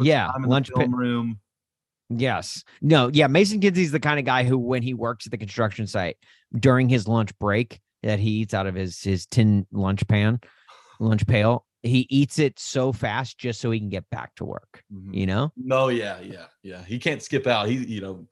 Yeah, 0.07 0.31
in 0.37 0.45
lunch 0.45 0.71
pit- 0.75 0.89
room. 0.91 1.39
Yes. 2.11 2.65
No, 2.81 3.11
yeah. 3.13 3.27
Mason 3.27 3.61
Kinsey's 3.61 3.93
the 3.93 4.01
kind 4.01 4.19
of 4.19 4.25
guy 4.25 4.45
who, 4.45 4.57
when 4.57 4.83
he 4.83 4.95
works 4.95 5.27
at 5.27 5.31
the 5.31 5.37
construction 5.39 5.87
site 5.87 6.17
during 6.59 6.89
his 6.89 7.07
lunch 7.07 7.39
break 7.39 7.81
that 8.03 8.19
he 8.19 8.31
eats 8.31 8.55
out 8.55 8.67
of 8.67 8.75
his 8.75 9.03
his 9.03 9.27
tin 9.27 9.67
lunch 9.73 10.07
pan, 10.07 10.41
lunch 11.01 11.27
pail, 11.27 11.65
he 11.83 12.07
eats 12.11 12.39
it 12.39 12.59
so 12.59 12.93
fast 12.93 13.39
just 13.39 13.61
so 13.61 13.71
he 13.71 13.79
can 13.79 13.89
get 13.89 14.09
back 14.11 14.35
to 14.37 14.45
work. 14.45 14.83
Mhm. 14.93 15.15
You 15.15 15.27
know? 15.27 15.53
No, 15.57 15.89
yeah, 15.89 16.21
yeah, 16.21 16.47
yeah. 16.63 16.83
He 16.85 16.99
can't 16.99 17.23
skip 17.23 17.47
out. 17.47 17.69
He, 17.69 17.77
you 17.77 18.01
know, 18.01 18.27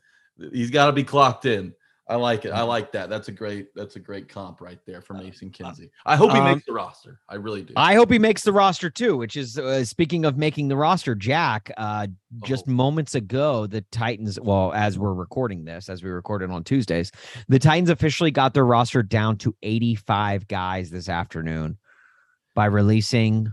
he's 0.52 0.70
got 0.70 0.86
to 0.86 0.92
be 0.92 1.04
clocked 1.04 1.44
in. 1.44 1.72
I 2.08 2.14
like 2.14 2.44
it. 2.44 2.52
I 2.52 2.58
Mm-hmm. 2.60 2.68
like 2.68 2.92
that. 2.92 3.10
That's 3.10 3.26
a 3.26 3.32
great. 3.32 3.74
That's 3.74 3.96
a 3.96 3.98
great 3.98 4.28
comp 4.28 4.60
right 4.60 4.78
there 4.86 5.00
for 5.00 5.14
Mason 5.14 5.50
Kinsey. 5.50 5.90
I 6.04 6.14
hope 6.14 6.30
he 6.30 6.38
Um, 6.38 6.44
makes 6.44 6.64
the 6.64 6.72
roster. 6.72 7.18
I 7.28 7.34
really 7.34 7.62
do. 7.64 7.72
I 7.76 7.94
hope 7.96 8.12
he 8.12 8.18
makes 8.20 8.42
the 8.42 8.52
roster 8.52 8.88
too, 8.90 9.16
which 9.16 9.36
is 9.36 9.58
uh, 9.58 9.84
speaking 9.84 10.24
of 10.24 10.36
making 10.38 10.68
the 10.68 10.76
roster, 10.76 11.16
Jack, 11.16 11.68
uh, 11.76 12.06
just 12.44 12.66
Oh. 12.68 12.72
moments 12.72 13.16
ago, 13.16 13.66
the 13.66 13.80
Titans, 13.90 14.38
well, 14.40 14.72
as 14.72 14.96
we're 14.98 15.14
recording 15.14 15.64
this, 15.64 15.88
as 15.88 16.04
we 16.04 16.10
recorded 16.10 16.50
on 16.50 16.62
Tuesdays, 16.62 17.10
the 17.48 17.58
Titans 17.58 17.90
officially 17.90 18.30
got 18.30 18.54
their 18.54 18.66
roster 18.66 19.02
down 19.02 19.36
to 19.38 19.56
85 19.64 20.46
guys 20.46 20.90
this 20.90 21.08
afternoon 21.08 21.76
by 22.54 22.66
releasing 22.66 23.52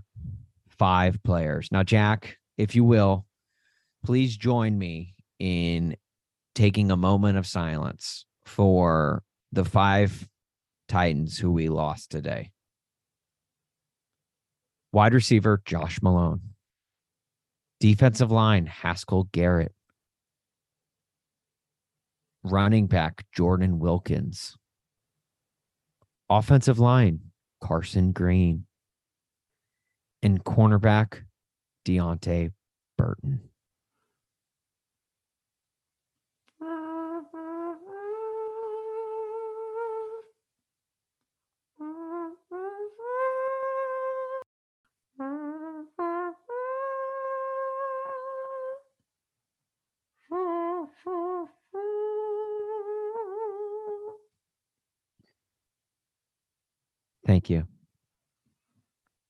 five 0.70 1.22
players. 1.24 1.70
Now, 1.72 1.82
Jack, 1.82 2.38
if 2.60 2.76
you 2.76 2.84
will, 2.84 3.26
please 4.06 4.38
join 4.38 4.78
me 4.78 5.16
in 5.40 5.96
taking 6.54 6.92
a 6.92 6.96
moment 6.98 7.38
of 7.40 7.48
silence 7.48 8.26
for 8.46 9.24
the 9.52 9.66
five 9.66 10.28
Titans 10.88 11.38
who 11.38 11.52
we 11.52 11.70
lost 11.70 12.10
today. 12.10 12.52
Wide 14.92 15.14
receiver 15.14 15.62
Josh 15.66 16.02
Malone. 16.02 16.42
Defensive 17.80 18.32
line 18.32 18.66
Haskell 18.66 19.28
Garrett. 19.32 19.74
Running 22.44 22.88
back 22.88 23.26
Jordan 23.36 23.80
Wilkins. 23.80 24.56
Offensive 26.30 26.80
line 26.80 27.20
Carson 27.62 28.12
Green. 28.12 28.66
And 30.22 30.44
cornerback 30.44 31.24
Deontay 31.86 32.52
Burton. 32.98 33.42
Thank 57.44 57.50
you. 57.50 57.68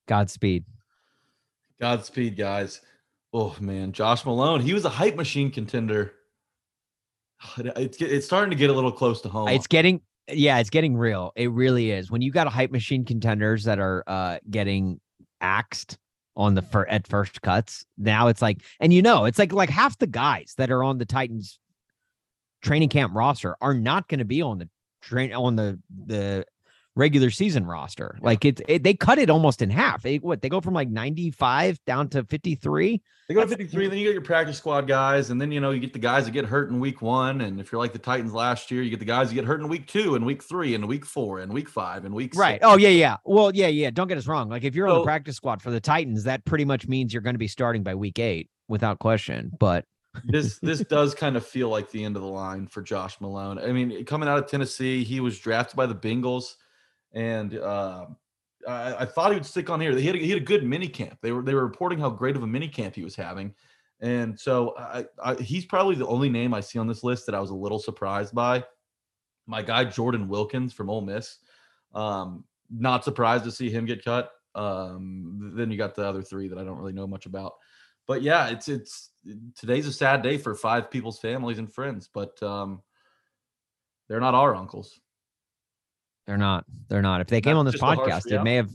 Godspeed. 0.06 0.64
Godspeed, 1.80 2.36
guys. 2.36 2.80
Oh 3.32 3.56
man, 3.58 3.90
Josh 3.90 4.24
Malone. 4.24 4.60
He 4.60 4.72
was 4.72 4.84
a 4.84 4.88
hype 4.88 5.16
machine 5.16 5.50
contender. 5.50 6.12
It's 7.58 8.00
it's 8.00 8.24
starting 8.24 8.50
to 8.50 8.56
get 8.56 8.70
a 8.70 8.72
little 8.72 8.92
close 8.92 9.20
to 9.22 9.28
home. 9.28 9.48
It's 9.48 9.66
getting 9.66 10.00
yeah, 10.28 10.60
it's 10.60 10.70
getting 10.70 10.96
real. 10.96 11.32
It 11.34 11.50
really 11.50 11.90
is. 11.90 12.08
When 12.08 12.22
you 12.22 12.30
got 12.30 12.46
a 12.46 12.50
hype 12.50 12.70
machine 12.70 13.04
contenders 13.04 13.64
that 13.64 13.80
are 13.80 14.04
uh 14.06 14.38
getting 14.48 15.00
axed 15.40 15.98
on 16.36 16.54
the 16.54 16.62
fir- 16.62 16.86
at 16.86 17.08
first 17.08 17.42
cuts, 17.42 17.84
now 17.98 18.28
it's 18.28 18.40
like 18.40 18.62
and 18.78 18.92
you 18.92 19.02
know, 19.02 19.24
it's 19.24 19.40
like 19.40 19.52
like 19.52 19.70
half 19.70 19.98
the 19.98 20.06
guys 20.06 20.54
that 20.58 20.70
are 20.70 20.84
on 20.84 20.98
the 20.98 21.04
Titans 21.04 21.58
training 22.62 22.90
camp 22.90 23.12
roster 23.12 23.56
are 23.60 23.74
not 23.74 24.06
going 24.06 24.20
to 24.20 24.24
be 24.24 24.40
on 24.40 24.58
the 24.58 24.68
train 25.02 25.32
on 25.34 25.56
the 25.56 25.80
the 26.06 26.46
regular 26.96 27.30
season 27.30 27.66
roster. 27.66 28.18
Like 28.20 28.44
it, 28.44 28.60
it 28.68 28.82
they 28.82 28.94
cut 28.94 29.18
it 29.18 29.30
almost 29.30 29.62
in 29.62 29.70
half. 29.70 30.02
They 30.02 30.18
what 30.18 30.42
they 30.42 30.48
go 30.48 30.60
from 30.60 30.74
like 30.74 30.88
95 30.88 31.84
down 31.84 32.08
to 32.10 32.24
53. 32.24 33.02
They 33.26 33.34
go 33.34 33.40
to 33.40 33.48
53, 33.48 33.88
then 33.88 33.96
you 33.98 34.04
get 34.04 34.12
your 34.12 34.22
practice 34.22 34.58
squad 34.58 34.86
guys, 34.86 35.30
and 35.30 35.40
then 35.40 35.50
you 35.50 35.58
know 35.58 35.70
you 35.70 35.80
get 35.80 35.94
the 35.94 35.98
guys 35.98 36.26
that 36.26 36.32
get 36.32 36.44
hurt 36.44 36.68
in 36.68 36.78
week 36.78 37.00
one. 37.00 37.40
And 37.40 37.58
if 37.58 37.72
you're 37.72 37.80
like 37.80 37.94
the 37.94 37.98
Titans 37.98 38.34
last 38.34 38.70
year, 38.70 38.82
you 38.82 38.90
get 38.90 38.98
the 38.98 39.06
guys 39.06 39.28
that 39.28 39.34
get 39.34 39.46
hurt 39.46 39.60
in 39.60 39.68
week 39.68 39.86
two, 39.86 40.14
and 40.14 40.26
week 40.26 40.42
three, 40.42 40.74
and 40.74 40.86
week 40.86 41.06
four, 41.06 41.40
and 41.40 41.52
week 41.52 41.68
five, 41.68 42.04
and 42.04 42.14
week 42.14 42.32
Right. 42.36 42.56
six. 42.56 42.64
Oh 42.66 42.76
yeah, 42.76 42.90
yeah. 42.90 43.16
Well, 43.24 43.50
yeah, 43.54 43.68
yeah. 43.68 43.90
Don't 43.90 44.08
get 44.08 44.18
us 44.18 44.26
wrong. 44.26 44.50
Like 44.50 44.64
if 44.64 44.74
you're 44.74 44.88
on 44.88 44.98
the 44.98 45.04
practice 45.04 45.36
squad 45.36 45.62
for 45.62 45.70
the 45.70 45.80
Titans, 45.80 46.24
that 46.24 46.44
pretty 46.44 46.64
much 46.66 46.86
means 46.86 47.12
you're 47.14 47.22
going 47.22 47.34
to 47.34 47.38
be 47.38 47.48
starting 47.48 47.82
by 47.82 47.94
week 47.94 48.18
eight 48.18 48.50
without 48.68 48.98
question. 48.98 49.50
But 49.58 49.86
this 50.24 50.58
this 50.62 50.80
does 50.80 51.14
kind 51.14 51.36
of 51.38 51.46
feel 51.46 51.70
like 51.70 51.90
the 51.90 52.04
end 52.04 52.16
of 52.16 52.22
the 52.22 52.28
line 52.28 52.66
for 52.66 52.82
Josh 52.82 53.18
Malone. 53.22 53.58
I 53.58 53.72
mean, 53.72 54.04
coming 54.04 54.28
out 54.28 54.38
of 54.38 54.48
Tennessee, 54.48 55.02
he 55.02 55.20
was 55.20 55.38
drafted 55.38 55.76
by 55.76 55.86
the 55.86 55.94
Bengals, 55.94 56.56
and 57.14 57.56
uh, 57.58 58.06
I, 58.68 58.94
I 59.00 59.04
thought 59.04 59.30
he 59.30 59.36
would 59.36 59.46
stick 59.46 59.70
on 59.70 59.80
here. 59.80 59.96
He 59.96 60.06
had 60.06 60.16
a, 60.16 60.18
he 60.18 60.30
had 60.30 60.42
a 60.42 60.44
good 60.44 60.64
mini 60.64 60.88
camp. 60.88 61.18
They 61.22 61.32
were 61.32 61.42
they 61.42 61.54
were 61.54 61.64
reporting 61.64 61.98
how 61.98 62.10
great 62.10 62.36
of 62.36 62.42
a 62.42 62.46
mini 62.46 62.68
camp 62.68 62.94
he 62.94 63.02
was 63.02 63.16
having, 63.16 63.54
and 64.00 64.38
so 64.38 64.74
I, 64.76 65.06
I, 65.22 65.34
he's 65.36 65.64
probably 65.64 65.94
the 65.96 66.06
only 66.06 66.28
name 66.28 66.52
I 66.52 66.60
see 66.60 66.78
on 66.78 66.86
this 66.86 67.02
list 67.02 67.26
that 67.26 67.34
I 67.34 67.40
was 67.40 67.50
a 67.50 67.54
little 67.54 67.78
surprised 67.78 68.34
by. 68.34 68.64
My 69.46 69.62
guy 69.62 69.84
Jordan 69.84 70.28
Wilkins 70.28 70.72
from 70.72 70.90
Ole 70.90 71.02
Miss. 71.02 71.38
Um, 71.94 72.44
not 72.70 73.04
surprised 73.04 73.44
to 73.44 73.52
see 73.52 73.70
him 73.70 73.84
get 73.84 74.04
cut. 74.04 74.30
Um, 74.54 75.52
then 75.54 75.70
you 75.70 75.76
got 75.76 75.94
the 75.94 76.06
other 76.06 76.22
three 76.22 76.48
that 76.48 76.58
I 76.58 76.64
don't 76.64 76.78
really 76.78 76.92
know 76.92 77.06
much 77.06 77.26
about 77.26 77.54
but 78.06 78.22
yeah, 78.22 78.48
it's 78.48 78.68
it's 78.68 79.10
today's 79.58 79.86
a 79.86 79.92
sad 79.92 80.22
day 80.22 80.36
for 80.36 80.54
five 80.54 80.90
people's 80.90 81.18
families 81.18 81.58
and 81.58 81.72
friends, 81.72 82.08
but 82.12 82.40
um, 82.42 82.82
they're 84.08 84.20
not 84.20 84.34
our 84.34 84.54
uncles. 84.54 85.00
They're 86.26 86.38
not. 86.38 86.64
They're 86.88 87.02
not. 87.02 87.20
If 87.20 87.28
they 87.28 87.40
came 87.40 87.52
That's 87.52 87.58
on 87.58 87.64
this 87.66 87.74
just 87.74 87.82
a 87.82 87.86
harsh 87.86 87.98
podcast, 87.98 88.32
it 88.32 88.42
may 88.42 88.56
have. 88.56 88.70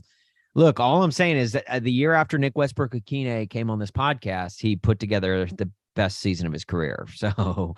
Look, 0.54 0.80
all 0.80 1.02
I'm 1.02 1.12
saying 1.12 1.36
is 1.36 1.52
that 1.52 1.64
uh, 1.68 1.78
the 1.78 1.92
year 1.92 2.12
after 2.12 2.36
Nick 2.36 2.56
Westbrook-Ikhine 2.56 3.48
came 3.50 3.70
on 3.70 3.78
this 3.78 3.92
podcast, 3.92 4.60
he 4.60 4.74
put 4.74 4.98
together 4.98 5.46
the 5.46 5.70
best 5.94 6.18
season 6.18 6.46
of 6.46 6.52
his 6.52 6.64
career. 6.64 7.06
So 7.14 7.76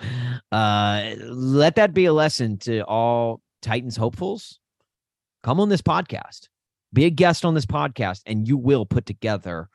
uh, 0.51 1.15
let 1.21 1.77
that 1.77 1.93
be 1.93 2.07
a 2.07 2.13
lesson 2.13 2.59
to 2.59 2.81
all 2.83 3.41
Titans 3.61 3.97
hopefuls. 3.97 4.59
Come 5.43 5.61
on 5.61 5.69
this 5.69 5.83
podcast, 5.83 6.49
be 6.93 7.05
a 7.05 7.11
guest 7.11 7.45
on 7.45 7.55
this 7.55 7.67
podcast, 7.67 8.23
and 8.27 8.47
you 8.47 8.57
will 8.57 8.87
put 8.87 9.07
together 9.07 9.69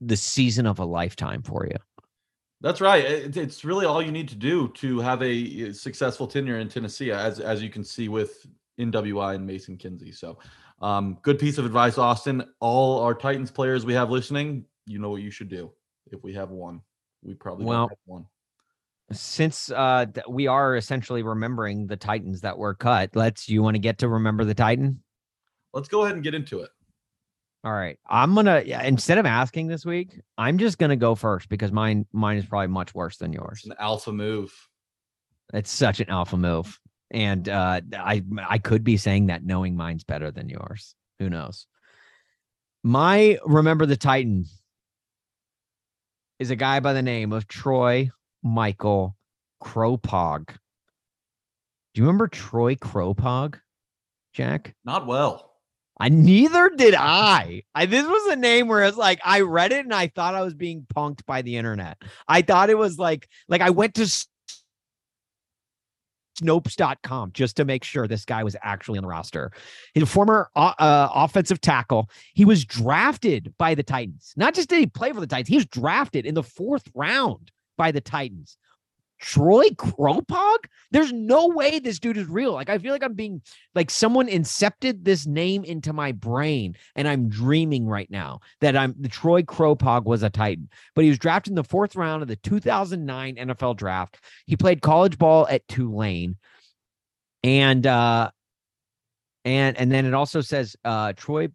the 0.00 0.16
season 0.16 0.66
of 0.66 0.78
a 0.78 0.84
lifetime 0.84 1.42
for 1.42 1.66
you. 1.66 1.76
That's 2.60 2.80
right. 2.80 3.04
It's 3.04 3.64
really 3.64 3.86
all 3.86 4.02
you 4.02 4.12
need 4.12 4.28
to 4.30 4.34
do 4.34 4.68
to 4.68 4.98
have 5.00 5.22
a 5.22 5.72
successful 5.72 6.26
tenure 6.26 6.58
in 6.58 6.68
Tennessee, 6.68 7.10
as 7.12 7.40
as 7.40 7.62
you 7.62 7.70
can 7.70 7.84
see 7.84 8.08
with 8.08 8.46
NWI 8.80 9.34
and 9.34 9.46
Mason 9.46 9.76
Kinsey. 9.76 10.12
So, 10.12 10.38
um, 10.80 11.18
good 11.22 11.38
piece 11.38 11.58
of 11.58 11.66
advice, 11.66 11.98
Austin. 11.98 12.44
All 12.60 13.00
our 13.00 13.14
Titans 13.14 13.50
players 13.50 13.84
we 13.84 13.94
have 13.94 14.10
listening, 14.10 14.64
you 14.86 14.98
know 14.98 15.10
what 15.10 15.22
you 15.22 15.30
should 15.30 15.48
do. 15.48 15.72
If 16.10 16.22
we 16.22 16.34
have 16.34 16.50
one, 16.50 16.80
we 17.22 17.34
probably 17.34 17.66
Well, 17.66 17.88
have 17.88 17.98
one. 18.04 18.26
Since 19.12 19.70
uh, 19.70 20.06
we 20.28 20.46
are 20.46 20.76
essentially 20.76 21.22
remembering 21.22 21.86
the 21.86 21.96
Titans 21.96 22.40
that 22.42 22.56
were 22.56 22.74
cut, 22.74 23.10
let's. 23.14 23.48
You 23.48 23.62
want 23.62 23.74
to 23.74 23.80
get 23.80 23.98
to 23.98 24.08
remember 24.08 24.44
the 24.44 24.54
Titan? 24.54 25.02
Let's 25.72 25.88
go 25.88 26.02
ahead 26.02 26.14
and 26.14 26.24
get 26.24 26.34
into 26.34 26.60
it. 26.60 26.70
All 27.62 27.72
right. 27.72 27.98
I'm 28.08 28.34
gonna 28.34 28.62
yeah, 28.64 28.82
instead 28.82 29.18
of 29.18 29.26
asking 29.26 29.66
this 29.66 29.84
week, 29.84 30.18
I'm 30.38 30.56
just 30.56 30.78
gonna 30.78 30.96
go 30.96 31.14
first 31.14 31.48
because 31.48 31.72
mine 31.72 32.06
mine 32.12 32.38
is 32.38 32.46
probably 32.46 32.68
much 32.68 32.94
worse 32.94 33.18
than 33.18 33.32
yours. 33.32 33.64
An 33.66 33.74
alpha 33.78 34.12
move. 34.12 34.52
It's 35.52 35.70
such 35.70 36.00
an 36.00 36.08
alpha 36.08 36.36
move. 36.36 36.78
And 37.10 37.48
uh 37.48 37.80
I 37.92 38.22
I 38.48 38.58
could 38.58 38.84
be 38.84 38.96
saying 38.96 39.26
that 39.26 39.44
knowing 39.44 39.76
mine's 39.76 40.04
better 40.04 40.30
than 40.30 40.48
yours. 40.48 40.94
Who 41.18 41.28
knows? 41.28 41.66
My 42.82 43.38
remember 43.44 43.86
the 43.86 43.96
Titan 43.96 44.46
is 46.38 46.50
a 46.50 46.56
guy 46.56 46.80
by 46.80 46.92
the 46.92 47.02
name 47.02 47.32
of 47.32 47.46
Troy 47.46 48.10
Michael 48.42 49.16
Kropog. 49.62 50.48
Do 50.48 52.00
you 52.00 52.06
remember 52.06 52.28
Troy 52.28 52.76
Kropog, 52.76 53.60
Jack? 54.32 54.74
Not 54.84 55.06
well. 55.06 55.50
I 55.98 56.08
neither 56.08 56.70
did 56.70 56.94
I. 56.94 57.64
I 57.74 57.84
this 57.84 58.06
was 58.06 58.32
a 58.32 58.36
name 58.36 58.68
where 58.68 58.84
it's 58.84 58.96
like 58.96 59.20
I 59.22 59.42
read 59.42 59.72
it 59.72 59.84
and 59.84 59.92
I 59.92 60.06
thought 60.06 60.34
I 60.34 60.40
was 60.40 60.54
being 60.54 60.86
punked 60.94 61.26
by 61.26 61.42
the 61.42 61.56
internet. 61.56 61.98
I 62.26 62.40
thought 62.40 62.70
it 62.70 62.78
was 62.78 62.98
like 62.98 63.28
like 63.48 63.60
I 63.60 63.68
went 63.68 63.94
to 63.96 64.26
Snopes.com 66.40 67.32
just 67.32 67.56
to 67.56 67.64
make 67.64 67.84
sure 67.84 68.06
this 68.06 68.24
guy 68.24 68.42
was 68.42 68.56
actually 68.62 68.98
on 68.98 69.02
the 69.02 69.08
roster. 69.08 69.50
He's 69.94 70.02
a 70.02 70.06
former 70.06 70.50
uh, 70.56 70.72
uh, 70.78 71.08
offensive 71.14 71.60
tackle. 71.60 72.08
He 72.34 72.44
was 72.44 72.64
drafted 72.64 73.54
by 73.58 73.74
the 73.74 73.82
Titans. 73.82 74.32
Not 74.36 74.54
just 74.54 74.68
did 74.68 74.78
he 74.78 74.86
play 74.86 75.12
for 75.12 75.20
the 75.20 75.26
Titans, 75.26 75.48
he 75.48 75.56
was 75.56 75.66
drafted 75.66 76.26
in 76.26 76.34
the 76.34 76.42
fourth 76.42 76.84
round 76.94 77.50
by 77.76 77.92
the 77.92 78.00
Titans. 78.00 78.56
Troy 79.20 79.68
Kropog? 79.70 80.56
There's 80.90 81.12
no 81.12 81.48
way 81.48 81.78
this 81.78 81.98
dude 81.98 82.16
is 82.16 82.26
real. 82.26 82.52
Like 82.52 82.70
I 82.70 82.78
feel 82.78 82.92
like 82.92 83.04
I'm 83.04 83.14
being 83.14 83.42
like 83.74 83.90
someone 83.90 84.26
incepted 84.26 85.04
this 85.04 85.26
name 85.26 85.62
into 85.64 85.92
my 85.92 86.12
brain 86.12 86.74
and 86.96 87.06
I'm 87.06 87.28
dreaming 87.28 87.86
right 87.86 88.10
now 88.10 88.40
that 88.60 88.76
I'm 88.76 88.94
the 88.98 89.08
Troy 89.08 89.42
Kropog 89.42 90.04
was 90.04 90.22
a 90.22 90.30
Titan. 90.30 90.68
But 90.94 91.04
he 91.04 91.10
was 91.10 91.18
drafted 91.18 91.52
in 91.52 91.54
the 91.56 91.62
4th 91.64 91.96
round 91.96 92.22
of 92.22 92.28
the 92.28 92.36
2009 92.36 93.36
NFL 93.36 93.76
draft. 93.76 94.18
He 94.46 94.56
played 94.56 94.80
college 94.80 95.18
ball 95.18 95.46
at 95.48 95.68
Tulane. 95.68 96.36
And 97.44 97.86
uh 97.86 98.30
and 99.44 99.76
and 99.76 99.92
then 99.92 100.06
it 100.06 100.14
also 100.14 100.40
says 100.40 100.76
uh 100.84 101.12
Troy 101.14 101.48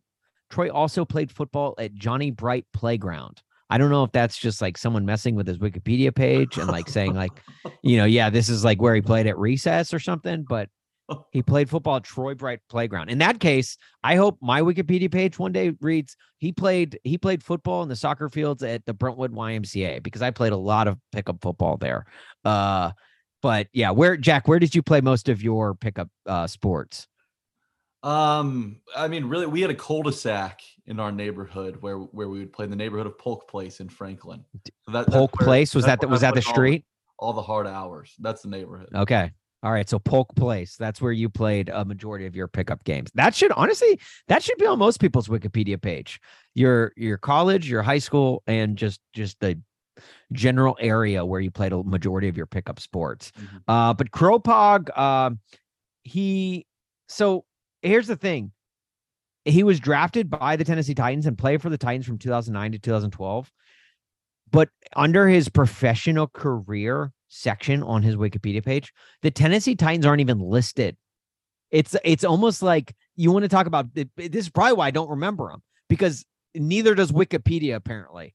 Troy 0.49 0.69
also 0.69 1.03
played 1.03 1.31
football 1.31 1.73
at 1.77 1.95
Johnny 1.95 2.31
Bright 2.31 2.65
Playground. 2.73 3.41
I 3.75 3.77
don't 3.77 3.89
know 3.89 4.05
if 4.05 4.13
that's 4.13 4.37
just 4.37 4.61
like 4.61 4.77
someone 4.77 5.05
messing 5.05 5.35
with 5.35 5.45
his 5.45 5.57
Wikipedia 5.57 6.15
page 6.15 6.57
and 6.57 6.69
like 6.69 6.87
saying 6.87 7.13
like, 7.13 7.33
you 7.83 7.97
know, 7.97 8.05
yeah, 8.05 8.29
this 8.29 8.47
is 8.47 8.63
like 8.63 8.81
where 8.81 8.95
he 8.95 9.01
played 9.01 9.27
at 9.27 9.37
recess 9.37 9.93
or 9.93 9.99
something, 9.99 10.45
but 10.47 10.69
he 11.33 11.41
played 11.41 11.69
football 11.69 11.97
at 11.97 12.05
Troy 12.05 12.35
Bright 12.35 12.61
Playground. 12.69 13.09
In 13.09 13.17
that 13.17 13.41
case, 13.41 13.77
I 14.01 14.15
hope 14.15 14.37
my 14.41 14.61
Wikipedia 14.61 15.11
page 15.11 15.37
one 15.37 15.51
day 15.51 15.73
reads 15.81 16.15
he 16.37 16.53
played 16.53 16.97
he 17.03 17.17
played 17.17 17.43
football 17.43 17.83
in 17.83 17.89
the 17.89 17.97
soccer 17.97 18.29
fields 18.29 18.63
at 18.63 18.85
the 18.85 18.93
Brentwood 18.93 19.33
YMCA 19.33 20.01
because 20.01 20.21
I 20.21 20.31
played 20.31 20.53
a 20.53 20.57
lot 20.57 20.87
of 20.87 20.97
pickup 21.11 21.41
football 21.41 21.75
there. 21.75 22.05
Uh 22.45 22.91
but 23.41 23.67
yeah, 23.73 23.91
where 23.91 24.15
Jack, 24.15 24.47
where 24.47 24.59
did 24.59 24.73
you 24.73 24.83
play 24.83 25.01
most 25.01 25.27
of 25.27 25.43
your 25.43 25.75
pickup 25.75 26.07
uh 26.25 26.47
sports? 26.47 27.09
Um, 28.03 28.77
I 28.95 29.09
mean, 29.09 29.25
really, 29.25 29.47
we 29.47 29.59
had 29.59 29.71
a 29.71 29.75
cul-de-sac 29.75 30.61
in 30.87 30.99
our 30.99 31.11
neighborhood 31.11 31.77
where 31.81 31.97
where 31.97 32.29
we 32.29 32.39
would 32.39 32.53
play 32.53 32.65
in 32.65 32.69
the 32.69 32.75
neighborhood 32.75 33.07
of 33.07 33.17
Polk 33.17 33.47
Place 33.47 33.79
in 33.79 33.89
Franklin. 33.89 34.43
So 34.83 34.91
that, 34.91 35.07
Polk 35.07 35.37
where, 35.39 35.45
Place 35.45 35.73
was 35.73 35.85
that 35.85 36.01
that 36.01 36.09
was 36.09 36.21
that 36.21 36.35
the 36.35 36.41
street? 36.41 36.85
All, 37.17 37.29
all, 37.29 37.33
the 37.33 37.41
hard 37.41 37.67
hours. 37.67 38.13
That's 38.19 38.43
the 38.43 38.49
neighborhood. 38.49 38.89
Okay. 38.93 39.31
All 39.63 39.71
right. 39.71 39.89
So 39.89 39.97
Polk 39.97 40.35
Place. 40.35 40.75
That's 40.77 41.01
where 41.01 41.11
you 41.11 41.27
played 41.27 41.69
a 41.69 41.83
majority 41.83 42.27
of 42.27 42.35
your 42.35 42.47
pickup 42.47 42.83
games. 42.83 43.09
That 43.15 43.33
should 43.33 43.51
honestly 43.53 43.99
that 44.27 44.43
should 44.43 44.57
be 44.57 44.67
on 44.67 44.77
most 44.77 44.99
people's 44.99 45.27
Wikipedia 45.27 45.81
page. 45.81 46.19
Your 46.53 46.93
your 46.95 47.17
college, 47.17 47.69
your 47.69 47.81
high 47.81 47.99
school, 47.99 48.43
and 48.45 48.77
just 48.77 48.99
just 49.13 49.39
the 49.39 49.59
general 50.33 50.77
area 50.79 51.25
where 51.25 51.39
you 51.39 51.49
played 51.49 51.71
a 51.71 51.83
majority 51.83 52.27
of 52.27 52.37
your 52.37 52.45
pickup 52.45 52.79
sports. 52.79 53.31
Mm-hmm. 53.39 53.57
Uh, 53.67 53.93
but 53.93 54.11
Kropog, 54.11 54.89
uh, 54.95 55.31
he 56.03 56.67
so 57.07 57.45
here's 57.81 58.07
the 58.07 58.15
thing. 58.15 58.51
He 59.45 59.63
was 59.63 59.79
drafted 59.79 60.29
by 60.29 60.55
the 60.55 60.63
Tennessee 60.63 60.95
Titans 60.95 61.27
and 61.27 61.37
played 61.37 61.61
for 61.61 61.69
the 61.69 61.77
Titans 61.77 62.07
from 62.07 62.17
2009 62.17 62.71
to 62.73 62.79
2012. 62.79 63.51
But 64.51 64.69
under 64.95 65.27
his 65.27 65.49
professional 65.49 66.27
career 66.27 67.11
section 67.27 67.83
on 67.83 68.03
his 68.03 68.15
Wikipedia 68.15 68.63
page, 68.65 68.91
the 69.21 69.31
Tennessee 69.31 69.75
Titans 69.75 70.05
aren't 70.05 70.21
even 70.21 70.39
listed. 70.39 70.97
It's 71.71 71.95
it's 72.03 72.23
almost 72.23 72.61
like 72.61 72.95
you 73.15 73.31
want 73.31 73.43
to 73.43 73.49
talk 73.49 73.67
about 73.67 73.93
this 73.93 74.09
is 74.17 74.49
probably 74.49 74.73
why 74.73 74.87
I 74.87 74.91
don't 74.91 75.09
remember 75.09 75.51
him 75.51 75.61
because 75.89 76.25
neither 76.53 76.95
does 76.95 77.11
Wikipedia 77.11 77.75
apparently. 77.75 78.33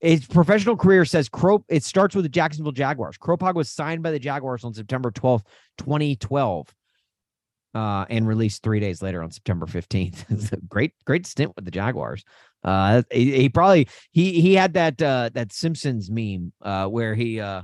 His 0.00 0.26
professional 0.26 0.76
career 0.76 1.04
says 1.04 1.28
Crow. 1.28 1.64
It 1.68 1.84
starts 1.84 2.14
with 2.14 2.24
the 2.24 2.30
Jacksonville 2.30 2.72
Jaguars. 2.72 3.16
Kropog 3.16 3.54
was 3.54 3.70
signed 3.70 4.02
by 4.02 4.10
the 4.10 4.18
Jaguars 4.18 4.64
on 4.64 4.74
September 4.74 5.10
12th, 5.10 5.44
2012 5.78 6.74
uh, 7.74 8.04
and 8.08 8.26
released 8.26 8.62
three 8.62 8.80
days 8.80 9.02
later 9.02 9.22
on 9.22 9.30
September 9.30 9.66
15th. 9.66 10.58
great, 10.68 10.92
great 11.04 11.26
stint 11.26 11.52
with 11.56 11.64
the 11.64 11.70
Jaguars. 11.70 12.24
Uh, 12.62 13.02
he, 13.10 13.32
he, 13.32 13.48
probably 13.48 13.88
he 14.12 14.40
he 14.40 14.54
had 14.54 14.72
that 14.72 15.00
uh, 15.02 15.28
that 15.34 15.52
Simpsons 15.52 16.10
meme 16.10 16.52
uh, 16.62 16.86
where 16.86 17.14
he 17.14 17.38
uh, 17.38 17.62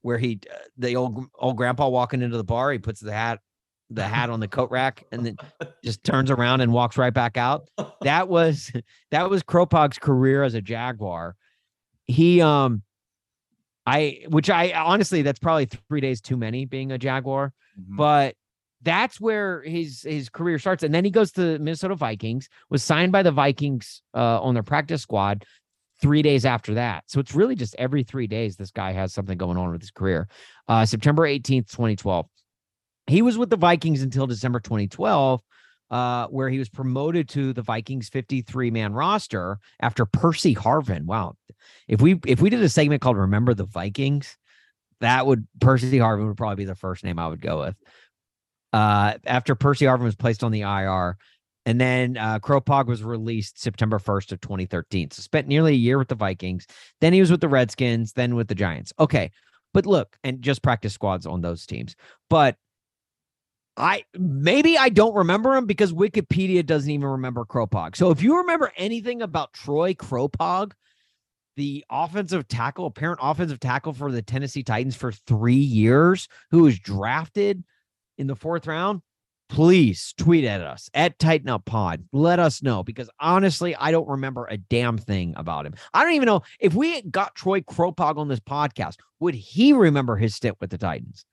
where 0.00 0.16
he 0.16 0.40
uh, 0.50 0.56
the 0.78 0.96
old 0.96 1.26
old 1.38 1.56
grandpa 1.56 1.88
walking 1.88 2.22
into 2.22 2.38
the 2.38 2.44
bar, 2.44 2.72
he 2.72 2.78
puts 2.78 3.00
the 3.00 3.12
hat 3.12 3.40
the 3.94 4.02
hat 4.02 4.30
on 4.30 4.40
the 4.40 4.48
coat 4.48 4.70
rack 4.70 5.04
and 5.12 5.26
then 5.26 5.36
just 5.84 6.02
turns 6.02 6.30
around 6.30 6.60
and 6.60 6.72
walks 6.72 6.96
right 6.96 7.12
back 7.12 7.36
out. 7.36 7.68
That 8.00 8.28
was 8.28 8.72
that 9.10 9.28
was 9.28 9.42
Kropog's 9.42 9.98
career 9.98 10.42
as 10.42 10.54
a 10.54 10.62
Jaguar. 10.62 11.36
He 12.06 12.40
um 12.40 12.82
I 13.86 14.24
which 14.28 14.48
I 14.48 14.72
honestly 14.72 15.22
that's 15.22 15.38
probably 15.38 15.66
three 15.66 16.00
days 16.00 16.20
too 16.20 16.36
many 16.36 16.64
being 16.64 16.92
a 16.92 16.98
Jaguar, 16.98 17.52
mm-hmm. 17.78 17.96
but 17.96 18.34
that's 18.82 19.20
where 19.20 19.62
his 19.62 20.02
his 20.02 20.28
career 20.28 20.58
starts. 20.58 20.82
And 20.82 20.94
then 20.94 21.04
he 21.04 21.10
goes 21.10 21.32
to 21.32 21.40
the 21.40 21.58
Minnesota 21.58 21.94
Vikings, 21.94 22.48
was 22.70 22.82
signed 22.82 23.12
by 23.12 23.22
the 23.22 23.30
Vikings 23.30 24.02
uh, 24.14 24.40
on 24.40 24.54
their 24.54 24.62
practice 24.62 25.02
squad 25.02 25.44
three 26.00 26.22
days 26.22 26.44
after 26.44 26.74
that. 26.74 27.04
So 27.06 27.20
it's 27.20 27.34
really 27.34 27.54
just 27.54 27.76
every 27.78 28.02
three 28.02 28.26
days 28.26 28.56
this 28.56 28.72
guy 28.72 28.92
has 28.92 29.14
something 29.14 29.38
going 29.38 29.56
on 29.56 29.70
with 29.70 29.80
his 29.80 29.92
career. 29.92 30.28
Uh, 30.66 30.84
September 30.84 31.22
18th, 31.22 31.70
2012. 31.70 32.26
He 33.06 33.22
was 33.22 33.38
with 33.38 33.50
the 33.50 33.56
Vikings 33.56 34.02
until 34.02 34.26
December 34.26 34.58
2012, 34.58 35.40
uh, 35.90 36.26
where 36.26 36.48
he 36.48 36.58
was 36.58 36.68
promoted 36.68 37.28
to 37.30 37.52
the 37.52 37.62
Vikings 37.62 38.08
53 38.08 38.70
man 38.70 38.92
roster 38.92 39.58
after 39.80 40.04
Percy 40.04 40.54
Harvin. 40.54 41.04
Wow. 41.04 41.36
If 41.86 42.00
we 42.00 42.18
if 42.26 42.40
we 42.40 42.50
did 42.50 42.62
a 42.62 42.68
segment 42.68 43.00
called 43.00 43.16
Remember 43.16 43.54
the 43.54 43.66
Vikings, 43.66 44.36
that 45.00 45.26
would 45.26 45.46
Percy 45.60 45.98
Harvin 45.98 46.26
would 46.26 46.36
probably 46.36 46.56
be 46.56 46.64
the 46.64 46.74
first 46.74 47.04
name 47.04 47.18
I 47.18 47.28
would 47.28 47.40
go 47.40 47.60
with 47.60 47.76
uh, 48.72 49.14
after 49.26 49.54
Percy 49.54 49.84
Harvin 49.86 50.04
was 50.04 50.16
placed 50.16 50.44
on 50.44 50.52
the 50.52 50.62
IR. 50.62 51.16
And 51.64 51.80
then 51.80 52.16
uh, 52.16 52.40
Kropog 52.40 52.86
was 52.86 53.04
released 53.04 53.60
September 53.60 53.98
1st 53.98 54.32
of 54.32 54.40
2013. 54.40 55.12
So 55.12 55.22
spent 55.22 55.46
nearly 55.46 55.72
a 55.72 55.76
year 55.76 55.96
with 55.96 56.08
the 56.08 56.16
Vikings. 56.16 56.66
Then 57.00 57.12
he 57.12 57.20
was 57.20 57.30
with 57.30 57.40
the 57.40 57.48
Redskins, 57.48 58.12
then 58.12 58.34
with 58.34 58.48
the 58.48 58.54
Giants. 58.54 58.92
Okay. 58.98 59.30
But 59.72 59.86
look, 59.86 60.16
and 60.24 60.42
just 60.42 60.62
practice 60.62 60.92
squads 60.92 61.24
on 61.24 61.40
those 61.40 61.64
teams. 61.64 61.94
But 62.28 62.56
I 63.76 64.04
maybe 64.18 64.76
I 64.76 64.90
don't 64.90 65.14
remember 65.14 65.54
him 65.56 65.66
because 65.66 65.92
Wikipedia 65.92 66.64
doesn't 66.66 66.90
even 66.90 67.08
remember 67.08 67.44
Kropog. 67.44 67.96
So 67.96 68.10
if 68.10 68.22
you 68.22 68.38
remember 68.38 68.70
anything 68.76 69.22
about 69.22 69.54
Troy 69.54 69.94
Kropog, 69.94 70.72
the 71.56 71.84
offensive 71.90 72.48
tackle, 72.48 72.86
apparent 72.86 73.20
offensive 73.22 73.60
tackle 73.60 73.94
for 73.94 74.12
the 74.12 74.20
Tennessee 74.20 74.62
Titans 74.62 74.96
for 74.96 75.12
three 75.12 75.54
years, 75.54 76.28
who 76.50 76.64
was 76.64 76.78
drafted 76.78 77.64
in 78.22 78.28
the 78.28 78.36
fourth 78.36 78.66
round, 78.66 79.02
please 79.50 80.14
tweet 80.16 80.44
at 80.44 80.62
us 80.62 80.88
at 80.94 81.18
Titan 81.18 81.50
Up 81.50 81.64
Pod. 81.66 82.04
Let 82.12 82.38
us 82.38 82.62
know 82.62 82.82
because 82.82 83.10
honestly, 83.20 83.74
I 83.76 83.90
don't 83.90 84.08
remember 84.08 84.46
a 84.46 84.56
damn 84.56 84.96
thing 84.96 85.34
about 85.36 85.66
him. 85.66 85.74
I 85.92 86.04
don't 86.04 86.14
even 86.14 86.26
know 86.26 86.42
if 86.60 86.72
we 86.72 87.02
got 87.02 87.34
Troy 87.34 87.60
Kropog 87.60 88.16
on 88.16 88.28
this 88.28 88.40
podcast, 88.40 88.96
would 89.20 89.34
he 89.34 89.72
remember 89.74 90.16
his 90.16 90.34
stint 90.34 90.56
with 90.60 90.70
the 90.70 90.78
Titans? 90.78 91.26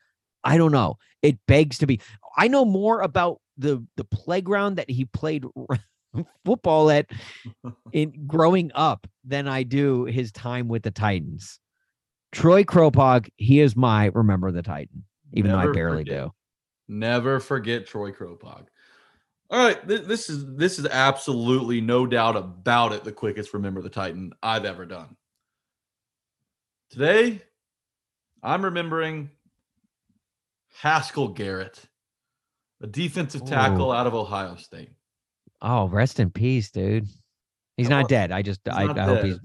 I 0.43 0.57
don't 0.57 0.71
know. 0.71 0.97
It 1.21 1.37
begs 1.47 1.77
to 1.77 1.85
be. 1.85 2.01
I 2.35 2.47
know 2.47 2.65
more 2.65 3.01
about 3.01 3.39
the 3.57 3.85
the 3.97 4.05
playground 4.05 4.75
that 4.77 4.89
he 4.89 5.05
played 5.05 5.45
football 6.45 6.89
at 6.89 7.05
in 7.93 8.25
growing 8.25 8.71
up 8.73 9.05
than 9.23 9.47
I 9.47 9.63
do 9.63 10.05
his 10.05 10.31
time 10.31 10.67
with 10.67 10.83
the 10.83 10.91
Titans. 10.91 11.59
Troy 12.31 12.63
Kropog, 12.63 13.29
he 13.37 13.59
is 13.59 13.75
my 13.75 14.05
remember 14.13 14.51
the 14.51 14.61
Titan, 14.63 15.03
even 15.33 15.51
Never 15.51 15.63
though 15.63 15.69
I 15.69 15.73
barely 15.73 16.03
forget. 16.03 16.25
do. 16.25 16.33
Never 16.89 17.39
forget 17.39 17.85
Troy 17.85 18.11
Kropog. 18.11 18.65
All 19.51 19.63
right, 19.63 19.87
th- 19.87 20.01
this 20.01 20.29
is 20.29 20.45
this 20.55 20.79
is 20.79 20.87
absolutely 20.87 21.81
no 21.81 22.07
doubt 22.07 22.35
about 22.35 22.93
it 22.93 23.03
the 23.03 23.11
quickest 23.11 23.53
remember 23.53 23.81
the 23.81 23.89
Titan 23.89 24.33
I've 24.41 24.65
ever 24.65 24.85
done. 24.85 25.15
Today, 26.89 27.41
I'm 28.41 28.65
remembering 28.65 29.29
Haskell 30.79 31.27
Garrett, 31.27 31.79
a 32.81 32.87
defensive 32.87 33.45
tackle 33.45 33.89
Ooh. 33.89 33.93
out 33.93 34.07
of 34.07 34.15
Ohio 34.15 34.55
State. 34.55 34.89
Oh, 35.61 35.87
rest 35.87 36.19
in 36.19 36.31
peace, 36.31 36.71
dude. 36.71 37.07
He's 37.77 37.89
not 37.89 38.09
dead. 38.09 38.31
I 38.31 38.41
just 38.41 38.67
I, 38.67 38.85
I 38.85 39.05
hope 39.05 39.23
he's 39.23 39.39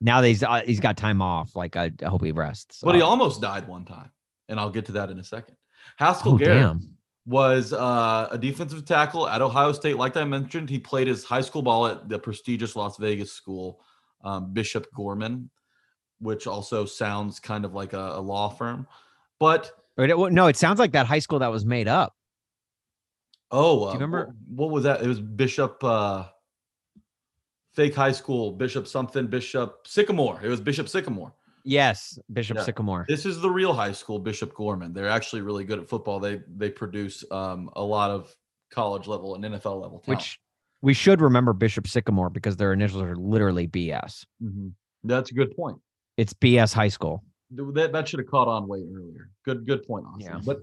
now 0.00 0.20
that 0.20 0.28
he's 0.28 0.44
uh, 0.44 0.62
he's 0.64 0.80
got 0.80 0.96
time 0.96 1.20
off. 1.20 1.56
Like 1.56 1.74
I, 1.76 1.90
I 2.04 2.08
hope 2.08 2.24
he 2.24 2.30
rests. 2.30 2.80
But 2.82 2.94
he 2.94 3.00
almost 3.00 3.40
died 3.40 3.66
one 3.66 3.84
time, 3.84 4.10
and 4.48 4.60
I'll 4.60 4.70
get 4.70 4.86
to 4.86 4.92
that 4.92 5.10
in 5.10 5.18
a 5.18 5.24
second. 5.24 5.56
Haskell 5.96 6.34
oh, 6.34 6.38
Garrett 6.38 6.60
damn. 6.60 6.96
was 7.26 7.72
uh, 7.72 8.28
a 8.30 8.38
defensive 8.38 8.84
tackle 8.84 9.28
at 9.28 9.42
Ohio 9.42 9.72
State. 9.72 9.96
Like 9.96 10.16
I 10.16 10.24
mentioned, 10.24 10.68
he 10.68 10.78
played 10.78 11.06
his 11.06 11.24
high 11.24 11.40
school 11.40 11.62
ball 11.62 11.86
at 11.86 12.08
the 12.08 12.18
prestigious 12.18 12.76
Las 12.76 12.96
Vegas 12.96 13.32
school, 13.32 13.80
um, 14.24 14.52
Bishop 14.52 14.86
Gorman, 14.94 15.50
which 16.20 16.46
also 16.46 16.84
sounds 16.84 17.38
kind 17.38 17.64
of 17.64 17.74
like 17.74 17.92
a, 17.92 18.12
a 18.14 18.20
law 18.20 18.48
firm. 18.48 18.86
But 19.38 19.72
no, 19.96 20.46
it 20.46 20.56
sounds 20.56 20.78
like 20.78 20.92
that 20.92 21.06
high 21.06 21.18
school 21.20 21.38
that 21.40 21.50
was 21.50 21.64
made 21.64 21.88
up. 21.88 22.14
Oh, 23.50 23.84
uh, 23.84 23.86
Do 23.86 23.86
you 23.86 23.92
remember 23.94 24.34
what, 24.48 24.66
what, 24.66 24.70
was 24.70 24.84
that? 24.84 25.02
It 25.02 25.06
was 25.06 25.20
Bishop 25.20 25.82
uh, 25.84 26.24
fake 27.72 27.94
high 27.94 28.12
school, 28.12 28.52
Bishop 28.52 28.88
something, 28.88 29.26
Bishop 29.26 29.86
Sycamore. 29.86 30.40
It 30.42 30.48
was 30.48 30.60
Bishop 30.60 30.88
Sycamore. 30.88 31.32
Yes, 31.64 32.18
Bishop 32.32 32.58
yeah. 32.58 32.64
Sycamore. 32.64 33.06
This 33.08 33.24
is 33.24 33.40
the 33.40 33.50
real 33.50 33.72
high 33.72 33.92
school, 33.92 34.18
Bishop 34.18 34.54
Gorman. 34.54 34.92
They're 34.92 35.08
actually 35.08 35.42
really 35.42 35.64
good 35.64 35.78
at 35.78 35.88
football. 35.88 36.20
They 36.20 36.40
they 36.56 36.68
produce 36.68 37.24
um, 37.30 37.70
a 37.74 37.82
lot 37.82 38.10
of 38.10 38.34
college 38.70 39.06
level 39.06 39.34
and 39.34 39.44
NFL 39.44 39.80
level 39.80 40.00
talent. 40.00 40.06
Which 40.06 40.38
we 40.82 40.92
should 40.92 41.22
remember 41.22 41.54
Bishop 41.54 41.88
Sycamore 41.88 42.28
because 42.28 42.56
their 42.56 42.72
initials 42.74 43.02
are 43.02 43.16
literally 43.16 43.66
BS. 43.66 44.26
Mm-hmm. 44.42 44.68
That's 45.04 45.30
a 45.30 45.34
good 45.34 45.56
point. 45.56 45.78
It's 46.18 46.34
BS 46.34 46.74
High 46.74 46.88
School. 46.88 47.24
that, 47.50 47.92
that 47.92 48.08
should 48.08 48.20
have 48.20 48.28
caught 48.28 48.48
on 48.48 48.68
way 48.68 48.84
earlier. 48.94 49.30
Good, 49.44 49.66
good 49.66 49.86
point, 49.86 50.04
Austin. 50.06 50.26
Yeah. 50.26 50.40
But 50.44 50.58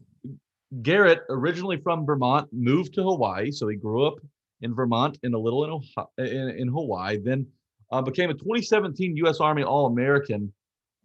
Garrett, 0.84 1.22
originally 1.30 1.78
from 1.78 2.06
Vermont, 2.06 2.48
moved 2.52 2.94
to 2.96 3.04
Hawaii. 3.04 3.52
So 3.52 3.68
he 3.68 3.76
grew 3.76 4.06
up 4.06 4.20
in 4.62 4.76
Vermont 4.76 5.18
in 5.24 5.34
a 5.34 5.40
little 5.40 5.66
in, 5.66 5.72
Ohio, 5.72 6.08
in, 6.18 6.50
in 6.58 6.68
Hawaii, 6.68 7.18
then 7.18 7.48
uh, 7.92 8.02
became 8.02 8.30
a 8.30 8.34
2017 8.34 9.18
U.S. 9.18 9.40
Army 9.40 9.64
All 9.64 9.88
American 9.88 10.54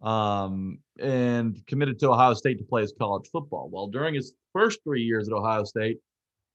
um, 0.01 0.79
and 0.99 1.61
committed 1.67 1.99
to 1.99 2.11
Ohio 2.11 2.33
State 2.33 2.57
to 2.59 2.63
play 2.63 2.81
his 2.81 2.93
college 2.97 3.27
football. 3.31 3.69
Well, 3.71 3.87
during 3.87 4.13
his 4.13 4.33
first 4.53 4.83
three 4.83 5.03
years 5.03 5.27
at 5.27 5.33
Ohio 5.33 5.63
State, 5.63 5.99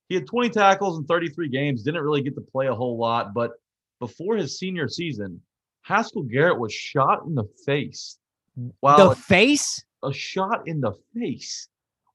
he 0.08 0.14
had 0.14 0.26
20 0.26 0.50
tackles 0.50 0.98
in 0.98 1.04
33 1.04 1.48
games, 1.48 1.82
didn't 1.82 2.02
really 2.02 2.22
get 2.22 2.34
to 2.34 2.40
play 2.40 2.66
a 2.66 2.74
whole 2.74 2.98
lot. 2.98 3.34
But 3.34 3.52
before 3.98 4.36
his 4.36 4.58
senior 4.58 4.88
season, 4.88 5.40
Haskell 5.82 6.22
Garrett 6.22 6.58
was 6.58 6.72
shot 6.72 7.24
in 7.26 7.34
the 7.34 7.44
face. 7.64 8.18
While 8.80 9.10
the 9.10 9.16
face? 9.16 9.82
a 10.02 10.12
shot 10.12 10.66
in 10.66 10.80
the 10.80 10.92
face 11.14 11.68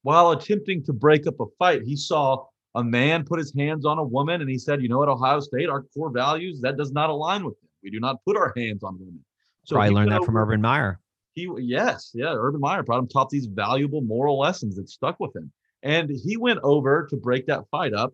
while 0.03 0.32
attempting 0.32 0.84
to 0.84 0.93
break 0.93 1.28
up 1.28 1.39
a 1.39 1.45
fight. 1.57 1.82
He 1.84 1.95
saw 1.95 2.45
a 2.75 2.84
man 2.84 3.23
put 3.23 3.39
his 3.39 3.53
hands 3.57 3.86
on 3.86 3.97
a 3.97 4.03
woman 4.03 4.41
and 4.41 4.49
he 4.49 4.57
said, 4.57 4.82
You 4.82 4.89
know 4.89 4.99
what, 4.99 5.09
Ohio 5.09 5.39
State, 5.39 5.69
our 5.69 5.84
core 5.93 6.11
values, 6.11 6.61
that 6.61 6.78
does 6.78 6.91
not 6.91 7.09
align 7.09 7.43
with 7.43 7.59
them. 7.59 7.69
We 7.84 7.89
do 7.89 7.99
not 7.99 8.23
put 8.23 8.38
our 8.38 8.53
hands 8.55 8.84
on 8.84 8.99
women. 8.99 9.23
So 9.63 9.75
Probably 9.75 9.93
learned 9.93 10.11
that 10.11 10.23
from 10.23 10.38
Urban 10.38 10.61
Meyer. 10.61 10.99
He 11.38 11.47
yes, 11.59 12.11
yeah, 12.15 12.33
Urban 12.33 12.59
Meyer 12.59 12.81
brought 12.81 12.97
him 12.97 13.07
taught 13.07 13.29
these 13.29 13.45
valuable 13.45 14.01
moral 14.01 14.39
lessons 14.39 14.75
that 14.75 14.89
stuck 14.89 15.19
with 15.19 15.35
him. 15.35 15.51
And 15.83 16.09
he 16.09 16.35
went 16.35 16.59
over 16.63 17.05
to 17.11 17.15
break 17.15 17.45
that 17.45 17.69
fight 17.69 17.93
up. 17.93 18.11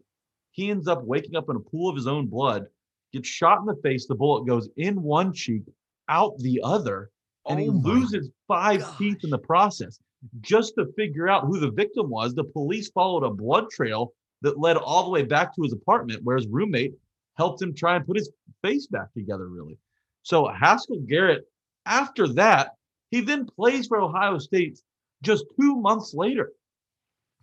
He 0.51 0.69
ends 0.69 0.89
up 0.89 1.05
waking 1.05 1.37
up 1.37 1.49
in 1.49 1.55
a 1.55 1.61
pool 1.61 1.89
of 1.89 1.95
his 1.95 2.05
own 2.05 2.27
blood, 2.27 2.65
gets 3.13 3.29
shot 3.29 3.59
in 3.59 3.65
the 3.65 3.77
face. 3.81 4.07
The 4.07 4.15
bullet 4.15 4.45
goes 4.45 4.67
in 4.75 5.01
one 5.01 5.31
cheek, 5.31 5.63
out 6.09 6.37
the 6.39 6.59
other, 6.65 7.11
and 7.47 7.61
he 7.61 7.69
Oh 7.69 7.71
my 7.71 7.91
loses 7.91 8.29
five 8.45 8.97
teeth 8.97 9.23
in 9.23 9.29
the 9.29 9.37
process. 9.37 9.99
Just 10.41 10.73
to 10.77 10.91
figure 10.97 11.29
out 11.29 11.45
who 11.45 11.59
the 11.59 11.71
victim 11.71 12.09
was, 12.09 12.35
the 12.35 12.43
police 12.43 12.89
followed 12.89 13.23
a 13.23 13.29
blood 13.29 13.69
trail 13.69 14.13
that 14.41 14.59
led 14.59 14.75
all 14.75 15.05
the 15.05 15.09
way 15.09 15.23
back 15.23 15.55
to 15.55 15.63
his 15.63 15.71
apartment 15.71 16.23
where 16.23 16.35
his 16.35 16.47
roommate 16.47 16.93
helped 17.37 17.61
him 17.61 17.73
try 17.73 17.95
and 17.95 18.05
put 18.05 18.17
his 18.17 18.29
face 18.61 18.87
back 18.87 19.13
together, 19.13 19.47
really. 19.47 19.77
So 20.23 20.49
Haskell 20.49 20.99
Garrett, 21.07 21.47
after 21.85 22.27
that, 22.33 22.73
he 23.13 23.21
then 23.21 23.45
plays 23.45 23.85
for 23.85 24.01
Ohio 24.01 24.39
State 24.39 24.81
just 25.21 25.45
two 25.61 25.75
months 25.75 26.15
later. 26.15 26.53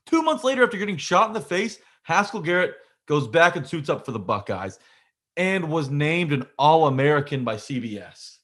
Two 0.05 0.21
months 0.21 0.43
later, 0.43 0.65
after 0.65 0.77
getting 0.77 0.97
shot 0.97 1.29
in 1.29 1.33
the 1.33 1.41
face, 1.41 1.79
Haskell 2.03 2.41
Garrett 2.41 2.75
goes 3.07 3.29
back 3.29 3.55
and 3.55 3.65
suits 3.65 3.89
up 3.89 4.05
for 4.05 4.11
the 4.11 4.19
Buckeyes 4.19 4.81
and 5.37 5.71
was 5.71 5.89
named 5.89 6.33
an 6.33 6.45
All-American 6.59 7.45
by 7.45 7.55
CBS. 7.55 8.39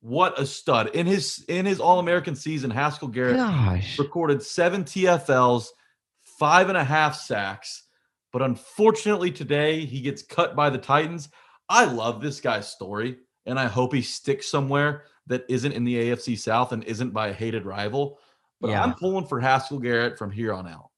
What 0.00 0.38
a 0.38 0.46
stud. 0.46 0.94
In 0.94 1.06
his 1.06 1.44
in 1.48 1.66
his 1.66 1.80
All-American 1.80 2.36
season, 2.36 2.70
Haskell 2.70 3.08
Garrett 3.08 3.36
Gosh. 3.36 3.98
recorded 3.98 4.40
seven 4.40 4.84
TFLs, 4.84 5.70
five 6.38 6.68
and 6.68 6.78
a 6.78 6.84
half 6.84 7.16
sacks. 7.16 7.82
But 8.32 8.42
unfortunately, 8.42 9.32
today 9.32 9.84
he 9.86 10.00
gets 10.00 10.22
cut 10.22 10.54
by 10.54 10.70
the 10.70 10.78
Titans. 10.78 11.30
I 11.68 11.84
love 11.86 12.22
this 12.22 12.40
guy's 12.40 12.68
story, 12.68 13.16
and 13.44 13.58
I 13.58 13.66
hope 13.66 13.92
he 13.92 14.02
sticks 14.02 14.48
somewhere 14.48 15.02
that 15.26 15.44
isn't 15.48 15.72
in 15.72 15.84
the 15.84 15.94
AFC 15.96 16.38
South 16.38 16.72
and 16.72 16.84
isn't 16.84 17.10
by 17.10 17.28
a 17.28 17.32
hated 17.32 17.64
rival. 17.64 18.18
But 18.60 18.70
Yeah. 18.70 18.82
I'm 18.82 18.94
pulling 18.94 19.26
for 19.26 19.40
Haskell 19.40 19.78
Garrett 19.78 20.18
from 20.18 20.30
here 20.30 20.52
on 20.52 20.66
out. 20.66 20.90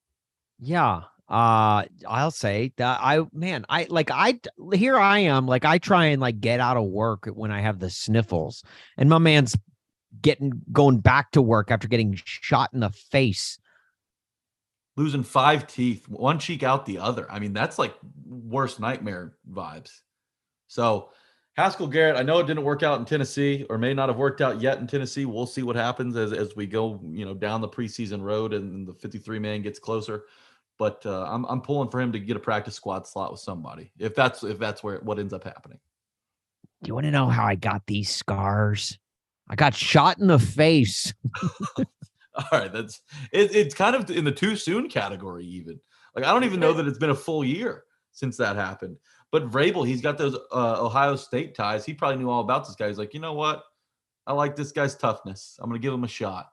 Yeah. 0.58 1.02
Uh 1.28 1.84
I'll 2.06 2.30
say 2.30 2.72
that 2.76 3.00
I 3.02 3.22
man, 3.32 3.66
I 3.68 3.86
like 3.90 4.10
I 4.12 4.38
here 4.72 4.96
I 4.96 5.20
am 5.20 5.46
like 5.46 5.64
I 5.64 5.78
try 5.78 6.06
and 6.06 6.20
like 6.20 6.40
get 6.40 6.60
out 6.60 6.76
of 6.76 6.84
work 6.84 7.26
when 7.26 7.50
I 7.50 7.60
have 7.60 7.80
the 7.80 7.90
sniffles 7.90 8.62
and 8.96 9.10
my 9.10 9.18
man's 9.18 9.56
getting 10.22 10.62
going 10.72 10.98
back 11.00 11.32
to 11.32 11.42
work 11.42 11.70
after 11.70 11.88
getting 11.88 12.14
shot 12.24 12.70
in 12.72 12.80
the 12.80 12.90
face. 12.90 13.58
Losing 14.96 15.24
five 15.24 15.66
teeth, 15.66 16.08
one 16.08 16.38
cheek 16.38 16.62
out 16.62 16.86
the 16.86 16.98
other. 16.98 17.30
I 17.30 17.38
mean, 17.38 17.52
that's 17.52 17.78
like 17.78 17.94
worst 18.24 18.80
nightmare 18.80 19.34
vibes. 19.50 19.90
So 20.68 21.10
Haskell 21.56 21.86
Garrett, 21.86 22.16
I 22.16 22.22
know 22.22 22.38
it 22.38 22.46
didn't 22.46 22.64
work 22.64 22.82
out 22.82 22.98
in 22.98 23.06
Tennessee 23.06 23.64
or 23.70 23.78
may 23.78 23.94
not 23.94 24.10
have 24.10 24.18
worked 24.18 24.42
out 24.42 24.60
yet 24.60 24.78
in 24.78 24.86
Tennessee. 24.86 25.24
We'll 25.24 25.46
see 25.46 25.62
what 25.62 25.74
happens 25.74 26.14
as, 26.14 26.32
as 26.32 26.54
we 26.54 26.66
go, 26.66 27.00
you 27.10 27.24
know, 27.24 27.32
down 27.32 27.62
the 27.62 27.68
preseason 27.68 28.20
road 28.20 28.52
and 28.52 28.86
the 28.86 28.92
53 28.92 29.38
man 29.38 29.62
gets 29.62 29.78
closer. 29.78 30.24
But 30.78 31.04
uh, 31.06 31.24
I'm 31.24 31.46
I'm 31.46 31.62
pulling 31.62 31.88
for 31.88 31.98
him 31.98 32.12
to 32.12 32.20
get 32.20 32.36
a 32.36 32.40
practice 32.40 32.74
squad 32.74 33.06
slot 33.06 33.32
with 33.32 33.40
somebody 33.40 33.90
if 33.98 34.14
that's 34.14 34.44
if 34.44 34.58
that's 34.58 34.82
where 34.82 34.98
what 34.98 35.18
ends 35.18 35.32
up 35.32 35.44
happening. 35.44 35.78
Do 36.82 36.88
you 36.88 36.94
want 36.94 37.06
to 37.06 37.10
know 37.10 37.28
how 37.28 37.46
I 37.46 37.54
got 37.54 37.86
these 37.86 38.14
scars? 38.14 38.98
I 39.48 39.54
got 39.54 39.74
shot 39.74 40.18
in 40.18 40.26
the 40.26 40.38
face. 40.38 41.14
All 41.78 42.44
right, 42.52 42.70
that's 42.70 43.00
it, 43.32 43.56
it's 43.56 43.74
kind 43.74 43.96
of 43.96 44.10
in 44.10 44.26
the 44.26 44.32
too 44.32 44.54
soon 44.54 44.90
category, 44.90 45.46
even. 45.46 45.80
Like 46.14 46.26
I 46.26 46.32
don't 46.32 46.44
even 46.44 46.60
know 46.60 46.74
that 46.74 46.86
it's 46.86 46.98
been 46.98 47.08
a 47.08 47.14
full 47.14 47.42
year 47.42 47.84
since 48.12 48.36
that 48.36 48.56
happened. 48.56 48.98
But 49.36 49.50
Vrabel, 49.50 49.86
he's 49.86 50.00
got 50.00 50.16
those 50.16 50.34
uh, 50.50 50.82
Ohio 50.82 51.14
State 51.14 51.54
ties. 51.54 51.84
He 51.84 51.92
probably 51.92 52.16
knew 52.16 52.30
all 52.30 52.40
about 52.40 52.66
this 52.66 52.74
guy. 52.74 52.88
He's 52.88 52.96
like, 52.96 53.12
you 53.12 53.20
know 53.20 53.34
what? 53.34 53.64
I 54.26 54.32
like 54.32 54.56
this 54.56 54.72
guy's 54.72 54.94
toughness. 54.96 55.58
I'm 55.60 55.68
gonna 55.68 55.78
give 55.78 55.92
him 55.92 56.04
a 56.04 56.08
shot. 56.08 56.48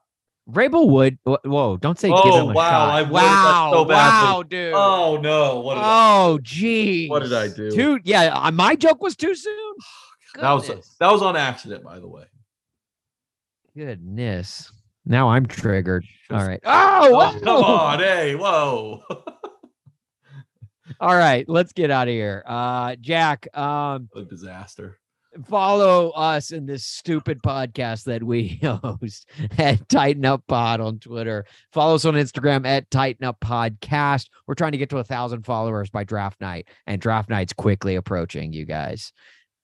Vrabel 0.52 0.90
would 0.90 1.18
whoa, 1.24 1.78
don't 1.78 1.98
say 1.98 2.10
give 2.10 2.18
Oh 2.18 2.42
him 2.42 2.50
a 2.50 2.54
wow! 2.54 2.70
shot. 2.70 2.90
I 2.90 3.02
wow, 3.04 3.72
so 3.72 3.84
wow, 3.84 4.44
dude. 4.44 4.74
Oh 4.76 5.18
no! 5.24 5.62
What 5.62 5.76
did 5.76 5.84
Oh, 5.86 6.40
geez. 6.44 7.10
what 7.10 7.24
did 7.24 7.32
I 7.32 7.48
do? 7.48 7.72
Too 7.72 8.00
yeah, 8.04 8.24
uh, 8.38 8.52
my 8.52 8.76
joke 8.76 9.02
was 9.02 9.16
too 9.16 9.34
soon. 9.34 9.74
that 10.42 10.52
was 10.52 10.68
that 11.00 11.10
was 11.10 11.22
on 11.22 11.38
accident, 11.38 11.86
by 11.86 12.00
the 12.00 12.08
way. 12.10 12.26
Goodness. 13.78 14.74
Now 15.06 15.30
I'm 15.30 15.46
triggered. 15.46 16.04
All 16.32 16.46
right. 16.46 16.60
Oh, 16.66 17.34
Oh, 17.34 17.40
come 17.44 17.64
on! 17.64 18.00
Hey, 18.00 18.36
whoa! 18.36 19.04
All 21.00 21.16
right, 21.16 21.48
let's 21.48 21.74
get 21.74 21.92
out 21.92 22.08
of 22.08 22.14
here. 22.14 22.44
Uh 22.46 22.96
Jack, 23.00 23.48
um 23.58 24.10
a 24.16 24.22
disaster. 24.24 25.00
follow 25.48 26.10
us 26.12 26.52
in 26.52 26.66
this 26.66 26.86
stupid 26.86 27.42
podcast 27.42 28.04
that 28.06 28.24
we 28.24 28.60
host 28.64 29.28
at 29.58 29.88
Titan 29.90 30.26
Up 30.26 30.44
Pod 30.48 30.80
on 30.80 31.00
Twitter. 31.00 31.46
Follow 31.72 31.96
us 31.96 32.06
on 32.06 32.14
Instagram 32.14 32.66
at 32.68 32.90
Titan 32.92 33.26
Up 33.26 33.40
Podcast. 33.40 34.28
We're 34.48 34.54
trying 34.56 34.74
to 34.74 34.78
get 34.78 34.90
to 34.92 34.98
a 35.00 35.04
thousand 35.04 35.44
followers 35.44 35.90
by 35.90 36.04
draft 36.04 36.40
night, 36.40 36.68
and 36.88 37.02
draft 37.02 37.30
night's 37.30 37.54
quickly 37.54 37.96
approaching, 37.96 38.54
you 38.54 38.66
guys. 38.66 39.12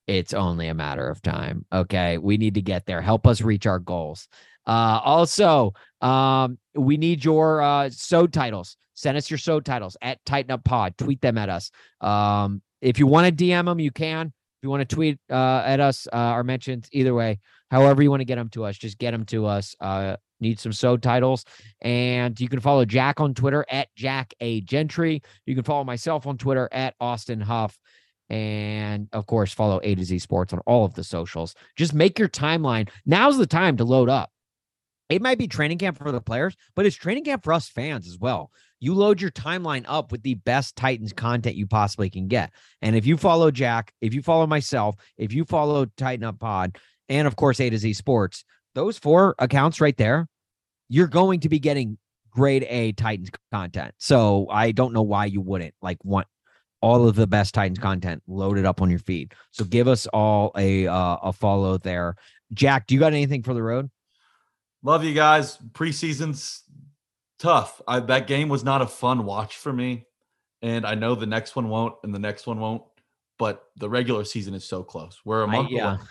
It's 0.08 0.34
only 0.34 0.68
a 0.70 0.74
matter 0.74 1.08
of 1.08 1.22
time. 1.22 1.66
Okay. 1.72 2.18
We 2.18 2.38
need 2.38 2.56
to 2.56 2.64
get 2.64 2.88
there. 2.88 3.02
Help 3.02 3.28
us 3.28 3.42
reach 3.42 3.68
our 3.68 3.80
goals. 3.80 4.28
Uh 4.66 5.00
also, 5.04 5.74
um, 6.02 6.58
we 6.76 6.98
need 6.98 7.24
your 7.24 7.62
uh 7.62 7.90
so 7.92 8.26
titles. 8.28 8.76
Send 9.00 9.18
us 9.18 9.32
your 9.32 9.38
so 9.38 9.62
titles 9.62 9.96
at 10.02 10.24
Titan 10.26 10.52
Up 10.52 10.66
Pod. 10.66 10.98
Tweet 10.98 11.22
them 11.22 11.38
at 11.38 11.48
us. 11.48 11.72
Um, 12.02 12.62
if 12.82 13.00
you 13.00 13.08
want 13.08 13.28
to 13.28 13.44
DM 13.46 13.64
them, 13.64 13.80
you 13.80 13.92
can. 13.92 14.28
If 14.28 14.64
you 14.64 14.70
want 14.70 14.82
to 14.82 14.94
tweet 14.94 15.20
uh, 15.32 15.64
at 15.66 15.80
us 15.80 16.06
uh, 16.12 16.44
mentions, 16.44 16.90
either 16.92 17.14
way, 17.14 17.40
however 17.72 18.04
you 18.04 18.10
want 18.10 18.20
to 18.20 18.26
get 18.26 18.36
them 18.36 18.50
to 18.50 18.66
us, 18.66 18.78
just 18.78 18.98
get 18.98 19.12
them 19.12 19.24
to 19.28 19.46
us. 19.46 19.74
Uh, 19.80 20.18
need 20.42 20.60
some 20.60 20.74
so 20.74 20.98
titles, 20.98 21.46
and 21.80 22.38
you 22.42 22.50
can 22.50 22.60
follow 22.60 22.84
Jack 22.84 23.22
on 23.22 23.34
Twitter 23.34 23.66
at 23.70 23.88
Jack 23.96 24.34
A 24.42 24.60
Gentry. 24.60 25.24
You 25.46 25.56
can 25.56 25.64
follow 25.64 25.86
myself 25.86 26.28
on 26.28 26.38
Twitter 26.38 26.68
at 26.74 26.94
Austin 27.00 27.40
Huff, 27.40 27.80
and 28.30 29.08
of 29.14 29.26
course, 29.28 29.54
follow 29.54 29.80
A 29.82 29.96
to 29.96 30.04
Z 30.04 30.20
Sports 30.20 30.52
on 30.52 30.60
all 30.66 30.84
of 30.84 30.94
the 30.94 31.06
socials. 31.06 31.56
Just 31.78 31.94
make 31.94 32.20
your 32.20 32.28
timeline. 32.28 32.90
Now's 33.06 33.38
the 33.38 33.48
time 33.48 33.78
to 33.78 33.86
load 33.86 34.10
up. 34.10 34.30
It 35.08 35.22
might 35.22 35.38
be 35.38 35.48
training 35.48 35.78
camp 35.78 35.98
for 35.98 36.12
the 36.12 36.20
players, 36.20 36.58
but 36.76 36.86
it's 36.86 36.98
training 36.98 37.24
camp 37.24 37.46
for 37.46 37.54
us 37.54 37.70
fans 37.70 38.10
as 38.10 38.20
well. 38.20 38.52
You 38.80 38.94
load 38.94 39.22
your 39.22 39.32
timeline 39.32 39.86
up 39.88 40.12
with 40.12 40.24
the 40.24 40.36
best 40.36 40.76
Titans 40.76 41.14
content 41.14 41.56
you 41.56 41.68
possibly 41.68 42.10
can 42.10 42.28
get. 42.28 42.52
And 42.82 42.96
if 42.96 43.06
you 43.06 43.18
follow 43.18 43.52
Jack, 43.52 43.94
if 44.02 44.14
you 44.14 44.22
follow 44.22 44.48
myself, 44.48 44.96
if 45.18 45.34
you 45.34 45.46
follow 45.46 45.86
Titan 45.98 46.24
Up 46.24 46.40
Pod, 46.40 46.78
and 47.10 47.28
of 47.28 47.36
course 47.36 47.60
A 47.60 47.70
to 47.70 47.78
Z 47.78 47.94
Sports, 47.94 48.46
those 48.76 48.98
four 48.98 49.36
accounts 49.40 49.82
right 49.82 49.98
there, 49.98 50.28
you're 50.88 51.08
going 51.08 51.42
to 51.42 51.50
be 51.50 51.60
getting 51.60 51.98
grade 52.32 52.66
A 52.70 52.92
Titans 52.94 53.30
content. 53.52 53.94
So 53.98 54.48
I 54.50 54.72
don't 54.72 54.94
know 54.94 55.02
why 55.02 55.26
you 55.26 55.42
wouldn't 55.42 55.74
like 55.82 55.98
want 56.04 56.28
all 56.82 57.08
of 57.08 57.16
the 57.16 57.28
best 57.28 57.54
Titans 57.54 57.80
content 57.80 58.24
loaded 58.28 58.66
up 58.66 58.82
on 58.82 58.90
your 58.90 59.00
feed. 59.00 59.34
So 59.52 59.66
give 59.66 59.88
us 59.88 60.08
all 60.08 60.52
a 60.56 60.88
uh, 60.88 61.18
a 61.24 61.34
follow 61.34 61.78
there. 61.78 62.16
Jack, 62.54 62.88
do 62.88 62.96
you 62.96 63.00
got 63.00 63.14
anything 63.14 63.44
for 63.44 63.54
the 63.54 63.64
road? 63.64 63.90
Love 64.82 65.04
you 65.04 65.14
guys. 65.14 65.58
Preseason's 65.74 66.64
tough. 67.40 67.82
I, 67.88 68.00
that 68.02 68.28
game 68.28 68.50
was 68.50 68.64
not 68.64 68.82
a 68.82 68.88
fun 68.88 69.26
watch 69.26 69.58
for 69.58 69.74
me, 69.74 70.06
and 70.62 70.86
I 70.86 70.96
know 70.96 71.16
the 71.16 71.26
next 71.26 71.56
one 71.56 71.70
won't, 71.70 71.96
and 72.04 72.14
the 72.14 72.20
next 72.20 72.46
one 72.46 72.60
won't. 72.60 72.84
But 73.38 73.64
the 73.78 73.90
regular 73.90 74.26
season 74.26 74.54
is 74.54 74.66
so 74.66 74.84
close. 74.84 75.20
We're 75.26 75.44
a 75.44 75.48
I- 75.48 75.52
month 75.52 75.70
yeah. 75.72 75.94
away. 75.96 76.04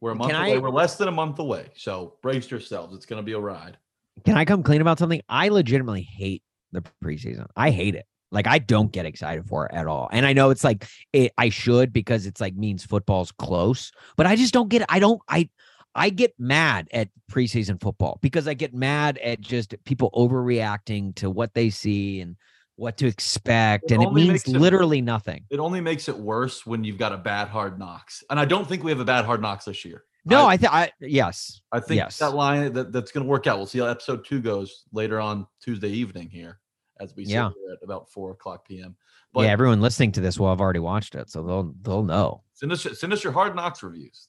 We're 0.00 0.12
a 0.12 0.14
month 0.14 0.30
Can 0.30 0.40
away. 0.40 0.54
I- 0.54 0.58
We're 0.58 0.70
less 0.70 0.96
than 0.96 1.08
a 1.08 1.12
month 1.12 1.38
away. 1.38 1.66
So 1.76 2.14
brace 2.22 2.50
yourselves. 2.50 2.94
It's 2.94 3.04
going 3.04 3.20
to 3.20 3.22
be 3.24 3.32
a 3.32 3.38
ride. 3.38 3.76
Can 4.24 4.36
I 4.36 4.44
come 4.44 4.62
clean 4.62 4.80
about 4.80 4.98
something? 4.98 5.20
I 5.28 5.48
legitimately 5.48 6.02
hate 6.02 6.42
the 6.72 6.82
preseason. 7.04 7.46
I 7.56 7.70
hate 7.70 7.94
it. 7.94 8.06
Like 8.32 8.46
I 8.46 8.58
don't 8.58 8.92
get 8.92 9.06
excited 9.06 9.46
for 9.46 9.66
it 9.66 9.74
at 9.74 9.86
all. 9.86 10.08
And 10.12 10.24
I 10.24 10.32
know 10.32 10.50
it's 10.50 10.64
like 10.64 10.86
it, 11.12 11.32
I 11.36 11.48
should 11.48 11.92
because 11.92 12.26
it's 12.26 12.40
like 12.40 12.54
means 12.54 12.84
football's 12.84 13.32
close, 13.32 13.92
but 14.16 14.26
I 14.26 14.36
just 14.36 14.54
don't 14.54 14.68
get 14.68 14.82
it. 14.82 14.86
I 14.88 15.00
don't 15.00 15.20
I 15.28 15.48
I 15.94 16.10
get 16.10 16.34
mad 16.38 16.88
at 16.92 17.08
preseason 17.30 17.80
football 17.80 18.18
because 18.22 18.46
I 18.46 18.54
get 18.54 18.72
mad 18.74 19.18
at 19.18 19.40
just 19.40 19.74
people 19.84 20.10
overreacting 20.12 21.14
to 21.16 21.30
what 21.30 21.54
they 21.54 21.70
see 21.70 22.20
and 22.20 22.36
what 22.76 22.96
to 22.98 23.06
expect, 23.06 23.90
It 23.90 23.94
and 23.94 24.02
it 24.02 24.12
means 24.12 24.44
it- 24.46 24.52
literally 24.56 25.00
nothing. 25.02 25.44
It 25.50 25.58
only 25.58 25.80
makes 25.80 26.08
it 26.08 26.16
worse 26.16 26.64
when 26.64 26.82
you've 26.84 26.96
got 26.98 27.12
a 27.12 27.18
bad 27.18 27.48
hard 27.48 27.78
knocks. 27.78 28.24
And 28.30 28.40
I 28.40 28.44
don't 28.44 28.66
think 28.66 28.82
we 28.82 28.90
have 28.90 29.00
a 29.00 29.04
bad 29.04 29.24
hard 29.24 29.42
knocks 29.42 29.64
this 29.66 29.84
year. 29.84 30.04
No, 30.24 30.42
I- 30.46 30.52
I 30.52 30.56
think 30.56 30.72
I 30.72 30.92
yes, 31.00 31.60
I 31.72 31.80
think 31.80 31.98
yes. 31.98 32.18
that 32.18 32.34
line 32.34 32.72
that, 32.74 32.92
that's 32.92 33.10
going 33.10 33.24
to 33.24 33.28
work 33.28 33.46
out. 33.46 33.56
We'll 33.58 33.66
see 33.66 33.78
how 33.80 33.86
episode 33.86 34.24
two 34.24 34.40
goes 34.40 34.84
later 34.92 35.18
on 35.20 35.46
Tuesday 35.62 35.88
evening 35.88 36.28
here, 36.30 36.60
as 37.00 37.14
we 37.16 37.24
Yeah. 37.24 37.50
here 37.50 37.72
at 37.72 37.78
about 37.82 38.10
four 38.10 38.30
o'clock 38.30 38.66
p.m. 38.68 38.96
But 39.32 39.42
yeah, 39.42 39.50
everyone 39.52 39.80
listening 39.80 40.12
to 40.12 40.20
this 40.20 40.38
will 40.38 40.48
have 40.50 40.60
already 40.60 40.78
watched 40.80 41.14
it, 41.14 41.30
so 41.30 41.42
they'll 41.42 41.74
they'll 41.82 42.02
know. 42.04 42.42
send 42.54 42.70
us 42.72 42.86
send 42.98 43.12
us 43.12 43.24
your 43.24 43.32
hard 43.32 43.54
knocks 43.56 43.82
reviews. 43.82 44.28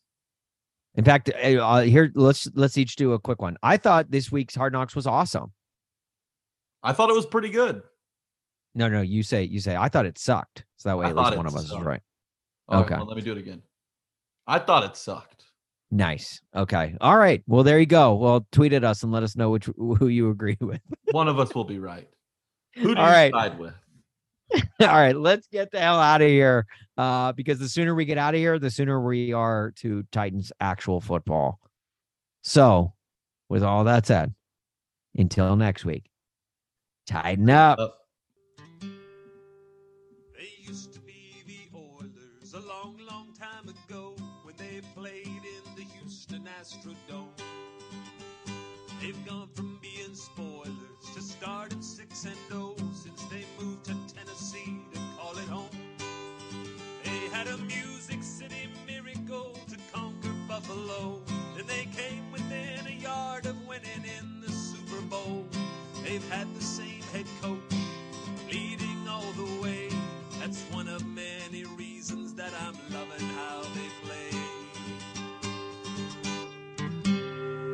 In 0.95 1.05
fact, 1.05 1.29
uh, 1.33 1.47
uh, 1.63 1.81
here 1.81 2.11
let's 2.15 2.47
let's 2.53 2.77
each 2.77 2.95
do 2.97 3.13
a 3.13 3.19
quick 3.19 3.41
one. 3.41 3.57
I 3.63 3.77
thought 3.77 4.11
this 4.11 4.31
week's 4.31 4.55
Hard 4.55 4.73
Knocks 4.73 4.95
was 4.95 5.07
awesome. 5.07 5.51
I 6.83 6.93
thought 6.93 7.09
it 7.09 7.15
was 7.15 7.25
pretty 7.25 7.49
good. 7.49 7.81
No, 8.75 8.87
no, 8.89 9.01
you 9.01 9.23
say 9.23 9.43
you 9.43 9.59
say 9.59 9.75
I 9.75 9.87
thought 9.89 10.05
it 10.05 10.17
sucked. 10.17 10.65
So 10.77 10.89
that 10.89 10.97
way 10.97 11.05
I 11.05 11.09
at 11.09 11.15
least 11.15 11.37
one 11.37 11.45
of 11.47 11.55
us 11.55 11.65
is 11.65 11.71
right. 11.71 12.01
All 12.67 12.79
right, 12.79 12.85
Okay. 12.85 12.95
well, 12.95 13.05
let 13.05 13.15
me 13.17 13.23
do 13.23 13.31
it 13.31 13.37
again. 13.37 13.61
I 14.47 14.59
thought 14.59 14.83
it 14.83 14.95
sucked. 14.97 15.45
Nice. 15.91 16.41
Okay. 16.55 16.95
All 17.01 17.17
right. 17.17 17.43
Well, 17.47 17.63
there 17.63 17.79
you 17.79 17.85
go. 17.85 18.15
Well, 18.15 18.45
tweet 18.51 18.71
at 18.73 18.83
us 18.85 19.03
and 19.03 19.11
let 19.11 19.23
us 19.23 19.35
know 19.35 19.49
which 19.49 19.65
who 19.77 20.07
you 20.07 20.29
agree 20.29 20.57
with. 20.61 20.79
One 21.11 21.27
of 21.27 21.37
us 21.39 21.53
will 21.53 21.65
be 21.65 21.79
right. 21.79 22.07
Who 22.75 22.95
do 22.95 23.01
All 23.01 23.07
you 23.07 23.11
right. 23.13 23.31
side 23.33 23.59
with? 23.59 23.73
All 24.81 24.87
right, 24.87 25.15
let's 25.15 25.47
get 25.47 25.71
the 25.71 25.79
hell 25.79 25.99
out 25.99 26.21
of 26.21 26.27
here 26.27 26.65
uh, 26.97 27.31
because 27.33 27.59
the 27.59 27.69
sooner 27.69 27.95
we 27.95 28.05
get 28.05 28.17
out 28.17 28.33
of 28.33 28.39
here, 28.39 28.59
the 28.59 28.69
sooner 28.69 28.99
we 29.01 29.33
are 29.33 29.71
to 29.77 30.03
Titans 30.11 30.51
actual 30.59 30.99
football. 31.01 31.59
So, 32.43 32.93
with 33.49 33.63
all 33.63 33.83
that 33.83 34.05
said, 34.07 34.33
until 35.15 35.55
next 35.55 35.85
week, 35.85 36.09
Titan 37.05 37.49
Up. 37.49 37.97
They 38.81 40.49
used 40.59 40.93
to 40.93 40.99
be 41.01 41.43
the 41.45 41.77
Oilers 41.77 42.53
a 42.53 42.59
long, 42.59 42.97
long 43.09 43.33
time 43.37 43.69
ago 43.69 44.15
when 44.43 44.55
they 44.57 44.81
played 44.95 45.27
in 45.27 45.75
the 45.75 45.83
Houston 45.99 46.47
Astrodome. 46.59 47.29
They've 49.01 49.25
gone 49.25 49.49
from 49.53 49.79
being 49.81 50.13
spoilers 50.13 50.69
to 51.15 51.21
starting 51.21 51.81
six 51.81 52.25
and 52.25 52.35
0. 52.49 52.60
Buffalo. 60.51 61.21
Then 61.55 61.65
they 61.65 61.87
came 61.95 62.29
within 62.29 62.85
a 62.85 62.91
yard 63.01 63.45
of 63.45 63.55
winning 63.69 64.03
in 64.03 64.41
the 64.41 64.51
Super 64.51 65.01
Bowl. 65.03 65.45
They've 66.03 66.29
had 66.29 66.53
the 66.53 66.61
same 66.61 67.01
head 67.13 67.25
coach 67.41 67.57
leading 68.51 69.07
all 69.09 69.31
the 69.31 69.61
way. 69.61 69.87
That's 70.41 70.61
one 70.63 70.89
of 70.89 71.07
many 71.07 71.63
reasons 71.77 72.33
that 72.33 72.51
I'm 72.63 72.75
loving 72.91 73.29
how 73.29 73.61
they 73.77 73.89
play. 74.03 74.31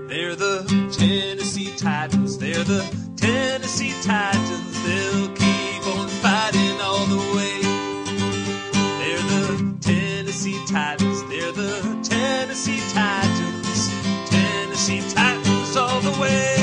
They're 0.07 0.35
the 0.35 0.63
Tennessee 0.95 1.75
Titans. 1.77 2.37
They're 2.37 2.63
the 2.63 2.85
Tennessee 3.15 3.95
Titans. 4.03 4.83
They'll 4.83 5.29
keep 5.29 5.87
on 5.97 6.07
fighting 6.21 6.79
all 6.81 7.07
the 7.07 7.35
way. 7.35 7.56
Tennessee 10.47 10.73
Titans. 10.73 11.23
They're 11.25 11.51
the 11.51 11.99
Tennessee 12.03 12.79
Titans. 12.93 13.89
Tennessee 14.29 15.01
Titans 15.13 15.75
all 15.75 15.99
the 15.99 16.17
way. 16.21 16.56